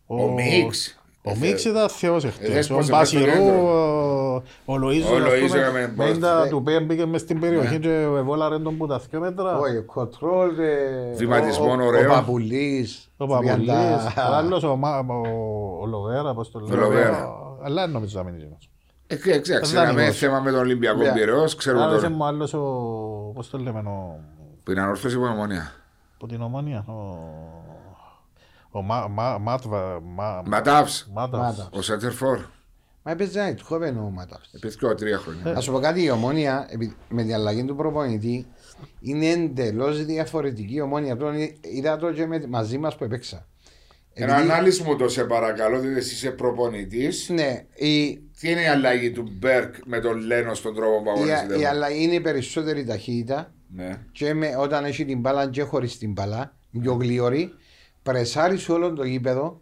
Ο 0.05 0.31
Μίξ. 0.31 1.01
Ο 1.23 1.35
Μίξ 1.35 1.65
ήταν 1.65 1.89
θεός 1.89 2.23
Ε, 2.23 2.27
εχθές. 2.27 2.69
Ο 2.69 2.75
πώς 2.75 2.89
έπαιξε 2.89 3.17
Μπασιρού, 3.17 3.31
το 3.31 3.37
κέντρο. 3.37 4.20
Ο- 4.35 4.43
ο 4.65 4.75
Λοΐζος, 4.75 5.11
Ο 5.11 5.15
ας 5.15 5.21
Λοΐζος 5.21 5.47
πούμε, 5.47 5.59
έκαμε 5.61 5.79
με 5.79 5.87
μπροστά. 6.05 6.41
τα 6.41 6.47
του 6.47 6.63
πέμπ 6.63 6.85
μπήκε 6.85 7.05
μες 7.05 7.21
στην 7.21 7.39
περιοχή 7.39 7.73
Ναι. 7.73 7.77
και 7.79 7.91
εβόλαρε 7.93 8.59
τον 8.59 8.77
που 8.77 8.87
τα 8.87 8.97
δυο 9.09 9.19
μέτρα. 9.19 9.57
Όχι, 9.57 9.77
ο 9.77 9.83
Κοτρόλ. 9.83 10.59
ε, 10.59 11.13
Βηματισμό 11.15 11.65
ο- 11.65 11.81
ο- 11.81 11.85
ωραίος. 11.85 12.05
Ο 12.05 12.09
Παπουλής. 12.09 13.09
Ο 13.17 13.27
Παπολής, 13.27 13.53
τριάντα- 13.53 14.13
ο 14.31 14.35
άλλος 14.35 14.63
ο 14.63 14.75
Μα- 14.75 14.99
ο- 14.99 15.79
ο 15.81 15.85
Λοβέρα, 15.85 16.33
πώς 16.33 16.51
το 16.51 16.59
Ο 16.59 16.67
λέω. 16.67 16.79
Λοβέρα. 16.79 17.33
Αλλά 17.63 17.81
δεν 17.81 17.91
νομίζω 17.91 18.17
να 18.17 18.23
μην 18.23 18.33
είναι 18.33 18.43
εκείνος. 18.43 18.69
Ε, 19.07 19.15
ξέ- 19.15 19.61
Ξέραμε 19.61 19.87
Δανεικός. 19.87 20.17
θέμα 20.17 20.39
με 20.39 20.51
τον 20.51 20.59
Ολυμπιακό 20.59 20.99
Ωραία. 20.99 21.13
Πυραιός, 21.13 21.55
ξέρουμε 21.55 21.83
Άρεσε 21.83 22.01
τώρα. 22.01 22.09
μου 22.15 22.25
άλλος 22.25 22.53
ο, 22.53 22.59
πώς 23.35 23.49
το 23.49 23.57
λέμε, 23.57 23.79
ο, 23.79 24.19
Που 24.63 24.71
είναι 24.71 24.81
ανόρθωση 24.81 25.15
που 25.17 25.23
είναι 25.23 25.33
ομονία. 25.33 25.71
από 26.15 26.27
την 26.27 26.41
Ομόνια, 26.41 26.85
ο, 26.87 26.91
ο 28.71 28.81
Μα- 28.81 29.07
Μα- 29.07 29.37
Μάτβα, 29.37 29.99
Μα- 30.15 30.41
Ματάυς, 30.45 31.09
Μάταβς. 31.13 31.41
Μάταβς. 31.53 31.69
ο 31.73 31.81
Σέντερφορ. 31.81 32.39
Μα 33.03 33.11
έπαιζε 33.11 33.39
ένα 33.39 33.49
ητχόμενο 33.49 34.05
ο 34.05 34.09
Μάταυς. 34.09 34.49
Επί 34.53 34.67
δυο, 34.67 34.95
τρία 34.95 35.17
χρόνια. 35.17 35.51
Να 35.53 35.59
σου 35.59 35.71
πω 35.71 35.79
κάτι, 35.79 36.03
η 36.03 36.09
ομόνια 36.09 36.67
επει- 36.69 36.95
με 37.09 37.23
την 37.23 37.33
αλλαγή 37.33 37.63
του 37.65 37.75
προπονητή 37.75 38.45
είναι 38.99 39.25
εντελώς 39.29 40.05
διαφορετική 40.05 40.73
η 40.73 40.81
ομόνια. 40.81 41.17
Τώρα 41.17 41.35
είδα 41.61 41.97
το 41.97 42.11
και 42.13 42.25
με- 42.25 42.47
μαζί 42.47 42.77
μας 42.77 42.95
που 42.95 43.03
έπαιξα. 43.03 43.45
Ένα 44.13 44.33
Επειδή- 44.37 44.51
ανάλυση 44.51 44.83
μου 44.83 44.95
το 44.95 45.09
σε 45.09 45.23
παρακαλώ, 45.23 45.79
διότι 45.79 45.97
εσύ 45.97 46.13
είσαι 46.13 46.31
προπονητής. 46.31 47.29
Ναι, 47.29 47.65
η, 47.75 48.15
Τι 48.39 48.49
είναι 48.49 48.61
η 48.61 48.65
αλλαγή 48.65 49.11
του 49.11 49.23
Μπέρκ 49.39 49.75
με 49.85 49.99
τον 49.99 50.17
Λένο 50.19 50.53
στον 50.53 50.75
τρόπο 50.75 51.01
που 51.01 51.07
η, 51.09 51.11
αγωνίζεται. 51.31 51.59
η 51.59 51.65
αλλαγή 51.65 52.03
είναι 52.03 52.13
η 52.15 52.19
περισσότερη 52.21 52.85
ταχύτητα 52.85 53.53
Ναι. 53.75 53.97
και 54.11 54.33
με, 54.33 54.55
όταν 54.57 54.85
έχει 54.85 55.05
την 55.05 55.19
μπάλα 55.19 55.49
και 55.49 55.61
χωρίς 55.61 55.97
την 55.97 56.11
μπάλα, 56.11 56.55
πιο 56.81 56.93
γλίωρη, 56.93 57.53
πρεσάρεις 58.03 58.61
σε 58.61 58.71
όλο 58.71 58.93
το 58.93 59.03
γήπεδο. 59.03 59.61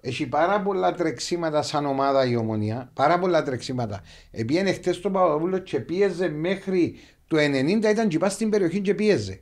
Έχει 0.00 0.26
πάρα 0.26 0.60
πολλά 0.62 0.92
τρεξίματα 0.92 1.62
σαν 1.62 1.86
ομάδα 1.86 2.26
η 2.26 2.36
ομονία. 2.36 2.90
Πάρα 2.94 3.18
πολλά 3.18 3.42
τρεξίματα. 3.42 4.02
Επίενε 4.30 4.72
χτες 4.72 5.00
το 5.00 5.10
Παπαδόπουλο 5.10 5.58
και 5.58 5.80
πίεζε 5.80 6.28
μέχρι 6.28 6.94
το 7.26 7.36
90 7.36 7.90
ήταν 7.90 8.08
και 8.08 8.18
πας 8.18 8.32
στην 8.32 8.50
περιοχή 8.50 8.80
και 8.80 8.94
πίεζε. 8.94 9.40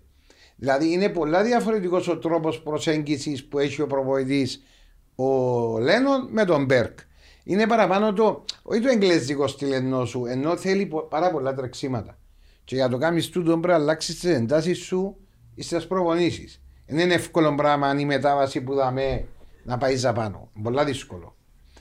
Δηλαδή 0.56 0.92
είναι 0.92 1.08
πολλά 1.08 1.42
διαφορετικός 1.42 2.08
ο 2.08 2.18
τρόπος 2.18 2.60
προσέγγισης 2.62 3.44
που 3.44 3.58
έχει 3.58 3.82
ο 3.82 3.86
προπονητής 3.86 4.62
ο 5.14 5.24
Λένον 5.78 6.28
με 6.30 6.44
τον 6.44 6.64
Μπέρκ. 6.64 6.98
Είναι 7.44 7.66
παραπάνω 7.66 8.12
το, 8.12 8.44
όχι 8.62 8.80
το 8.80 8.88
εγγλέζικος 8.88 9.50
στυλ 9.50 9.72
ενώ 9.72 10.04
σου, 10.04 10.26
ενώ 10.26 10.56
θέλει 10.56 10.86
πο- 10.86 11.02
πάρα 11.02 11.30
πολλά 11.30 11.54
τρεξίματα. 11.54 12.18
Και 12.64 12.74
για 12.74 12.88
το 12.88 12.98
κάνεις 12.98 13.28
τούτο 13.28 13.50
πρέπει 13.50 13.66
να 13.66 13.74
αλλάξεις 13.74 14.20
τις 14.20 14.30
εντάσεις 14.30 14.78
σου 14.78 15.16
στις 15.56 15.86
προπονήσεις. 15.86 16.62
Δεν 16.86 16.98
είναι 16.98 17.14
εύκολο 17.14 17.54
πράγμα 17.54 17.86
αν 17.88 17.98
η 17.98 18.04
μετάβαση 18.04 18.60
που 18.60 18.74
δαμε 18.74 19.24
να 19.66 19.78
πάει 19.78 20.00
πάνω. 20.14 20.50
Πολλά 20.62 20.84
δύσκολο. 20.84 21.36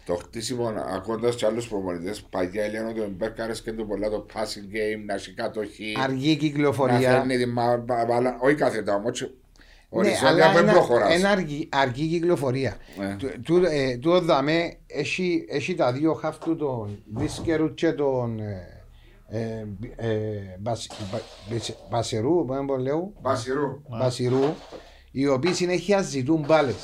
Το 0.05 0.15
χτίσιμο, 0.15 0.67
ακούγοντα 0.95 1.29
και 1.29 1.45
άλλους 1.45 1.67
προπονητές, 1.67 2.21
παλιά 2.21 2.67
λένε 2.69 2.89
ότι 2.89 2.99
ο 2.99 3.09
Μπέρκ 3.17 3.39
άρεσε 3.39 3.61
και 3.63 3.71
του 3.71 3.87
πολλά 3.87 4.09
το 4.09 4.25
passing 4.33 4.73
game, 4.75 5.03
να 5.05 5.13
έχει 5.13 5.33
κατοχή. 5.33 5.93
Αργή 6.03 6.29
Να 6.31 6.35
κυκλοφορία. 6.37 6.99
φέρνει 7.11 7.37
τη 7.37 7.45
μα- 7.45 7.77
μπα- 7.77 8.05
μπάλα. 8.05 8.37
Όχι 8.41 8.55
κάθετα 8.55 8.95
όμως. 8.95 9.21
Ναι, 9.21 9.27
Οριζόντια 9.89 10.27
αλλά 10.29 10.47
που 10.47 10.53
δεν 10.53 10.63
ένα, 10.63 10.71
προχωράς. 10.71 11.13
ένα 11.13 11.29
αργή, 11.29 11.69
αργή 11.71 12.07
κυκλοφορία. 12.07 12.77
Ναι. 12.99 13.15
Του- 13.15 13.41
Του 13.43 13.65
ε, 13.65 13.97
του 13.97 14.19
δαμέ 14.19 14.77
έχει, 14.87 15.45
έχει 15.49 15.75
τα 15.75 15.91
δύο 15.91 16.13
χαφτού 16.13 16.55
τον 16.55 17.03
Δίσκερου 17.15 17.73
και 17.73 17.91
τον 17.91 18.39
ε, 18.39 18.83
ε, 19.27 19.65
ε, 19.95 20.57
Μπασ- 20.59 20.91
Μπα- 21.11 21.19
Μπεσ- 21.49 21.77
Μπασερού, 21.89 22.45
πώς 22.45 22.57
το 22.67 22.75
λέω, 22.77 23.13
Μπασιρού. 23.21 23.81
Μπασιρού, 23.89 24.43
οι 25.11 25.27
οποίοι 25.27 25.53
συνέχεια 25.53 26.01
ζητούν 26.01 26.43
μπάλες. 26.47 26.75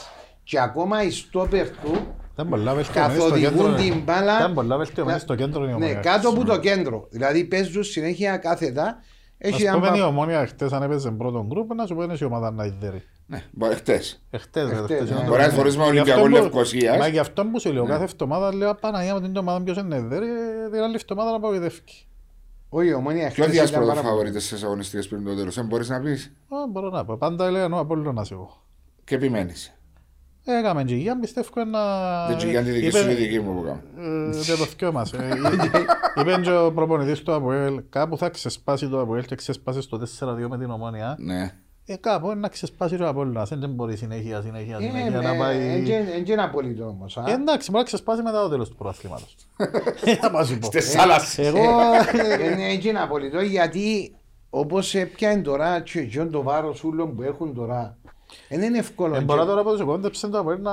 Και 0.44 0.60
ακόμα 0.60 1.04
οι 1.04 1.12
στόπερ 1.12 1.70
του 1.70 2.16
Ήταν 2.34 2.50
πολλά 2.50 2.74
βελτιωμένοι 2.74 3.14
στο 3.14 3.24
καθοδηγούν 3.24 3.58
κέντρο. 3.58 3.74
την 3.74 4.02
μπάλα 4.04 4.38
Ήταν 4.40 4.54
πολλά 4.54 4.78
βελτιωμένοι 4.78 5.20
στο 5.20 5.36
κέντρο 5.36 5.64
η 5.64 5.68
ναι, 5.68 5.74
Ομόνια. 5.74 5.94
κάτω 5.94 6.30
από 6.30 6.46
το 6.46 6.60
κέντρο. 6.60 7.08
Δηλαδή 7.10 7.46
παίζουν 7.46 7.84
συνέχεια 7.84 8.38
κάθετα. 8.38 8.98
Έχει 9.38 9.56
Ας 9.56 9.62
ένα 9.62 9.74
πούμε 9.74 9.98
η 9.98 10.00
πα- 10.00 10.08
Ομόνια 10.08 10.48
χτες 10.48 10.72
αν 10.72 10.84
έπαιζε 10.84 11.12
πρώτον 11.12 11.46
γκρουπ 11.48 11.74
να 11.74 11.86
σου 11.86 11.96
πω 11.96 12.04
είναι 12.04 12.16
η 12.20 12.24
ομάδα 12.24 12.52
να 12.52 12.66
ιδέρει. 12.66 13.04
Ναι, 13.26 13.44
μπορεί 13.52 13.76
χτες. 13.76 14.22
Εχτες 14.30 14.70
ρε, 14.70 14.76
Εχτες, 14.76 14.86
χτες 14.98 15.10
ναι. 15.10 15.16
είναι 15.16 15.16
το 15.20 15.26
Μπορεί 15.26 15.30
να 15.30 15.36
παιχνίδι. 15.38 15.56
φορείς 15.58 15.78
με 15.78 15.84
Γι' 15.84 15.90
Ολυμπιακό 15.90 16.22
αυτό 16.22 16.30
που- 16.36 16.42
Λευκοσίας. 16.44 16.98
Μα 16.98 17.08
γι' 17.08 17.20
αυτό 17.20 17.46
που 17.46 17.60
σου 17.60 17.74
λέω 17.74 17.86
κάθε 17.86 18.04
εβδομάδα 18.04 18.54
λέω 18.56 18.76
Παναγία 18.76 19.14
με 19.14 19.22
την 19.22 19.38
ομάδα 19.38 19.64
ποιος 19.64 19.78
είναι 19.78 19.96
ιδέρει 19.96 20.28
την 20.72 20.82
άλλη 20.82 20.96
εβδομάδα 20.96 21.30
να 21.30 21.36
απογοητεύει. 21.36 21.82
Όχι, 22.70 22.88
η 22.88 22.94
ομόνια 22.94 23.20
Ποιος 23.30 23.32
χθες 23.34 23.46
ήταν 23.46 23.52
διάσπρο 23.52 23.80
πάρα 23.82 23.94
πολύ. 23.94 24.08
φαβορείτε 24.08 24.40
στις 24.40 24.64
αγωνιστικές 24.64 25.08
πριν 25.08 25.24
το 25.26 25.36
τέλος, 25.36 25.56
δεν 25.56 25.66
μπορείς 25.66 25.90
να 25.90 26.00
πεις. 26.00 26.26
Α, 26.50 26.56
Μπορώ 26.72 26.90
να 26.90 27.06
πω. 27.06 27.18
Πάντα 27.18 27.46
έλεγα 27.46 27.76
ο 27.76 27.78
Απόλλωνας 27.80 28.32
εγώ. 28.32 28.62
Και 29.04 29.16
επιμένεις. 29.16 29.74
Έκαμε 30.46 30.84
και 30.84 30.96
Γιάννη, 30.96 31.22
πιστεύω 31.22 31.66
να... 31.66 31.80
Δεν 32.28 32.38
τσιγιάν 32.38 32.64
τη 32.64 32.72
δική 32.72 32.86
είπε- 32.86 32.96
σου 32.98 33.04
είναι 33.04 33.12
η 33.12 33.16
δική 33.16 33.40
μου 33.40 33.54
που 33.54 33.62
κάνω. 33.64 33.82
Ε, 33.98 34.30
Δεν 34.32 34.58
το 34.58 34.66
θυκιό 34.66 34.92
μας. 34.92 35.14
Ε, 35.14 35.38
Είπε 36.22 36.40
και 36.44 36.52
ο 36.52 36.72
προπονητής 36.74 37.24
του 37.24 37.34
Αποέλ, 37.34 37.82
κάπου 37.90 38.18
θα 38.18 38.30
ξεσπάσει 38.30 38.88
το 38.90 39.02
Αποέλ 39.02 39.26
και 39.26 39.36
ξεσπάσει 39.36 39.82
στο 39.82 40.00
4-2 40.20 40.48
με 40.50 40.58
την 40.58 40.72
Ομόνια. 40.72 41.16
Ναι. 41.20 41.52
Ε, 41.86 41.96
κάπου 41.96 42.26
είναι 42.26 42.40
να 42.40 42.48
ξεσπάσει 42.48 42.98
το 42.98 43.08
Απόλλωνας. 43.08 43.50
Δεν 43.50 43.70
μπορεί 43.70 43.96
συνέχεια, 43.98 44.42
συνέχεια, 44.42 44.78
Ε, 44.78 44.82
συνέχεια 44.82 45.20
ε, 45.20 45.22
να 45.22 45.34
ε, 45.34 45.38
πάει... 45.38 45.82
Δεν 45.82 46.26
είναι 46.26 46.44
απολύτως 46.44 46.88
όμως. 46.88 47.18
α. 47.18 47.24
Ε, 47.28 47.34
Εντάξει, 47.34 47.68
μπορεί 47.72 47.80
να 47.84 47.88
ξεσπάσει 47.88 48.22
μετά 48.22 48.42
το 48.42 48.50
τέλος 48.50 48.70
του 48.70 48.76
πρωταθλήματος. 48.76 49.36
Θα 50.22 50.32
μας 50.32 50.48
σου 50.48 50.58
πω. 50.60 50.66
Στι 50.68 50.80
θάλασσε. 50.82 51.42
Εγώ... 51.46 51.62
Δεν 52.38 52.60
είναι 52.84 53.00
απολύτως 53.00 53.44
γιατί 53.44 54.16
όπως 54.50 54.96
έπιανε 54.96 55.42
τώρα 55.42 55.80
και 55.82 56.02
και 56.02 56.24
το 56.24 56.42
βάρος 56.42 56.84
όλων 56.84 57.16
που 57.16 57.22
έχουν 57.22 57.54
τώρα 57.54 57.98
δεν 58.50 58.62
είναι 58.62 58.78
εύκολο. 58.78 59.14
Δεν 59.14 59.24
μπορώ 59.24 59.46
τώρα 59.46 59.64
που 59.64 59.72
τους 59.72 59.82
κόντεψε 59.86 60.28
το 60.28 60.40
Αποέλ 60.40 60.62
να... 60.62 60.72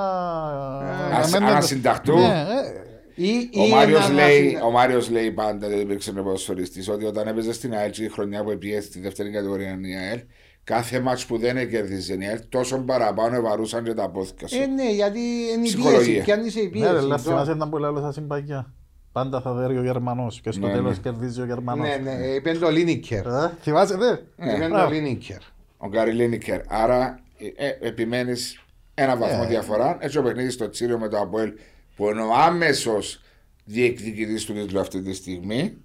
να 1.17 1.23
σε- 1.23 1.31
μένουν- 1.39 1.49
ανασυνταχτούν. 1.49 2.19
Ναι, 2.19 2.25
ε, 2.25 2.87
Ή- 3.15 3.49
Ο 3.59 3.65
ή 3.65 3.69
Μάριος 3.69 4.07
να- 4.07 4.13
λέει, 4.13 4.51
να- 4.59 4.65
ο 4.65 4.71
Μάριος 4.71 5.09
λέει 5.09 5.31
πάντα, 5.31 5.67
δεν 5.67 5.79
υπήρξε 5.79 6.11
ποδοσφαιριστής, 6.11 6.89
ότι 6.89 7.05
όταν 7.05 7.27
έπαιζε 7.27 7.53
στην 7.53 7.73
ΑΕΛ 7.73 7.91
και 7.91 8.03
η 8.03 8.09
χρονιά 8.09 8.43
που 8.43 8.49
έπιε 8.51 8.81
στη 8.81 8.99
δεύτερη 8.99 9.31
κατηγορία 9.31 9.79
η 9.81 9.95
ΑΕΛ, 9.95 10.19
Κάθε 10.63 10.99
μάτς 10.99 11.25
που 11.25 11.37
δεν 11.37 11.69
κερδίζει 11.69 12.13
η 12.13 12.25
ΑΕΛ, 12.25 12.39
τόσο 12.49 12.77
παραπάνω 12.77 13.35
ευαρούσαν 13.35 13.83
και 13.83 13.93
τα 13.93 14.09
πόθηκα 14.09 14.47
σου. 14.47 14.61
Ε, 14.61 14.65
ναι, 14.65 14.91
γιατί 14.91 15.19
είναι 15.53 15.61
η 15.61 15.63
Ψυχολογία. 15.63 15.99
πίεση. 16.05 16.23
Κι 16.23 16.31
αν 16.31 16.45
είσαι 16.45 16.59
η 16.59 16.63
Ναι, 16.63 16.69
ρε, 16.69 16.89
πίεση. 16.91 16.95
αλλά 17.05 17.15
το- 17.15 17.21
θυμάσαι 17.21 17.53
να 17.53 17.69
που 17.69 17.77
λέω 17.77 17.97
στα 17.97 18.11
συμπαγιά. 18.11 18.73
Πάντα 19.11 19.41
θα 19.41 19.53
δέρει 19.53 19.77
ο 19.77 19.83
Γερμανός 19.83 20.41
και 20.41 20.51
στο 20.51 20.67
Ναι, 20.67 20.73
τέλος 20.73 20.95
ναι. 20.95 21.01
κερδίζει 21.03 21.41
ο 21.41 21.45
Γερμανός. 21.45 21.87
Ναι, 21.87 21.95
ναι, 22.11 22.25
είπε 22.25 22.51
το 22.51 22.69
Λίνικερ. 22.69 23.25
Ε, 23.25 23.51
Θυμάσαι, 23.61 23.95
ναι. 23.95 24.51
Είπε 24.53 24.61
το 24.61 24.67
Μπράβο. 24.69 24.91
Λίνικερ. 24.93 25.37
Ο 25.77 25.87
Γκάρι 25.87 26.11
Λίνικερ. 26.11 26.61
Άρα 26.67 27.19
ε, 27.55 27.67
ε, 27.67 27.77
επιμένεις 27.81 28.63
ένα 28.93 29.17
βαθμό 29.17 29.41
Ε. 29.43 29.47
διαφορά. 29.47 29.97
Έτσι 29.99 30.17
ο 30.17 30.23
παιχνίδι 30.23 30.49
στο 30.49 30.69
Τσίριο 30.69 30.97
με 30.99 31.07
το 31.07 31.17
Αποέλ 31.19 31.53
που 31.95 32.09
είναι 32.09 32.21
ο 32.21 32.33
άμεσος 32.33 33.21
διεκδικητής 33.65 34.45
του 34.45 34.53
τίτλου 34.53 34.79
αυτή 34.79 35.01
τη 35.01 35.13
στιγμή. 35.13 35.77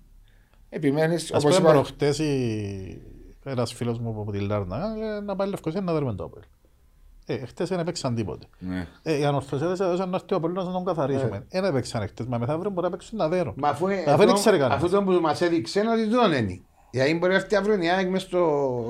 Επιμένεις 0.68 1.22
Ας 1.32 1.44
όπως 1.44 1.56
πούμε 1.56 1.68
είπα. 1.68 1.70
προχτές 1.72 2.18
η- 2.18 3.02
ένας 3.44 3.72
φίλος 3.72 3.98
μου 3.98 4.20
από 4.20 4.32
τη 4.32 4.38
Λάρνα 4.40 4.94
ε, 5.16 5.20
να 5.20 5.36
πάει 5.36 5.48
Λευκοσία 5.48 5.80
να 5.80 5.92
δέρουμε 5.92 6.14
το 6.14 6.24
Απόελ. 6.24 6.44
Ε, 7.26 7.46
χτες 7.46 7.68
δεν 7.68 7.78
έπαιξαν 7.78 8.14
τίποτε. 8.14 8.46
Ναι. 8.58 8.86
Ε, 9.02 9.18
οι 9.18 9.24
ανορθωσέδες 9.24 9.80
έδωσαν 9.80 10.08
να 10.10 10.16
έρθει 10.16 10.34
ο 10.34 10.36
Απόλλωνας 10.36 10.66
να 10.66 10.72
τον 10.72 10.84
καθαρίσουμε. 10.84 11.46
Δεν 11.50 11.64
έπαιξαν 11.64 12.06
χτες, 12.08 12.26
μα 12.26 12.38
μεθαύριο 12.38 12.70
μπορεί 12.70 12.86
να 12.86 12.90
παίξουν 12.92 13.18
να 13.18 13.28
δέρουν. 13.28 13.54
Μα 13.56 13.68
αφού, 13.68 13.86
Αφού 14.06 14.16
δεν 14.16 14.28
ήξερε 14.28 14.56
κανένας. 14.58 14.82
αφού 14.82 14.88
το 14.94 15.02
που 15.02 15.10
μας 15.12 15.40
έδειξε 15.40 15.80
είναι 15.80 15.90
ότι 15.90 16.04
δεν 16.04 16.32
είναι. 16.44 16.60
Γιατί 16.94 17.14
μπορεί 17.14 17.32
να 17.32 17.38
έρθει 17.38 17.56
αύριο 17.56 17.82
η 17.82 17.88
ΑΕΚ 17.90 18.08
μες 18.10 18.22
στο 18.22 18.38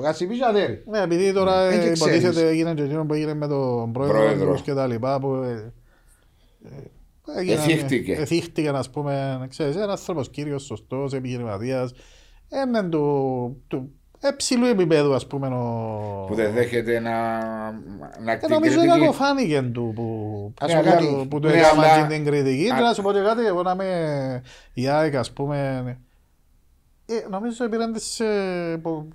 γασιπί 0.01 0.37
και 0.37 0.45
αδέρει. 0.45 0.83
Ναι, 0.87 0.99
επειδή 1.01 1.33
τώρα 1.33 1.61
Ε, 1.61 1.67
ε, 1.67 1.71
και 1.71 1.77
ξέρεις. 1.91 1.99
υποτίθεται 1.99 2.47
έγινε 2.47 2.73
και 2.73 2.81
εκείνο 2.83 3.05
που 3.05 3.13
έγινε 3.13 3.33
με 3.33 3.47
τον 3.47 3.91
πρόεδρο 3.91 4.17
Πρόεδρο. 4.17 4.51
τους 4.51 4.61
και 4.61 4.73
τα 4.73 4.87
λοιπά 4.87 5.19
που 5.19 5.33
ε, 5.33 5.73
ε, 6.65 7.39
έγιναν- 7.39 7.59
Εθίχτηκε. 7.69 8.13
Εθίχτηκε, 8.13 8.69
ας 8.69 8.89
πούμε, 8.89 9.45
ξέρεις, 9.49 9.75
ένας 9.75 9.99
άνθρωπος 9.99 10.29
κύριος, 10.29 10.63
σωστός, 10.63 11.13
επιχειρηματίας, 11.13 11.93
έναν 12.49 12.89
του, 12.89 13.63
του 13.67 13.91
έψηλου 14.19 14.65
επίπεδου, 14.65 15.13
ας 15.13 15.27
πούμε, 15.27 15.47
ο... 15.47 16.25
Που 16.27 16.35
δεν 16.35 16.53
δέχεται 16.53 16.99
να, 16.99 17.11
να 18.23 18.31
Ε, 18.31 18.37
την 18.37 18.49
νομίζω 18.49 18.79
κριτική. 18.79 19.05
ότι 19.07 19.15
φάνηκε 19.15 19.61
του 19.61 19.91
που, 19.95 20.53
Ας 20.59 20.73
που, 20.73 20.77
πω 20.83 20.89
κάτι. 20.89 21.27
που 21.29 21.39
του 21.39 21.47
Ναι, 21.47 21.53
έκαναν 21.53 21.79
αλλά- 21.79 22.07
την 22.07 22.25
κριτική. 22.25 22.69
Α- 22.71 22.75
Και 22.75 22.81
να 22.81 22.93
σου 22.93 23.01
πω 23.01 23.11
και 23.11 23.19
κάτι, 23.19 23.45
εγώ 23.45 23.61
να 23.61 23.71
είμαι 23.71 24.41
η 24.73 24.87
ΑΕΚ, 24.87 25.15
ας 25.15 25.31
πούμε, 25.31 25.83
ε, 27.05 27.27
νομίζω 27.29 27.69
πήραν 27.69 27.93
τις 27.93 28.03
σε 28.05 28.23
πο- 28.81 29.07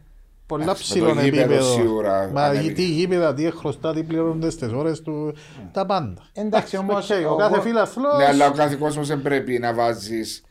πολλά 0.46 0.62
Εντάξει, 0.62 0.98
με 0.98 1.04
το 1.06 1.10
ψηλό 1.12 1.24
γήπεδο 1.24 1.42
επίπεδο. 1.42 1.72
σίγουρα 1.74 2.30
Μα 2.32 2.42
ανέβηκε. 2.42 2.72
τι 2.72 2.82
γήπεδα, 2.84 3.34
τι 3.34 3.50
χρωστά, 3.50 3.94
τι 3.94 4.02
πληρώνονται 4.02 4.50
στις 4.50 4.72
ώρες 4.72 5.00
του, 5.02 5.34
τα 5.72 5.86
πάντα. 5.86 6.22
Εντάξει 6.32 6.76
όμως, 6.76 7.10
οκ, 7.10 7.16
ο 7.16 7.20
εγώ- 7.20 7.36
κάθε 7.36 7.60
φίλαθλος... 7.60 8.16
Ναι, 8.18 8.24
αλλά 8.24 8.46
ο 8.46 8.52
κάθε 8.52 8.74
κόσμος 8.74 9.08
δεν 9.08 9.22
πρέπει 9.22 9.58
να 9.58 9.74
βάζεις 9.74 10.42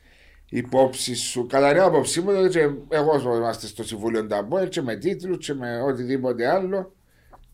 υπόψη 0.49 1.15
σου. 1.15 1.45
Κατά 1.47 1.71
την 1.71 1.81
άποψή 1.81 2.21
μου, 2.21 2.29
δηλαδή, 2.31 2.49
και 2.49 2.59
εγώ 2.89 3.19
που 3.23 3.35
είμαστε 3.35 3.67
στο 3.67 3.83
Συμβούλιο 3.83 4.23
Νταμπόελ 4.23 4.69
και 4.69 4.81
με 4.81 4.95
τίτλους 4.95 5.45
και 5.45 5.53
με 5.53 5.81
οτιδήποτε 5.81 6.47
άλλο. 6.47 6.93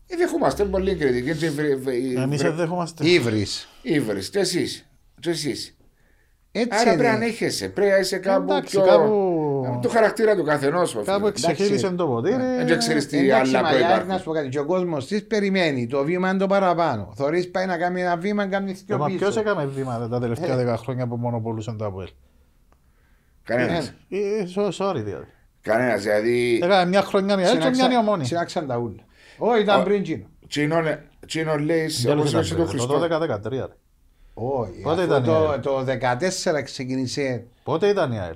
Ε, 0.06 0.16
δεχόμαστε 0.16 0.64
πολύ 0.64 0.94
κριτική. 0.96 1.36
Και 1.36 1.50
βρε- 1.50 1.76
βρε- 1.76 2.16
Εμείς 2.16 2.38
βρε- 2.38 2.48
δεν 2.50 2.54
δέχομαστε. 2.56 3.08
Ήβρις. 3.08 3.68
Ήβρις, 3.82 4.30
και 4.30 4.38
εσείς. 4.38 4.88
Και 5.20 5.30
εσείς. 5.30 5.76
Έτσι 6.52 6.68
Άρα 6.72 6.82
πρέπει 6.82 7.02
να 7.02 7.06
είναι. 7.14 7.24
ανέχεσαι. 7.24 7.68
Πρέπει 7.68 7.90
να 7.90 7.98
είσαι 7.98 8.16
κάπου 8.18 8.52
Εντάξει, 8.52 8.76
πιο... 8.76 8.86
κάπου- 8.86 9.12
Το 9.82 9.88
χαρακτήρα 9.88 10.36
του 10.36 10.42
καθενός. 10.44 10.92
Κάπου 10.92 11.04
Κάπου 11.06 11.26
εξεχείλησε 11.26 11.90
το 11.90 12.06
ποτήρι. 12.06 12.36
Δεν 12.66 12.78
ξέρεις 12.78 13.06
τι 13.06 13.18
Εντάξει, 13.18 13.56
άλλα 13.56 13.62
μαλλιά, 13.62 13.80
να 13.80 13.86
προϋπάρχουν. 13.86 14.18
σου 14.18 14.24
πω 14.24 14.32
κάτι. 14.32 14.48
Και 14.48 14.58
ο 14.58 14.64
κόσμος 14.64 15.06
της 15.06 15.26
περιμένει 15.26 15.86
το 15.86 16.04
βήμα 16.04 16.28
είναι 16.30 16.38
το 16.38 16.46
παραπάνω. 16.46 17.12
Θωρείς 17.16 17.50
πάει 17.50 17.66
να 17.66 17.76
κάνει 17.78 18.00
ένα 18.00 18.16
βήμα, 18.16 18.46
κάνει 18.46 18.76
πιο 18.86 18.98
Μα 18.98 19.06
ποιος 19.06 19.28
πίσω. 19.28 19.40
έκαμε 19.40 19.64
βήματα 19.66 20.08
τα 20.08 20.20
τελευταία 20.20 20.56
δέκα 20.56 20.76
χρόνια 20.76 21.06
που 21.06 21.16
μονοπολούσαν 21.16 21.76
το 21.76 21.84
ΑΠΟΕΛ. 21.86 22.08
Κανένας. 23.42 23.92
Ε, 24.08 24.18
so- 24.56 24.70
Sorry 24.78 25.00
δηλαδή. 25.04 25.26
Κανένας. 25.60 26.02
Δηλαδή, 26.02 26.60
Έκαμε 26.62 26.86
μια 26.86 27.02
χρονιά 27.02 27.40
η 27.40 27.44
ΑΕΛ 27.44 27.58
και 27.58 27.68
μια 27.68 27.92
η 27.92 27.96
ομόνη. 27.96 28.24
Συνάξαν 28.24 28.66
τα 28.66 28.76
ούλα. 28.76 29.02
Όχι, 29.38 29.60
ήταν 29.62 29.80
Ο- 29.80 29.84
πριν 29.84 30.02
Τζίνο. 30.02 30.26
τσίνον- 30.48 30.98
τσίνον 31.26 31.58
λέει, 31.58 31.86
Τέλος 32.02 32.18
όπως 32.18 32.30
ήταν 32.30 32.40
είπε 32.44 32.54
πριν, 32.54 32.56
το 32.56 32.64
Το 32.64 32.68
Χριστό. 32.70 32.98
12-13. 32.98 33.66
ρε. 33.66 33.72
Όχι, 34.34 34.80
Πότε 34.82 35.02
αφού 35.02 35.10
ήταν 35.10 35.22
η 35.22 35.26
το, 35.26 35.48
ΑΕΛ; 35.48 35.60
το 35.60 35.84
14 35.84 36.62
ξεκίνησε 36.62 37.44
Πότε 37.64 37.88
ήταν 37.88 38.12
η 38.12 38.18
ΑΕΛ. 38.20 38.34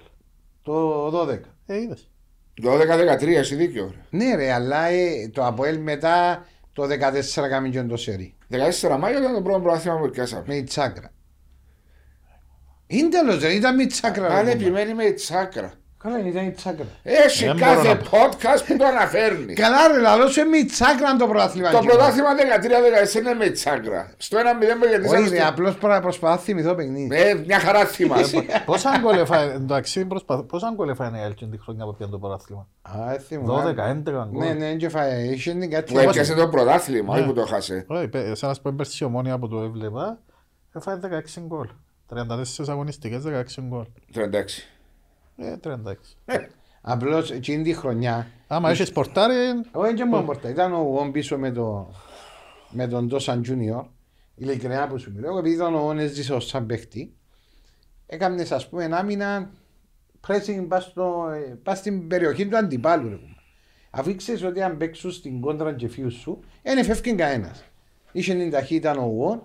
Το 0.71 1.21
12. 1.33 1.41
Ε, 1.67 1.81
είδες. 1.81 2.11
Το 2.63 2.73
12-13, 2.73 3.27
έχει 3.29 3.55
δίκιο. 3.55 3.95
ρε. 4.11 4.19
Ναι 4.19 4.35
ρε, 4.35 4.53
αλλά 4.53 4.87
ε, 4.87 5.29
το 5.33 5.47
Αποέλ 5.47 5.79
μετά 5.79 6.47
το 6.73 6.83
14 6.83 7.49
κάμε 7.49 7.69
και 7.69 7.83
το 7.83 7.97
σερί. 7.97 8.35
14 8.83 8.97
Μάιο 8.99 9.19
ήταν 9.19 9.35
το 9.35 9.43
πρώτο 9.43 9.61
πρωτάθλημα 9.61 9.99
που 9.99 10.11
πιάσαμε. 10.11 10.45
Με 10.47 10.55
η 10.55 10.63
τσάκρα. 10.63 11.13
Είναι 12.87 13.09
τέλος, 13.09 13.39
δεν 13.39 13.57
ήταν 13.57 13.75
με 13.75 13.83
η 13.83 13.87
τσάκρα. 13.87 14.29
ρε, 14.29 14.35
Αν 14.35 14.41
κουμπά. 14.41 14.51
επιμένει 14.51 14.95
με 14.95 15.05
η 15.05 15.13
τσάκρα. 15.13 15.73
Καλά, 16.03 16.19
ήταν 16.27 16.47
η 16.47 16.51
τσάκρα. 16.51 16.85
Έχει 17.03 17.45
Δεν 17.45 17.55
μπορώ 17.57 17.67
κάθε 17.75 17.89
να 17.89 17.97
πω. 17.97 18.09
podcast 18.19 18.63
που 18.67 18.77
το 18.77 18.85
αναφέρνει. 18.85 19.53
Καλά 19.55 19.89
ρε, 19.93 20.01
λαλός 20.01 20.33
σου 20.33 20.49
με 20.49 20.57
η 20.57 20.65
τσάκρα 20.65 21.17
το 21.17 21.27
πρωτάθλημα. 21.27 21.71
Το 21.71 21.79
Τζίνο. 21.79 21.93
πρωτάθλημα 21.95 22.29
13-14 22.35 23.15
είναι 23.19 23.35
με 23.35 23.45
η 23.45 23.51
τσάκρα. 23.51 24.11
Στο 24.17 24.39
1-0 24.39 24.43
με 24.81 24.87
κερδίσαμε. 24.87 25.19
Όχι 25.21 25.29
ρε, 25.31 25.37
στο- 25.37 25.49
απλώς 25.49 25.75
πρα- 25.77 26.01
προσπαθώ 26.01 26.35
να 26.35 26.41
θυμηθώ 26.41 26.75
παιχνίδι. 26.75 27.17
Ε, 27.17 27.35
μια 27.35 27.59
χαρά 27.61 27.85
θυμάσαι. 27.85 28.45
Πόσα 28.65 28.99
γκολ 29.01 29.19
έφαγε, 29.19 29.53
εντάξει, 29.53 30.05
προσπαθ- 30.05 30.43
πόσα 30.43 30.73
γκολ 30.75 30.89
έφαγε 30.89 31.17
η 31.17 31.21
ΑΕΛ 31.21 31.35
την 31.35 31.61
χρονιά 31.63 31.85
που 31.85 31.95
πιάνε 31.95 32.13
το 32.13 32.19
παράθλημα. 32.19 32.67
Α, 32.83 32.93
δεν 33.11 33.21
θυμούμαι. 33.21 33.63
12-11 33.63 34.29
γκολ. 34.31 34.45
Ναι, 34.47 34.53
ναι, 34.53 34.75
και 34.75 34.89
φάει. 34.89 35.29
Είχε 35.29 35.53
την 35.55 35.71
κάτι. 35.71 35.93
Που 35.93 35.99
έπιασε 35.99 36.35
το 36.35 36.49
πρωτάθλημα, 36.49 37.15
όχι 37.15 37.25
που 37.25 37.33
το 37.33 37.47
χάσε. 37.47 37.85
Όχι, 37.89 38.09
πέ- 38.09 38.37
σαν 38.37 38.49
να 38.49 38.55
σου 38.55 38.63
πω 38.63 38.73
πέρσι 38.77 39.05
η 39.05 39.07
ομόνια 39.07 39.39
που 39.39 39.49
το 39.49 39.61
έβλεπα, 39.61 40.19
έφαγε 40.73 40.99
16 41.03 41.41
γκολ. 41.47 41.69
34 42.09 42.69
αγωνιστικές, 42.69 43.23
16 43.23 43.61
γκολ. 43.69 43.85
36. 44.13 44.69
Ε, 45.43 45.57
36. 45.57 45.77
Απλώς 46.81 47.31
εκείνη 47.31 47.63
τη 47.63 47.75
χρονιά. 47.75 48.27
Άμα 48.47 48.71
έχεις 48.71 48.93
πορτάρι, 48.93 49.35
Όχι 49.73 49.95
και 49.95 50.05
μόνο 50.05 50.23
πορτά. 50.25 50.49
Ήταν 50.49 50.73
ο 50.73 50.83
Γουόν 50.83 51.13
πίσω 51.13 51.39
με, 51.39 51.51
το, 51.53 51.95
με 52.71 52.87
τον 52.87 53.09
Τόσαν 53.09 53.43
Τζούνιορ. 53.43 53.85
Ειλικρινά 54.35 54.87
που 54.87 54.99
σου 54.99 55.13
μιλάω. 55.15 55.39
Επειδή 55.39 55.55
ήταν 55.55 55.75
ο 55.75 55.79
Γουόν 55.79 55.99
έζησε 55.99 56.33
ως 56.35 56.47
σαν 56.47 56.67
παίχτη. 56.67 57.15
Έκαμε 58.07 58.47
ας 58.51 58.69
πούμε 58.69 58.85
ένα 58.85 59.03
μήνα 59.03 59.51
pressing 60.27 60.65
πας, 60.69 60.85
στο, 60.85 61.31
ε, 61.35 61.59
πας 61.63 61.79
στην 61.79 62.09
περιοχή 62.09 62.49
του 62.49 62.57
αντιπάλου. 62.57 63.09
Ρε. 63.09 63.17
πούμε. 63.17 63.37
Αφού 63.91 64.15
ξέρεις 64.15 64.43
ότι 64.45 64.63
αν 64.63 64.77
παίξουν 64.77 65.11
στην 65.11 65.41
κόντρα 65.41 65.75
και 65.75 65.89
φύγουν 65.89 66.11
σου, 66.11 66.41
δεν 66.63 66.85
φεύγει 66.85 67.15
κανένας. 67.15 67.65
Είχε 68.13 68.35
την 68.35 68.51
ταχύτητα 68.51 68.93
ο 68.93 69.05
Γουόν. 69.05 69.43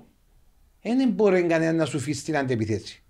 Δεν 0.82 1.10
μπορεί 1.10 1.44
κανένας 1.44 1.76
να 1.76 1.86
σου 1.86 2.00
φύγει 2.00 2.18
στην 2.18 2.38
αντεπιθέση. 2.38 3.05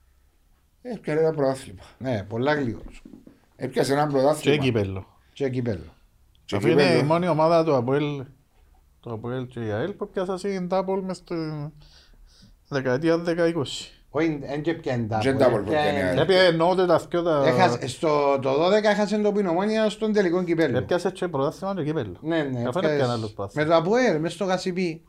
Έπιασε 0.93 1.19
ένα 1.19 1.31
πρωτάθλημα. 1.31 1.81
Ναι, 1.97 2.23
πολλά 2.23 2.53
γλύωρος. 2.53 3.01
Έπιασε 3.55 3.93
ένα 3.93 4.05
και 4.05 4.11
πρωτάθλημα. 4.13 4.57
κύπελλο. 4.57 5.07
Και 5.33 5.49
κυπέλλο. 5.49 5.93
Και 6.45 6.55
Αφού 6.55 6.67
είναι 6.67 6.81
η 6.81 6.85
κύπελλο. 6.85 7.03
μόνη 7.03 7.27
ομάδα 7.27 7.63
του 7.63 7.75
Αποέλ, 7.75 8.23
το 8.99 9.11
Αποέλ 9.11 9.47
και 9.47 9.59
η 9.59 9.71
ΑΕΛ 9.71 9.91
που 9.91 10.09
πιάσα 10.09 10.37
στην 10.37 10.67
Τάπολ 10.67 11.01
μες 11.01 11.17
στη 11.17 11.35
δεκαετία 12.67 13.23
10-20. 13.25 13.63
Όχι, 14.09 14.37
δεν 14.41 14.61
και 14.61 14.73
πιάνει 14.73 15.07
τα. 15.07 15.17
Δεν 15.19 15.37
τα 15.37 15.49
μπορεί 15.49 15.63
να 15.63 15.69
πιάνει, 15.69 15.97
ε. 15.97 16.21
Έπιασε 16.21 16.45
εννοούνται 16.45 16.85
τα 16.85 16.97
δυο 17.09 17.23
τα... 17.23 17.43
Έχασε, 17.45 17.87
στο 17.87 18.39
το 18.41 18.65
12 18.65 18.71
έχασε 18.83 19.17
το 19.17 19.31
πινομόνια 19.31 19.89
στον 19.89 20.13
τελικό 20.13 20.43
κυπέλλο. 20.43 20.77
Έπιασε 20.77 21.11
και 21.11 21.27
πρωτάθλημα 21.27 21.75
και 21.75 21.83
κύπελλο. 21.83 22.15
Ναι, 22.21 22.43
ναι. 22.43 22.59
Αφού 22.59 22.77
έπιασε- 22.77 22.91
έπιανε 22.91 23.11
άλλος 23.13 23.33
πάθος. 23.33 23.53
Με 23.55 23.65
το 23.65 23.75
Αποέρ, 23.75 24.19
μέσα 24.19 24.35
στο 24.35 24.45
Γασιπί. 24.45 25.03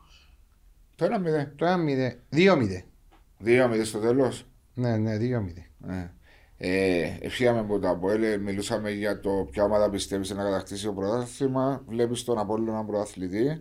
Το 0.95 1.05
1-0. 1.05 1.51
Το 1.55 1.65
1-0. 1.65 2.19
2-0. 2.33 2.83
2-0 3.45 3.85
στο 3.85 3.99
τέλος. 3.99 4.45
Ναι, 4.73 4.97
ναι, 4.97 5.17
2-0. 5.17 5.66
Ναι. 5.77 6.11
Ε, 6.57 7.17
ευχήκαμε 7.21 7.59
από 7.59 7.79
το 7.79 7.89
Αποέλ, 7.89 8.41
μιλούσαμε 8.41 8.91
για 8.91 9.19
το 9.19 9.47
ποια 9.51 9.63
ομάδα 9.63 9.89
πιστεύεις 9.89 10.29
να 10.29 10.43
κατακτήσει 10.43 10.85
το 10.85 10.93
πρωτάθλημα. 10.93 11.83
Βλέπεις 11.87 12.23
τον 12.23 12.37
Απόλλωνα 12.37 12.71
έναν 12.71 12.85
πρωταθλητή 12.85 13.59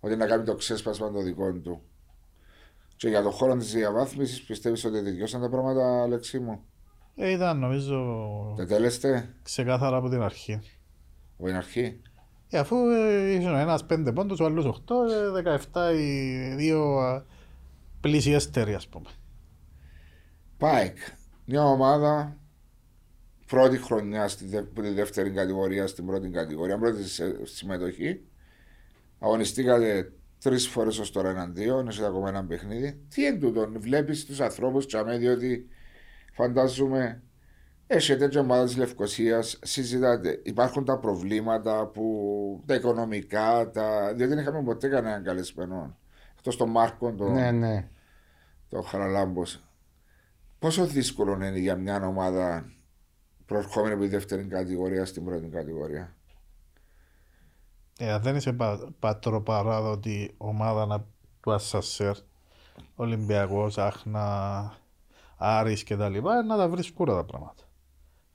ότι 0.00 0.16
να 0.16 0.26
κάνει 0.26 0.44
το 0.44 0.54
ξέσπασμα 0.54 1.10
το 1.10 1.22
δικό 1.22 1.52
του. 1.52 1.82
Και 2.96 3.08
για 3.08 3.22
τον 3.22 3.30
χώρο 3.32 3.56
της 3.56 3.72
διαβάθμισης 3.72 4.42
πιστεύεις 4.42 4.84
ότι 4.84 5.02
τελειώσαν 5.02 5.40
τα 5.40 5.48
πράγματα, 5.48 6.02
Αλεξί 6.02 6.38
μου; 6.38 6.60
Ε, 7.16 7.30
ήταν 7.30 7.58
νομίζω 7.58 8.04
Τετέλεστε, 8.56 9.34
ξεκάθαρα 9.42 9.96
από 9.96 10.08
την 10.08 10.22
αρχή. 10.22 10.60
από 11.38 11.46
την 11.46 11.56
αρχή; 11.56 12.00
Ε, 12.50 12.58
αφού 12.58 12.76
ε, 12.76 13.32
ήσουν 13.32 13.54
ο 13.54 13.58
ένας 13.58 13.86
πέντε 13.86 14.12
πόντους, 14.12 14.40
ο 14.40 14.44
άλλος 14.44 14.64
οχτώ, 14.64 15.02
ε, 15.04 15.58
17 15.72 15.94
οι 15.94 16.54
δύο 16.54 16.96
α, 16.98 17.24
πλησιέστεροι 18.00 18.74
ας 18.74 18.88
πούμε. 18.88 19.08
Πάεκ. 20.58 20.96
Μια 21.44 21.64
ομάδα 21.64 22.36
πρώτη 23.46 23.78
χρονιά 23.78 24.28
στη 24.28 24.44
δε, 24.46 24.62
που 24.62 24.80
τη 24.82 24.88
δεύτερη 24.90 25.30
κατηγορία 25.30 25.86
στην 25.86 26.06
πρώτη 26.06 26.28
κατηγορία, 26.28 26.78
πρώτη 26.78 27.08
σε- 27.08 27.46
συμμετοχή. 27.46 28.20
Αγωνιστήκατε 29.18 30.12
τρεις 30.42 30.68
φορές 30.68 30.98
ως 30.98 31.10
τώρα 31.12 31.28
εναντίον, 31.30 31.88
έχετε 31.88 32.06
ακόμα 32.06 32.28
ένα 32.28 32.44
παιχνίδι. 32.44 33.00
Τι 33.14 33.26
εν 33.26 33.40
τούτον, 33.40 33.80
βλέπεις 33.80 34.24
τους 34.26 34.40
ανθρώπους 34.40 34.86
τσαμέ, 34.86 35.18
διότι 35.18 35.68
φαντάζομαι 36.32 37.22
έχετε 37.86 38.28
και 38.28 38.38
ομάδα 38.38 38.64
της 38.64 38.76
Λευκοσίας, 38.76 39.58
συζητάτε. 39.62 40.40
Υπάρχουν 40.44 40.84
τα 40.84 40.98
προβλήματα 40.98 41.86
που, 41.86 42.62
τα 42.66 42.74
οικονομικά, 42.74 43.70
τα, 43.70 44.06
διότι 44.14 44.34
δεν 44.34 44.38
είχαμε 44.38 44.62
ποτέ 44.62 44.88
κανέναν 44.88 45.22
καλεσμένο. 45.22 45.96
Εκτός 46.36 46.56
των 46.56 46.70
Μάρκων, 46.70 47.16
των, 47.16 47.32
Ναι, 47.32 47.50
ναι. 47.50 47.88
το 48.68 48.80
Χαραλάμπος. 48.82 49.62
Πόσο 50.62 50.86
δύσκολο 50.86 51.32
είναι 51.32 51.58
για 51.58 51.76
μια 51.76 52.06
ομάδα 52.06 52.64
προερχόμενη 53.46 53.92
από 53.94 54.02
τη 54.02 54.08
δεύτερη 54.08 54.44
κατηγορία 54.44 55.04
στην 55.04 55.24
πρώτη 55.24 55.46
κατηγορία; 55.46 56.14
Ε, 57.98 58.12
αν 58.12 58.22
δεν 58.22 58.36
είσαι 58.36 58.52
πα, 58.52 58.88
πατροπαράδοτη 58.98 60.34
ομάδα 60.36 60.86
να, 60.86 61.04
του 61.40 61.52
Ασσασέρ, 61.52 62.16
Ολυμπιακός, 62.94 63.78
Άχνα, 63.78 64.72
Άρης 65.36 65.82
και 65.82 65.96
τα 65.96 66.08
λοιπά, 66.08 66.42
να 66.42 66.56
τα 66.56 66.68
βρεις 66.68 66.86
σκούρα 66.86 67.14
τα 67.14 67.24
πράγματα. 67.24 67.62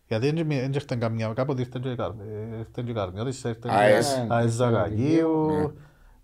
Γιατί 0.08 0.32
δεν 0.32 0.48
δεν 0.48 0.74
ήρθε 0.74 0.96
καμιά, 0.96 1.34
κάποτε 1.34 1.62
ήρθε 1.62 1.80
και 1.82 1.90
η 1.92 1.96
Καρ- 1.96 2.20
ε, 2.20 2.58
ήρθε 2.58 2.82
και 2.86 2.92
η 2.92 2.94
Καρμιώτης, 2.94 3.44
ήρθε 3.44 3.70
ΑΕΣ. 3.72 4.14
και 4.14 4.34
ΑΕΣ 4.34 4.52
Ζαγαγίου, 4.52 5.48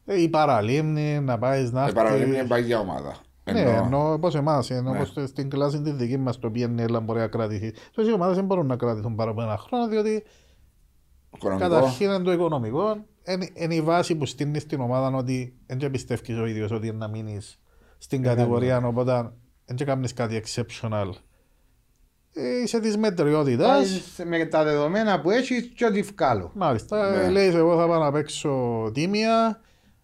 ε, 0.06 0.22
η 0.22 0.30
Παραλίμνη, 0.30 1.20
να 1.20 1.38
πάεις 1.40 1.72
να 1.72 1.88
Η 1.88 1.94
παραλίμνη 1.94 2.26
είναι 2.28 2.36
έρθεις. 2.36 2.50
παγιά 2.50 2.80
ομάδα. 2.80 3.16
Ναι, 3.52 3.60
Εννοώ. 3.60 3.84
ενώ 3.86 4.14
όπως 4.14 4.36
εμάς, 4.36 4.70
ενώ 4.70 4.92
Ναι. 4.92 4.98
όπως 5.02 5.30
στην 5.30 5.50
κλάση 5.50 5.82
της 5.82 5.94
δική 5.94 6.18
μας 6.18 6.40
το 6.40 6.52
PNL 6.56 7.00
μπορεί 7.04 7.20
να 7.20 7.28
κρατηθεί. 7.28 7.74
Τόσο 7.92 8.10
οι 8.10 8.14
ομάδες 8.14 8.36
δεν 8.36 8.46
μπορούν 8.46 8.66
να 8.66 8.76
κρατηθούν 8.76 9.16
παρά 9.16 9.32
από 9.32 9.42
ένα 9.42 9.58
χρόνο, 9.58 9.88
διότι 9.88 10.24
Οικονομικό. 11.36 11.70
καταρχήν 11.70 12.06
είναι 12.10 12.20
το 12.24 12.32
οικονομικό, 12.32 13.06
είναι, 13.28 13.50
είναι 13.54 13.76
η 13.76 13.82
βάση 13.82 14.16
που 14.16 14.26
στείνει 14.26 14.60
στην 14.60 14.80
ομάδα 14.82 15.18
ότι 15.18 15.54
δεν 15.66 15.92
πιστεύεις 15.92 16.38
ο 16.38 16.46
ίδιος 16.46 16.72
ότι 16.72 16.88
είναι 16.88 16.98
να 16.98 17.08
μείνεις 17.08 17.60
στην 17.98 18.22
κατηγορία, 18.24 18.78
οπότε 18.86 19.32
δεν 19.66 19.86
κάνεις 19.88 20.14
κάτι 20.14 20.44
exceptional. 20.46 21.10
Ε, 22.36 22.62
είσαι 22.64 22.80
της 22.80 22.98
μετριότητας. 22.98 23.68
Πάεις 23.68 24.22
Με 24.26 24.46
τα 24.46 24.64
δεδομένα 24.64 25.22
που 25.22 25.30
έχεις 25.30 25.72
και 25.76 25.86
ό,τι 25.86 26.02
βγάλω. 26.02 26.52
Μάλιστα, 26.56 27.10
Ναι. 27.12 27.24
ε, 27.24 27.30
λέει 27.30 27.48
εγώ 27.48 27.78
θα 27.78 27.88
πάω 27.88 28.00
να 28.00 28.12
παίξω 28.12 28.90
τίμια, 28.94 29.60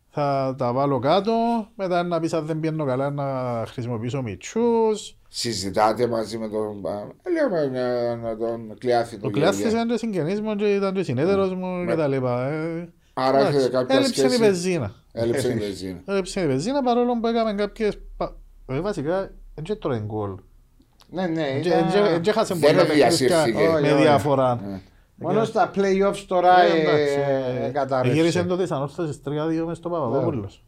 θα 0.10 0.56
τα 0.58 0.74
βάλω 0.74 1.00
κάτω, 1.00 1.32
μετά 1.76 2.04
να 2.04 2.20
πεις 2.20 2.34
αν 2.34 2.46
δεν 2.46 2.60
πιένω 2.60 2.86
καλά 2.86 3.10
να 3.10 3.26
χρησιμοποιήσω 3.68 4.22
μητσούς. 4.22 5.18
Συζητάτε 5.32 6.08
μαζί 6.08 6.38
με 6.38 6.48
τον. 6.50 6.84
ε, 7.24 7.30
Λέω 7.32 7.50
με, 7.50 7.70
με, 7.70 8.16
με 8.22 8.36
τον 8.36 8.78
Κλειάθη. 8.78 9.16
Ο 9.16 9.20
τον 9.20 9.32
Κλειάστης 9.32 9.60
Γεωργία. 9.60 9.80
ήταν 9.82 9.92
και 9.92 9.98
συγγενής 9.98 10.42
μου 10.42 10.56
και 10.56 10.74
ήταν 10.74 10.94
και 10.94 11.04
συνέτερος 11.04 11.54
μου 11.56 11.68
Ναι. 11.78 11.92
και 11.92 11.98
τα 11.98 12.08
λοιπά. 12.08 12.48
ε. 12.50 12.90
Άρα 13.14 13.38
Εντάξει, 13.40 13.58
έχετε 13.58 13.72
κάποια 13.78 13.96
Έλειψε 13.96 14.22
η 14.26 14.28
σχέση. 14.28 14.42
βενζίνα. 14.42 14.94
Έλειψε 15.12 15.48
η 15.52 15.54
βενζίνα. 15.58 16.02
Έλειψε 16.06 16.42
η 16.42 16.48
βενζίνα 16.48 16.82
παρόλο 16.84 17.20
που 17.20 17.28
έκαμε 17.28 17.54
κάποιες... 17.54 17.98
πα- 18.18 18.36
ε, 18.68 18.80
Βασικά, 18.80 19.32
δεν 19.56 19.64
και 19.64 19.76
τρώει 19.76 20.00
γκολ. 20.00 20.36
Ναι, 21.10 21.28
ναι. 21.28 21.44
Δεν 21.64 21.88
ήταν- 21.88 22.22
και 22.22 22.32
χάσε 22.32 22.54
Δεν 22.54 22.62
πολλά 22.62 22.82
παιχνίδια 22.82 23.08
διασύρθηκε. 23.08 23.68
Όχι, 23.68 23.82
με 23.82 23.92
όχι. 23.92 24.02
διαφορά. 24.02 24.82
Ε. 25.22 25.26
Μόνο 25.26 25.44
στα 25.44 25.72
playoffs 25.76 26.24
τώρα 26.28 26.62
Ε, 26.64 26.80
εντάξει, 26.82 27.16
ε, 27.62 27.66
ε, 27.66 27.70
κατάρρευσε. 27.70 28.18
Γύρισε 28.20 28.44
το 28.44 28.58
της 28.58 28.72
ανόρθωσης 28.72 29.22
3-2 29.26 29.66
μες 29.66 29.78
στο 29.78 29.90
Παπαδόπουλος. 29.90 30.64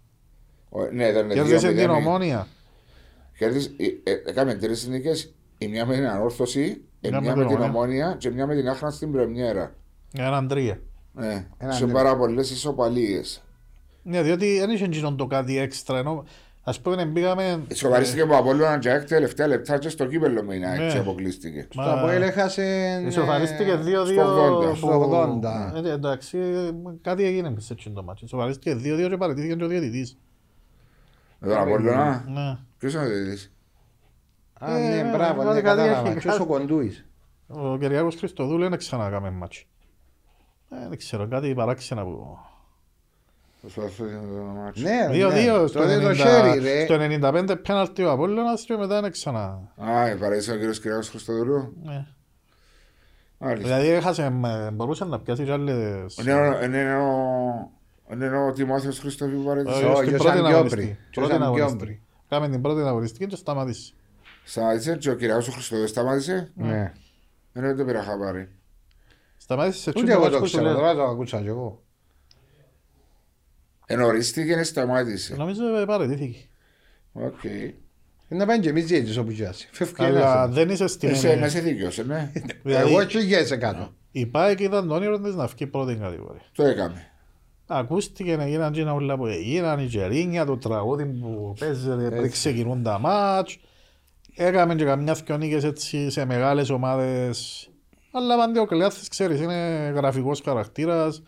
Ο- 0.70 0.86
Ναι, 0.92 1.06
ήταν 1.08 1.30
Κέρδισε 1.30 1.68
την 1.68 1.78
2-0. 1.78 1.96
ομόνια. 1.96 2.48
Κέρδισε- 3.38 3.72
ε, 3.78 4.12
ε, 4.12 4.22
Έκαμε 4.26 4.54
τρεις 4.54 4.88
νίκε. 4.88 5.12
Η 5.58 5.68
μια 5.68 5.86
με 5.86 5.96
την 5.96 6.08
ανόρθωση, 6.08 6.62
η 7.00 7.10
Μια 7.10 7.22
μια 7.22 7.36
με 7.36 7.42
με 7.44 7.48
την 7.48 7.56
την 7.56 7.66
Ομόνια. 7.66 7.80
ομόνια 7.80 8.16
και 8.20 8.30
μια 8.30 8.48
με 8.48 8.56
την 8.56 8.70
άχνα 8.70 8.90
στην 8.92 9.12
Πρεμιέρα. 9.12 9.76
Έναν 10.18 10.48
τρία. 10.48 10.80
Ναι, 11.14 11.48
Ένα 11.58 11.72
σε 11.72 11.86
ναι. 11.86 11.92
πάρα 11.92 12.18
πολλές 12.18 12.52
ισοπαλίες. 12.52 13.44
Ναι, 14.04 14.22
διότι 14.22 14.60
δεν 14.60 14.70
είχε 14.70 14.86
γίνον 14.86 15.18
το 15.18 15.26
κάτι 15.28 15.58
έξτρα. 15.58 15.98
Ενώ, 15.98 16.24
ας 16.64 16.82
πούμε, 16.82 17.06
πήγαμε... 17.06 17.64
Σοβαρίστηκε 17.74 18.22
από 18.22 18.36
Απόλλωνα 18.38 18.80
και 18.80 18.90
ΑΕΚ 18.90 19.08
τελευταία 19.08 19.48
λεπτά 19.48 19.78
και 19.78 19.90
στο 19.90 20.06
κύπελο 20.06 20.44
με 20.44 20.54
την 20.54 20.66
ΑΕΚ 20.66 20.80
Ναι. 20.80 20.92
και 20.92 20.98
αποκλείστηκε. 20.98 21.68
Στο 21.72 21.82
Αποέλ 21.82 22.22
έχασε... 22.22 22.64
Ισοφαρίστηκε 23.08 23.80
2-2 23.84 24.06
στο 24.06 24.60
80. 24.62 24.70
που- 24.70 24.76
Στο 24.76 25.40
80. 25.74 25.84
Ε, 25.86 25.92
εντάξει, 25.92 26.38
κάτι 27.02 27.24
έγινε 27.24 27.54
σε 27.58 27.74
εκείνο 27.74 27.96
το 27.96 28.04
μάτσο. 28.04 28.26
Ισοφαρίστηκε 28.26 28.74
2-2 29.06 29.10
και 29.10 29.18
παραιτήθηκε 29.18 29.56
και 29.56 29.64
ο 29.64 29.68
διαιτητής. 29.68 30.18
Με 31.40 31.48
τον 31.48 31.58
Απόλλωνα, 31.58 32.26
Ναι. 32.28 32.58
ποιος 32.78 32.94
είναι 32.94 33.04
ο 33.04 33.08
διαιτητής; 33.08 33.54
Α, 34.60 34.78
Ε, 34.78 35.02
ναι, 35.04 35.10
μπράβο, 35.12 35.42
κάτι 35.42 35.54
ναι, 35.54 35.62
κάτι 35.62 35.82
κατάλαβα. 35.82 36.10
έχει, 36.10 36.18
Ποιος 36.20 36.36
ο 36.40 36.46
κάτι- 36.46 36.50
Κοντούης; 36.50 37.06
Ο 37.48 37.78
Κυριάκος 37.78 38.16
Χριστοδούλου 38.16 38.70
δεν 38.70 38.78
ξανακάμε 38.78 39.30
μάτσο. 39.32 39.66
Ε, 40.70 40.88
Δεν 40.90 40.98
ξέρω, 40.98 41.28
κάτι 41.28 41.54
παράξενα 41.54 42.04
που... 42.04 42.10
Προσπαθώ 42.10 42.28
να 42.28 42.28
το 42.28 42.38
μάτσο. 42.38 42.50
Ναι, 44.74 45.08
2-2 45.10 45.12
ναι. 45.34 45.68
στο 45.68 45.80
Τότε 45.80 46.00
το 46.00 46.10
90 46.10 46.16
χέρι, 46.16 46.60
ρε. 46.60 46.84
στο 46.86 46.96
95 47.00 47.56
πέναλτι 47.68 48.04
ο 48.04 48.12
Απόλλωνας 48.12 48.64
και 48.66 48.76
μετά 48.78 49.02
δεν 49.02 49.12
ξανά. 49.12 49.72
Α, 49.76 50.16
παραίτησε 50.20 50.52
ο 50.52 50.56
κύριος 50.56 50.80
Κυριάκος 50.80 51.10
Χριστοδουλού. 51.10 51.74
Ναι. 51.84 52.06
Μάλιστα. 53.38 53.68
Δηλαδή 53.68 53.88
έχασε, 53.90 54.30
με- 54.30 54.70
μπορούσε 54.74 55.06
να 55.06 55.20
πιάσει 55.20 55.44
και 55.44 55.52
άλλες... 55.52 56.18
Είναι 56.22 56.34
ο- 56.34 56.64
Είναι 56.64 56.96
ο- 56.96 57.72
είναι 58.14 58.38
ο 58.38 58.52
Τιμόθεος 58.52 59.00
Χριστοφίου 59.00 59.38
που 59.38 59.44
παραίτησε. 59.44 59.84
Όχι, 59.86 60.04
στην 60.04 60.16
ο 60.16 60.18
πρώτη 60.18 60.24
Σαγκιόμπρη. 60.38 60.54
αγωνιστική. 60.54 60.98
Και 61.10 61.20
ο 61.20 61.22
Πρώτη 61.22 61.32
Σαγκιόμπρη. 61.32 61.62
αγωνιστική. 61.62 62.02
Κάμε 62.30 62.50
την 62.50 62.62
πρώτη 62.62 62.82
αγωνιστική 62.82 63.28
και 63.28 63.36
σταμάτησε. 63.36 63.94
Σταμάτησε 64.44 64.96
και 64.98 65.10
ο 65.10 65.16
Κυριάκος 65.16 65.48
ο 65.48 65.52
Χριστοδουλού 65.52 65.88
σταμάτησε; 65.88 66.52
Ναι. 66.56 66.94
Ε, 67.54 67.62
Δεν 67.62 67.78
το 67.78 67.86
πήρα 67.86 68.04
χαμπάρι. 68.04 68.50
Σταμάτησε 69.38 69.80
σε 69.82 69.90
Ούτε 69.90 70.00
τσούντο 70.00 70.12
εγώ 70.14 70.22
μάτς 70.22 70.34
το 70.34 70.40
που 70.40 70.46
σου 70.48 70.52
ξέρω, 70.58 70.72
λέω. 70.72 70.80
τώρα 70.80 70.94
το 70.96 71.04
ακούσα 71.04 71.42
κι 71.42 71.48
εγώ. 71.48 71.82
Ενορίστηκε 73.92 74.54
και 74.54 74.64
σταμάτησε. 74.64 75.36
Νομίζω 75.36 75.78
ε, 75.78 75.86
παραιτήθηκε. 75.86 76.40
Οκ. 77.12 77.44
Ε, 77.44 77.74
Να 78.28 78.46
πάνε 78.46 78.60
και 78.60 78.70
εμείς 78.70 78.86
διέτης 78.86 79.18
όπου 79.18 79.32
γιάσει. 79.32 79.70
Φεύγει 79.72 79.94
Αλλά 80.04 80.44
ένας. 80.44 80.56
δεν 80.56 80.70
είσαι 80.70 80.88
στην 80.88 81.10
Εσύ 81.10 81.36
να 81.36 81.48
σε 81.50 81.60
δίκαιος, 81.60 81.98
ναι. 82.06 82.32
Δηλαδή, 82.64 82.90
Εγώ 82.92 83.04
και 83.04 83.18
γιέσαι 83.20 83.58
κάτω. 83.58 83.94
η 84.12 84.26
ΠΑΕΚ 84.26 84.60
ήταν 84.60 84.88
το 84.88 84.94
όνειρο 84.96 85.20
της 85.20 85.36
να 85.36 85.46
βγει 85.48 85.68
πρώτη 85.68 85.96
κατηγορία. 85.96 86.42
Το 86.56 86.64
έκαμε. 86.64 87.06
Ακούστηκε 87.68 88.36
να 88.36 88.48
γίναν 88.48 88.72
και 88.72 88.82
όλα 88.82 89.18
που 89.18 89.26
έγιναν, 89.26 89.80
η 89.80 89.88
τζερίνια, 89.88 90.46
το 90.46 90.58
τραγούδι 90.58 91.06
που 91.06 91.54
παίζεται 91.60 92.10
πριν 92.10 92.32
ξεκινούν 92.32 92.84
τα 92.84 93.00
μάτς. 93.00 93.60
Έκαμε 94.36 94.76
και 94.76 94.84
καμιά 94.86 95.14
δυο 95.14 95.38
νίκες 95.38 95.64
έτσι 95.64 96.10
σε 96.10 96.26
μεγάλες 96.26 96.70
ομάδες. 96.70 97.66
Αλλά 98.12 98.38
πάντα 98.38 98.62
ο 98.62 98.66
Κλειάθης, 98.66 99.08
ξέρεις, 99.08 99.40
είναι 99.40 99.92
γραφικός 99.96 100.42
χαρακτήρας. 100.46 101.24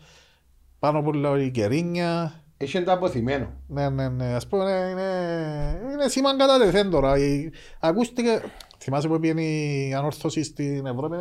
Πάνω 0.78 0.98
από 0.98 1.08
όλα 1.10 1.40
η 1.40 1.50
κερίνια. 1.50 2.43
Έχει 2.64 2.82
το 2.82 2.92
αποθυμένο. 2.92 3.52
Ναι, 3.68 3.88
ναι, 3.88 4.08
ναι. 4.08 4.24
Ας 4.34 4.46
πούμε, 4.46 4.64
είναι, 4.64 4.90
είναι, 4.90 5.92
είναι 5.92 6.08
σήμαν 6.08 6.38
κατά 6.38 6.58
τεθέν 6.58 6.90
τώρα. 6.90 7.18
Η- 7.18 7.50
Ακούστηκε, 7.80 8.42
θυμάσαι 8.78 9.08
που 9.08 9.18
πήγαινε 9.20 9.42
η 9.42 9.94
ανόρθωση 9.94 10.42
στην 10.42 10.86
Ευρώπη, 10.86 11.16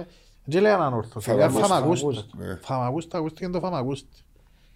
δεν 0.46 0.62
λέει 0.62 0.72
ανόρθωση, 0.72 1.30
λέει 1.30 1.38
Φαμαγούστα. 1.50 1.68
φαμαγούστα. 1.76 2.26
Ναι. 2.38 2.58
Φαμαγούστα, 2.62 3.18
ακούστηκε 3.18 3.50
το 3.50 3.60
φαμαγούστα. 3.60 4.08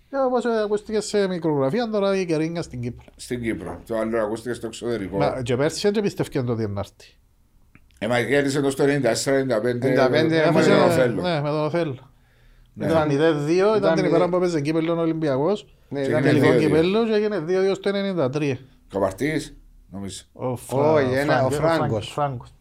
Και 0.09 0.15
όπως 0.27 0.45
ε, 0.45 0.49
ακούστηκε 0.63 0.99
σε 1.01 1.27
μικρογραφία, 1.27 1.89
τώρα 1.89 2.15
η 2.19 2.25
Κερίνια 2.25 2.61
στην 2.61 2.81
Κύπρο. 2.81 3.05
Στην 3.15 3.41
Κύπρο. 3.41 3.79
Το 3.87 3.97
άλλο 3.97 4.21
ακούστηκε 4.21 4.53
στο 4.53 4.67
εξωτερικό. 4.67 5.17
Μα, 5.17 5.41
Και 5.41 5.55
πέρσι 5.55 5.89
δεν 5.89 6.03
πιστεύκαν 6.03 6.45
το 6.45 6.51
ότι 6.51 6.67
να 6.67 6.79
έρθει. 6.79 7.13
Ε, 7.99 8.07
μα 8.07 8.21
κέρδισε 8.21 8.61
το 8.61 8.69
στο 8.69 8.83
94-95 8.83 8.87
95, 8.87 10.09
με 10.09 10.37
Έφασε, 10.37 10.69
τον 10.69 10.79
ε, 10.79 10.83
Οφέλο. 10.83 11.21
Ναι, 11.21 11.41
με 11.41 11.49
τον 11.49 11.65
Οφέλο. 11.65 11.97
Ναι. 12.77 12.85
Ήταν 12.85 13.07
0-2, 13.07 13.11
Ήταν 13.11 13.75
ήταν 13.77 13.95
την 13.95 14.05
ημέρα 14.05 14.15
μηδέν. 14.17 14.29
που 14.29 14.35
έπαιζε 14.35 14.61
κύπελλο 14.61 14.93
ο 14.93 14.99
Ολυμπιακός. 14.99 15.67
Ναι, 15.89 16.01
Και 16.01 16.09
ήταν 16.09 16.21
είναι 16.23 16.31
Τελικό 16.31 16.53
2-2. 16.53 16.59
κύπελλος 16.59 17.07
και 17.09 17.13
έγινε 17.15 17.39
2-2 17.47 17.75
στο 17.75 17.89
93. 17.89 18.57
Καπαρτής, 18.89 19.57
νομίζω. 19.91 20.23
Ο 20.33 20.45
Όχι, 20.71 21.13
ένα- 21.13 21.45
ο 21.45 21.49
Φράγκ- 21.49 21.77
Φράγκος. 21.77 22.09
Φράγκος. 22.11 22.53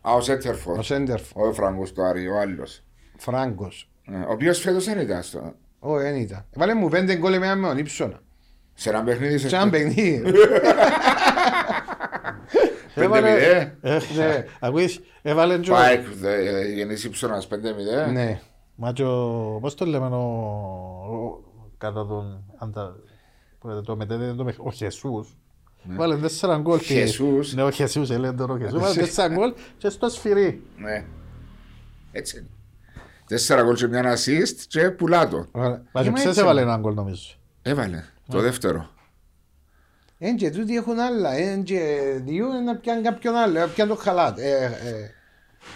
Α, 0.00 0.12
ο 0.14 0.20
Σέτερφορ. 0.20 0.78
Ο 0.78 0.82
Σέντερφο. 0.82 1.46
Ο 1.48 1.52
Φραγκός 1.52 1.92
το 1.92 2.02
Άρη, 2.02 2.28
ο 2.28 2.38
άλλος. 2.38 2.82
Φράγκος. 3.16 3.88
Ε, 4.12 4.16
Ο 4.16 4.32
οποίος 4.32 4.58
φέτος 4.60 4.84
δεν 4.84 4.98
ήταν 5.00 5.22
στο... 5.22 5.52
Όχι, 5.78 6.02
δεν 6.02 6.14
ήταν. 6.16 6.44
Βάλε 6.54 6.74
μου 6.74 6.88
πέντε 6.88 7.16
γκολ 7.16 7.38
με 7.38 7.46
έναν 7.46 7.78
ύψονα. 7.78 8.20
Σε 8.74 8.88
ένα 8.88 9.02
παιχνίδι 9.02 9.38
σε... 9.38 9.48
Σε 9.48 9.56
ένα 9.56 9.70
παιχνίδι. 9.70 10.22
Πέντε 12.94 13.06
Έβαλε- 13.06 13.32
μηδέ. 13.34 13.76
Ε, 13.80 13.98
Ναι. 14.16 14.44
Ακούεις, 14.60 15.00
έβαλε 15.22 15.58
και 15.58 15.70
ο- 15.70 15.74
Πάεκ, 15.74 16.06
δε- 16.20 16.64
γεννήσει 16.72 17.10
ψώνας 17.10 17.46
5-0. 17.46 18.12
Ναι. 18.12 18.40
Μα 18.82 18.92
και 18.92 19.04
ο... 19.04 19.58
Πώς 19.60 19.74
το 19.74 19.84
λέμε 19.86 20.06
ο... 20.06 20.16
ο- 20.16 21.44
Κατά 21.78 22.06
τον... 22.06 22.44
αν 22.58 22.72
τα- 22.72 22.96
που 23.58 23.82
Το 23.84 23.96
μετέδεται 23.96 24.34
το 24.34 24.44
παιχνίδι. 24.44 24.68
Ο 24.68 24.72
Χεσούς. 24.72 25.36
Βάλε 25.84 26.16
τέσσερα 26.16 26.58
γκολ. 26.58 26.78
και- 26.78 26.84
Χεσούς. 26.84 27.54
Ναι, 27.54 27.62
ο 27.62 27.70
Χεσούς, 27.70 28.10
έλεγε 28.10 28.32
τώρα 28.32 28.52
ο 28.52 28.58
Χεσούς. 28.58 28.80
Βάλε 28.80 28.94
τέσσερα 28.94 29.34
γκολ 29.34 29.54
και 29.78 29.88
στο 29.88 30.08
σφυρί. 30.08 30.62
Ναι. 30.76 31.04
Έτσι 32.12 32.38
είναι. 32.38 32.46
Τέσσερα 33.26 33.62
γκολ 33.62 33.74
και 33.74 33.86
μια 33.86 34.16
assist 34.16 34.56
και 34.68 34.90
πουλά 34.90 35.28
το. 35.28 35.46
Μα 35.92 36.02
και 36.02 36.10
ξέρεις 36.12 36.36
έβαλε 36.36 36.60
ένα 36.60 36.76
γκολ 36.76 36.94
νομίζω. 36.94 37.32
Έβαλε. 37.62 38.04
Το 38.28 38.40
δεύτερο. 38.40 38.88
Εν 40.18 40.36
και 40.36 40.50
τούτοι 40.50 40.76
έχουν 40.76 40.98
άλλα. 40.98 41.32
Εν 41.32 41.62
και 41.64 41.98
δύο 42.24 42.46
να 42.46 42.76
πιάνουν 42.76 43.02
κάποιον 43.04 43.34
άλλο. 43.34 43.58
Να 43.58 43.66
πιάνουν 43.66 43.96
το 43.96 44.02
χαλάτ. 44.02 44.38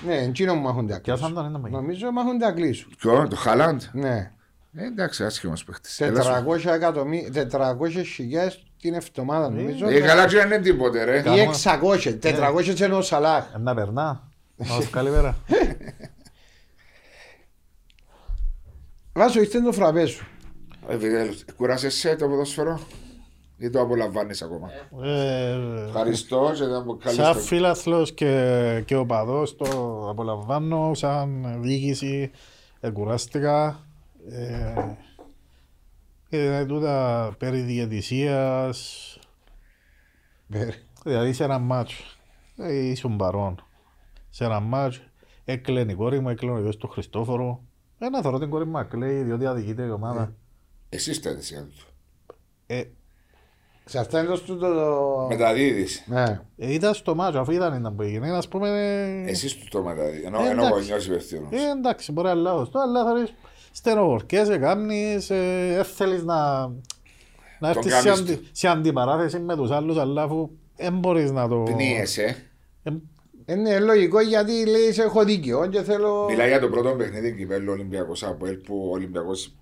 Ε, 0.09 0.13
ε, 0.13 0.17
Ναι, 0.17 0.23
εκείνο 0.23 0.55
μου 0.55 0.61
μάχονται 0.63 1.01
Πιάσαν 1.01 1.25
αγγλίσου. 1.25 1.35
τον 1.43 1.45
ένα 1.51 1.59
μαγείο. 1.59 1.79
Νομίζω 1.81 2.11
μάχονται 2.13 2.47
αγγλίσου. 2.47 2.89
Ποιο, 2.99 3.29
το 3.31 3.37
Χαλάντ. 3.37 3.83
Ναι. 3.93 4.33
Ε, 4.77 4.85
εντάξει, 4.85 5.25
άσχημος 5.25 5.65
παίχτης. 5.65 6.01
Έλα 6.01 6.23
σου. 6.23 6.31
400 6.31 6.73
εκατομμύρια, 6.73 7.47
400 7.51 8.03
χιλιάδες 8.15 8.65
την 8.81 8.95
εβδομάδα 8.95 9.51
νομίζω. 9.51 9.89
Ε, 9.89 10.01
καλά 10.01 10.27
και 10.27 10.37
δεν 10.37 10.47
είναι 10.47 10.59
τίποτε 10.59 11.05
ρε. 11.05 11.19
Ή 11.19 11.49
600, 11.63 12.19
400 12.23 12.81
είναι 12.81 12.95
ο 12.95 13.03
Σαλάχ. 13.03 13.45
Ε, 13.55 13.59
Να 13.59 13.75
περνά. 13.75 14.29
Να 14.57 14.65
σου 14.67 14.91
καλημέρα. 14.91 15.37
Βάζω, 19.13 19.41
ήρθε 19.41 19.61
το 19.61 19.73
φραπέ 19.73 20.07
σου. 20.07 20.27
Ε, 20.89 20.97
Βιτέλος, 20.97 21.45
Κουράσες 21.57 21.95
σε 21.95 22.17
το 22.17 22.29
ποδόσφαιρο; 22.29 22.81
Ή 23.65 23.71
το 23.71 23.81
απολαμβάνεις 23.81 24.43
ακόμα. 24.43 24.69
Ε, 25.03 25.85
Ευχαριστώ 25.87 26.51
και 26.55 26.65
ήταν 26.65 26.85
που 26.85 26.99
Σαν 27.03 27.17
καλείς 27.17 27.33
το... 27.33 27.41
φίλαθλος 27.41 28.13
και, 28.13 28.83
και 28.87 28.97
οπαδός 28.97 29.57
το 29.57 29.67
απολαμβάνω, 30.11 30.95
σαν 30.95 31.59
διοίκηση 31.63 32.31
εγκουράστηκα. 32.81 33.87
Ε, 34.29 34.75
Ε, 36.29 36.65
τούτα 36.67 37.35
περί 37.39 37.61
διαιτησίας, 37.61 39.19
δηλαδή 41.05 41.33
σε 41.33 41.45
ένα 41.45 41.59
μάτσο, 41.59 42.05
ε, 42.57 42.75
ήσουν 42.75 43.17
παρόν. 43.17 43.65
Σε 44.31 44.45
ένα 44.45 44.61
μάτσο, 44.61 45.01
έκλαινε 45.45 45.93
η 45.93 45.95
κόρη 45.95 46.21
μου, 46.21 46.29
έκλαινε 46.29 46.59
ο 46.59 46.61
γιος 46.61 46.77
του 46.77 46.89
Χριστόφορου. 46.89 47.61
Ένα 47.99 48.23
θωρώ 48.23 48.39
την 48.39 48.51
κόρη 48.51 48.65
μου 48.65 48.73
να 48.73 48.85
κλαίει 48.85 49.23
διότι 49.23 49.47
αδικείται 49.47 49.83
η 49.83 49.91
ομάδα. 49.91 50.35
Εσύ 50.89 51.11
είστε 51.11 51.31
έτσι 51.31 51.55
του. 51.55 51.87
Ε, 53.87 53.91
Σε 53.91 53.99
αυτά 53.99 54.21
είναι 54.21 54.37
το 54.47 54.57
το... 54.57 55.27
Μεταδίδεις. 55.29 56.05
Ναι. 56.07 56.41
ε, 56.57 56.73
ήταν 56.73 56.95
στο 56.95 57.15
μάτσο, 57.15 57.39
αφού 57.41 57.51
ήταν 57.51 57.75
ήταν 57.75 57.95
που 57.97 58.03
έγινε, 58.03 58.31
ας 58.37 58.49
πούμε... 58.49 58.69
ε, 59.27 59.31
Εσύ 59.31 59.59
του 59.59 59.67
το 59.71 59.83
μεταδίδεις. 59.83 60.25
Ενώ, 60.25 60.39
Ε, 60.39 60.49
ενώ 60.49 60.63
εντάξει. 60.67 60.81
γονιός 60.81 61.07
υπευθύνος. 61.07 61.49
Ε, 61.53 61.71
εντάξει, 61.79 62.13
μπορεί 62.13 62.27
να 62.29 62.35
λάθος 62.35 62.71
το, 62.71 62.79
αλλά 62.79 63.05
θα 63.05 63.15
δεις 63.15 63.35
στενοχωρκές, 63.73 64.49
έκαμνεις, 64.49 65.31
ε, 65.31 65.73
δεν 65.75 65.85
θέλεις 65.85 66.23
να, 66.25 66.67
να 67.59 67.69
έρθεις 67.69 67.85
σε, 67.85 68.03
κάνεις 68.03 68.21
αντι, 68.21 68.49
σε 68.53 68.69
αντιπαράθεση 68.69 69.39
με 69.39 69.57
τους 69.57 69.71
άλλους, 69.71 69.99
αλλά 69.99 70.23
αφού 70.23 70.51
δεν 70.77 70.99
μπορείς 70.99 71.31
να 71.31 71.49
το... 71.49 71.57
Πνίεσαι. 71.57 72.37
Ε, 72.83 72.91
Είναι 73.47 73.79
λογικό 73.79 74.21
γιατί 74.21 74.67
λέει 74.67 74.93
σε 74.93 75.03
έχω 75.03 75.25
δίκιο 75.25 75.67
και 75.67 75.83
θέλω... 75.83 76.25
Μιλάει 76.29 76.49
για 76.49 76.61
το 76.61 76.69
πρώτο 76.69 76.91
παιχνίδι 76.91 77.35
κυπέλλου 77.37 77.73
Ολυμπιακός 77.73 78.25
ΑΠΟΕΛ 78.25 78.57
που 78.57 78.87
ο 78.89 78.93
Ολυμπιακός 78.95 79.55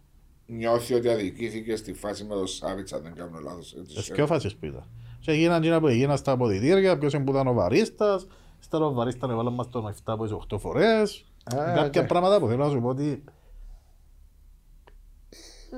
νιώθει 0.56 0.94
ότι 0.94 1.08
αδικήθηκε 1.08 1.76
στη 1.76 1.92
φάση 1.92 2.24
με 2.24 2.34
τον 2.34 2.46
Σάβιτς 2.46 2.92
αν 2.92 3.02
δεν 3.02 3.14
κάνω 3.14 3.38
λάθος. 3.42 3.74
έτσι. 3.80 3.94
Τις 3.94 4.08
πιο 4.10 4.26
φάσεις 4.26 4.56
που 4.56 4.64
ήταν. 4.66 4.84
Και 5.20 5.30
έγιναν 5.30 5.62
εκείνα 5.62 5.80
που 5.80 5.86
έγιναν 5.86 6.16
στα 6.16 6.32
αποδυτήρια, 6.32 6.98
ποιος 6.98 7.12
είναι 7.12 7.24
που 7.24 7.30
ήταν 7.32 7.46
ο 7.46 7.52
βαρίστας, 7.52 8.26
ύστερα 8.60 8.84
ο 8.86 8.92
βαρίστας 8.92 9.30
έβαλαν 9.30 9.54
μας 9.54 9.68
τον 9.68 9.86
7 9.86 9.92
από 10.04 10.22
τις 10.24 10.32
8 10.32 10.58
φορές. 10.58 11.24
Α, 11.54 11.72
Κάποια 11.74 12.00
οκ. 12.02 12.06
πράγματα 12.08 12.38
που 12.40 12.46
θέλω 12.46 12.64
να 12.64 12.70
σου 12.70 12.80
πω 12.80 12.88
ότι... 12.88 13.24
Ε, 15.72 15.76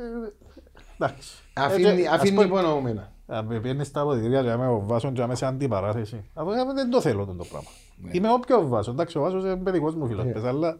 Εντάξει. 0.98 1.42
Αφήνει, 1.54 1.88
Ε, 1.88 1.94
και, 2.00 2.08
ας 2.08 2.14
αφήνει 2.14 2.30
πούμε, 2.34 2.44
υπονοούμενα. 2.46 3.12
Αν 3.26 3.46
με 3.46 3.60
πιένεις 3.60 3.86
στα 3.86 4.00
αποδητήρια 4.00 4.42
και 4.42 4.56
με 4.56 4.66
ο 4.68 4.80
Βάσον 4.80 5.14
και 5.14 5.26
με 5.26 5.34
σε 5.34 5.46
αντιπαράθεση. 5.46 6.24
Αφού 6.34 6.50
ε, 6.50 6.54
δεν 6.74 6.90
το 6.90 7.00
θέλω 7.00 7.24
το 7.26 7.32
πράγμα. 7.50 7.68
Ναι. 7.96 8.10
Είμαι 8.12 8.32
όποιος 8.32 8.62
ο 8.62 8.66
Βάσον. 8.68 8.94
Εντάξει, 8.94 9.18
ο 9.18 9.20
Βάσος 9.20 9.42
είναι 9.44 9.56
παιδικός 9.56 9.94
μου 9.94 10.06
φίλος. 10.06 10.26
πες, 10.32 10.44
Αλλά 10.44 10.78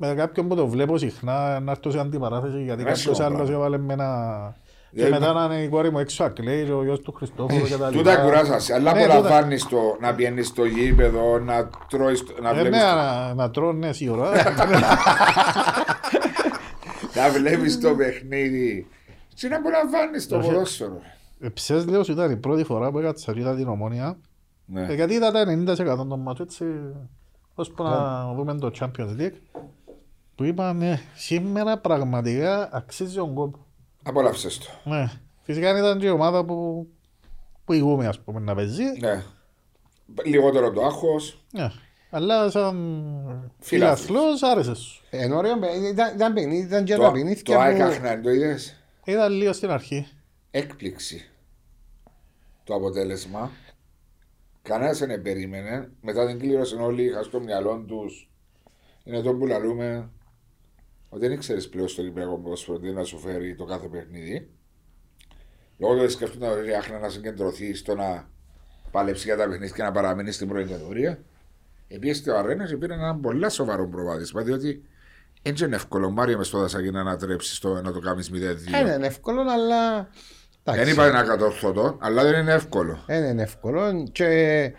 με 0.00 0.14
κάποιον 0.14 0.48
που 0.48 0.54
το 0.54 0.66
βλέπω 0.66 0.98
συχνά 0.98 1.60
να 1.60 1.70
έρθω 1.70 1.90
σε 1.90 1.98
αντιπαράθεση 1.98 2.56
γιατί 2.62 2.80
Ένα 2.80 2.82
κάποιος 2.82 3.00
σίγουρο 3.00 3.24
άλλος 3.24 3.36
πράγμα. 3.38 3.54
έβαλε 3.56 3.78
με 3.78 3.92
ένα... 3.92 4.56
Και 4.94 5.02
Δεν- 5.02 5.10
μετά 5.10 5.32
να 5.32 5.44
είναι 5.44 5.62
η 5.62 5.68
κόρη 5.68 5.90
μου 5.90 5.98
έξω 5.98 6.24
να 6.24 6.30
κλαίει 6.30 6.64
και 6.64 6.72
ο 6.72 6.84
γιος 6.84 7.00
του 7.00 7.12
Χριστόφορου 7.12 7.64
και 7.66 7.76
τα 7.76 7.90
Τούτα 7.90 8.10
λοιπά. 8.10 8.22
κουράσασαι, 8.24 8.74
αλλά 8.74 8.92
Ναι, 8.94 9.02
τούτα. 9.02 9.14
απολαμβάνεις 9.14 9.66
το 9.66 9.78
να 10.00 10.14
πιένεις 10.14 10.46
στο 10.46 10.64
γήπεδο, 10.64 11.38
να 11.38 11.68
τρώεις, 11.88 12.24
το- 12.24 12.32
να 12.42 12.50
Ε, 12.50 12.52
βλέπεις, 12.52 12.70
ναι, 12.70 12.78
το- 12.88 12.94
να, 12.94 13.34
να 13.34 13.50
τρώνε 13.50 13.92
σίγουρα. 13.92 14.30
να 17.16 17.30
βλέπεις 17.30 17.80
το 17.80 17.94
παιχνίδι. 17.94 18.86
Και 19.34 19.48
να 19.48 19.56
απολαμβάνεις 19.56 20.28
το 20.28 20.36
Όχι. 20.36 20.48
ποδόσφαιρο. 20.50 21.00
Ε, 21.40 21.48
Ψες 21.48 21.86
λέω 21.86 22.02
σου 22.02 22.12
ήταν 22.12 22.30
η 22.30 22.36
πρώτη 22.36 22.64
φορά 22.64 22.90
που 22.90 22.98
έκατσα 22.98 23.32
και 23.32 23.40
είδα 23.40 23.54
την 23.54 23.68
ομόνια. 23.68 24.18
Ναι. 24.66 24.86
Ε, 24.88 24.94
Γιατί 24.94 25.14
είδα 25.14 25.30
τα 25.32 25.44
90% 25.44 26.06
των 26.08 26.20
μάτσων 26.20 26.46
έτσι, 26.46 26.64
ώσπου 27.54 27.82
να 27.82 28.32
δούμε 28.34 28.54
το 28.54 28.70
Champions 28.80 29.20
League. 29.20 29.32
Που 30.38 30.44
είπαν, 30.44 30.82
ε, 30.82 31.00
σήμερα 31.14 31.78
πραγματικά 31.78 32.68
αξίζει 32.72 33.14
τον 33.14 33.34
κόπο. 33.34 33.66
Απόλαυσες 34.02 34.58
το. 34.58 34.90
Ναι. 34.90 35.10
Φυσικά 35.42 35.78
ήταν 35.78 35.98
και 35.98 36.06
η 36.06 36.10
ομάδα 36.10 36.44
που, 36.44 36.86
που 37.64 37.72
ηγούμε 37.72 38.06
ας 38.06 38.20
πούμε 38.20 38.40
να 38.40 38.54
παίζει. 38.54 38.82
Ναι. 39.00 39.24
Λιγότερο 40.24 40.70
το 40.72 40.84
άγχος. 40.84 41.44
Ναι. 41.52 41.70
Αλλά 42.10 42.50
σαν 42.50 42.76
Φιλάθλος. 43.58 44.06
φιλαθλός 44.06 44.42
άρεσε 44.42 44.74
σου. 44.74 45.02
Εν 45.10 45.32
ωραίο 45.32 45.58
παιχνίδι, 45.58 45.88
ήταν, 45.88 46.14
ήταν 46.14 46.32
παιχνίδι, 46.32 46.66
ήταν 46.66 46.84
και 46.84 46.94
Το, 46.94 47.00
τα 47.00 47.06
το 47.06 47.12
παιχνίδια 47.12 47.60
ΑΕΚ 47.60 47.76
που... 47.76 47.82
Άχναν 47.82 48.22
το 48.22 48.30
είδες; 48.30 48.76
Είδα 49.04 49.28
λίγο 49.28 49.52
στην 49.52 49.70
αρχή. 49.70 50.06
Έκπληξη 50.50 51.30
το 52.64 52.74
αποτέλεσμα. 52.74 53.50
Κανένας 54.62 54.98
δεν 54.98 55.22
περίμενε. 55.22 55.90
Μετά 56.00 56.26
την 56.26 56.38
κλήρωση 56.38 56.76
όλοι 56.76 57.02
είχαν 57.02 57.24
στο 57.24 57.40
μυαλό 57.40 57.84
τους. 57.86 58.30
Είναι 59.04 59.20
το 59.20 59.34
που 59.34 59.46
λαλούμε 59.46 60.10
ότι 61.08 61.26
δεν 61.26 61.32
ήξερες 61.32 61.68
πλέον 61.68 61.88
στο 61.88 62.02
Κυπριακό 62.02 62.38
ποδόσφαιρο 62.38 62.78
τι 62.78 62.90
να 62.90 63.04
σου 63.04 63.18
φέρει 63.18 63.54
το 63.54 63.64
κάθε 63.64 63.88
παιχνίδι. 63.88 64.50
Λόγω 65.78 65.94
του 65.94 66.00
ότι 66.02 66.12
σκέφτονταν 66.12 66.58
ότι 66.58 66.74
άχνε 66.74 66.98
να 66.98 67.08
συγκεντρωθεί 67.08 67.74
στο 67.74 67.94
να 67.94 68.28
παλέψει 68.90 69.24
για 69.24 69.36
τα 69.36 69.48
παιχνίδια 69.48 69.74
και 69.76 69.82
να 69.82 69.90
παραμείνει 69.92 70.32
στην 70.32 70.48
πρώτη 70.48 70.68
κατηγορία. 70.68 71.18
Επίσης 71.88 72.26
ο 72.26 72.36
Αρένας 72.36 72.76
πήρε 72.78 72.94
ένα 72.94 73.16
πολύ 73.16 73.50
σοβαρό 73.50 73.88
προβάδισμα 73.88 74.42
διότι 74.42 74.82
δεν 75.42 75.54
είναι 75.66 75.76
εύκολο 75.76 76.10
Μάριο 76.10 76.38
με 76.38 76.44
στο 76.44 76.58
δασάκι 76.58 76.90
να 76.90 77.00
ανατρέψει 77.00 77.60
το 77.60 77.82
να 77.82 77.92
το 77.92 77.98
κάνεις 77.98 78.30
0-2. 78.30 78.34
Δεν 78.70 78.86
είναι 78.86 79.06
εύκολο, 79.06 79.40
αλλά... 79.40 80.08
Δεν 80.62 80.74
εντάξει. 80.74 80.92
είπα 80.92 81.10
να 81.10 81.22
κατορθωτώ, 81.22 81.96
αλλά 82.00 82.22
δεν 82.22 82.40
είναι 82.40 82.52
εύκολο. 82.52 83.04
Δεν 83.06 83.24
είναι 83.24 83.42
εύκολο 83.42 84.08
και 84.12 84.72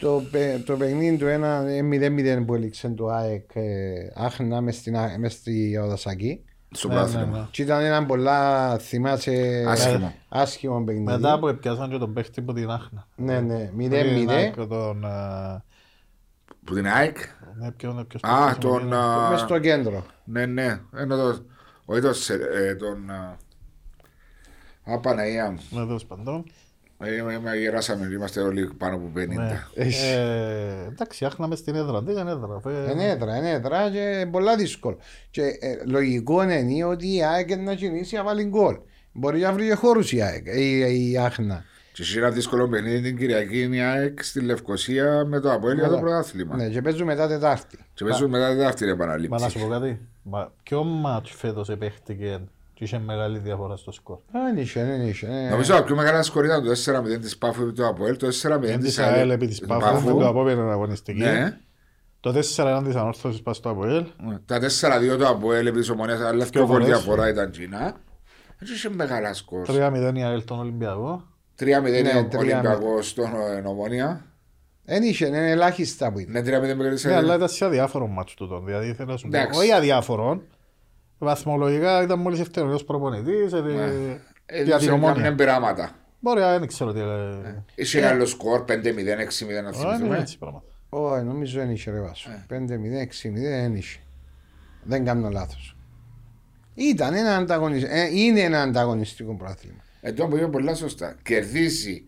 το, 0.00 0.22
παι- 0.30 0.64
το 0.64 0.76
παιχνίδι 0.76 1.16
του 1.16 1.26
1-0 1.26 2.44
που 2.46 2.54
έληξε 2.54 2.88
το 2.88 3.08
ΑΕΚ 3.08 3.50
ε, 3.54 4.10
άχνα 4.14 4.60
μες, 4.60 4.76
στην, 4.76 4.96
Α- 4.96 5.18
μες 5.18 5.32
στη 5.32 5.76
Οδασακή 5.76 6.44
Στο 6.70 6.88
Ναι, 6.88 6.94
πράθυνο. 6.94 7.26
ναι, 7.26 7.38
ναι. 7.38 7.46
και 7.50 7.62
ήταν 7.62 7.84
ένα 7.84 8.06
πολλά 8.06 8.78
θυμάσαι 8.78 9.64
Άσχημο. 9.68 10.14
άσχημο 10.28 10.84
παιχνίδι. 10.84 11.04
Μετά 11.12 11.38
που 11.38 11.48
έπιασαν 11.48 11.90
και 11.90 11.98
τον 11.98 12.12
παίχτη 12.12 12.42
που 12.42 12.52
την 12.52 12.70
άχνα. 12.70 13.06
Ναι, 13.16 13.40
ναι, 13.40 13.70
Την 13.78 13.90
0-0 13.90 14.28
ΑΕΚ, 14.28 14.54
Τον... 14.54 15.04
ε, 15.04 15.62
Που 16.64 16.74
την 16.74 16.86
ΑΕΚ; 16.86 17.16
ναι, 17.58 17.70
ποιον- 17.72 18.06
ποιος 18.06 18.22
Α, 18.24 18.44
παίχτης 18.46 18.64
μου 18.64 18.70
τον. 18.70 18.78
πήγαινε. 18.80 18.96
α, 18.96 19.28
μες 19.30 19.40
στο 19.40 19.58
κέντρο. 19.58 20.04
Ναι, 20.24 20.46
ναι. 20.46 20.80
Ενώ 20.96 21.16
το. 21.16 21.44
Όχι 21.84 22.00
το. 22.00 22.12
σε- 22.12 22.34
ε, 22.54 22.74
Τον. 22.74 23.10
α, 23.10 23.36
Α, 24.84 24.98
Παναγία 25.00 25.50
μου. 25.50 25.58
Ναι, 25.70 25.86
τέλος 25.86 26.04
πάντων. 26.06 26.44
Ε, 26.98 27.14
ε, 27.14 27.50
ε, 27.54 27.58
Γεράσαμε, 27.58 28.06
είμαστε 28.06 28.40
όλοι 28.40 28.70
πάνω 28.78 28.94
από 28.94 29.10
50. 29.14 29.26
Ναι. 29.28 29.62
Ε, 29.74 30.86
εντάξει, 30.88 31.24
άχναμε 31.24 31.56
στην 31.56 31.74
έδρα. 31.74 32.02
Τι 32.04 32.10
είναι 32.12 32.20
έδρα. 32.30 32.60
φε- 32.62 32.90
Είναι 32.92 33.08
έδρα, 33.08 33.36
είναι 33.36 33.50
έδρα 33.50 33.90
και 33.90 34.26
πολλά 34.30 34.56
δύσκολο. 34.56 34.98
Και 35.30 35.42
ε, 35.42 35.76
λογικό 35.86 36.42
είναι 36.42 36.84
ότι 36.84 37.14
η 37.14 37.24
ΑΕΚ 37.24 37.56
να 37.56 37.74
κινήσει 37.74 38.14
να 38.16 38.22
βάλει 38.22 38.44
γκολ. 38.44 38.76
Μπορεί 39.12 39.40
να 39.40 39.52
βρει 39.52 39.66
και 39.68 39.74
χώρους 39.74 40.12
η 40.12 40.22
ΑΕΚ, 40.22 40.46
η, 40.46 41.10
η 41.10 41.18
Άχνα. 41.18 41.64
Και 41.92 42.04
σε 42.04 42.18
ένα 42.18 42.30
δύσκολο 42.30 42.68
παιχνίδι 42.68 43.00
την 43.00 43.16
Κυριακή 43.16 43.62
είναι 43.62 43.76
η 43.76 43.80
ΑΕΚ 43.80 44.22
στη 44.24 44.40
Λευκοσία 44.40 45.24
με 45.24 45.40
το 45.40 45.52
Αποέλ 45.52 45.78
για 45.78 45.88
το 45.88 45.94
Ναι. 45.94 46.00
πρωτάθλημα. 46.00 46.56
Ναι, 46.56 46.68
και 46.68 46.82
παίζουν 46.82 47.06
μετά 47.06 47.28
Τετάρτη. 47.28 47.78
Και 47.94 48.04
παίζουν 48.04 48.30
μετά 48.30 48.48
τη 48.50 48.54
δεύτερη 48.56 48.90
Μα 48.90 48.96
να 48.96 49.02
επαναλήψη. 49.04 49.50
σου 49.50 49.58
πω 49.58 49.66
κάτι. 49.66 50.00
Μα 50.22 50.52
ποιο 50.62 50.84
μάτς 50.84 51.30
φέτος 51.30 51.68
επέχτηκε 51.68 52.40
και 52.76 52.84
είχε 52.84 52.98
μεγάλη 52.98 53.38
διαφορά 53.38 53.76
στο 53.76 53.92
σκορ. 53.92 54.18
Δεν 54.32 54.56
είχε, 54.56 54.84
δεν 54.84 55.08
είχε. 55.08 55.26
ε. 55.26 55.48
Νομίζω 55.50 55.74
ότι 55.74 55.84
πιο 55.84 55.96
μεγάλα 55.96 56.22
σκορ 56.22 56.44
ήταν 56.44 56.64
το 56.64 56.70
4-0 56.70 57.20
της 57.20 57.38
Πάφου 57.38 57.62
επί 57.62 57.72
του 57.72 57.86
Αποέλ, 57.86 58.16
το 58.16 58.26
4-0 58.26 58.62
Εν 58.62 58.78
της 58.80 58.84
της 58.88 58.98
ΑΕΛ 58.98 59.30
επί 59.30 59.46
της 59.46 59.60
Πάφου, 59.60 60.04
με 60.14 60.20
το 60.20 60.28
απόπειρο 60.28 60.70
αγωνιστική. 60.70 61.20
Ναι. 61.20 61.56
Το 62.20 62.30
4 62.32 62.38
ήταν 62.58 62.84
της 62.84 62.94
ανόρθωσης 62.94 63.42
πας 63.42 63.56
στο 63.56 63.70
ΑΠΟΕΛ. 63.70 64.04
Τα 64.46 64.58
4-2 64.58 65.16
το 65.18 65.28
Αποέλ 65.28 65.66
επί 65.66 65.78
της 65.78 65.90
Ομονίας, 65.90 66.20
αλλά 66.20 66.42
Πιο 66.42 66.46
πιο 66.50 66.66
φορές. 66.66 66.86
διαφορά 66.86 67.28
ήταν 67.28 67.50
Κίνα. 67.50 67.96
Έτσι 68.60 68.72
είχε 68.74 68.88
μεγάλα 68.90 69.32
σκορ. 69.34 69.66
3-0 69.68 70.12
η 70.16 70.22
ΑΕΛ 70.22 70.44
τον 70.44 70.58
Ολυμπιακό. 70.58 71.22
3-0 71.58 71.64
Ναι, 72.02 72.18
ο 72.18 72.28
3-0. 72.32 72.38
Ολυμπιακός 72.38 73.08
στον 73.08 73.24
ε, 73.24 73.68
Ομονία. 73.68 74.24
Δεν 74.84 75.02
είχε, 75.02 75.26
είναι 75.26 75.50
ελάχιστα 75.50 76.12
που 76.12 76.18
ήταν. 76.18 76.32
Ναι, 76.32 76.40
3-0 76.58 76.60
με 76.76 76.82
κέρδισε. 76.82 77.08
Ναι, 77.08 77.14
αλλά 77.14 77.34
ήταν 77.34 77.48
σε 77.48 77.64
αδιάφορο 77.64 78.06
μάτς 78.06 78.34
τούτο. 78.34 78.60
Δηλαδή 78.64 78.92
θέλω 78.94 79.10
να 79.10 79.16
σου 79.16 79.28
πω. 79.28 79.36
Εντάξει. 79.36 79.58
Όχι 79.60 79.72
αδιάφορο. 79.72 80.42
Βαθμολογικά 81.18 82.02
ήταν 82.02 82.18
μόλις 82.18 82.40
ευτερονός 82.40 82.84
προπονητής. 82.84 83.52
ε, 83.52 84.20
Ε, 84.46 84.62
Για 84.62 84.76
την 84.78 84.86
σε 84.86 84.92
Ομόνια. 84.92 85.14
κάμνε 85.22 85.36
πειράματα. 85.36 85.90
Μπορεί, 86.20 86.42
α, 86.42 86.58
δεν 86.58 86.68
ξέρω 86.68 86.92
τι. 86.92 87.00
ε, 87.00 87.62
Είχε 87.74 87.98
ένα 87.98 88.08
άλλο 88.08 88.26
σκορ, 88.26 88.64
5-0, 88.68 89.18
6-0 89.18 89.62
να 89.62 89.68
α, 89.68 89.72
Είναι 89.72 89.96
θυμηθούμε. 89.96 90.18
έτσι 90.18 90.38
πράγματα. 90.38 90.64
Όχι, 90.88 91.24
νομίζω 91.24 91.58
δεν 91.60 91.70
είχε 91.70 91.90
ρε 91.90 92.00
Βάσο. 92.00 92.30
5-0, 92.48 92.52
6-0 93.00 93.32
δεν 93.32 93.74
είχε. 93.74 93.98
Δεν 94.82 95.04
κάνω 95.04 95.28
λάθος. 95.30 95.76
Ήταν 96.74 97.14
ένα 97.14 97.36
ανταγωνιστικό, 97.36 97.94
ε, 97.94 98.08
είναι 98.12 98.40
ένα 98.40 98.62
ανταγωνιστικό 98.62 99.34
πρόθυμα. 99.34 99.82
Εδώ 100.00 100.26
που 100.28 100.36
είπε 100.36 100.46
πολλά 100.46 100.74
σωστά. 100.74 101.16
Κερδίζει 101.22 102.04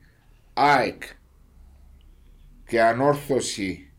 ΑΕΚ 0.54 1.02
και 2.66 2.82
ανόρθωση 2.82 3.90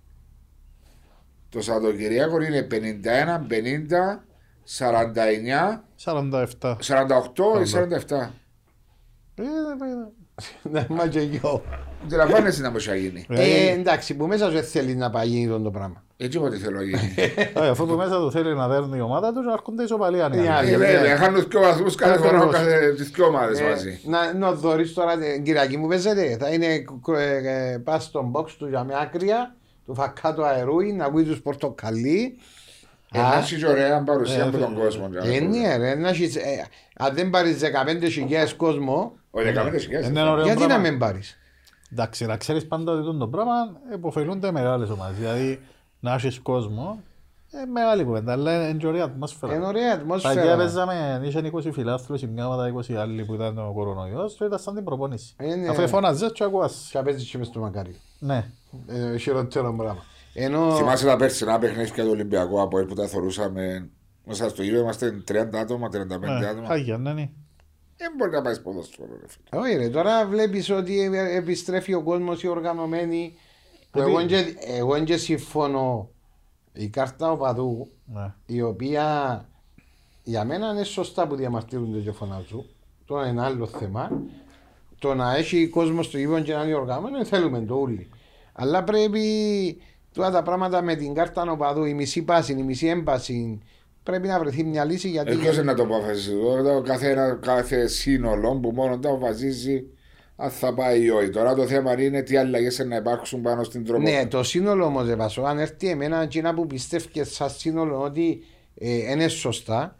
το 1.49 1.61
Σαββατοκυριακό 1.61 2.41
είναι 2.41 2.67
51, 2.71 3.45
50, 3.49 4.23
49, 4.77 5.83
47. 6.05 6.75
48 6.77 6.77
ή 7.65 7.71
47. 7.73 8.29
Ε, 9.35 9.41
ε, 9.43 9.45
Ναι, 10.71 10.85
μα 10.89 11.07
και 11.07 11.19
εγώ. 11.19 11.61
Αντιλαμβάνεσαι 12.03 12.61
να 12.61 12.69
μπορεί 12.69 12.85
να 12.87 12.95
γίνει. 12.95 13.25
ε, 13.29 13.41
Ε, 13.41 13.67
ε, 13.69 13.71
εντάξει, 13.71 14.15
που 14.15 14.27
μέσα 14.27 14.45
σου 14.45 14.51
δεν 14.51 14.63
θέλει 14.63 14.95
να 14.95 15.09
πάει 15.09 15.27
γίνει 15.27 15.61
το 15.63 15.71
πράγμα. 15.71 16.03
Έτσι 16.17 16.37
είπα 16.37 16.47
ότι 16.47 16.57
θέλω 16.57 16.75
να 16.77 16.83
γίνει. 16.83 17.13
ε, 17.55 17.67
Αφού 17.69 17.85
που 17.87 17.93
μέσα 17.93 18.17
του 18.17 18.31
θέλει 18.31 18.55
να 18.55 18.67
δέρνει 18.67 18.97
η 18.97 19.01
ομάδα 19.01 19.33
τους, 19.33 19.45
να 19.45 19.53
έρχονται 19.53 19.83
ισοπαλία. 19.83 20.29
Οι 20.33 20.47
άλλοι. 20.47 20.71
Ε, 20.73 20.77
βέβαια, 20.77 21.17
χάνουν 21.17 21.47
δύο 21.49 21.59
βαθμούς 21.59 21.95
κάθε 21.95 22.17
φορά 22.17 22.29
Ακριβώς. 22.37 22.55
κάθε 22.55 22.93
τις 22.93 23.09
δύο 23.09 23.25
ομάδες 23.25 23.59
Ε, 23.59 23.69
μαζί. 23.69 23.99
να, 24.05 24.33
να 24.33 24.51
δωρείς 24.53 24.93
τώρα 24.93 25.17
την 25.17 25.43
Κυριακή 25.43 25.77
μου 25.77 25.87
παίζετε. 25.87 26.37
Θα 26.39 26.49
είναι 26.49 26.65
ε, 26.65 27.71
ε, 27.71 27.77
πας 27.77 28.03
στον 28.03 28.31
box 28.35 28.45
του 28.57 28.67
για 28.67 28.83
μια 28.83 28.97
άκρια 28.97 29.55
του 29.85 29.93
φακάτου 29.95 30.45
αερούι, 30.45 30.93
να 30.93 31.05
ακούει 31.05 31.23
τους 31.23 31.41
πορτοκαλί 31.41 32.19
Ένα 32.19 32.37
έχεις 33.11 33.57
και 33.59 33.67
ωραία 33.67 34.03
παρουσία 34.03 34.43
Ε, 34.43 34.45
με 34.45 34.51
τον 34.57 34.67
φίλε. 34.69 34.79
κόσμο. 34.83 35.09
Ε, 35.23 35.39
ναι, 35.39 35.77
ρε, 35.77 35.95
να 35.95 36.09
έχεις, 36.09 36.35
ε, 36.35 36.67
αν 36.97 37.13
δεν 37.15 37.29
πάρεις 37.29 37.59
15.000 37.59 38.55
κόσμο, 38.57 39.11
Όχι, 39.31 39.47
έκαμε 39.47 39.69
τις 39.69 39.83
χιλιάδες. 39.83 40.09
Είναι 40.09 40.21
ωραίο 40.21 40.45
γιατί 40.45 40.59
να 40.61 40.67
πράγμα. 40.67 40.89
μην 40.89 40.99
πάρεις; 40.99 41.37
Εντάξει, 41.91 42.25
να 42.25 42.37
ξέρεις 42.37 42.67
πάντα 42.67 42.91
ότι 42.91 43.17
το 43.19 43.27
πράγμα 43.27 43.53
υποφελούνται 43.93 44.51
μεγάλες 44.51 44.89
ομάδες. 44.89 45.17
Δηλαδή, 45.17 45.59
να 45.99 46.13
έχεις 46.13 46.39
κόσμο, 46.39 46.99
ε, 47.51 47.65
μεγάλη 47.65 48.03
κουβέντα, 48.03 48.31
αλλά 48.31 48.69
είναι 48.69 48.77
και 48.77 48.87
ωραία 48.87 49.03
ατμόσφαιρα. 49.03 49.53
Είναι 49.55 49.65
ωραία 49.65 49.83
Παγιά 49.83 49.93
ατμόσφαιρα. 50.01 50.55
παίζαμε, 50.55 51.21
είχαν 51.23 51.45
20 51.45 51.71
φιλάθλους, 51.71 52.21
η 52.21 52.27
μια 52.27 52.45
ομάδα 52.47 52.73
20 52.89 52.93
άλλοι 52.95 53.25
που 53.25 53.33
ήταν 53.33 53.57
ο 53.57 53.71
κορονοϊός 53.73 54.35
και 54.35 54.43
ήταν 54.43 54.59
σαν 54.59 54.75
την 54.75 54.83
προπόνηση. 54.83 55.33
Ε, 55.37 55.55
ναι. 55.55 55.67
Αφού 55.67 55.87
φώναζες 55.87 56.31
και 56.31 56.43
ακούας. 56.43 56.87
Και 56.91 56.97
να 56.97 57.03
παίζεις 57.03 57.29
και 57.29 57.37
μες 57.37 57.47
στο 57.47 57.59
μακάρι. 57.59 57.95
Ναι. 58.19 58.45
Ε, 58.87 59.17
χειρότερο 59.17 59.73
πράγμα. 59.73 60.03
Ενώ... 60.41 60.75
Θυμάσαι 60.75 61.05
τα 61.05 61.15
περσινά 61.15 61.59
παιχνίδια 61.59 62.03
του 62.03 62.09
Ολυμπιακού 62.09 62.61
από 62.61 62.85
που 62.85 62.93
τα 62.93 63.07
θεωρούσαμε 63.07 63.89
μέσα 64.25 64.49
στο 64.49 64.63
γήπεδο, 64.63 64.81
είμαστε 64.81 65.23
30 65.27 65.35
άτομα, 65.53 65.87
35 65.87 66.19
Ναι, 66.19 66.47
άτομα. 66.47 66.67
Χάγια, 66.67 66.97
ναι, 66.97 67.13
ναι. 67.13 67.29
Δεν 67.97 68.11
μπορεί 68.17 68.31
να 68.31 68.41
πάει 68.41 68.59
ποδόσφαιρο, 68.59 69.07
ρε 69.21 69.27
φίλε. 69.27 69.61
Όχι 69.61 69.75
ρε, 69.75 69.89
τώρα 69.89 70.25
βλέπεις 70.25 70.69
ότι 70.69 71.01
ε- 71.13 71.35
επιστρέφει 71.35 71.93
ο 71.93 72.03
κόσμος 72.03 72.43
οι 72.43 72.47
οργανωμένοι 72.47 73.33
που 73.91 73.99
Επειδή- 73.99 74.15
εγώ 74.17 74.25
και, 74.25 74.55
εγώ 74.59 75.03
και 75.03 75.17
συμφωνώ 75.17 76.09
η 76.73 76.87
κάρτα 76.87 77.31
οπαδού 77.31 77.91
ναι. 78.05 78.33
η 78.45 78.61
οποία 78.61 79.45
για 80.23 80.45
μένα 80.45 80.71
είναι 80.71 80.83
σωστά 80.83 81.27
που 81.27 81.35
διαμαρτύρονται 81.35 81.99
και 81.99 82.11
φωνάζουν 82.11 82.65
το 83.05 83.21
είναι 83.21 83.41
άλλο 83.41 83.67
θέμα 83.67 84.11
το 84.99 85.13
να 85.13 85.35
έχει 85.35 85.67
κόσμος 85.67 86.05
στο 86.05 86.17
γήπεδο 86.17 86.41
και 86.41 86.53
να 86.53 86.63
είναι 86.63 86.73
οργανωμένο 86.73 87.25
θέλουμε 87.25 87.61
το 87.61 87.75
όλοι 87.75 88.09
αλλά 88.53 88.83
πρέπει 88.83 89.21
τώρα 90.13 90.31
τα 90.31 90.43
πράγματα 90.43 90.81
με 90.81 90.95
την 90.95 91.13
κάρτα 91.13 91.51
οπαδού 91.51 91.85
η 91.85 91.93
μισή 91.93 92.21
πάση, 92.21 92.53
η 92.53 92.63
μισή 92.63 92.87
έμπαση 92.87 93.61
πρέπει 94.03 94.27
να 94.27 94.39
βρεθεί 94.39 94.63
μια 94.63 94.85
λύση 94.85 95.09
γιατί 95.09 95.31
Εκτός 95.31 95.63
να 95.63 95.73
το 95.73 95.83
αποφασίσει; 95.83 96.31
Εδώ, 96.57 96.81
κάθε, 96.81 97.09
ένα, 97.09 97.39
κάθε 97.41 97.87
σύνολο 97.87 98.55
που 98.55 98.71
μόνο 98.71 98.99
το 98.99 99.09
αποφασίζει 99.09 99.85
αν 100.35 100.49
θα 100.49 100.73
πάει 100.73 101.03
ή 101.03 101.09
όχι. 101.09 101.29
Τώρα 101.29 101.55
το 101.55 101.67
θέμα 101.67 102.01
είναι 102.01 102.21
τι 102.21 102.37
αλλαγές 102.37 102.79
να 102.79 102.95
υπάρξουν 102.95 103.41
πάνω 103.41 103.63
στην 103.63 103.85
τρόπο. 103.85 104.01
Ναι, 104.01 104.25
το 104.25 104.43
σύνολο 104.43 104.85
όμως 104.85 105.09
Εβασό, 105.09 105.41
αν 105.41 105.59
έρθει 105.59 105.89
εμένα 105.89 106.21
εκείνα 106.21 106.53
που 106.53 106.67
πιστεύει 106.67 107.23
σαν 107.23 107.49
σύνολο 107.49 108.01
ότι 108.01 108.43
ε, 108.75 109.11
είναι 109.11 109.27
σωστά, 109.27 109.97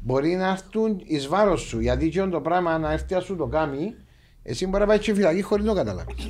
μπορεί 0.00 0.34
να 0.34 0.48
έρθουν 0.48 1.02
εις 1.04 1.26
βάρος 1.26 1.60
σου. 1.60 1.80
Γιατί 1.80 2.08
και 2.08 2.22
το 2.22 2.40
πράγμα 2.40 2.78
να 2.78 2.92
έρθει 2.92 3.14
να 3.14 3.20
σου 3.20 3.36
το 3.36 3.46
κάνει, 3.46 3.94
εσύ 4.42 4.66
μπορεί 4.66 4.80
να 4.80 4.86
πάει 4.86 4.98
και 4.98 5.14
φυλακή 5.14 5.42
χωρίς 5.42 5.64
να 5.64 5.70
το 5.70 5.76
καταλάβεις. 5.76 6.26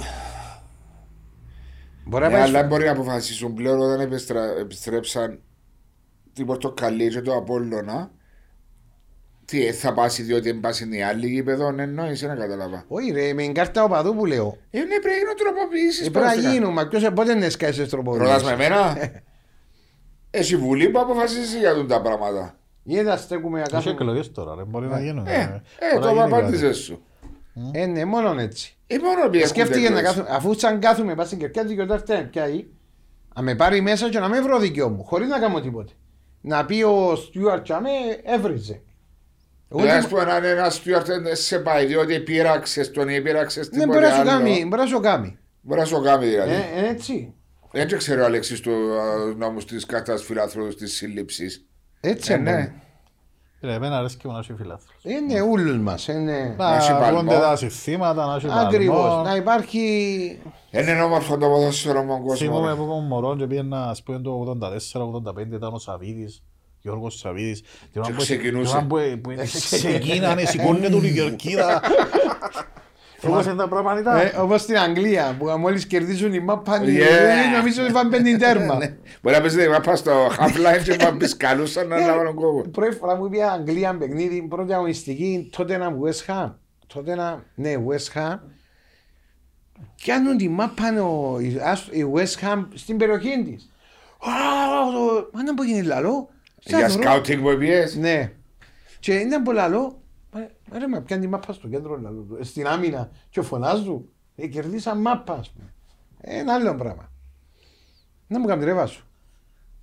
Μπορεί 2.04 2.22
να 2.22 2.28
Ναι, 2.30 2.34
πάει. 2.34 2.42
αλλά 2.42 2.62
μπορεί 2.62 2.84
να 2.84 2.90
αποφασίσουν 2.90 3.54
πλέον 3.54 3.80
όταν 3.80 4.00
επιστρα... 4.00 4.44
επιστρέψαν 4.58 5.40
την 6.32 6.46
Πορτοκαλί 6.46 7.08
και 7.08 7.20
το 7.20 7.34
Απόλλωνα. 7.36 8.10
Τι 9.44 9.66
ε, 9.66 9.72
θα 9.72 9.92
πάσει 9.92 10.22
διότι 10.22 10.50
δεν 10.50 10.60
πάσει 10.60 10.88
οι 10.92 11.02
άλλοι 11.02 11.28
γήπεδο, 11.28 11.74
εννοείς, 11.78 12.22
να 12.22 12.34
καταλάβα. 12.34 12.84
Όχι, 12.88 13.10
ρε, 13.10 13.32
με 13.32 13.42
την 13.42 13.54
κάρτα 13.54 13.84
οπαδού 13.84 14.14
που 14.16 14.26
λέω. 14.26 14.56
Ε, 14.70 14.78
ναι, 14.78 14.84
πρέπει 14.86 15.06
να 15.08 15.12
γίνουν 15.14 15.36
τροποποιήσεις. 15.36 16.06
Ε, 16.06 16.10
πρέπει 16.10 16.26
να 16.26 16.30
πρόσφυγα. 16.32 16.52
γίνουν, 16.52 16.72
μα 16.72 16.86
ποιο 16.88 17.12
πότε 17.12 17.32
είναι 17.32 17.48
σκάσει 17.48 17.78
Ρωτάς 17.80 17.92
με 17.94 18.02
τροποποιήσει. 18.02 18.52
εμένα. 18.52 18.96
Έχει 20.30 20.56
βουλή 20.56 20.88
που 20.88 21.00
αποφασίζει 21.00 21.58
για 21.58 21.74
τούτα 21.74 21.94
τα 21.94 22.02
πράγματα. 22.02 22.56
Ή 22.82 22.96
θα 23.02 23.16
στέκουμε 23.16 23.56
να 23.58 23.62
Έχει 23.62 23.70
κάνουμε. 23.72 23.90
εκλογές 23.90 24.32
τώρα, 24.32 24.54
ρε. 24.54 24.64
μπορεί 24.64 24.86
να 24.86 25.00
γίνουν. 25.00 25.26
Ε, 25.26 25.32
ε. 25.32 25.62
ε, 25.78 25.98
Μπορεί 25.98 26.04
το 26.06 26.12
να 26.14 26.22
γίνει 26.24 26.34
απάντησες 26.34 26.76
σου. 26.76 27.02
Ε, 27.72 27.86
ναι, 27.86 28.04
μόνο 28.04 28.40
έτσι. 28.40 28.76
Ε, 28.94 28.98
μόνο 28.98 29.24
επειδή 29.24 29.46
Σκέφτηκε 29.46 29.78
έχουν 29.86 29.94
να 29.94 30.00
τέτοιες. 30.00 30.14
κάθουμε, 30.16 30.36
αφού 30.36 30.54
σαν 30.58 30.80
κάθουμε 30.80 31.14
πας 31.14 31.26
στην 31.26 31.38
κερκιά 31.38 31.64
του 31.64 31.74
και 31.74 31.82
όταν 31.82 32.28
πιάει, 32.30 32.66
να 33.34 33.42
με 33.42 33.54
πάρει 33.54 33.80
μέσα 33.80 34.08
και 34.08 34.18
να 34.18 34.28
με 34.28 34.40
βρω 34.40 34.58
δικαιό 34.58 34.88
μου, 34.88 35.04
χωρίς 35.04 35.28
να 35.28 35.38
κάνω 35.38 35.60
τίποτε. 35.60 35.92
Να 36.40 36.64
πει 36.64 36.82
ο 36.82 37.16
Στιούαρτ 37.16 37.62
Τσαμέ, 37.62 37.88
έβριζε. 38.24 38.82
Εγώ 39.68 39.80
Δηλαδή, 39.80 39.98
τι- 39.98 40.04
ας 40.04 40.10
πούμε, 40.10 40.24
να 40.24 40.36
είναι 40.36 40.48
ένας 40.48 40.74
Στιούαρτ 40.74 41.06
σε 41.32 41.58
πάει 41.58 41.86
διότι 41.86 42.20
πείραξες 42.20 42.90
τον 42.90 43.08
ή 43.08 43.20
πείραξες 43.20 43.70
Ναι, 43.70 43.78
τίποτε 43.78 43.98
μπορεί 43.98 44.10
να 44.10 44.14
σου 44.14 44.20
άλλο. 44.20 44.30
κάνει, 44.30 44.64
μπορεί 44.68 44.80
να 44.82 44.86
σου 44.88 45.00
κάνει. 45.00 45.38
Μπορεί 45.60 45.80
να 45.80 45.86
σου 45.86 46.00
κάνει 46.02 46.26
δηλαδή. 46.26 46.52
Ε, 46.52 46.56
ε, 46.86 46.88
έτσι. 46.88 47.34
Δεν 47.72 47.98
ξέρω 47.98 48.22
ο 48.22 48.24
Αλέξης 48.24 48.60
του 48.60 48.72
α, 49.00 49.34
νόμους 49.36 49.64
της 49.64 49.86
κάρτας 49.86 50.22
φιλάθλου 50.24 50.74
της 50.74 50.92
σύλληψης. 50.92 51.66
Έτσι 52.00 52.32
Ε, 52.32 52.36
είναι. 52.36 52.50
ναι. 52.52 52.72
Ρε, 53.64 53.72
εμένα 53.74 53.98
αρέσει 53.98 54.16
και 54.16 54.28
να 54.28 54.38
έχει 54.38 54.52
φιλάθλους. 54.54 54.96
Είναι 55.02 55.40
ούλους 55.42 55.76
μας. 55.78 56.08
Είναι... 56.08 56.54
Να 56.58 56.76
έχει 56.76 56.90
παλμό. 56.92 57.20
βγούνται 57.20 57.38
τα 57.38 57.56
συστήματα, 57.56 58.26
να 58.26 58.34
έχει 58.34 58.46
Ακριβώς. 58.50 58.96
παλμός. 59.06 59.26
Να 59.26 59.36
υπάρχει... 59.36 59.78
Είναι 60.70 61.02
όμορφο 61.02 61.36
το 61.38 61.46
ποδόσφαιρο 61.48 62.02
με 62.04 62.20
τον 62.26 62.36
Θυμούμαι 62.36 62.60
κόσμο. 62.68 62.84
που 62.84 62.90
ήμουν 62.92 63.06
μωρό 63.06 63.36
και 63.36 63.46
πήγαινα 63.46 63.88
ας 63.88 64.02
πούμε 64.02 64.18
το 64.18 64.56
84-85 64.60 65.52
ήταν 65.52 65.72
ο 65.74 65.78
Σαβίδης, 65.78 66.42
Γιώργος 66.80 67.18
Σαβίδης. 67.18 67.62
Την 67.92 68.00
ώρα 68.02 68.10
που- 68.14 68.20
ξεκινούσε. 68.20 68.76
την 68.78 68.90
ώρα 68.92 69.06
που- 69.14 69.20
που 69.20 69.30
Ξεκίνανε, 69.70 70.44
σηκώνε 70.44 70.88
τον 70.88 71.04
η 71.04 71.10
Γεωργίδα. 73.22 73.42
Θυμάσαι 73.42 73.54
τα 73.56 73.68
πράγματα; 73.68 74.00
ήταν. 74.00 74.16
Ε, 74.18 74.42
όπως 74.42 74.60
στην 74.60 74.78
Αγγλία 74.78 75.36
που 75.38 75.44
μόλις 75.58 75.86
κερδίζουν 75.86 76.32
οι 76.32 76.40
μάπα 76.40 76.80
Yeah. 76.80 77.56
νομίζω 77.56 77.82
ότι 77.82 77.92
πάνε 77.92 78.10
πέντε 78.10 78.36
τέρμα. 78.36 78.76
Ναι. 78.76 78.94
Μπορεί 79.22 79.36
να 79.36 79.42
πεις 79.42 79.54
να 79.56 79.80
πας 79.80 79.98
στο 79.98 80.26
half-line 80.26 80.82
και 80.84 80.96
να 81.04 81.16
πεις 81.16 81.36
καλούσαν 81.36 81.88
να 81.88 81.98
λάβουν 81.98 82.34
κόβο. 82.34 82.60
Πρώτη 82.68 82.96
φορά 82.96 83.16
που 83.16 83.28
πήγα 83.28 83.50
Αγγλία 83.52 83.96
παιχνίδι, 83.96 84.42
πρώτη 84.42 84.72
αγωνιστική, 84.72 85.50
τότε 85.56 85.74
ένα 85.74 85.92
West 86.02 86.32
Ham. 86.32 86.52
Τότε 86.94 87.12
ένα, 87.12 87.44
ναι, 87.54 87.72
West 87.88 88.18
Ham. 88.18 88.38
Κάνουν 90.06 90.36
τη 90.36 90.48
μάπα 90.48 91.02
ο- 91.02 91.38
η 91.40 91.58
ας- 91.62 91.88
η 91.90 92.06
West 92.14 92.44
Ham 92.46 92.66
στην 92.74 92.96
περιοχή 92.96 93.42
της. 93.44 93.70
Μα 95.32 95.42
να 95.42 95.54
πω 95.54 95.62
γίνει 95.64 95.82
λαλό. 95.82 96.28
Για 96.58 96.88
σκάουτινγκ 96.88 97.42
που 97.42 97.56
πιες. 97.58 97.96
Ναι. 97.96 98.32
Και 99.00 99.12
ήταν 99.14 99.42
πολύ 99.42 99.56
λαλό. 99.58 100.01
Μα 100.70 100.78
ρε, 100.78 100.88
μα 100.88 101.00
πιάνει 101.00 101.22
τη 101.22 101.28
μάπα 101.28 101.52
στο 101.52 101.68
κέντρο 101.68 101.96
λαλό. 102.00 102.20
του, 102.22 102.38
Στην 102.44 102.66
άμυνα. 102.66 103.10
Και 103.30 103.42
φωνάζουν. 103.42 104.08
Ε, 104.36 104.46
κερδίσαν 104.46 105.00
μάπα, 105.00 105.32
ας 105.34 105.50
πούμε. 105.50 105.74
Ε, 106.20 106.38
Ένα 106.38 106.54
άλλο 106.54 106.74
πράγμα. 106.74 107.10
Να 108.26 108.38
μου 108.38 108.46
κάνει 108.46 108.64
ρεύα 108.64 108.86
σου. 108.86 109.06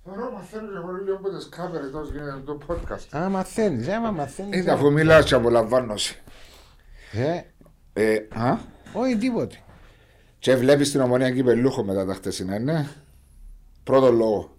Θεωρώ 0.04 0.30
μαθαίνω 0.30 0.68
και 0.70 0.76
εγώ 0.76 0.90
λίγο 0.92 1.16
από 1.16 1.28
τις 1.30 1.48
κάμερες 1.48 1.90
τόσο 1.90 2.12
για 2.12 2.42
το 2.44 2.58
podcast. 2.68 3.16
Α, 3.16 3.28
μαθαίνεις, 3.28 3.86
ε, 3.88 3.98
μα 4.00 4.10
μαθαίνεις. 4.10 4.60
Είναι 4.60 4.70
αφού 4.70 4.92
μιλάς 4.92 5.24
και 5.24 5.34
απολαμβάνωσαι. 5.34 6.14
Ε, 7.12 7.40
Ε, 7.92 8.14
α, 8.40 8.58
όχι 8.92 9.16
τίποτε. 9.16 9.56
και 10.38 10.56
βλέπεις 10.56 10.90
την 10.90 11.00
ομονία 11.00 11.30
κυπελούχο 11.30 11.84
μετά 11.84 12.06
τα 12.06 12.14
χτεσινά, 12.14 12.58
ναι. 12.58 12.86
Πρώτο 13.84 14.10
λόγο. 14.12 14.56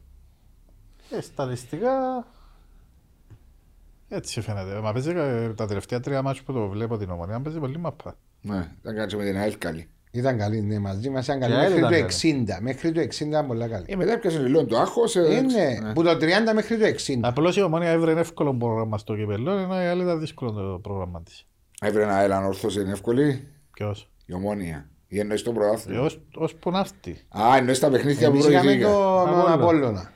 Ε, 1.11 1.21
Στατιστικά 1.21 2.25
έτσι 4.11 4.41
φαίνεται. 4.41 4.79
Μα 4.81 4.91
παίζει 4.93 5.09
ε, 5.15 5.53
τα 5.53 5.65
τελευταία 5.67 5.99
τρία 5.99 6.21
μάτια 6.21 6.41
που 6.45 6.53
το 6.53 6.67
βλέπω 6.67 6.97
την 6.97 7.09
ομονία, 7.09 7.39
παίζει 7.41 7.59
πολύ 7.59 7.77
μαπά. 7.77 8.15
Ναι, 8.41 8.67
ήταν 8.81 8.95
κάτι 8.95 9.15
με 9.15 9.23
την 9.23 9.37
ΑΕΛ 9.37 9.57
καλή. 9.57 9.87
Ήταν 10.11 10.37
καλή, 10.37 10.61
ναι, 10.61 10.79
μαζί 10.79 11.09
μας 11.09 11.25
ήταν 11.25 11.39
καλή 11.39 11.53
Και 11.53 11.59
μέχρι 11.59 11.77
ήταν 11.77 11.89
το 11.91 11.95
καλή. 11.95 12.45
60. 12.47 12.61
Μέχρι 12.61 12.91
το 12.91 13.01
60 13.01 13.19
ήταν 13.27 13.47
πολύ 13.47 13.67
καλή. 13.67 13.85
Ε, 13.87 13.95
μετά 13.95 14.11
έπιασε 14.11 14.39
λίγο 14.39 14.65
το 14.65 14.77
άγχος. 14.77 15.15
ε, 15.15 15.19
Ε, 15.35 15.41
ναι, 15.41 15.79
ναι. 15.87 15.93
που 15.93 16.03
το 16.03 16.11
30 16.11 16.53
μέχρι 16.53 16.77
το 16.77 16.85
60. 16.85 17.19
Απλώς 17.21 17.57
η 17.57 17.61
ομονία 17.61 17.89
έβρε 17.89 18.11
εύκολο 18.19 18.53
πρόγραμμα 18.55 18.97
στο 18.97 19.15
κυπελό, 19.15 19.51
ενώ 19.51 19.81
η 19.81 19.85
άλλη 19.85 20.01
ήταν 20.01 20.19
δύσκολο 20.19 20.51
το 20.51 20.79
πρόγραμμα 20.81 21.21
της. 21.23 21.45
Έβρε 21.81 22.03
ένα 22.03 22.15
ΑΕΛ 22.15 22.31
ανόρθωση, 22.31 22.81
είναι 22.81 22.91
εύκολη. 22.91 23.47
Ποιος. 23.71 24.09
Η 24.25 24.33
ομόνια. 24.33 24.89
Ή 25.07 25.19
εννοείς 25.19 25.43
το 25.43 25.51
πρωτάθλημα. 25.51 25.99
Ε, 26.01 26.03
ως- 26.05 26.21
Ως 26.35 26.55
που 26.55 26.71
να 26.71 26.79
έρθει. 26.79 27.11
Α, 27.37 27.57
εννοείς 27.57 27.79
τα 27.79 27.89
παιχνίδια 27.89 28.27
που 28.29 28.33
Εμείς 28.33 28.45
είχαμε 28.47 28.61
προηγήθηκαν. 28.61 28.93
το 28.93 29.25
με 29.35 29.41
τον 29.43 29.51
Απόλλωνα. 29.51 30.11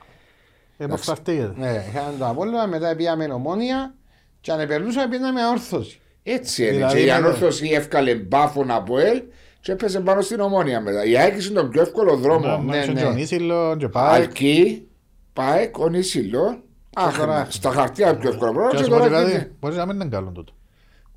Απόλλωνα. 0.78 0.94
Ε, 0.94 0.96
που 0.96 0.96
φταρτίγεται. 0.96 1.52
Ναι, 1.56 1.84
είχαμε 1.88 2.14
το 2.18 2.26
Απόλλωνα, 2.26 2.66
μετά 2.66 2.96
πήγαμε 2.96 3.24
ομόνια 3.24 3.94
και 4.40 4.52
αν 4.52 4.66
περνούσα 4.66 5.08
πήγαμε 5.08 5.46
όρθωση. 5.46 6.00
Έτσι 6.22 6.62
είναι. 6.62 6.72
Δηλαδή, 6.72 6.94
και 6.94 7.00
η 7.02 7.04
ναι, 7.04 7.12
ανόρθωση 7.12 7.68
έφκαλε 7.68 8.14
μπάφον 8.14 8.70
από 8.70 8.98
ΕΛ 8.98 9.22
και 9.60 9.72
έπαιζε 9.72 10.00
πάνω 10.00 10.20
στην 10.20 10.40
ομόνια 10.40 10.80
μετά. 10.80 11.04
Η 11.04 11.16
ΑΕΚ 11.16 11.32
είναι 11.44 11.60
τον 11.60 11.70
πιο 11.70 11.80
εύκολο 11.82 12.16
δρόμο. 12.16 12.56
ναι, 12.58 12.78
Ναι, 12.78 12.92
ναι. 12.92 13.00
και 13.00 13.06
ο 13.06 13.12
Νίσιλο, 13.12 13.76
και 13.78 13.88
πάει. 13.88 14.22
Αρκεί, 14.22 14.88
πάει, 15.32 15.68
κονίσιλο. 15.68 16.60
Αχ, 16.94 17.18
τώρα- 17.18 17.46
στα 17.50 17.70
χαρτιά 17.70 18.16
πιο 18.16 18.28
εύκολο 18.28 18.50
Και 18.50 18.56
πράγμα. 18.56 18.72
ας 18.78 18.82
Και 18.82 18.88
πω 18.90 18.96
τώρα 18.96 19.08
κάτι, 19.08 19.30
γίνεται. 19.30 19.50
μπορείς 19.60 19.76
να 19.76 19.86
μην 19.86 19.94
είναι 19.94 20.04
καλό 20.08 20.30
τούτο. 20.30 20.52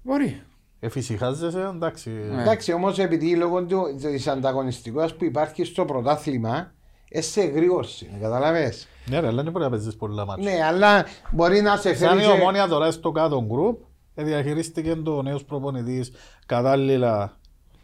Μπορεί. 0.04 0.42
Εφησυχάζεσαι, 0.80 1.72
εντάξει. 1.76 2.12
Εντάξει, 2.42 2.74
όμως 2.74 3.00
επειδή 3.00 3.36
λόγω 3.36 3.66
της 4.02 4.28
ανταγωνιστικότητας 4.28 5.16
που 5.18 5.26
υπάρχει 5.26 5.64
στο 5.64 5.86
πρωτάθλημα, 5.86 6.72
σε 7.14 7.42
γρήγορση, 7.42 8.10
κατάλαβε. 8.22 8.74
Ναι 9.06 9.20
ρε, 9.20 9.28
αλλά 9.28 9.44
δεν 9.44 9.52
μπορεί 9.52 9.64
να 9.64 9.70
παίζεις 9.72 9.96
πολλά 9.96 10.26
μάτια. 10.26 10.52
Ναι, 10.52 10.64
αλλά 10.64 11.06
μπορεί 11.32 11.62
να 11.62 11.78
σε 11.78 11.96
Σαν 11.96 12.08
φέρει. 12.10 12.22
η 12.22 12.26
και- 12.26 12.32
ομόνια 12.42 12.68
τώρα 12.68 12.92
στο 12.92 13.12
κάτω 13.12 13.44
γκρουπ, 13.46 13.80
ε, 14.16 14.24
διαχειρίστηκε 14.24 14.96
το 14.96 15.22
νέος 15.22 15.44
προπονητής 15.44 16.12
κατάλληλα 16.46 17.39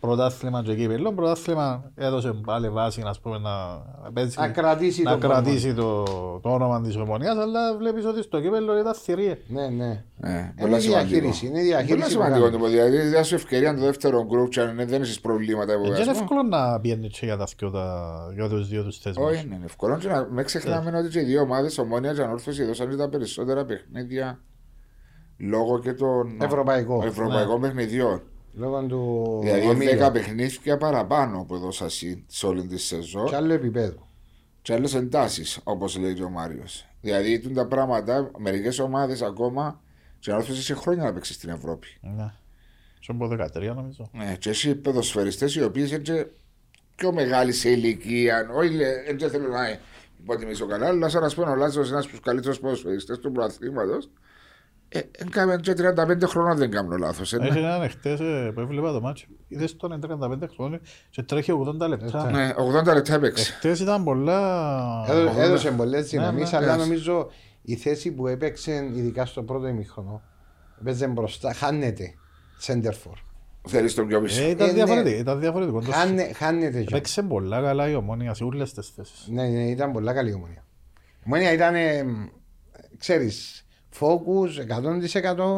πρωτάθλημα 0.06 0.64
και 0.64 0.76
κύπελλο. 0.76 1.14
Πρωτάθλημα 1.14 1.92
έδωσε 1.96 2.34
πάλι 2.46 2.70
βάση 2.70 3.02
να, 3.02 3.14
πούμε, 3.22 3.38
να, 3.38 3.52
παίζει, 4.14 4.36
Να 4.40 4.48
κρατήσει 4.50 5.02
να 5.04 5.12
το 5.12 5.28
κρατήσει 5.28 5.74
το, 5.74 6.04
το 6.42 6.50
όνομα 6.50 6.82
της 6.82 6.96
ομονίας, 6.96 7.38
αλλά 7.38 7.78
βλέπεις 7.78 8.06
ότι 8.06 8.22
στο 8.22 8.42
κύπελλο 8.42 8.80
ήταν 8.80 8.94
θηρία. 8.94 9.38
Ναι, 9.48 9.68
ναι. 9.68 10.04
Ε, 10.22 10.30
Είναι 10.32 10.54
πολλά 10.62 10.80
σημαντικό. 10.80 11.08
διαχείριση. 11.10 11.46
Είναι 11.46 11.54
Πολλά 11.56 11.66
διαχείριση. 11.68 12.10
σημαντικό 12.10 12.46
που 12.46 12.52
το 12.52 12.58
πω. 12.58 12.68
Δηλαδή, 12.68 12.98
διά 12.98 13.24
σου 13.24 13.36
ευκαιρία 13.36 13.76
το 13.76 13.82
δεύτερο 13.82 14.26
γκρουπ 14.26 14.50
και 14.50 14.60
αν 14.62 14.76
δεν 14.76 15.02
έχεις 15.02 15.20
προβλήματα 15.20 15.72
Ε, 15.74 15.76
Και 15.76 15.82
είναι 15.82 15.88
υποβιβασμό. 15.88 16.22
εύκολο 16.24 16.44
να 16.44 16.80
πιένει 16.80 17.08
και 17.08 17.26
για, 17.26 17.38
τα 17.38 17.48
δυο 17.58 17.72
τα- 17.72 18.32
για 18.34 18.50
τους 18.50 18.68
δύο 18.68 18.84
τους 18.84 18.98
θέσμους. 18.98 19.30
Όχι, 19.32 19.46
είναι 19.46 19.60
εύκολο. 19.64 19.98
Και 19.98 20.08
να 20.08 20.28
με 20.32 20.44
ξεχνάμε 20.44 20.98
ότι 20.98 21.10
και 21.10 21.20
οι 21.20 21.24
δύο 21.24 21.42
ομάδες, 21.42 21.78
ομόνια 21.78 22.14
και 22.14 22.22
ανόρθωση, 22.22 22.64
δώσαν 22.64 22.98
τα 22.98 23.10
περισσότερα 23.10 23.66
παιχνίδια 23.66 24.40
λόγω 25.38 25.80
και 25.80 25.94
των 25.94 26.38
Ευρωπαϊκό. 26.42 27.04
ευρωπαϊκών 27.06 27.62
παιχνιδιών. 27.62 28.22
Λόγω 28.58 28.84
του 28.86 29.40
Δηλαδή, 29.44 29.68
ομίλου. 29.68 30.06
10 30.06 30.12
παιχνίδια 30.14 30.78
παραπάνω 30.78 31.44
που 31.48 31.56
έδωσα 31.56 31.86
εσύ 31.86 32.24
σε 32.28 32.46
όλη 32.46 32.66
τη 32.68 32.78
σεζόν. 32.78 33.26
Και 33.26 33.36
άλλο 33.36 33.54
επίπεδο. 33.54 34.08
και 34.62 34.74
άλλες 34.74 34.94
εντάσεις, 34.96 35.60
όπως 35.64 35.98
λέει 35.98 36.14
και 36.14 36.24
ο 36.24 36.30
Μάριος. 36.30 36.86
Δηλαδή, 37.02 37.32
ήταν 37.32 37.54
τα 37.54 37.66
πράγματα, 37.68 38.32
μερικές 38.38 38.80
ομάδες 38.80 39.22
ακόμα, 39.22 39.82
και 40.20 40.32
να 40.32 40.38
έρθει 40.38 40.54
σε 40.54 40.74
χρόνια 40.74 41.04
να 41.04 41.14
παίξει 41.14 41.34
στην 41.34 41.50
Ευρώπη. 41.50 41.88
Ναι. 42.02 42.34
Σε 43.00 43.12
από 43.12 43.28
13 43.28 43.74
νομίζω. 43.76 44.10
Ναι, 44.14 44.36
και 44.40 44.50
εσύ 44.50 44.76
ποδοσφαιριστές 44.76 45.56
οι 45.56 45.64
οποίοι 45.64 45.86
είναι 45.90 45.98
και 46.00 46.26
πιο 46.96 47.14
μεγάλοι 47.14 47.52
σε 47.52 47.70
ηλικία. 47.70 48.50
Όχι, 48.56 48.70
λέ- 48.74 49.18
δεν 49.20 49.30
θέλω 49.30 49.48
να 49.48 49.80
υποτιμήσω 50.22 50.66
καλά, 50.66 50.88
αλλά 50.88 51.10
σαν 51.10 51.22
να 51.22 51.30
σου 51.30 51.36
πω 51.36 51.50
ο 51.52 51.56
Λάζο 51.56 51.80
ένας 51.82 52.04
από 52.04 52.08
τους 52.08 52.20
καλύτερους 52.20 52.60
ποδοσφαιριστές 52.60 53.20
του 53.20 53.32
προαθλήματο. 53.32 53.98
Ε, 54.98 55.10
έκαμε 55.18 55.56
και 55.62 55.74
35 55.78 56.28
χρόνια, 56.28 56.54
δεν 56.56 56.72
κάνω 56.72 56.96
λάθος. 56.98 57.34
Έχει 57.34 57.58
έναν 57.58 57.82
εχθές 57.82 58.20
ε, 58.20 58.52
που 58.54 58.60
έβλεπα 58.60 58.92
το 58.92 59.02
μάτσο. 59.02 59.26
Είδες 59.48 59.76
τον 59.76 60.02
35 60.08 60.48
χρόνια 60.56 60.80
και 61.10 61.24
τρέχει 61.24 61.52
80 61.82 61.88
λεπτά. 61.88 62.32
Ναι, 62.32 62.54
80 62.90 62.94
λεπτά 62.94 63.14
έπαιξε. 63.14 63.52
Εχθές 63.54 63.80
ήταν 63.80 64.04
πολλά... 64.04 64.40
Έδω- 65.08 65.34
Έδωσε 65.40 65.72
πολλές 65.72 66.10
δυναμίες, 66.10 66.52
ναι, 66.52 66.58
αλλά 66.58 66.76
ναι. 66.76 66.84
νομίζω 66.84 67.30
η 67.62 67.76
θέση 67.76 68.12
που 68.12 68.28
έπαιξε, 68.28 68.90
ειδικά 68.94 69.26
στο 69.26 69.44
πρώτο 69.44 69.68
ημίχρονο, 69.68 70.22
έπαιζε 70.82 71.08
μπροστά, 71.08 71.54
χάνεται. 71.54 72.14
Σέντερφορ. 72.58 73.18
Θέλεις 73.68 73.94
τον 73.94 74.08
πιο 74.08 74.22
πίσω. 74.22 74.44
Ε, 74.44 74.50
ήταν 74.50 74.68
Ε, 74.68 74.72
ναι. 74.72 74.76
διαφορετικό. 74.78 75.18
Ήταν 75.20 75.40
διαφορετικό. 75.40 75.82
Το 75.82 75.92
Χάνε- 75.92 76.36
Χάνεται. 76.36 76.70
κιόλας. 76.72 76.92
Παίξε 76.92 77.22
πολλά 77.24 77.62
καλά 77.62 77.90
η 77.90 77.96
ομόνια 77.96 78.34
σε 78.34 78.44
όλες 78.44 78.74
τις 78.74 78.90
θέσεις. 78.90 79.28
Ναι, 79.32 79.48
ναι, 79.48 79.64
ήταν 79.70 79.92
πολλά 79.92 80.14
καλή 80.14 80.30
η 80.30 80.34
ομονία. 80.34 80.66
Η 81.20 81.24
ομονία 81.26 81.52
ήταν, 81.54 81.76
ε, 81.76 82.06
ξέρεις, 82.98 83.65
focus 84.00 84.50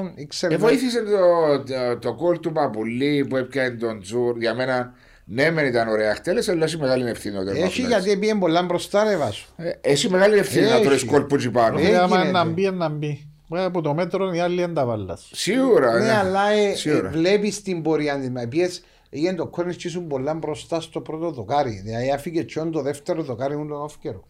100% 0.06 0.12
ήξερε. 0.16 0.54
Ε, 0.54 0.58
βοήθησε 0.58 1.04
το, 1.04 1.64
το, 1.64 1.98
το 2.00 2.14
κόλ 2.16 2.40
του 2.40 2.52
Παπουλή 2.52 3.26
που 3.30 3.36
έπιανε 3.36 3.70
τον 3.70 4.02
Τζουρ. 4.02 4.38
Για 4.38 4.54
μένα, 4.54 4.94
ναι, 5.26 5.52
μεν 5.52 5.66
ήταν 5.66 5.88
ωραία 5.88 6.16
χτέλε, 6.16 6.44
αλλά 6.50 6.64
έχει 6.64 6.78
μεγάλη 6.78 7.10
ευθύνη 7.10 7.36
ο 7.38 7.40
Έχει 7.42 7.50
τερματοφύλακας. 7.52 8.04
γιατί 8.06 8.20
πήγε 8.20 8.36
πολλά 8.36 8.64
μπροστά 8.64 9.04
ρε 9.04 9.16
βάσου. 9.18 9.50
Ε, 9.58 9.72
Έχει 9.82 10.10
μεγάλη 10.10 10.38
ευθύνη 10.38 10.66
να 10.66 10.76
Έχει. 10.76 10.84
τρώεις 10.86 11.04
κόλ 11.06 11.22
που 11.24 11.36
τσι 11.38 11.50
πάνω. 11.52 11.80
Ε, 11.80 11.98
Άμα 11.98 12.16
γίνεται. 12.18 12.32
να 12.32 12.46
μπει, 12.46 12.72
να 12.72 12.90
μπει. 12.90 13.28
Ε, 13.56 13.64
Από 13.64 13.82
το 13.82 13.94
μέτρο 13.94 14.34
οι 14.34 14.40
άλλοι 14.40 14.60
δεν 14.62 14.74
τα 14.74 14.86
βάλας. 14.86 15.30
Σίγουρα. 15.34 16.00
Ναι, 16.00 16.12
αλλά 16.12 16.50
ε, 16.50 16.76
Σίγουρα. 16.76 17.08
ε, 17.08 17.12
βλέπεις 17.12 17.62
την 17.62 17.82
πορεία 17.82 18.20
της. 18.20 18.30
Μα 18.30 18.48
πιες, 18.48 18.84
έγινε 19.10 19.34
το 19.34 19.48
κόρνες 19.48 19.76
και 19.76 19.88
ήσουν 19.88 20.08
πολλά 20.08 20.34
μπροστά 20.34 20.82
στο 20.82 21.02
πρώτο 21.02 21.32
δοκάρι. 21.32 21.82
Δηλαδή 21.84 22.12
άφηκε 22.12 22.44
τσιόν 22.44 22.72
το 22.72 22.82
δεύτερο 22.82 23.24
δοκάρι 23.24 23.58
μου 23.58 23.68
τον 23.68 23.82
όφκερο. 23.82 24.24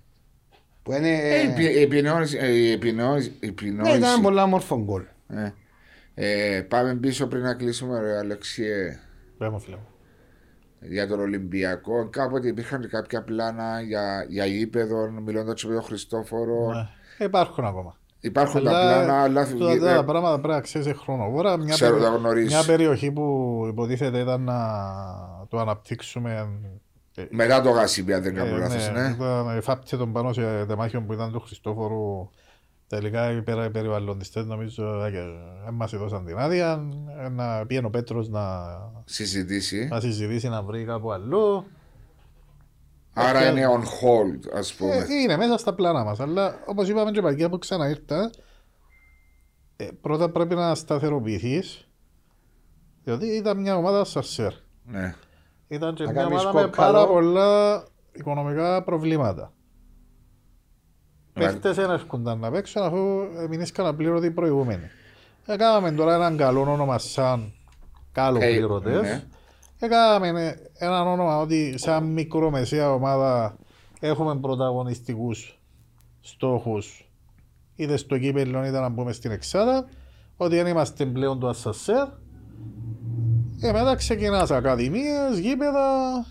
Που 0.87 0.93
είναι... 0.93 1.09
Ε, 1.09 1.41
η 1.43 1.53
πι- 1.55 1.75
η 1.75 1.81
επινόηση- 1.81 2.37
ε, 2.41 2.47
η 2.47 2.71
επινόηση- 2.71 3.29
η 3.39 3.45
ναι, 3.45 3.47
επινόηση. 3.49 3.97
ήταν 3.97 4.21
πολλά 4.21 4.43
όμορφο 4.43 4.83
γκολ. 4.83 5.03
Ε, 5.27 5.51
ε, 6.13 6.61
πάμε 6.61 6.95
πίσω 6.95 7.27
πριν 7.27 7.41
να 7.41 7.53
κλείσουμε, 7.53 7.99
ρε 7.99 8.17
Αλεξιέ. 8.17 8.99
Πες 9.37 9.49
μου, 9.49 9.59
φίλε 9.59 9.75
μου. 9.75 9.87
Για 10.81 11.07
τον 11.07 11.19
Ολυμπιακό, 11.19 12.09
κάποτε 12.09 12.47
υπήρχαν 12.47 12.81
και 12.81 12.87
κάποια 12.87 13.23
πλάνα 13.23 13.81
για, 13.81 14.25
για 14.29 14.45
γήπεδο, 14.45 15.09
μιλώντας 15.25 15.65
με 15.65 15.73
τον 15.73 15.83
Χριστόφορο. 15.83 16.71
Ναι. 16.73 17.25
Υπάρχουν 17.25 17.65
ακόμα. 17.65 17.95
Υπάρχουν 18.19 18.63
τα 18.63 18.69
πλάνα, 18.69 19.21
αλλά 19.21 19.47
τούτα 19.47 19.71
ε, 19.91 19.95
τα 19.95 20.03
πράγματα 20.03 20.39
πρέπει 20.39 20.53
να 20.53 20.61
ξέρεις 20.61 20.93
χρονοβόρα. 20.97 21.57
Μια, 21.57 21.73
Ξέρω, 21.73 21.97
περι- 21.97 22.09
τα 22.11 22.15
γνωρίζεις. 22.17 22.49
μια 22.53 22.63
περιοχή 22.65 23.11
που 23.11 23.65
υποτίθεται 23.69 24.19
ήταν 24.19 24.41
να 24.41 24.57
το 25.49 25.57
αναπτύξουμε 25.59 26.33
ε, 26.33 26.47
μετά 27.29 27.61
το 27.61 27.69
γασίπι, 27.69 28.13
αν 28.13 28.21
δεν 28.21 28.35
κάνω 28.35 28.55
Ε, 28.55 28.59
λάθος, 28.59 28.91
ναι, 28.91 29.01
ναι. 29.01 29.13
Ήταν 29.15 29.57
εφάπτει 29.57 29.97
τον 29.97 30.11
πάνω 30.13 30.33
σε 30.33 30.65
τεμάχιο 30.65 31.01
που 31.01 31.13
ήταν 31.13 31.31
του 31.31 31.39
Χριστόφορου. 31.39 32.29
Τελικά 32.87 33.31
οι 33.31 33.41
περα- 33.41 33.69
περιβαλλοντιστές 33.71 34.45
νομίζω 34.45 35.03
ε, 35.03 35.09
δεν 35.65 35.73
μας 35.73 35.93
έδωσαν 35.93 36.25
την 36.25 36.37
άδεια. 36.37 36.83
ε, 37.25 37.29
Να 37.29 37.65
πήγαινε 37.65 37.87
ο 37.87 37.89
Πέτρος 37.89 38.29
να, 38.29 38.65
Συζητήσει. 39.05 39.87
να 39.87 39.99
συζητήσει 39.99 40.49
να 40.49 40.63
βρει 40.63 40.83
κάπου 40.85 41.11
αλλού. 41.11 41.65
Άρα 43.13 43.39
Ε, 43.43 43.49
είναι 43.51 43.65
on 43.67 43.79
hold, 43.81 44.57
ας 44.57 44.73
πούμε. 44.73 44.95
Ε, 44.95 45.05
είναι 45.23 45.37
μέσα 45.37 45.57
στα 45.57 45.73
πλάνα 45.73 46.03
μας. 46.03 46.19
Αλλά 46.19 46.55
όπως 46.65 46.89
είπαμε 46.89 47.11
και 47.11 47.21
παγιά 47.21 47.49
που 47.49 47.57
ξαναήρθα, 47.57 48.31
ε, 49.75 49.87
πρώτα 50.01 50.29
πρέπει 50.29 50.55
να 50.55 50.75
σταθεροποιηθείς. 50.75 51.87
Διότι 53.03 53.25
ήταν 53.25 53.61
μια 53.61 53.75
ομάδα 53.75 54.03
σαρσέρ. 54.05 54.51
Ναι. 54.85 55.15
Ήταν 55.67 55.93
και 55.95 56.03
Να 56.03 56.11
μια 56.11 56.21
κάνεις 56.23 56.39
ομάδα 56.45 56.59
με 56.59 56.65
κόκκαλο. 56.65 56.91
πάρα 56.93 57.07
πολλά 57.07 57.83
οικονομικά 58.11 58.83
προβλήματα. 58.83 59.51
Ναι. 61.33 61.43
Παίχτες 61.45 61.75
δεν 61.75 61.89
έρχονταν 61.89 62.39
να 62.39 62.51
παίξουν 62.51 62.81
αφού 62.81 62.97
μείνησαν 63.49 63.85
απλήρωτοι 63.85 64.25
οι 64.27 64.31
προηγούμενοι. 64.31 64.83
Έκαναμε 65.45 65.91
τώρα 65.91 66.13
έναν 66.15 66.37
καλό 66.37 66.61
όνομα 66.61 66.97
σαν 66.97 67.53
κάλο 68.11 68.39
Ε, 68.41 68.47
πληρωτές. 68.49 69.01
ναι. 69.01 69.23
Έκαναμε 69.79 70.55
έναν 70.77 71.07
όνομα 71.07 71.37
ότι 71.39 71.77
σαν 71.77 72.03
μικρομεσαία 72.05 72.93
ομάδα 72.93 73.57
έχουμε 73.99 74.35
πρωταγωνιστικούς 74.39 75.59
στόχους 76.21 77.09
είτε 77.75 77.97
στο 77.97 78.17
κύπελλο 78.17 78.65
είτε 78.65 78.79
να 78.79 78.89
μπούμε 78.89 79.11
στην 79.11 79.31
εξάδα 79.31 79.85
ότι 80.37 80.55
δεν 80.55 80.67
είμαστε 80.67 81.05
πλέον 81.05 81.39
το 81.39 81.47
ασσασέρ 81.47 82.07
και 83.59 83.71
μετά 83.71 83.95
ξεκινάς 83.95 84.51
ακαδημίες, 84.51 85.39
γήπεδα, 85.39 86.25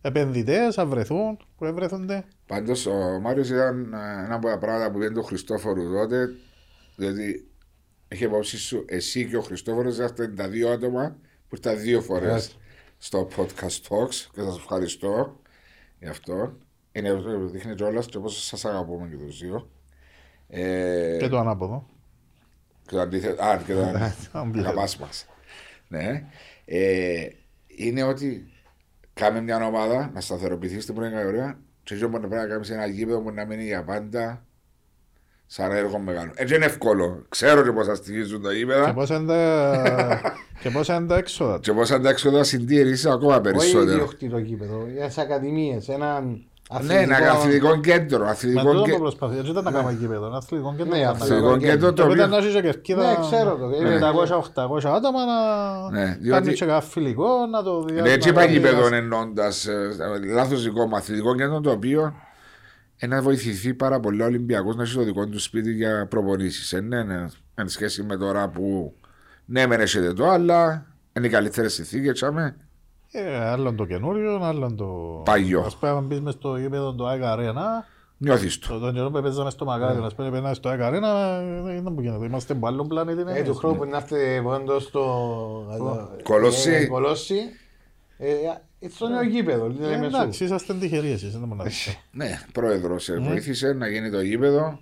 επενδυτές, 0.00 0.78
αν 0.78 0.88
βρεθούν, 0.88 1.36
που 1.56 1.64
ευρεθούνται. 1.64 2.24
Πάντως 2.46 2.86
ο 2.86 3.20
Μάριος 3.20 3.48
ήταν 3.50 3.92
ε, 3.92 4.24
ένα 4.24 4.34
από 4.34 4.46
τα 4.48 4.58
πράγματα 4.58 4.90
που 4.90 5.02
είπε 5.02 5.10
τον 5.14 5.24
Χριστόφορο 5.24 5.82
τότε, 5.92 6.28
διότι 6.96 7.48
έχει 8.08 8.24
υπόψη 8.24 8.58
σου 8.58 8.84
εσύ 8.88 9.26
και 9.28 9.36
ο 9.36 9.42
Χριστόφορος 9.42 9.92
είσαστε 9.92 10.28
τα 10.28 10.48
δύο 10.48 10.70
άτομα 10.70 11.16
που 11.48 11.56
ήρθαν 11.56 11.80
δύο 11.80 12.00
φορές 12.00 12.58
στο 12.98 13.28
podcast 13.36 13.88
talks 13.88 14.14
και 14.32 14.40
σας 14.40 14.56
ευχαριστώ 14.56 15.40
γι' 16.00 16.08
αυτό. 16.08 16.56
Είναι, 16.92 17.12
δείχνει 17.52 17.74
κιόλας 17.74 18.06
και 18.06 18.18
πόσο 18.18 18.40
σας 18.40 18.64
αγαπούμε 18.64 19.08
και 19.08 19.16
τους 19.16 19.38
δύο. 19.38 19.70
Ε, 20.48 21.16
Και 21.20 21.28
το 21.28 21.38
ανάποδο. 21.38 21.86
και 22.86 22.94
το 22.94 23.00
αντίθετο. 23.00 23.44
Α, 23.44 23.56
και 23.66 23.74
το 23.74 23.80
Αντίθετο. 23.88 24.38
αγαπάς 24.58 24.96
μας. 24.98 25.26
Ναι. 25.96 26.24
Ε, 26.64 27.26
είναι 27.66 28.02
ότι 28.02 28.52
κάμε 29.14 29.40
μια 29.40 29.66
ομάδα 29.66 30.10
να 30.14 30.20
σταθεροποιηθεί 30.20 30.80
στην 30.80 30.94
πρώτη 30.94 31.10
κατηγορία 31.12 31.58
και 31.82 31.94
έτσι 31.94 32.06
μπορεί 32.06 32.22
να 32.22 32.28
πρέπει 32.28 32.42
να 32.46 32.48
κάνεις 32.52 32.70
ένα 32.70 32.86
γήπεδο 32.86 33.20
που 33.20 33.30
να 33.30 33.44
μείνει 33.46 33.64
για 33.64 33.84
πάντα 33.84 34.44
σαν 35.46 35.72
έργο 35.72 35.98
μεγάλο. 35.98 36.30
Έτσι 36.34 36.54
είναι 36.54 36.64
εύκολο. 36.64 37.24
Ξέρω 37.28 37.62
και 37.62 37.72
πώς 37.72 37.86
θα 37.86 37.94
στοιχίζουν 37.94 38.42
τα 38.42 38.50
Και 38.50 38.56
γήπεδα 38.56 38.92
πόσα 38.94 39.16
είναι 39.16 39.26
τα, 39.26 40.20
και 40.62 40.70
πόσα 40.70 40.94
είναι 40.94 41.06
τα 41.06 41.16
έξοδα. 41.16 41.58
και 41.58 41.72
πώς 41.72 41.88
θα 41.88 42.00
τα 42.00 42.08
έξοδα 42.08 42.44
συντήρηση 42.44 43.08
ακόμα 43.08 43.34
Όχι 43.34 43.42
περισσότερο. 43.42 43.90
ιδιοκτητό 43.92 44.40
κήπεδο, 44.40 44.86
για 44.94 45.06
τις 45.06 45.18
ακαδημίες, 45.18 45.88
έναν 46.70 46.86
Ναι, 46.86 47.14
ένα 47.16 47.30
αθλητικό 47.32 47.80
κέντρο. 47.80 48.24
Μα 48.24 48.30
Αθλητικό 48.30 48.62
τούτο 48.62 48.78
το 48.78 48.82
κέντρο. 48.84 48.98
προσπαθεί. 49.00 49.38
Έτσι 49.38 49.50
ήταν 49.50 49.64
να 49.64 49.70
κάνουμε 49.70 49.92
γήπεδο. 49.92 50.26
Ένα 50.26 50.36
αθλητικό 50.36 50.74
κέντρο. 50.76 50.92
Ναι, 50.92 50.98
ήταν 50.98 51.12
να 51.12 51.18
αθλητικό 51.24 51.46
κάνουμε. 51.48 51.66
κέντρο 51.68 51.92
το 51.92 52.02
Και 52.02 52.08
μετά 52.08 52.24
οποίο- 52.24 52.38
να 52.38 52.44
έχει 52.46 52.54
και 52.54 52.60
κερκίδα 52.62 53.10
Ναι, 53.10 53.16
ξέρω 53.20 53.56
το. 53.56 53.70
Είναι 53.80 53.98
500-800 53.98 54.88
άτομα 54.96 55.20
να 55.24 55.90
Ναι, 55.90 56.00
κάνουν 56.04 56.18
διότι- 56.20 56.52
και 56.54 56.64
κάποιο 56.64 56.88
φιλικό, 56.88 57.46
να 57.50 57.62
το 57.62 57.84
Ναι, 58.02 58.10
έτσι 58.12 58.28
είπα 58.28 58.44
να- 58.44 58.50
γήπεδο 58.50 58.94
εννοώντας 58.94 59.66
λάθος 60.32 60.62
δικό 60.62 60.86
μου 60.86 60.96
αθλητικό 60.96 61.34
κέντρο 61.34 61.60
το 61.60 61.70
οποίο 61.70 62.14
ε, 62.96 63.06
να 63.06 63.22
βοηθηθεί 63.22 63.74
πάρα 63.74 64.00
πολύ 64.00 64.22
ο 64.22 64.24
Ολυμπιακός 64.24 64.76
να 64.76 64.82
έχει 64.82 64.94
το 64.94 65.02
δικό 65.02 65.26
του 65.28 65.40
σπίτι 65.40 65.72
για 65.72 66.06
προπονήσεις. 66.10 66.72
Ε, 66.72 66.80
ναι, 66.80 67.02
ναι, 67.02 67.24
εν 67.54 67.68
σχέση 67.68 68.02
με 68.02 68.16
τώρα 68.16 68.48
που 68.48 68.94
ναι, 69.44 69.66
μεν 69.66 69.80
έχετε 69.80 70.12
το, 70.12 70.28
αλλά 70.28 70.86
είναι 71.12 71.26
οι 71.26 71.30
καλύτερες 71.30 71.72
συνθήκες. 71.74 72.12
Τσάμε. 72.12 72.56
Ε, 73.16 73.36
Άλλον 73.44 73.76
το 73.76 73.84
καινούριο, 73.84 74.40
άλλον 74.42 74.76
το... 74.76 74.86
Παλιό. 75.24 75.60
Ας 75.60 75.76
πούμε, 75.76 75.92
αν 75.92 76.04
μπεις 76.04 76.20
μες 76.20 76.34
στο 76.34 76.56
γήπεδο 76.56 76.94
το 76.94 77.06
ΑΕΚ 77.06 77.22
Arena, 77.24 77.84
Νιώθεις 78.18 78.58
το. 78.58 78.68
το- 78.68 78.78
τον 78.78 78.94
καιρό 78.94 79.10
που 79.10 79.22
παίζαμε 79.22 79.50
στο 79.50 79.64
Μακάριο, 79.64 80.04
ας 80.04 80.14
πούμε, 80.14 80.30
περνάει 80.30 80.54
στο 80.54 80.68
ΑΕΚ 80.68 80.80
Arena, 80.82 81.40
ε, 81.66 81.80
δεν 81.80 81.94
που 81.94 82.00
γίνεται. 82.00 82.24
Είμαστε 82.26 82.52
από 82.52 82.66
άλλον 82.66 82.88
πλανήτη. 82.88 83.22
Ε, 83.26 83.42
του 83.42 83.54
χρόνου 83.54 83.76
που 83.76 83.84
να 83.84 83.96
έρθετε 83.96 84.40
πόντο 84.42 84.78
στο 84.78 85.02
Κολόσι. 86.22 86.70
ε, 86.70 86.86
Κολόσι. 86.86 87.36
Ε, 88.18 88.34
στο 88.88 89.08
νέο 89.08 89.22
γήπεδο, 89.22 89.66
λέμε 89.80 90.08
σου. 90.08 90.16
Εντάξει, 90.16 90.44
είσαστε 90.44 90.74
τυχεροί 90.74 91.10
εσείς, 91.10 91.30
δεν 91.32 91.40
μπορώ 91.40 91.54
να 91.54 91.64
πεις. 91.64 91.98
Ναι, 92.12 92.40
πρόεδρο, 92.52 92.98
σε 92.98 93.18
βοήθησε 93.18 93.72
να 93.72 93.88
γίνει 93.88 94.10
το 94.10 94.20
γήπεδο. 94.20 94.78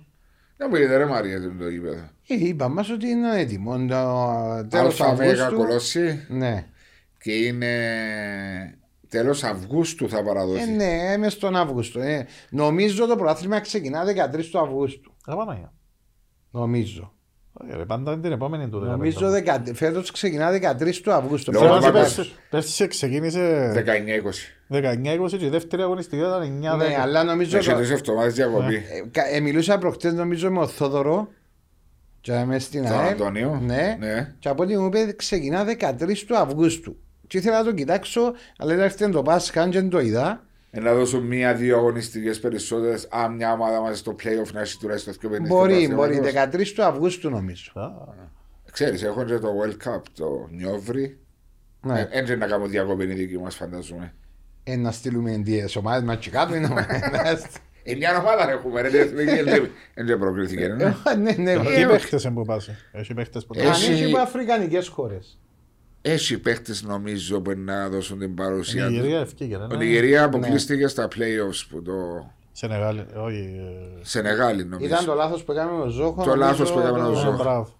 Δεν 0.57 0.67
μου 0.71 0.75
είδε 0.75 0.97
ρε 0.97 1.05
Μαρία 1.05 1.39
τι 1.39 1.45
είναι 1.45 1.63
το 1.63 1.69
γήπεδο. 1.69 2.01
Ε, 2.27 2.35
είπα 2.47 2.67
μας 2.67 2.89
ότι 2.89 3.07
είναι 3.07 3.39
έτοιμο. 3.39 3.71
Το 3.71 4.67
τέλος 4.69 5.01
Αλφα 5.01 5.15
Μέγα 5.15 5.31
Αυγούστου. 5.45 5.55
Κολόσι. 5.67 6.25
Ναι. 6.29 6.65
Και 7.23 7.31
είναι 7.31 7.69
τέλος 9.07 9.43
Αυγούστου 9.43 10.09
θα 10.09 10.23
παραδοθεί. 10.23 10.61
Ε, 10.61 10.65
ναι, 10.65 11.11
είμαι 11.15 11.29
στον 11.29 11.55
Αύγουστο. 11.55 11.99
Ε. 11.99 12.27
Νομίζω 12.49 13.05
το 13.05 13.15
πρωτάθλημα 13.15 13.59
ξεκινά 13.59 14.03
13 14.05 14.45
του 14.51 14.59
Αυγούστου. 14.59 15.13
Απαναγία. 15.25 15.73
Νομίζω. 16.51 17.13
Όχι, 17.53 17.77
ρε, 17.77 17.85
Πάντα 17.85 18.11
είναι 18.11 18.21
την 18.21 18.31
επόμενη 18.31 18.69
του. 18.69 18.79
Νομίζω 18.79 19.29
δεκα... 19.29 19.63
φέτος 19.73 20.11
ξεκινά 20.11 20.75
13 20.79 20.95
του 21.03 21.11
Αυγούστου. 21.13 21.51
Λόγω 21.51 21.65
Φέτος 21.65 21.85
του 21.85 21.91
πέρσι- 21.91 22.15
πέρσι. 22.15 22.33
Πέρσι 22.49 22.87
ξεκίνησε 22.87 23.73
19-20. 24.69 24.73
19-20 24.73 25.37
και 25.37 25.45
η 25.45 25.49
δεύτερη 25.49 25.81
αγωνιστική 25.81 26.21
ήταν 26.21 26.41
9-10. 26.73 26.77
Ναι, 26.77 26.97
αλλά 27.01 27.23
νομίζω. 27.23 27.57
Έχει 27.57 27.69
το- 27.69 27.75
τρεις 27.75 27.89
εβδομάδες 27.89 28.33
διακοπή. 28.33 28.75
Ε, 28.75 28.81
κα- 29.11 29.27
ε, 29.27 29.39
μιλούσα 29.39 29.77
προχτές 29.77 30.13
νομίζω 30.13 30.51
με 30.51 30.59
ο 30.59 30.67
Θόδωρο 30.67 31.27
και 32.21 32.31
είμαι 32.33 32.59
στην 32.59 32.83
Τον 32.83 32.99
ΑΕΛ. 32.99 33.11
Αντώνιο. 33.11 33.59
Ναι. 33.63 33.95
Ναι. 33.99 34.33
Και 34.39 34.49
από 34.49 34.63
ό,τι 34.63 34.77
μου 34.77 34.85
είπε 34.85 35.13
ξεκινά 35.13 35.65
13 35.65 36.25
του 36.27 36.37
Αυγούστου. 36.37 36.97
Και 37.33 37.39
ήθελα 37.39 37.57
να 37.57 37.63
το 37.63 37.71
κοιτάξω, 37.73 38.33
αλλά 38.57 38.73
έρχεται 38.73 39.09
το 39.09 39.21
Πάσχα 39.21 39.63
και 39.69 39.79
δεν 39.79 39.89
το 39.89 39.99
είδα. 39.99 40.43
Ε, 40.71 40.79
Να 40.79 40.93
δώσουν 40.93 41.23
μία-δύο 41.25 41.77
αγωνιστικές 41.77 42.39
περισσότερες. 42.39 43.07
Αν 43.11 43.35
μια 43.35 43.51
ομάδα 43.51 43.81
μας 43.81 43.97
στο 43.99 44.15
playoff 44.23 44.51
να 44.53 44.61
έχει 44.61 44.77
τουλάχιστον 44.77 45.13
δύο 45.19 45.29
παιχνίδια 45.29 45.55
Μπορεί, 45.55 45.83
στο 45.85 45.95
μπορεί. 45.95 46.15
πρωτάθλημα. 46.17 46.65
13 46.65 46.73
του 46.75 46.83
Αυγούστου 46.83 47.29
νομίζω. 47.29 47.71
Α, 47.75 47.87
Ξέρεις, 48.71 49.03
έχουν 49.03 49.25
και 49.25 49.37
το 49.37 49.49
World 49.61 49.87
Cup, 49.89 50.01
το 50.15 50.47
Νιόβρι. 50.51 51.19
Ναι. 51.81 52.07
Έτσι 52.11 52.35
να 52.35 52.47
κάνουμε 52.47 52.69
διακοπή 52.69 53.03
οι 53.03 53.13
δικοί 53.13 53.37
μας 53.37 53.55
φανταζούμε. 53.55 54.13
Ε, 54.63 54.75
να 54.75 54.91
στείλουμε 54.91 55.41
τις 55.43 55.75
ομάδες 55.75 56.03
μας 56.03 56.17
και 56.17 56.29
κάτω. 56.29 56.55
είναι 56.55 56.65
ομάδες. 56.65 57.45
Ε, 57.83 57.95
μια 57.95 58.17
ομάδα 58.19 58.51
έχουμε, 58.51 58.81
ρε, 58.81 58.89
την 58.89 58.99
εθνική, 58.99 59.41
δεν- 59.43 59.69
δεν 59.95 60.19
προκρίθηκε, 60.19 60.67
ναι. 60.67 60.83
Ε, 60.83 61.15
Ναι, 61.15 61.31
ναι. 61.31 61.51
Έχει 61.51 61.81
Ε, 61.81 61.85
παίχτες 61.87 62.31
που 62.33 62.41
πάσει. 62.45 62.75
Έχει 62.91 63.13
παίχτες 63.13 63.45
που 63.45 63.53
Αν 63.59 63.65
Έχει- 63.67 63.91
έχει 63.91 64.05
από 64.05 64.17
αφρικανικές 64.17 64.87
χώρες. 64.87 65.37
Έχει 66.05 66.37
παίχτες 66.39 66.83
νομίζω 66.83 67.41
που 67.41 67.51
να 67.57 67.89
δώσουν 67.89 68.19
την 68.19 68.29
Η 68.31 68.33
παρουσία 68.33 68.85
τους. 68.87 68.95
Νιγηρία 68.95 69.19
ευκήγε. 69.19 69.55
Ο 69.55 69.67
ναι. 69.67 69.75
Νιγηρία 69.75 70.23
αποκλείστηκε 70.23 70.87
στα 70.87 71.07
playoffs 71.15 71.65
που 71.69 71.81
το 71.81 71.93
Σενεγάλη, 72.51 73.05
όχι. 73.15 73.37
ε, 73.99 74.05
Σενεγάλη 74.05 74.65
νομίζω. 74.65 74.93
Ήταν 74.93 75.05
το 75.05 75.13
λάθος 75.13 75.43
που 75.43 75.51
έκαμε 75.51 75.71
με 75.77 75.81
ο 75.83 75.87
Ζόχο. 75.89 76.23
Το 76.23 76.29
νομίζω, 76.29 76.35
λάθος 76.35 76.71
που 76.71 76.79
έκαμε 76.79 76.97
με 76.97 77.03
τον 77.03 77.13
το- 77.13 77.19
Ζόχο. 77.19 77.43
Μπράβο. 77.43 77.77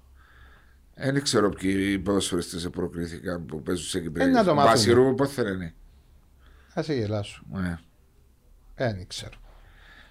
Δεν 0.95 1.21
ξέρω 1.21 1.49
ποιοι 1.49 1.99
ποδοσφαιριστές 1.99 2.69
προκρίθηκαν 2.69 3.45
που 3.45 3.61
παίζουν 3.61 3.85
σε 3.85 3.97
Ε, 3.97 4.01
να 4.01 4.07
Κυπριακές. 4.07 4.35
το 4.45 4.53
μάθουμε. 4.53 4.73
Βασιρού 4.75 5.15
πότε 5.15 5.31
θα 5.31 5.41
είναι. 5.49 5.73
Θα 6.67 6.83
σε 6.83 6.93
γελάσω. 6.93 7.43
Ναι. 7.51 7.77
Ε, 8.75 8.93
Δεν 8.93 9.07
ξέρω. 9.07 9.33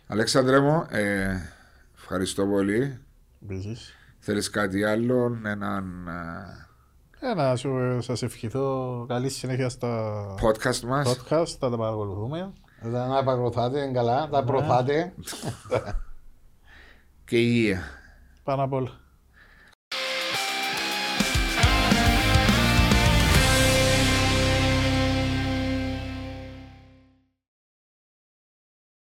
Αλέξανδρε 0.06 0.60
μου, 0.60 0.86
ε, 0.90 1.36
ευχαριστώ 1.96 2.46
πολύ. 2.46 2.98
Επίσης. 3.42 3.94
Θέλεις 4.18 4.50
κάτι 4.50 4.84
άλλο, 4.84 5.40
έναν 5.44 5.84
ε, 7.22 7.30
Ε, 7.30 7.34
να 7.34 7.56
σου, 7.56 7.98
σας 8.02 8.22
ευχηθώ 8.22 9.04
καλή 9.08 9.28
συνέχεια 9.28 9.68
στα 9.68 10.24
podcast 10.42 10.80
μας. 10.80 11.08
podcast, 11.08 11.46
θα 11.58 11.70
τα 11.70 11.76
παρακολουθούμε. 11.76 12.52
Δεν 12.80 13.08
να 13.08 13.24
παρακολουθάτε, 13.24 13.80
είναι 13.82 13.92
καλά. 13.92 14.28
Τα 14.28 14.44
προωθάτε. 14.44 15.14
και 17.24 17.38
υγεία. 17.38 17.80
Πάνω 18.42 18.62
απ' 18.62 18.72
όλα. 18.72 18.90